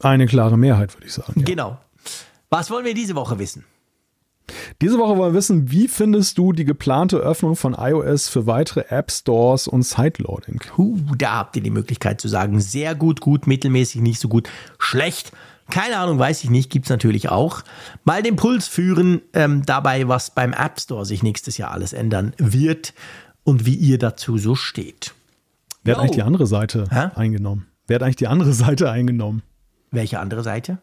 Eine 0.01 0.27
klare 0.27 0.57
Mehrheit, 0.59 0.95
würde 0.95 1.07
ich 1.07 1.13
sagen. 1.13 1.41
Ja. 1.41 1.45
Genau. 1.45 1.79
Was 2.49 2.71
wollen 2.71 2.85
wir 2.85 2.95
diese 2.95 3.15
Woche 3.15 3.39
wissen? 3.39 3.65
Diese 4.81 4.99
Woche 4.99 5.17
wollen 5.17 5.33
wir 5.33 5.39
wissen, 5.39 5.71
wie 5.71 5.89
findest 5.89 6.39
du 6.39 6.53
die 6.53 6.65
geplante 6.65 7.19
Öffnung 7.19 7.55
von 7.55 7.75
iOS 7.75 8.29
für 8.29 8.47
weitere 8.47 8.85
App 8.89 9.11
Stores 9.11 9.69
und 9.69 9.83
Sideloading? 9.83 10.61
Huh, 10.77 10.99
da 11.17 11.37
habt 11.37 11.57
ihr 11.57 11.63
die 11.63 11.71
Möglichkeit 11.71 12.21
zu 12.21 12.29
sagen, 12.29 12.61
sehr 12.61 12.95
gut, 12.95 13.21
gut, 13.21 13.47
mittelmäßig, 13.47 14.01
nicht 14.01 14.21
so 14.21 14.29
gut, 14.29 14.49
schlecht. 14.79 15.33
Keine 15.71 15.99
Ahnung, 15.99 16.19
weiß 16.19 16.43
ich 16.43 16.51
nicht, 16.51 16.71
gibt 16.71 16.87
es 16.87 16.91
natürlich 16.91 17.29
auch. 17.29 17.63
Mal 18.03 18.23
den 18.23 18.37
Puls 18.37 18.67
führen 18.67 19.23
ähm, 19.35 19.63
dabei, 19.65 20.09
was 20.09 20.35
beim 20.35 20.53
App 20.53 20.81
Store 20.81 21.07
sich 21.07 21.23
nächstes 21.23 21.59
Jahr 21.59 21.71
alles 21.71 21.93
ändern 21.93 22.35
wird 22.39 22.93
und 23.45 23.67
wie 23.67 23.77
ihr 23.77 23.99
dazu 23.99 24.37
so 24.39 24.57
steht. 24.57 25.15
Wer 25.85 25.95
hat 25.95 26.01
eigentlich 26.01 26.17
die 26.17 26.23
andere 26.23 26.47
Seite 26.47 26.87
Hä? 26.91 27.11
eingenommen? 27.15 27.67
Wer 27.87 27.97
hat 27.97 28.03
eigentlich 28.03 28.17
die 28.17 28.27
andere 28.27 28.53
Seite 28.55 28.91
eingenommen? 28.91 29.43
Welche 29.91 30.21
andere 30.21 30.43
Seite? 30.43 30.79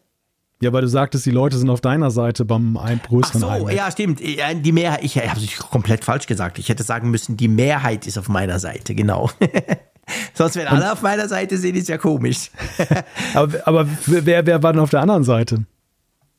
Ja, 0.60 0.72
weil 0.72 0.82
du 0.82 0.88
sagtest, 0.88 1.24
die 1.24 1.30
Leute 1.30 1.56
sind 1.56 1.70
auf 1.70 1.80
deiner 1.80 2.10
Seite 2.10 2.44
beim 2.44 2.76
ein 2.76 3.00
größeren 3.00 3.44
Ach 3.44 3.58
so, 3.58 3.62
iMac. 3.62 3.74
ja, 3.74 3.90
stimmt. 3.90 4.20
Die 4.20 4.72
Mehrheit, 4.72 5.04
ich 5.04 5.16
habe 5.16 5.40
es 5.40 5.56
komplett 5.58 6.04
falsch 6.04 6.26
gesagt. 6.26 6.58
Ich 6.58 6.68
hätte 6.68 6.82
sagen 6.82 7.10
müssen, 7.10 7.36
die 7.36 7.46
Mehrheit 7.46 8.06
ist 8.06 8.18
auf 8.18 8.28
meiner 8.28 8.58
Seite, 8.58 8.94
genau. 8.94 9.30
Sonst, 10.34 10.56
wenn 10.56 10.66
alle 10.66 10.92
auf 10.92 11.02
meiner 11.02 11.28
Seite 11.28 11.58
sind, 11.58 11.76
ist 11.76 11.88
ja 11.88 11.98
komisch. 11.98 12.50
aber, 13.34 13.66
aber 13.66 13.86
wer, 14.06 14.46
wer 14.46 14.62
war 14.62 14.72
denn 14.72 14.82
auf 14.82 14.90
der 14.90 15.00
anderen 15.00 15.22
Seite? 15.22 15.64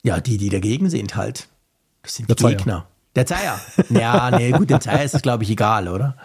Ja, 0.03 0.19
die, 0.19 0.37
die 0.37 0.49
dagegen 0.49 0.89
sind 0.89 1.15
halt. 1.15 1.47
Das 2.01 2.15
sind 2.15 2.29
die 2.29 2.35
der 2.35 2.49
Gegner. 2.49 2.87
Der 3.15 3.25
Zeier. 3.25 3.59
Ja, 3.89 4.31
nee, 4.31 4.51
gut, 4.51 4.69
dem 4.69 4.81
Zeier 4.81 5.03
ist 5.03 5.15
es, 5.15 5.21
glaube 5.21 5.43
ich, 5.43 5.49
egal, 5.49 5.87
oder? 5.87 6.15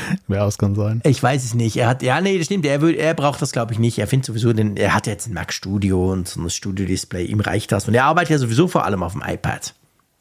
Ja, 0.28 0.44
das 0.44 0.58
kann 0.58 0.74
sein. 0.74 1.00
Ich 1.04 1.22
weiß 1.22 1.44
es 1.44 1.54
nicht. 1.54 1.76
Er 1.76 1.88
hat, 1.88 2.02
ja, 2.02 2.20
nee, 2.20 2.38
das 2.38 2.46
stimmt. 2.46 2.66
Er, 2.66 2.82
er 2.82 3.14
braucht 3.14 3.40
das, 3.42 3.52
glaube 3.52 3.72
ich, 3.72 3.78
nicht. 3.78 3.98
Er 3.98 4.06
findet 4.06 4.26
sowieso, 4.26 4.52
den, 4.52 4.76
er 4.76 4.94
hat 4.94 5.06
jetzt 5.06 5.26
ein 5.26 5.34
Mac 5.34 5.52
Studio 5.52 6.12
und 6.12 6.28
so 6.28 6.40
ein 6.40 6.50
Studio-Display. 6.50 7.24
Ihm 7.24 7.40
reicht 7.40 7.72
das. 7.72 7.88
Und 7.88 7.94
er 7.94 8.04
arbeitet 8.04 8.30
ja 8.30 8.38
sowieso 8.38 8.68
vor 8.68 8.84
allem 8.84 9.02
auf 9.02 9.12
dem 9.12 9.22
iPad. 9.26 9.74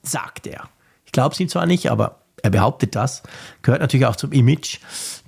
Sagt 0.03 0.47
er. 0.47 0.69
Ich 1.06 1.11
glaube 1.11 1.34
es 1.34 1.39
ihm 1.39 1.49
zwar 1.49 1.65
nicht, 1.65 1.89
aber 1.89 2.19
er 2.45 2.51
behauptet 2.51 2.95
das. 2.95 3.23
Gehört 3.63 3.81
natürlich 3.81 4.05
auch 4.05 4.15
zum 4.15 4.31
Image 4.31 4.77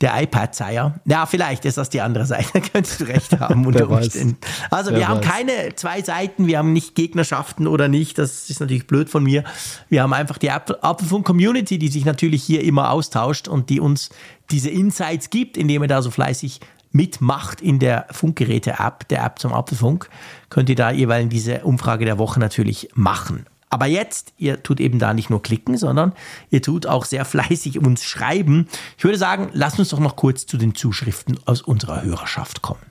der 0.02 0.22
iPad-Zeier. 0.22 1.00
Ja, 1.06 1.26
vielleicht 1.26 1.66
ist 1.66 1.78
das 1.78 1.90
die 1.90 2.02
andere 2.02 2.28
Seite. 2.28 2.62
könntest 2.74 3.02
du 3.02 3.06
recht 3.06 3.40
haben 3.40 3.66
unter 3.66 3.90
Umständen. 3.90 4.38
Also 4.70 4.92
Wer 4.92 5.00
wir 5.00 5.08
weiß. 5.08 5.10
haben 5.10 5.22
keine 5.22 5.76
zwei 5.76 6.02
Seiten. 6.04 6.46
Wir 6.46 6.60
haben 6.60 6.74
nicht 6.74 6.94
Gegnerschaften 6.94 7.66
oder 7.66 7.88
nicht. 7.88 8.20
Das 8.20 8.52
ist 8.52 8.60
natürlich 8.60 8.86
blöd 8.86 9.10
von 9.10 9.24
mir. 9.24 9.44
Wir 9.90 10.04
haben 10.04 10.14
einfach 10.14 10.38
die 10.38 10.52
Apfelfunk-Community, 10.52 11.80
die 11.80 11.88
sich 11.88 12.06
natürlich 12.06 12.44
hier 12.44 12.64
immer 12.64 12.92
austauscht 12.92 13.48
und 13.48 13.72
die 13.72 13.80
uns 13.80 14.10
diese 14.52 14.70
Insights 14.70 15.32
gibt, 15.32 15.58
indem 15.58 15.82
er 15.82 15.88
da 15.88 16.04
so 16.04 16.12
fleißig 16.12 16.62
mitmacht 16.92 17.62
in 17.62 17.80
der 17.80 18.06
Funkgeräte-App, 18.12 19.08
der 19.08 19.26
App 19.26 19.40
zum 19.40 19.54
Apfelfunk, 19.54 20.08
könnt 20.50 20.70
ihr 20.70 20.76
da 20.76 20.92
jeweils 20.92 21.30
diese 21.30 21.64
Umfrage 21.64 22.06
der 22.06 22.20
Woche 22.20 22.40
natürlich 22.40 22.90
machen. 22.94 23.48
Aber 23.70 23.86
jetzt, 23.86 24.34
ihr 24.38 24.64
tut 24.64 24.80
eben 24.80 24.98
da 24.98 25.14
nicht 25.14 25.30
nur 25.30 25.42
klicken, 25.42 25.78
sondern 25.78 26.14
ihr 26.50 26.62
tut 26.62 26.86
auch 26.86 27.06
sehr 27.06 27.26
fleißig 27.26 27.80
uns 27.80 28.04
schreiben. 28.04 28.68
Ich 28.98 29.04
würde 29.04 29.18
sagen, 29.18 29.50
lasst 29.54 29.78
uns 29.80 29.90
doch 29.90 30.00
noch 30.00 30.16
kurz 30.16 30.46
zu 30.46 30.58
den 30.58 30.74
Zuschriften 30.74 31.38
aus 31.46 31.62
unserer 31.62 32.04
Hörerschaft 32.04 32.62
kommen. 32.62 32.82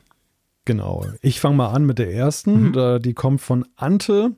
Genau. 0.67 1.07
Ich 1.23 1.41
fange 1.41 1.57
mal 1.57 1.69
an 1.69 1.87
mit 1.87 1.99
der 1.99 2.13
ersten. 2.13 2.73
Mhm. 2.73 3.03
Die 3.03 3.15
kommt 3.15 3.41
von 3.41 3.65
Ante. 3.77 4.33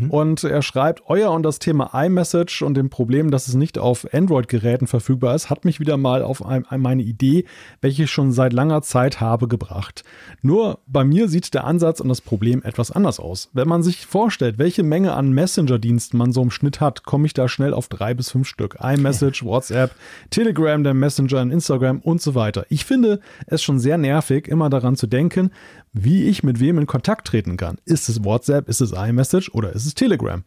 Mhm. 0.00 0.10
Und 0.10 0.44
er 0.44 0.62
schreibt, 0.62 1.02
euer 1.06 1.30
und 1.30 1.42
das 1.42 1.58
Thema 1.58 1.90
iMessage 1.94 2.62
und 2.62 2.74
dem 2.74 2.90
Problem, 2.90 3.30
dass 3.30 3.48
es 3.48 3.54
nicht 3.54 3.78
auf 3.78 4.06
Android-Geräten 4.12 4.86
verfügbar 4.86 5.34
ist, 5.34 5.50
hat 5.50 5.64
mich 5.64 5.80
wieder 5.80 5.96
mal 5.96 6.22
auf 6.22 6.44
ein, 6.44 6.64
meine 6.78 7.02
Idee, 7.02 7.44
welche 7.80 8.04
ich 8.04 8.10
schon 8.10 8.32
seit 8.32 8.52
langer 8.52 8.82
Zeit 8.82 9.20
habe, 9.20 9.48
gebracht. 9.48 10.04
Nur 10.42 10.80
bei 10.86 11.04
mir 11.04 11.28
sieht 11.28 11.54
der 11.54 11.64
Ansatz 11.64 12.00
und 12.00 12.08
das 12.08 12.20
Problem 12.20 12.62
etwas 12.62 12.90
anders 12.90 13.20
aus. 13.20 13.50
Wenn 13.52 13.68
man 13.68 13.82
sich 13.82 14.06
vorstellt, 14.06 14.58
welche 14.58 14.82
Menge 14.82 15.14
an 15.14 15.32
Messenger-Diensten 15.32 16.16
man 16.16 16.32
so 16.32 16.42
im 16.42 16.50
Schnitt 16.50 16.80
hat, 16.80 17.04
komme 17.04 17.26
ich 17.26 17.34
da 17.34 17.48
schnell 17.48 17.74
auf 17.74 17.88
drei 17.88 18.14
bis 18.14 18.30
fünf 18.30 18.48
Stück. 18.48 18.76
iMessage, 18.80 19.44
WhatsApp, 19.44 19.94
Telegram, 20.30 20.82
der 20.82 20.94
Messenger, 20.94 21.42
Instagram 21.42 22.00
und 22.00 22.20
so 22.20 22.34
weiter. 22.34 22.66
Ich 22.68 22.84
finde 22.84 23.20
es 23.46 23.62
schon 23.62 23.78
sehr 23.78 23.98
nervig, 23.98 24.48
immer 24.48 24.70
daran 24.70 24.96
zu 24.96 25.06
denken, 25.06 25.50
wie 25.92 26.24
ich 26.24 26.42
mit 26.42 26.60
wem 26.60 26.78
in 26.78 26.86
Kontakt 26.86 27.26
treten 27.26 27.56
kann. 27.56 27.78
Ist 27.84 28.08
es 28.08 28.24
WhatsApp, 28.24 28.68
ist 28.68 28.80
es 28.80 28.92
iMessage 28.92 29.50
oder 29.50 29.72
ist 29.72 29.86
es 29.86 29.94
Telegram? 29.94 30.42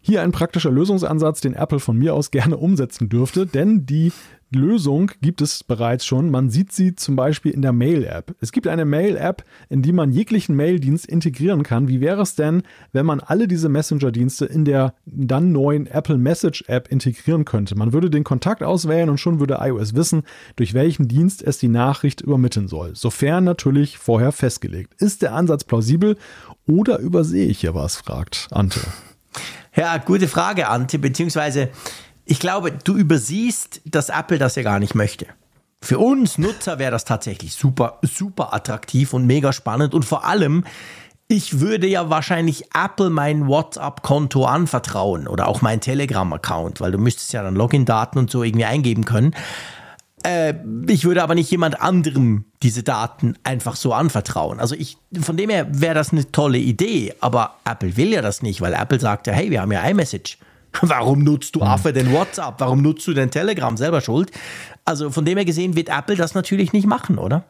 Hier 0.00 0.22
ein 0.22 0.32
praktischer 0.32 0.70
Lösungsansatz, 0.70 1.40
den 1.40 1.54
Apple 1.54 1.80
von 1.80 1.96
mir 1.96 2.14
aus 2.14 2.30
gerne 2.30 2.58
umsetzen 2.58 3.08
dürfte, 3.08 3.46
denn 3.46 3.86
die 3.86 4.12
Lösung 4.54 5.10
gibt 5.20 5.40
es 5.40 5.62
bereits 5.62 6.06
schon. 6.06 6.30
Man 6.30 6.50
sieht 6.50 6.72
sie 6.72 6.94
zum 6.94 7.16
Beispiel 7.16 7.52
in 7.52 7.62
der 7.62 7.72
Mail-App. 7.72 8.34
Es 8.40 8.52
gibt 8.52 8.66
eine 8.66 8.84
Mail-App, 8.84 9.44
in 9.68 9.82
die 9.82 9.92
man 9.92 10.12
jeglichen 10.12 10.56
Mail-Dienst 10.56 11.06
integrieren 11.06 11.62
kann. 11.62 11.88
Wie 11.88 12.00
wäre 12.00 12.22
es 12.22 12.34
denn, 12.34 12.62
wenn 12.92 13.06
man 13.06 13.20
alle 13.20 13.48
diese 13.48 13.68
Messenger-Dienste 13.68 14.46
in 14.46 14.64
der 14.64 14.94
dann 15.06 15.52
neuen 15.52 15.86
Apple 15.86 16.18
Message-App 16.18 16.88
integrieren 16.90 17.44
könnte? 17.44 17.76
Man 17.76 17.92
würde 17.92 18.10
den 18.10 18.24
Kontakt 18.24 18.62
auswählen 18.62 19.10
und 19.10 19.18
schon 19.18 19.40
würde 19.40 19.58
iOS 19.60 19.94
wissen, 19.94 20.22
durch 20.56 20.74
welchen 20.74 21.08
Dienst 21.08 21.42
es 21.42 21.58
die 21.58 21.68
Nachricht 21.68 22.20
übermitteln 22.20 22.68
soll. 22.68 22.96
Sofern 22.96 23.44
natürlich 23.44 23.98
vorher 23.98 24.32
festgelegt. 24.32 24.94
Ist 25.00 25.22
der 25.22 25.34
Ansatz 25.34 25.64
plausibel 25.64 26.16
oder 26.66 26.98
übersehe 26.98 27.46
ich 27.46 27.60
hier 27.60 27.74
was? 27.74 27.96
fragt 27.96 28.48
Ante. 28.50 28.80
Ja, 29.76 29.98
gute 29.98 30.28
Frage, 30.28 30.68
Ante, 30.68 30.98
beziehungsweise 30.98 31.70
ich 32.24 32.38
glaube, 32.38 32.72
du 32.72 32.96
übersiehst, 32.96 33.80
dass 33.84 34.08
Apple 34.08 34.38
das 34.38 34.56
ja 34.56 34.62
gar 34.62 34.78
nicht 34.78 34.94
möchte. 34.94 35.26
Für 35.82 35.98
uns 35.98 36.38
Nutzer 36.38 36.78
wäre 36.78 36.90
das 36.90 37.04
tatsächlich 37.04 37.52
super, 37.52 37.98
super 38.02 38.54
attraktiv 38.54 39.12
und 39.12 39.26
mega 39.26 39.52
spannend. 39.52 39.92
Und 39.92 40.04
vor 40.04 40.24
allem, 40.24 40.64
ich 41.28 41.60
würde 41.60 41.86
ja 41.86 42.08
wahrscheinlich 42.08 42.64
Apple 42.74 43.10
mein 43.10 43.46
WhatsApp-Konto 43.46 44.46
anvertrauen 44.46 45.28
oder 45.28 45.46
auch 45.46 45.60
mein 45.60 45.80
Telegram-Account, 45.80 46.80
weil 46.80 46.92
du 46.92 46.98
müsstest 46.98 47.34
ja 47.34 47.42
dann 47.42 47.54
Login-Daten 47.54 48.18
und 48.18 48.30
so 48.30 48.42
irgendwie 48.42 48.64
eingeben 48.64 49.04
können. 49.04 49.34
Äh, 50.22 50.54
ich 50.88 51.04
würde 51.04 51.22
aber 51.22 51.34
nicht 51.34 51.50
jemand 51.50 51.82
anderem 51.82 52.46
diese 52.62 52.82
Daten 52.82 53.36
einfach 53.44 53.76
so 53.76 53.92
anvertrauen. 53.92 54.60
Also 54.60 54.74
ich, 54.74 54.96
von 55.20 55.36
dem 55.36 55.50
her 55.50 55.66
wäre 55.70 55.94
das 55.94 56.12
eine 56.12 56.30
tolle 56.32 56.58
Idee, 56.58 57.14
aber 57.20 57.56
Apple 57.66 57.98
will 57.98 58.12
ja 58.12 58.22
das 58.22 58.40
nicht, 58.40 58.62
weil 58.62 58.72
Apple 58.72 59.00
sagt 59.00 59.26
ja, 59.26 59.34
hey, 59.34 59.50
wir 59.50 59.60
haben 59.60 59.72
ja 59.72 59.86
iMessage. 59.86 60.38
Warum 60.80 61.20
nutzt 61.20 61.54
du 61.54 61.60
hm. 61.60 61.66
Affe 61.66 61.92
denn 61.92 62.12
WhatsApp? 62.12 62.54
Warum 62.58 62.82
nutzt 62.82 63.06
du 63.06 63.14
denn 63.14 63.30
Telegram? 63.30 63.76
Selber 63.76 64.00
schuld. 64.00 64.30
Also 64.84 65.10
von 65.10 65.24
dem 65.24 65.38
her 65.38 65.44
gesehen 65.44 65.76
wird 65.76 65.88
Apple 65.88 66.16
das 66.16 66.34
natürlich 66.34 66.72
nicht 66.72 66.86
machen, 66.86 67.18
oder? 67.18 67.44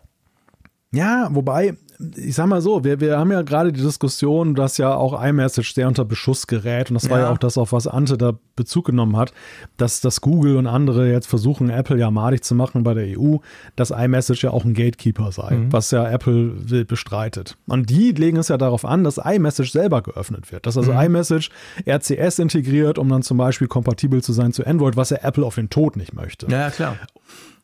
Ja, 0.93 1.29
wobei, 1.33 1.77
ich 2.17 2.35
sag 2.35 2.47
mal 2.47 2.61
so, 2.61 2.85
wir, 2.85 3.01
wir 3.01 3.19
haben 3.19 3.31
ja 3.31 3.43
gerade 3.43 3.73
die 3.73 3.81
Diskussion, 3.81 4.55
dass 4.55 4.79
ja 4.79 4.95
auch 4.95 5.23
iMessage 5.23 5.75
sehr 5.75 5.89
unter 5.89 6.05
Beschuss 6.05 6.47
gerät 6.47 6.91
und 6.91 6.95
das 6.95 7.09
war 7.09 7.19
ja. 7.19 7.27
ja 7.27 7.33
auch 7.33 7.39
das, 7.39 7.59
auf 7.59 7.73
was 7.73 7.87
Ante 7.87 8.19
da 8.19 8.33
Bezug 8.57 8.87
genommen 8.87 9.17
hat, 9.17 9.33
dass, 9.77 10.01
dass 10.01 10.21
Google 10.21 10.57
und 10.57 10.67
andere 10.67 11.11
jetzt 11.11 11.27
versuchen, 11.27 11.71
Apple 11.71 11.99
ja 11.99 12.11
madig 12.11 12.45
zu 12.45 12.55
machen 12.55 12.83
bei 12.85 12.95
der 12.95 13.19
EU, 13.19 13.37
dass 13.77 13.91
iMessage 13.91 14.45
ja 14.45 14.51
auch 14.51 14.65
ein 14.65 14.75
Gatekeeper 14.75 15.33
sei, 15.33 15.57
mhm. 15.57 15.73
was 15.73 15.91
ja 15.91 16.09
Apple 16.09 16.85
bestreitet. 16.85 17.57
Und 17.67 17.91
die 17.91 18.13
legen 18.13 18.37
es 18.37 18.49
ja 18.49 18.57
darauf 18.57 18.85
an, 18.85 19.05
dass 19.05 19.19
iMessage 19.19 19.73
selber 19.73 20.03
geöffnet 20.03 20.53
wird, 20.53 20.67
dass 20.67 20.77
also 20.77 20.93
mhm. 20.93 21.01
iMessage 21.01 21.51
RCS 21.87 22.39
integriert, 22.39 22.99
um 22.99 23.09
dann 23.09 23.23
zum 23.23 23.39
Beispiel 23.39 23.69
kompatibel 23.69 24.23
zu 24.23 24.33
sein 24.33 24.53
zu 24.53 24.67
Android, 24.67 24.97
was 24.97 25.11
ja 25.11 25.19
Apple 25.23 25.45
auf 25.45 25.57
den 25.57 25.71
Tod 25.71 25.97
nicht 25.97 26.15
möchte. 26.15 26.47
Ja, 26.49 26.71
klar. 26.71 26.97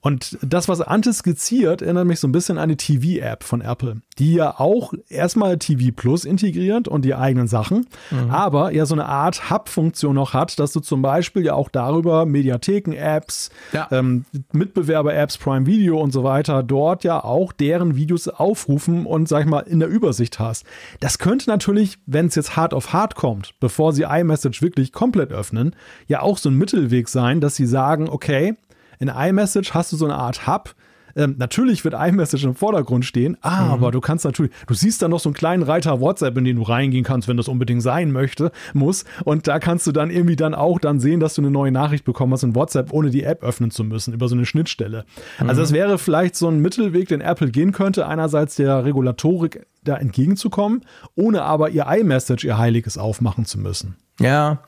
Und 0.03 0.39
das, 0.41 0.69
was 0.69 0.81
Ante 0.81 1.13
skizziert, 1.13 1.83
erinnert 1.83 2.07
mich 2.07 2.21
so 2.21 2.29
ein 2.29 2.33
bisschen 2.33 2.57
an 2.57 2.71
die 2.71 2.77
TV-App 2.77 3.45
von 3.45 3.61
Apple, 3.61 4.01
die 4.19 4.35
ja 4.35 4.59
auch 4.59 4.95
erstmal 5.09 5.59
TV 5.59 5.93
Plus 5.95 6.25
integriert 6.25 6.89
und 6.89 7.05
die 7.05 7.15
eigenen 7.15 7.49
Sachen, 7.49 7.87
mhm. 8.11 8.31
aber 8.31 8.73
ja 8.73 8.87
so 8.87 8.95
eine 8.95 9.07
Art 9.07 9.51
Hub-Funktion 9.51 10.15
noch 10.15 10.33
hat, 10.33 10.59
dass 10.59 10.73
du 10.73 10.81
zum 10.81 11.03
Beispiel 11.03 11.45
ja 11.45 11.55
auch 11.55 11.69
darüber 11.69 12.25
Mediatheken-Apps, 12.25 13.51
ja. 13.73 13.89
ähm, 13.91 14.25
Mitbewerber-Apps, 14.53 15.37
Prime 15.37 15.67
Video 15.67 16.01
und 16.01 16.13
so 16.13 16.25
weiter, 16.25 16.63
dort 16.63 17.05
ja 17.05 17.23
auch 17.23 17.53
deren 17.53 17.95
Videos 17.95 18.29
aufrufen 18.29 19.05
und, 19.05 19.29
sag 19.29 19.41
ich 19.41 19.51
mal, 19.51 19.61
in 19.61 19.81
der 19.81 19.89
Übersicht 19.91 20.39
hast. 20.39 20.65
Das 21.01 21.19
könnte 21.19 21.51
natürlich, 21.51 21.99
wenn 22.07 22.27
es 22.27 22.37
jetzt 22.37 22.57
hart 22.57 22.73
auf 22.73 22.95
hart 22.95 23.17
kommt, 23.17 23.55
bevor 23.61 23.93
sie 23.93 24.05
iMessage 24.05 24.63
wirklich 24.63 24.93
komplett 24.93 25.31
öffnen, 25.31 25.77
ja 26.07 26.23
auch 26.23 26.39
so 26.39 26.49
ein 26.49 26.57
Mittelweg 26.57 27.09
sein, 27.09 27.43
dass 27.43 27.55
sie 27.55 27.67
sagen, 27.67 28.09
okay, 28.09 28.57
in 29.01 29.09
iMessage 29.09 29.75
hast 29.75 29.93
du 29.93 29.97
so 29.97 30.05
eine 30.05 30.15
Art 30.15 30.47
Hub, 30.47 30.77
ähm, 31.17 31.37
natürlich 31.39 31.85
wird 31.85 31.95
iMessage 31.95 32.45
im 32.45 32.55
Vordergrund 32.55 33.05
stehen, 33.05 33.37
aber 33.41 33.89
mhm. 33.89 33.93
du 33.93 34.01
kannst 34.01 34.25
natürlich, 34.25 34.53
du 34.67 34.75
siehst 34.75 35.03
da 35.03 35.09
noch 35.09 35.21
so 35.21 35.29
einen 35.29 35.35
kleinen 35.35 35.63
Reiter 35.63 36.01
WhatsApp, 36.01 36.37
in 36.39 36.45
den 36.45 36.57
du 36.57 36.63
reingehen 36.63 37.05
kannst, 37.05 37.29
wenn 37.29 37.37
das 37.37 37.49
unbedingt 37.49 37.83
sein 37.83 38.13
möchte, 38.13 38.53
muss. 38.75 39.05
Und 39.25 39.49
da 39.49 39.59
kannst 39.59 39.87
du 39.87 39.93
dann 39.93 40.11
irgendwie 40.11 40.37
dann 40.37 40.55
auch 40.55 40.79
dann 40.79 41.01
sehen, 41.01 41.21
dass 41.21 41.35
du 41.35 41.43
eine 41.43 41.51
neue 41.51 41.73
Nachricht 41.73 42.05
bekommen 42.05 42.33
hast 42.33 42.43
in 42.43 42.55
WhatsApp, 42.55 42.93
ohne 42.93 43.11
die 43.11 43.25
App 43.25 43.43
öffnen 43.43 43.71
zu 43.71 43.85
müssen, 43.85 44.15
über 44.15 44.29
so 44.29 44.35
eine 44.35 44.47
Schnittstelle. 44.47 45.05
Also 45.39 45.45
mhm. 45.45 45.51
Also 45.51 45.63
das 45.63 45.73
wäre 45.73 45.99
vielleicht 45.99 46.37
so 46.37 46.49
ein 46.49 46.61
Mittelweg, 46.61 47.09
den 47.09 47.21
Apple 47.21 47.51
gehen 47.51 47.73
könnte, 47.73 48.07
einerseits 48.07 48.57
der 48.57 48.85
Regulatorik 48.85 49.67
da 49.83 49.97
entgegenzukommen, 49.97 50.85
ohne 51.15 51.43
aber 51.43 51.71
ihr 51.71 51.87
iMessage, 51.87 52.45
ihr 52.45 52.59
Heiliges 52.59 52.99
aufmachen 52.99 53.47
zu 53.47 53.59
müssen. 53.59 53.97
Ja, 54.21 54.63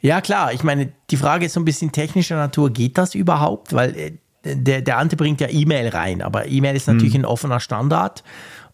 ja 0.00 0.20
klar. 0.20 0.52
Ich 0.52 0.62
meine, 0.62 0.92
die 1.10 1.16
Frage 1.16 1.46
ist 1.46 1.54
so 1.54 1.60
ein 1.60 1.64
bisschen 1.64 1.92
technischer 1.92 2.36
Natur, 2.36 2.70
geht 2.70 2.98
das 2.98 3.14
überhaupt? 3.14 3.72
Weil 3.72 3.96
äh, 3.96 4.12
der, 4.44 4.82
der 4.82 4.98
Ante 4.98 5.16
bringt 5.16 5.40
ja 5.40 5.48
E-Mail 5.50 5.88
rein, 5.88 6.22
aber 6.22 6.46
E-Mail 6.46 6.76
ist 6.76 6.86
natürlich 6.86 7.14
hm. 7.14 7.22
ein 7.22 7.26
offener 7.26 7.60
Standard. 7.60 8.22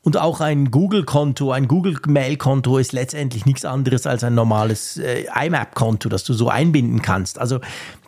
Und 0.05 0.19
auch 0.19 0.43
ein 0.43 0.71
Google-Konto, 0.71 1.51
ein 1.51 1.67
Google-Mail-Konto 1.67 2.77
ist 2.77 2.93
letztendlich 2.93 3.47
nichts 3.47 3.65
anderes 3.65 4.07
als 4.07 4.23
ein 4.23 4.35
normales 4.35 4.99
äh, 4.99 5.25
IMAP-Konto, 5.35 6.11
das 6.11 6.25
du 6.25 6.35
so 6.35 6.51
einbinden 6.51 7.01
kannst. 7.01 7.39
Also 7.39 7.61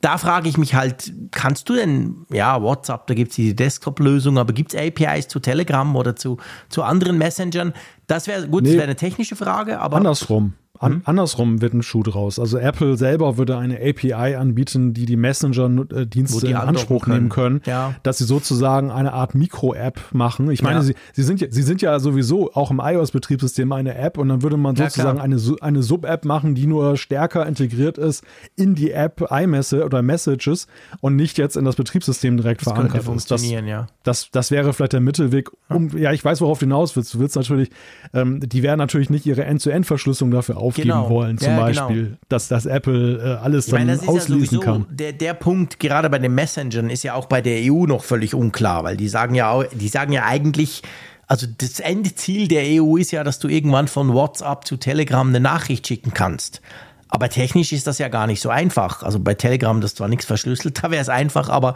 da 0.03 0.19
frage 0.19 0.47
ich 0.47 0.59
mich 0.59 0.75
halt, 0.75 1.11
kannst 1.31 1.71
du 1.71 1.75
denn, 1.75 2.27
ja, 2.31 2.61
WhatsApp, 2.61 3.07
da 3.07 3.15
gibt 3.15 3.31
es 3.31 3.37
die 3.37 3.57
Desktop-Lösung, 3.57 4.37
aber 4.37 4.53
gibt 4.53 4.75
es 4.75 4.79
APIs 4.79 5.29
zu 5.29 5.41
Telegram 5.41 5.97
oder 5.97 6.15
zu, 6.15 6.37
zu 6.69 6.83
anderen 6.83 7.17
Messengern? 7.17 7.73
Das 8.07 8.27
wäre 8.27 8.47
gut, 8.47 8.65
nee, 8.65 8.69
das 8.69 8.75
wäre 8.77 8.85
eine 8.85 8.97
technische 8.97 9.35
Frage, 9.35 9.81
aber. 9.81 9.97
Andersrum. 9.97 10.53
An, 10.81 10.93
hm? 10.93 11.03
Andersrum 11.05 11.61
wird 11.61 11.75
ein 11.75 11.83
Schuh 11.83 12.03
draus. 12.03 12.39
Also 12.39 12.59
Apple 12.59 12.97
selber 12.97 13.39
würde 13.39 13.57
eine 13.57 13.77
API 13.77 14.37
anbieten, 14.37 14.95
die 14.95 15.07
die 15.07 15.17
Messenger-Dienste 15.17 16.47
in 16.47 16.57
Anspruch 16.57 17.05
können. 17.05 17.17
nehmen 17.17 17.29
können, 17.29 17.61
ja. 17.67 17.95
dass 18.03 18.19
sie 18.19 18.25
sozusagen 18.25 18.91
eine 18.91 19.13
Art 19.13 19.35
Mikro-App 19.35 20.01
machen. 20.13 20.51
Ich 20.51 20.63
meine, 20.63 20.77
ja. 20.77 20.83
sie, 20.83 20.95
sie, 21.13 21.23
sind 21.23 21.41
ja, 21.41 21.49
sie 21.51 21.63
sind 21.63 21.83
ja 21.83 21.99
sowieso 21.99 22.53
auch 22.53 22.71
im 22.71 22.81
iOS-Betriebssystem 22.83 23.73
eine 23.73 23.97
App 23.97 24.19
und 24.19 24.29
dann 24.29 24.43
würde 24.43 24.57
man 24.57 24.77
sozusagen 24.77 25.21
eine, 25.21 25.41
eine 25.61 25.83
Sub-App 25.83 26.25
machen, 26.25 26.55
die 26.55 26.67
nur 26.67 26.97
stärker 26.97 27.47
integriert 27.47 27.99
ist 27.99 28.25
in 28.57 28.75
die 28.75 28.91
App 28.93 29.27
iMessage 29.31 29.85
oder 29.85 30.03
Messages 30.03 30.67
und 31.01 31.17
nicht 31.17 31.39
jetzt 31.39 31.57
in 31.57 31.65
das 31.65 31.77
Betriebssystem 31.77 32.37
direkt 32.37 32.67
das 32.67 32.73
verankert 32.73 33.09
ist. 33.09 33.31
Das, 33.31 33.49
ja. 33.49 33.87
das, 34.03 34.31
das 34.31 34.51
wäre 34.51 34.73
vielleicht 34.73 34.93
der 34.93 35.01
Mittelweg. 35.01 35.51
Um, 35.69 35.97
ja, 35.97 36.13
ich 36.13 36.25
weiß, 36.25 36.41
worauf 36.41 36.59
du 36.59 36.67
hinaus 36.67 36.97
willst. 36.97 37.15
Du 37.15 37.19
willst 37.19 37.37
natürlich, 37.37 37.71
ähm, 38.13 38.41
die 38.41 38.63
werden 38.63 38.79
natürlich 38.79 39.11
nicht 39.11 39.27
ihre 39.27 39.45
End-to-End-Verschlüsselung 39.45 40.31
dafür 40.31 40.57
aufgeben 40.67 40.89
genau. 40.89 41.11
wollen, 41.11 41.39
zum 41.39 41.49
ja, 41.49 41.55
genau. 41.55 41.67
Beispiel, 41.67 42.05
genau. 42.05 42.17
dass 42.29 42.49
das 42.49 42.67
Apple 42.67 43.19
äh, 43.19 43.45
alles 43.45 43.67
ich 43.67 43.73
dann 43.73 43.87
meine, 43.87 44.09
auslesen 44.09 44.59
ja 44.59 44.65
kann. 44.65 44.87
Der, 44.91 45.13
der 45.13 45.35
Punkt, 45.35 45.81
gerade 45.81 46.11
bei 46.11 46.19
den 46.19 46.35
Messengern, 46.35 46.91
ist 46.91 47.03
ja 47.03 47.15
auch 47.15 47.27
bei 47.27 47.41
der 47.41 47.73
EU 47.73 47.87
noch 47.87 48.05
völlig 48.05 48.35
unklar, 48.35 48.85
weil 48.85 48.97
die 48.97 49.09
sagen 49.09 49.35
ja 49.35 49.63
die 49.73 49.89
sagen 49.89 50.13
ja 50.13 50.25
eigentlich, 50.25 50.83
also 51.27 51.47
das 51.59 51.81
Endziel 51.81 52.49
der 52.49 52.83
EU 52.83 52.97
ist 52.97 53.11
ja, 53.11 53.25
dass 53.25 53.39
du 53.39 53.49
irgendwann 53.49 53.89
von 53.89 54.13
WhatsApp 54.13 54.65
zu 54.65 54.77
Telegram 54.77 55.29
eine 55.29 55.41
Nachricht 55.41 55.87
schicken 55.87 56.13
kannst. 56.15 56.61
Aber 57.09 57.29
technisch 57.29 57.73
ist 57.73 57.87
das 57.87 57.99
ja 57.99 58.09
gar 58.09 58.27
nicht 58.27 58.41
so 58.41 58.51
einfach. 58.51 59.03
Also 59.03 59.21
bei 59.21 59.35
Telegram, 59.35 59.81
das 59.81 59.93
ist 59.93 59.99
zwar 59.99 60.09
nichts 60.09 60.25
verschlüsselt, 60.25 60.79
da 60.83 60.91
wäre 60.91 61.03
es 61.03 61.09
einfach, 61.09 61.49
aber 61.49 61.75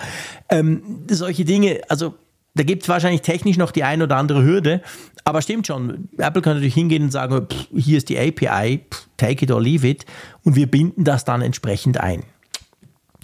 ähm, 0.49 1.05
solche 1.09 1.45
Dinge, 1.45 1.81
also 1.89 2.15
da 2.55 2.63
gibt 2.63 2.83
es 2.83 2.89
wahrscheinlich 2.89 3.23
technisch 3.23 3.57
noch 3.57 3.71
die 3.71 3.85
ein 3.85 4.03
oder 4.03 4.17
andere 4.17 4.43
Hürde, 4.43 4.83
aber 5.25 5.43
stimmt 5.43 5.67
schon. 5.67 6.09
Apple 6.19 6.43
kann 6.43 6.55
natürlich 6.55 6.75
hingehen 6.75 7.05
und 7.05 7.11
sagen, 7.13 7.47
pff, 7.47 7.69
hier 7.77 7.99
ist 7.99 8.09
die 8.09 8.19
API, 8.19 8.85
pff, 8.91 9.09
take 9.17 9.45
it 9.45 9.51
or 9.51 9.61
leave 9.61 9.87
it, 9.87 10.05
und 10.43 10.57
wir 10.57 10.71
binden 10.71 11.05
das 11.05 11.25
dann 11.25 11.43
entsprechend 11.43 11.99
ein. 11.99 12.25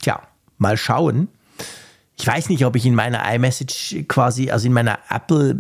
Tja, 0.01 0.21
mal 0.59 0.77
schauen. 0.77 1.29
Ich 2.19 2.27
weiß 2.27 2.49
nicht, 2.49 2.65
ob 2.65 2.77
ich 2.77 2.87
in 2.87 2.95
meiner 2.95 3.31
iMessage 3.35 4.07
quasi, 4.09 4.51
also 4.51 4.67
in 4.67 4.73
meiner 4.73 4.99
Apple 5.11 5.57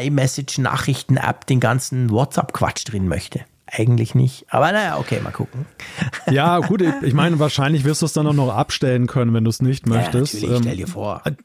iMessage 0.00 0.58
Nachrichten 0.58 1.18
App 1.18 1.46
den 1.46 1.60
ganzen 1.60 2.10
WhatsApp 2.10 2.52
Quatsch 2.54 2.84
drin 2.86 3.08
möchte. 3.08 3.40
Eigentlich 3.66 4.14
nicht. 4.14 4.46
Aber 4.50 4.72
naja, 4.72 4.98
okay, 4.98 5.20
mal 5.22 5.32
gucken. 5.32 5.66
Ja, 6.30 6.58
gut, 6.60 6.82
ich, 6.82 6.92
ich 7.02 7.14
meine, 7.14 7.38
wahrscheinlich 7.38 7.84
wirst 7.84 8.02
du 8.02 8.06
es 8.06 8.12
dann 8.12 8.26
auch 8.26 8.32
noch 8.32 8.54
abstellen 8.54 9.06
können, 9.06 9.34
wenn 9.34 9.44
du 9.44 9.50
es 9.50 9.60
nicht 9.60 9.86
möchtest. 9.86 10.34
Ja, 10.34 10.40
natürlich, 10.40 10.62
stell 10.62 10.76
dir 10.76 10.86
vor. 10.86 11.22
Ähm, 11.26 11.36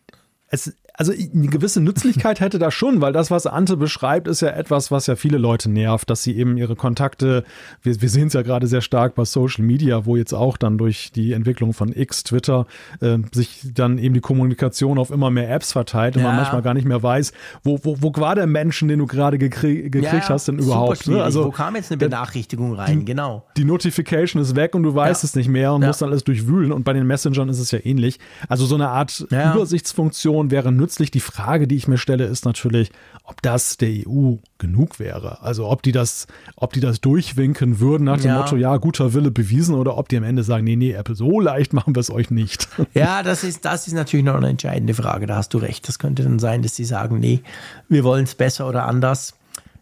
es, 0.49 0.73
also 0.98 1.14
eine 1.14 1.48
gewisse 1.48 1.80
Nützlichkeit 1.80 2.40
hätte 2.40 2.57
da 2.57 2.72
schon, 2.72 3.02
weil 3.02 3.14
das, 3.14 3.30
was 3.30 3.45
Ante 3.45 3.78
beschreibt, 3.78 4.28
ist 4.28 4.41
ja 4.41 4.49
etwas, 4.49 4.90
was 4.90 5.06
ja 5.06 5.15
viele 5.15 5.38
Leute 5.38 5.69
nervt, 5.69 6.10
dass 6.10 6.24
sie 6.24 6.36
eben 6.36 6.57
ihre 6.57 6.76
Kontakte, 6.76 7.44
wir, 7.84 8.02
wir 8.02 8.10
sehen 8.10 8.28
es 8.28 8.34
ja 8.34 8.41
gerade 8.41 8.65
sehr 8.65 8.82
stark 8.82 9.14
bei 9.14 9.24
Social 9.24 9.64
Media, 9.64 10.07
wo 10.07 10.15
jetzt 10.15 10.34
auch 10.34 10.57
dann 10.57 10.80
durch 10.80 11.11
die 11.11 11.34
Entwicklung 11.34 11.74
von 11.74 11.94
X, 11.95 12.24
Twitter, 12.24 12.65
äh, 12.99 13.19
sich 13.32 13.61
dann 13.76 13.99
eben 13.99 14.15
die 14.15 14.22
Kommunikation 14.22 14.98
auf 14.98 15.11
immer 15.11 15.30
mehr 15.30 15.53
Apps 15.53 15.72
verteilt 15.72 16.15
und 16.15 16.24
ja. 16.24 16.30
man 16.30 16.38
manchmal 16.38 16.64
gar 16.64 16.74
nicht 16.74 16.88
mehr 16.88 17.03
weiß, 17.03 17.32
wo, 17.64 17.80
wo, 17.84 17.98
wo 18.02 18.11
war 18.15 18.34
der 18.34 18.48
Menschen, 18.48 18.88
den 18.88 18.98
du 18.98 19.06
gerade 19.06 19.38
gekrie 19.38 19.91
gekriegt 19.91 20.24
ja, 20.24 20.30
hast, 20.30 20.48
denn 20.48 20.57
überhaupt? 20.57 21.07
Ne? 21.07 21.22
Also, 21.22 21.45
wo 21.45 21.52
kam 21.52 21.76
jetzt 21.76 21.91
eine 21.91 21.99
Benachrichtigung 21.99 22.74
rein? 22.74 23.02
Die, 23.02 23.06
genau. 23.06 23.45
Die 23.56 23.65
Notification 23.65 24.41
ist 24.41 24.56
weg 24.56 24.74
und 24.74 24.82
du 24.82 24.95
weißt 24.95 25.22
ja. 25.22 25.28
es 25.28 25.36
nicht 25.36 25.48
mehr 25.48 25.74
und 25.74 25.86
musst 25.86 26.02
dann 26.02 26.10
alles 26.10 26.24
durchwühlen 26.24 26.72
und 26.72 26.84
bei 26.84 26.94
den 26.94 27.06
Messengern 27.06 27.49
ist 27.49 27.60
es 27.60 27.69
ja 27.69 27.78
ähnlich. 27.84 28.19
Also 28.48 28.65
so 28.65 28.74
eine 28.74 28.90
Art 28.90 29.28
Übersichtsfunktion 29.30 30.49
wäre 30.49 30.72
nützlich 30.72 30.86
nützlich. 30.88 31.11
Die 31.11 31.19
Frage, 31.19 31.68
die 31.68 31.76
ich 31.76 31.88
mir 31.88 31.97
stelle, 31.97 32.26
ist 32.26 32.45
natürlich, 32.45 32.91
ob 33.23 33.41
das 33.41 33.76
der 33.77 33.89
EU 33.89 34.35
genug 34.57 34.99
wäre. 34.99 35.41
Also 35.41 35.68
ob 35.68 35.84
die 35.84 35.91
das, 35.91 36.27
ob 36.55 36.72
die 36.72 36.80
das 36.80 37.01
durchwinken 37.01 37.80
würden 37.80 38.05
nach 38.05 38.22
dem 38.22 38.31
ja. 38.31 38.38
Motto, 38.38 38.55
ja, 38.55 38.77
guter 38.77 39.14
Wille 39.14 39.31
bewiesen 39.31 39.76
oder 39.76 39.97
ob 39.97 40.07
die 40.07 40.18
am 40.18 40.23
Ende 40.23 40.43
sagen, 40.43 40.64
nee, 40.64 40.77
nee, 40.77 40.91
Apple, 40.91 41.15
so 41.15 41.41
leicht 41.41 41.73
machen 41.73 41.93
wir 41.95 41.99
es 41.99 42.09
euch 42.09 42.31
nicht. 42.31 42.68
Ja, 42.93 43.22
das 43.22 43.43
ist, 43.43 43.65
das 43.65 43.85
ist 43.85 43.93
natürlich 43.93 44.26
noch 44.26 44.35
eine 44.35 44.49
entscheidende 44.49 44.93
Frage. 44.93 45.27
Da 45.27 45.35
hast 45.35 45.53
du 45.53 45.57
recht. 45.57 45.88
Das 45.88 45.99
könnte 45.99 46.23
dann 46.23 46.39
sein, 46.39 46.64
dass 46.64 46.76
sie 46.76 46.85
sagen, 46.85 47.19
nee, 47.19 47.41
wir 47.89 48.03
wollen 48.03 48.23
es 48.23 48.34
besser 48.34 48.68
oder 48.68 48.85
anders. 48.85 49.35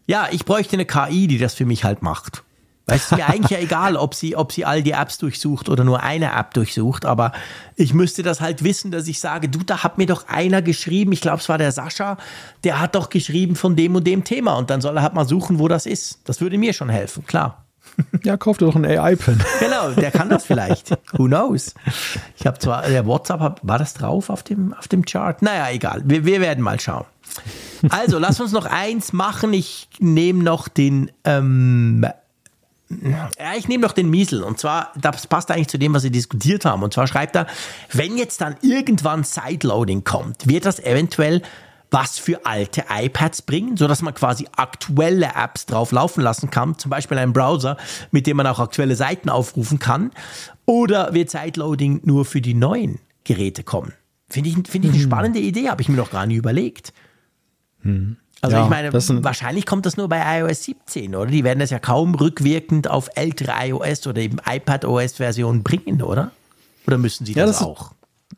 Ja, 0.06 0.28
ich 0.30 0.44
bräuchte 0.44 0.74
eine 0.74 0.84
KI, 0.84 1.28
die 1.28 1.38
das 1.38 1.54
für 1.54 1.64
mich 1.64 1.84
halt 1.84 2.02
macht. 2.02 2.42
Weil 2.86 2.98
es 2.98 3.10
ist 3.10 3.16
mir 3.16 3.26
eigentlich 3.26 3.50
ja 3.50 3.58
egal, 3.58 3.96
ob 3.96 4.14
sie, 4.14 4.36
ob 4.36 4.52
sie 4.52 4.64
all 4.64 4.80
die 4.80 4.92
Apps 4.92 5.18
durchsucht 5.18 5.68
oder 5.68 5.82
nur 5.82 6.04
eine 6.04 6.32
App 6.32 6.54
durchsucht, 6.54 7.04
aber 7.04 7.32
ich 7.74 7.92
müsste 7.94 8.22
das 8.22 8.40
halt 8.40 8.62
wissen, 8.62 8.92
dass 8.92 9.08
ich 9.08 9.18
sage, 9.18 9.48
du, 9.48 9.58
da 9.64 9.82
hat 9.82 9.98
mir 9.98 10.06
doch 10.06 10.28
einer 10.28 10.62
geschrieben, 10.62 11.10
ich 11.10 11.20
glaube, 11.20 11.38
es 11.38 11.48
war 11.48 11.58
der 11.58 11.72
Sascha, 11.72 12.16
der 12.62 12.78
hat 12.80 12.94
doch 12.94 13.10
geschrieben 13.10 13.56
von 13.56 13.74
dem 13.74 13.96
und 13.96 14.06
dem 14.06 14.22
Thema 14.22 14.54
und 14.54 14.70
dann 14.70 14.80
soll 14.80 14.96
er 14.96 15.02
halt 15.02 15.14
mal 15.14 15.26
suchen, 15.26 15.58
wo 15.58 15.66
das 15.66 15.84
ist. 15.84 16.20
Das 16.26 16.40
würde 16.40 16.58
mir 16.58 16.72
schon 16.72 16.88
helfen, 16.88 17.26
klar. 17.26 17.64
Ja, 18.22 18.36
kauf 18.36 18.58
dir 18.58 18.66
doch 18.66 18.76
einen 18.76 18.84
AI-Pen. 18.84 19.42
Genau, 19.60 19.90
der 19.90 20.12
kann 20.12 20.28
das 20.28 20.44
vielleicht. 20.44 20.90
Who 21.12 21.24
knows? 21.24 21.74
Ich 22.38 22.46
habe 22.46 22.58
zwar, 22.58 22.82
der 22.82 23.06
WhatsApp, 23.06 23.58
war 23.62 23.78
das 23.78 23.94
drauf 23.94 24.30
auf 24.30 24.44
dem, 24.44 24.74
auf 24.74 24.86
dem 24.86 25.04
Chart? 25.04 25.42
Naja, 25.42 25.70
egal. 25.72 26.02
Wir, 26.04 26.24
wir 26.24 26.40
werden 26.40 26.62
mal 26.62 26.78
schauen. 26.78 27.06
Also, 27.88 28.18
lass 28.18 28.40
uns 28.40 28.52
noch 28.52 28.66
eins 28.66 29.12
machen. 29.12 29.52
Ich 29.52 29.88
nehme 29.98 30.42
noch 30.42 30.68
den 30.68 31.10
ähm, 31.24 32.06
ja, 32.88 33.30
ich 33.56 33.68
nehme 33.68 33.86
doch 33.86 33.92
den 33.92 34.10
Miesel. 34.10 34.42
Und 34.42 34.58
zwar, 34.58 34.92
das 34.96 35.26
passt 35.26 35.50
eigentlich 35.50 35.68
zu 35.68 35.78
dem, 35.78 35.94
was 35.94 36.02
Sie 36.02 36.10
diskutiert 36.10 36.64
haben. 36.64 36.82
Und 36.82 36.94
zwar 36.94 37.06
schreibt 37.06 37.34
er, 37.34 37.46
wenn 37.92 38.16
jetzt 38.16 38.40
dann 38.40 38.56
irgendwann 38.62 39.24
Sideloading 39.24 40.04
kommt, 40.04 40.46
wird 40.46 40.66
das 40.66 40.78
eventuell 40.78 41.42
was 41.90 42.18
für 42.18 42.44
alte 42.46 42.84
iPads 42.90 43.42
bringen, 43.42 43.76
sodass 43.76 44.02
man 44.02 44.14
quasi 44.14 44.46
aktuelle 44.56 45.32
Apps 45.34 45.66
drauf 45.66 45.92
laufen 45.92 46.20
lassen 46.20 46.50
kann, 46.50 46.78
zum 46.78 46.90
Beispiel 46.90 47.16
einen 47.16 47.32
Browser, 47.32 47.76
mit 48.10 48.26
dem 48.26 48.36
man 48.36 48.46
auch 48.46 48.58
aktuelle 48.58 48.96
Seiten 48.96 49.28
aufrufen 49.28 49.78
kann. 49.78 50.10
Oder 50.64 51.14
wird 51.14 51.30
Sideloading 51.30 52.00
nur 52.04 52.24
für 52.24 52.40
die 52.40 52.54
neuen 52.54 52.98
Geräte 53.24 53.62
kommen? 53.62 53.92
Finde 54.28 54.50
ich, 54.50 54.56
find 54.68 54.84
ich 54.84 54.90
eine 54.90 55.00
hm. 55.00 55.08
spannende 55.08 55.38
Idee, 55.38 55.68
habe 55.68 55.82
ich 55.82 55.88
mir 55.88 55.96
noch 55.96 56.10
gar 56.10 56.26
nie 56.26 56.34
überlegt. 56.34 56.92
Hm. 57.82 58.16
Also 58.42 58.56
ja, 58.56 58.64
ich 58.64 58.70
meine, 58.70 58.92
wahrscheinlich 58.92 59.66
kommt 59.66 59.86
das 59.86 59.96
nur 59.96 60.08
bei 60.08 60.40
iOS 60.40 60.64
17, 60.64 61.14
oder? 61.14 61.30
Die 61.30 61.42
werden 61.42 61.58
das 61.58 61.70
ja 61.70 61.78
kaum 61.78 62.14
rückwirkend 62.14 62.88
auf 62.88 63.08
ältere 63.14 63.52
iOS 63.66 64.06
oder 64.06 64.20
eben 64.20 64.38
iPadOS-Versionen 64.44 65.62
bringen, 65.62 66.02
oder? 66.02 66.30
Oder 66.86 66.98
müssen 66.98 67.26
sie 67.26 67.32
ja, 67.32 67.46
das, 67.46 67.58
das 67.58 67.66
auch? 67.66 67.92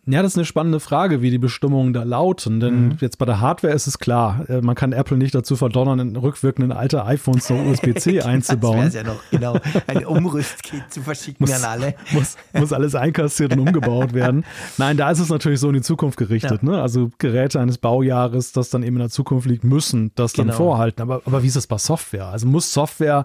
Ja, 0.07 0.23
das 0.23 0.33
ist 0.33 0.39
eine 0.39 0.45
spannende 0.45 0.81
Frage, 0.81 1.23
wie 1.23 1.31
die 1.31 1.39
Bestimmungen 1.39 1.93
da 1.93 2.03
lauten. 2.03 2.61
Denn 2.61 2.89
mhm. 2.89 2.99
jetzt 3.01 3.19
bei 3.19 3.27
der 3.27 3.41
Hardware 3.41 3.73
ist 3.73 3.87
es 3.87 3.99
klar, 3.99 4.49
äh, 4.49 4.61
man 4.61 4.75
kann 4.75 4.93
Apple 4.93 5.17
nicht 5.17 5.35
dazu 5.35 5.57
verdonnern, 5.57 5.99
in 5.99 6.17
rückwirkenden 6.17 6.73
alte 6.73 7.05
iPhones 7.05 7.49
noch 7.51 7.65
USB-C 7.65 8.21
einzubauen. 8.23 8.87
Das 8.87 8.95
ja 8.95 9.03
noch, 9.03 9.21
genau, 9.31 9.59
ein 9.87 10.07
Umrüstkit 10.07 10.91
zu 10.91 11.03
verschicken 11.03 11.47
muss, 11.47 11.53
an 11.53 11.65
alle. 11.65 11.95
Muss, 12.13 12.37
muss 12.53 12.73
alles 12.73 12.95
einkassiert 12.95 13.53
und 13.53 13.61
umgebaut 13.61 14.15
werden. 14.15 14.45
Nein, 14.79 14.97
da 14.97 15.11
ist 15.11 15.21
es 15.21 15.29
natürlich 15.29 15.61
so 15.61 15.69
in 15.69 15.75
die 15.75 15.83
Zukunft 15.83 16.19
gerichtet. 16.19 16.63
Ja. 16.63 16.69
Ne? 16.71 16.83
Also 16.83 17.11
Geräte 17.19 17.61
eines 17.61 17.79
Baujahres, 17.79 18.53
das 18.53 18.71
dann 18.71 18.83
eben 18.83 18.97
in 18.97 19.01
der 19.01 19.11
Zukunft 19.11 19.47
liegt, 19.47 19.65
müssen 19.65 20.13
das 20.15 20.33
genau. 20.33 20.49
dann 20.49 20.57
vorhalten. 20.57 21.03
Aber, 21.03 21.23
aber 21.25 21.43
wie 21.43 21.49
ist 21.49 21.57
es 21.57 21.67
bei 21.67 21.79
Software? 21.79 22.27
Also 22.27 22.47
muss 22.47 22.73
Software, 22.73 23.25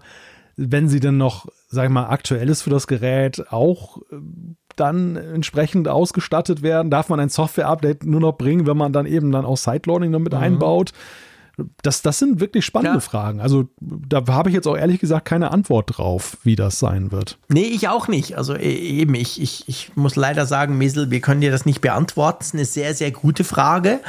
wenn 0.56 0.88
sie 0.88 1.00
denn 1.00 1.18
noch, 1.18 1.48
sag 1.68 1.86
ich 1.86 1.92
mal, 1.92 2.08
aktuell 2.08 2.50
ist 2.50 2.62
für 2.62 2.70
das 2.70 2.88
Gerät, 2.88 3.52
auch 3.52 3.98
äh, 4.12 4.16
dann 4.76 5.16
entsprechend 5.16 5.88
ausgestattet 5.88 6.62
werden? 6.62 6.90
Darf 6.90 7.10
man 7.10 7.20
ein 7.20 7.30
Software-Update 7.30 8.06
nur 8.06 8.20
noch 8.20 8.34
bringen, 8.34 8.68
wenn 8.68 8.78
man 8.78 8.94
dann 8.94 9.06
eben 9.06 9.32
dann 9.32 9.46
auch 9.46 9.58
Sideloading 9.58 10.12
damit 10.12 10.34
mhm. 10.34 10.40
einbaut? 10.40 10.92
Das, 11.84 12.02
das 12.02 12.18
sind 12.18 12.40
wirklich 12.40 12.66
spannende 12.66 12.98
ja. 12.98 13.00
Fragen. 13.00 13.40
Also 13.40 13.66
da 13.80 14.26
habe 14.28 14.50
ich 14.50 14.56
jetzt 14.56 14.68
auch 14.68 14.76
ehrlich 14.76 15.00
gesagt 15.00 15.26
keine 15.26 15.52
Antwort 15.52 15.98
drauf, 15.98 16.38
wie 16.44 16.56
das 16.56 16.80
sein 16.80 17.12
wird. 17.12 17.38
Nee, 17.48 17.66
ich 17.66 17.88
auch 17.90 18.08
nicht. 18.08 18.38
Also 18.38 18.56
e, 18.56 18.74
eben, 18.74 19.14
ich, 19.14 19.40
ich, 19.40 19.68
ich 19.68 19.96
muss 19.96 20.16
leider 20.16 20.48
sagen, 20.48 20.80
Mesel, 20.80 21.12
wir 21.12 21.22
können 21.22 21.42
dir 21.42 21.52
das 21.52 21.68
nicht 21.68 21.82
beantworten. 21.82 22.40
Das 22.40 22.48
ist 22.48 22.54
eine 22.56 22.66
sehr, 22.66 22.96
sehr 22.96 23.12
gute 23.12 23.44
Frage. 23.44 24.00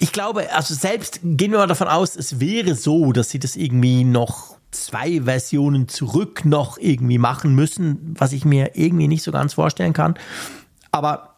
ich 0.00 0.12
glaube, 0.12 0.54
also 0.54 0.72
selbst 0.72 1.20
gehen 1.22 1.52
wir 1.52 1.58
mal 1.58 1.66
davon 1.66 1.88
aus, 1.88 2.16
es 2.16 2.40
wäre 2.40 2.74
so, 2.74 3.12
dass 3.12 3.28
sie 3.28 3.38
das 3.38 3.54
irgendwie 3.54 4.04
noch 4.04 4.57
zwei 4.70 5.22
Versionen 5.22 5.88
zurück 5.88 6.44
noch 6.44 6.78
irgendwie 6.78 7.18
machen 7.18 7.54
müssen, 7.54 8.14
was 8.18 8.32
ich 8.32 8.44
mir 8.44 8.72
irgendwie 8.74 9.08
nicht 9.08 9.22
so 9.22 9.32
ganz 9.32 9.54
vorstellen 9.54 9.92
kann. 9.92 10.14
Aber 10.90 11.36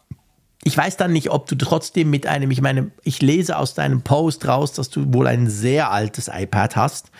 ich 0.63 0.77
weiß 0.77 0.97
dann 0.97 1.11
nicht, 1.11 1.31
ob 1.31 1.47
du 1.47 1.55
trotzdem 1.55 2.09
mit 2.09 2.27
einem, 2.27 2.51
ich 2.51 2.61
meine, 2.61 2.91
ich 3.03 3.21
lese 3.21 3.57
aus 3.57 3.73
deinem 3.73 4.01
Post 4.01 4.47
raus, 4.47 4.73
dass 4.73 4.89
du 4.89 5.13
wohl 5.13 5.27
ein 5.27 5.49
sehr 5.49 5.91
altes 5.91 6.29
iPad 6.31 6.75
hast 6.75 7.11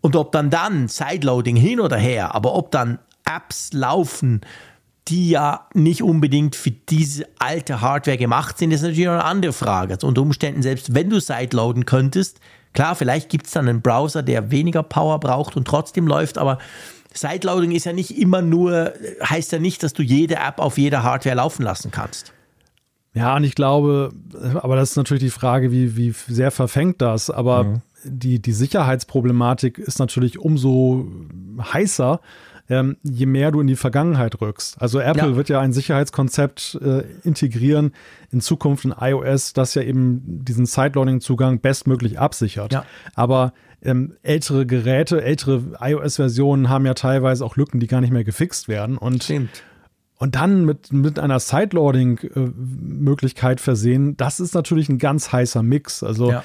und 0.00 0.16
ob 0.16 0.32
dann 0.32 0.50
dann 0.50 0.88
Sideloading 0.88 1.56
hin 1.56 1.80
oder 1.80 1.96
her, 1.96 2.34
aber 2.34 2.54
ob 2.54 2.70
dann 2.70 2.98
Apps 3.24 3.72
laufen, 3.72 4.42
die 5.08 5.30
ja 5.30 5.68
nicht 5.74 6.02
unbedingt 6.02 6.54
für 6.54 6.70
diese 6.70 7.26
alte 7.38 7.80
Hardware 7.80 8.18
gemacht 8.18 8.58
sind, 8.58 8.70
ist 8.70 8.82
natürlich 8.82 9.08
eine 9.08 9.24
andere 9.24 9.52
Frage. 9.52 9.94
Also 9.94 10.06
unter 10.06 10.22
Umständen, 10.22 10.62
selbst 10.62 10.94
wenn 10.94 11.10
du 11.10 11.20
sideloaden 11.20 11.86
könntest, 11.86 12.40
klar, 12.72 12.94
vielleicht 12.94 13.28
gibt 13.28 13.46
es 13.46 13.52
dann 13.52 13.68
einen 13.68 13.82
Browser, 13.82 14.22
der 14.22 14.50
weniger 14.50 14.82
Power 14.82 15.20
braucht 15.20 15.56
und 15.56 15.66
trotzdem 15.66 16.06
läuft, 16.06 16.38
aber 16.38 16.58
Sideloading 17.14 17.72
ist 17.72 17.84
ja 17.84 17.92
nicht 17.92 18.16
immer 18.18 18.42
nur, 18.42 18.92
heißt 19.22 19.52
ja 19.52 19.58
nicht, 19.58 19.82
dass 19.82 19.92
du 19.92 20.02
jede 20.02 20.36
App 20.36 20.58
auf 20.58 20.78
jeder 20.78 21.02
Hardware 21.02 21.36
laufen 21.36 21.62
lassen 21.62 21.90
kannst. 21.90 22.32
Ja, 23.14 23.36
und 23.36 23.44
ich 23.44 23.54
glaube, 23.54 24.12
aber 24.54 24.76
das 24.76 24.90
ist 24.90 24.96
natürlich 24.96 25.22
die 25.22 25.30
Frage, 25.30 25.70
wie, 25.70 25.96
wie 25.96 26.14
sehr 26.28 26.50
verfängt 26.50 27.02
das. 27.02 27.28
Aber 27.28 27.64
mhm. 27.64 27.82
die, 28.04 28.40
die 28.40 28.52
Sicherheitsproblematik 28.52 29.78
ist 29.78 29.98
natürlich 29.98 30.38
umso 30.38 31.06
heißer, 31.60 32.20
ähm, 32.68 32.96
je 33.02 33.26
mehr 33.26 33.50
du 33.50 33.60
in 33.60 33.66
die 33.66 33.76
Vergangenheit 33.76 34.40
rückst. 34.40 34.80
Also 34.80 35.00
Apple 35.00 35.30
ja. 35.30 35.36
wird 35.36 35.48
ja 35.48 35.60
ein 35.60 35.72
Sicherheitskonzept 35.72 36.78
äh, 36.82 37.02
integrieren 37.24 37.92
in 38.30 38.40
Zukunft 38.40 38.84
in 38.84 38.94
iOS, 38.98 39.52
das 39.52 39.74
ja 39.74 39.82
eben 39.82 40.44
diesen 40.44 40.66
Sideloading-Zugang 40.66 41.60
bestmöglich 41.60 42.18
absichert. 42.18 42.72
Ja. 42.72 42.84
Aber 43.14 43.52
ähm, 43.82 44.14
ältere 44.22 44.64
Geräte, 44.64 45.22
ältere 45.22 45.62
iOS-Versionen 45.80 46.68
haben 46.68 46.86
ja 46.86 46.94
teilweise 46.94 47.44
auch 47.44 47.56
Lücken, 47.56 47.80
die 47.80 47.88
gar 47.88 48.00
nicht 48.00 48.12
mehr 48.12 48.24
gefixt 48.24 48.68
werden. 48.68 48.96
Und 48.96 49.24
Stimmt. 49.24 49.62
Und 50.22 50.36
dann 50.36 50.64
mit, 50.64 50.92
mit 50.92 51.18
einer 51.18 51.40
Sideloading-Möglichkeit 51.40 53.60
versehen, 53.60 54.16
das 54.16 54.38
ist 54.38 54.54
natürlich 54.54 54.88
ein 54.88 54.98
ganz 54.98 55.32
heißer 55.32 55.64
Mix. 55.64 56.04
Also, 56.04 56.30
ja. 56.30 56.44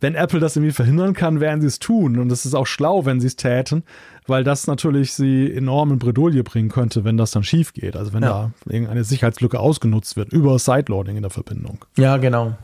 wenn 0.00 0.14
Apple 0.14 0.40
das 0.40 0.56
irgendwie 0.56 0.72
verhindern 0.72 1.12
kann, 1.12 1.38
werden 1.38 1.60
sie 1.60 1.66
es 1.66 1.78
tun. 1.78 2.18
Und 2.18 2.32
es 2.32 2.46
ist 2.46 2.54
auch 2.54 2.66
schlau, 2.66 3.04
wenn 3.04 3.20
sie 3.20 3.26
es 3.26 3.36
täten, 3.36 3.82
weil 4.26 4.44
das 4.44 4.66
natürlich 4.66 5.12
sie 5.12 5.52
enorm 5.52 5.92
in 5.92 5.98
Bredouille 5.98 6.42
bringen 6.42 6.68
könnte, 6.68 7.04
wenn 7.04 7.16
das 7.16 7.30
dann 7.30 7.44
schief 7.44 7.72
geht. 7.72 7.96
Also, 7.96 8.12
wenn 8.12 8.22
ja. 8.22 8.50
da 8.64 8.72
irgendeine 8.72 9.04
Sicherheitslücke 9.04 9.58
ausgenutzt 9.58 10.16
wird 10.16 10.32
über 10.32 10.58
Sideloading 10.58 11.16
in 11.16 11.22
der 11.22 11.30
Verbindung. 11.30 11.84
Ja, 11.96 12.16
genau. 12.16 12.56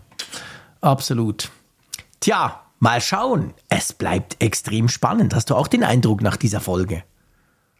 Absolut. 0.80 1.50
Tja, 2.20 2.60
mal 2.78 3.00
schauen. 3.00 3.54
Es 3.68 3.92
bleibt 3.92 4.42
extrem 4.42 4.88
spannend. 4.88 5.34
Hast 5.34 5.50
du 5.50 5.54
auch 5.54 5.68
den 5.68 5.84
Eindruck 5.84 6.22
nach 6.22 6.36
dieser 6.36 6.60
Folge? 6.60 7.02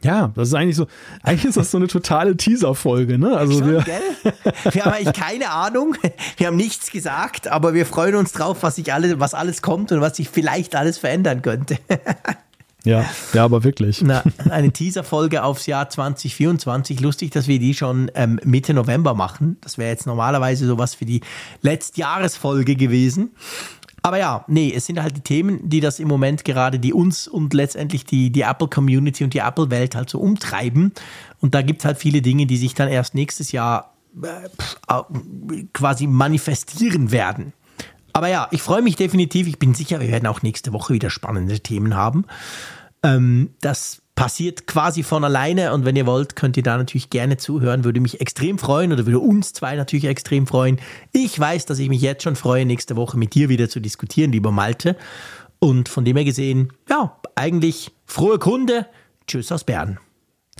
Ja, 0.03 0.33
das 0.35 0.49
ist 0.49 0.55
eigentlich 0.55 0.77
so, 0.77 0.87
eigentlich 1.23 1.45
ist 1.45 1.59
das 1.59 1.71
so 1.71 1.77
eine 1.77 1.87
totale 1.87 2.35
Teaser-Folge, 2.35 3.19
ne? 3.19 3.37
Also 3.37 3.59
Schon, 3.59 3.69
wir, 3.69 3.85
wir 3.85 4.85
haben 4.85 4.93
eigentlich 4.93 5.15
keine 5.15 5.51
Ahnung, 5.51 5.95
wir 6.39 6.47
haben 6.47 6.57
nichts 6.57 6.91
gesagt, 6.91 7.49
aber 7.49 7.75
wir 7.75 7.85
freuen 7.85 8.15
uns 8.15 8.33
drauf, 8.33 8.63
was 8.63 8.77
sich 8.77 8.95
alles, 8.95 9.21
was 9.21 9.35
alles 9.35 9.61
kommt 9.61 9.93
und 9.93 10.01
was 10.01 10.17
sich 10.17 10.31
vielleicht 10.31 10.75
alles 10.75 10.97
verändern 10.97 11.43
könnte. 11.43 11.77
Ja, 12.85 13.05
ja, 13.35 13.45
aber 13.45 13.63
wirklich. 13.65 14.03
Na, 14.03 14.23
eine 14.51 14.73
Teaser-Folge 14.73 15.43
aufs 15.43 15.67
Jahr 15.67 15.89
2024. 15.89 17.01
Lustig, 17.01 17.31
dass 17.31 17.47
wir 17.47 17.59
die 17.59 17.75
schon 17.75 18.11
ähm, 18.15 18.41
Mitte 18.45 18.75
November 18.75 19.15
machen. 19.15 19.59
Das 19.61 19.79
wäre 19.79 19.91
jetzt 19.91 20.07
normalerweise 20.07 20.67
sowas 20.67 20.95
für 20.95 21.05
die 21.05 21.21
Letztjahresfolge 21.63 22.77
gewesen. 22.77 23.31
Aber 24.03 24.19
ja, 24.19 24.45
nee, 24.49 24.73
es 24.75 24.87
sind 24.87 25.03
halt 25.03 25.17
die 25.17 25.21
Themen, 25.21 25.69
die 25.69 25.81
das 25.81 25.99
im 25.99 26.09
Moment 26.09 26.45
gerade, 26.45 26.79
die 26.79 26.95
uns 26.95 27.29
und 27.29 27.53
letztendlich 27.53 28.05
die, 28.07 28.31
die 28.31 28.43
Apple-Community 28.43 29.25
und 29.25 29.35
die 29.35 29.41
Apple-Welt 29.41 29.95
halt 29.95 30.09
so 30.09 30.19
umtreiben. 30.19 30.93
Und 31.41 31.55
da 31.55 31.61
gibt 31.63 31.81
es 31.81 31.85
halt 31.85 31.99
viele 31.99 32.23
Dinge, 32.23 32.47
die 32.47 32.57
sich 32.57 32.75
dann 32.75 32.89
erst 32.89 33.15
nächstes 33.15 33.53
Jahr 33.53 33.95
äh, 34.23 35.03
quasi 35.75 36.07
manifestieren 36.07 37.13
werden. 37.13 37.53
Aber 38.13 38.29
ja, 38.29 38.49
ich 38.51 38.63
freue 38.63 38.83
mich 38.83 38.97
definitiv. 38.97 39.47
Ich 39.47 39.59
bin 39.59 39.75
sicher, 39.75 40.01
wir 40.01 40.09
werden 40.09 40.27
auch 40.27 40.43
nächste 40.43 40.73
Woche 40.73 40.95
wieder 40.95 41.11
spannende 41.11 41.61
Themen 41.61 41.95
haben. 41.95 42.25
Ähm, 43.03 43.51
das 43.61 44.03
passiert 44.15 44.67
quasi 44.67 45.03
von 45.03 45.25
alleine 45.25 45.73
und 45.73 45.87
wenn 45.87 45.97
ihr 45.97 46.05
wollt, 46.05 46.37
könnt 46.37 46.57
ihr 46.59 46.63
da 46.63 46.77
natürlich 46.77 47.09
gerne 47.09 47.39
zuhören. 47.39 47.85
Würde 47.85 48.01
mich 48.01 48.21
extrem 48.21 48.59
freuen 48.59 48.93
oder 48.93 49.07
würde 49.07 49.19
uns 49.19 49.55
zwei 49.55 49.77
natürlich 49.77 50.05
extrem 50.05 50.47
freuen. 50.47 50.79
Ich 51.13 51.41
weiß, 51.41 51.65
dass 51.65 51.79
ich 51.79 51.89
mich 51.89 52.03
jetzt 52.03 52.23
schon 52.23 52.37
freue, 52.37 52.67
nächste 52.67 52.97
Woche 52.97 53.17
mit 53.17 53.35
dir 53.35 53.49
wieder 53.49 53.71
zu 53.71 53.81
diskutieren, 53.81 54.33
lieber 54.33 54.51
Malte. 54.51 54.97
Und 55.59 55.89
von 55.89 56.05
dem 56.05 56.17
her 56.17 56.25
gesehen, 56.27 56.73
ja, 56.89 57.17
eigentlich 57.35 57.93
frohe 58.05 58.39
Kunde. 58.39 58.87
Tschüss 59.27 59.53
aus 59.53 59.65
Bern. 59.65 59.99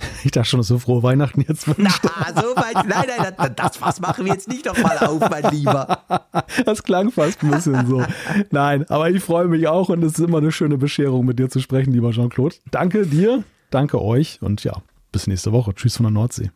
Ich 0.23 0.31
dachte 0.31 0.49
schon, 0.49 0.63
so 0.63 0.77
frohe 0.77 1.01
Weihnachten 1.03 1.41
jetzt. 1.47 1.67
Na, 1.77 1.89
so 1.89 2.55
weit, 2.55 2.87
nein, 2.87 3.05
nein, 3.37 3.53
das 3.55 3.77
Fass 3.77 3.99
machen 3.99 4.25
wir 4.25 4.33
jetzt 4.33 4.47
nicht 4.47 4.65
nochmal 4.65 4.97
auf, 4.99 5.29
mein 5.29 5.51
Lieber. 5.51 5.99
Das 6.65 6.83
klang 6.83 7.11
fast 7.11 7.43
ein 7.43 7.51
bisschen 7.51 7.87
so. 7.87 8.03
Nein, 8.51 8.85
aber 8.89 9.09
ich 9.09 9.23
freue 9.23 9.47
mich 9.47 9.67
auch 9.67 9.89
und 9.89 10.03
es 10.03 10.13
ist 10.13 10.25
immer 10.25 10.39
eine 10.39 10.51
schöne 10.51 10.77
Bescherung, 10.77 11.25
mit 11.25 11.39
dir 11.39 11.49
zu 11.49 11.59
sprechen, 11.59 11.91
lieber 11.93 12.11
Jean-Claude. 12.11 12.55
Danke 12.71 13.05
dir, 13.05 13.43
danke 13.69 14.01
euch 14.01 14.39
und 14.41 14.63
ja, 14.63 14.81
bis 15.11 15.27
nächste 15.27 15.51
Woche. 15.51 15.73
Tschüss 15.73 15.97
von 15.97 16.05
der 16.05 16.11
Nordsee. 16.11 16.51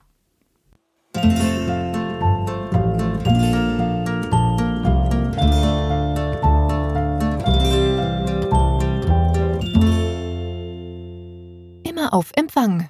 Immer 11.83 12.13
auf 12.13 12.31
Empfang 12.35 12.89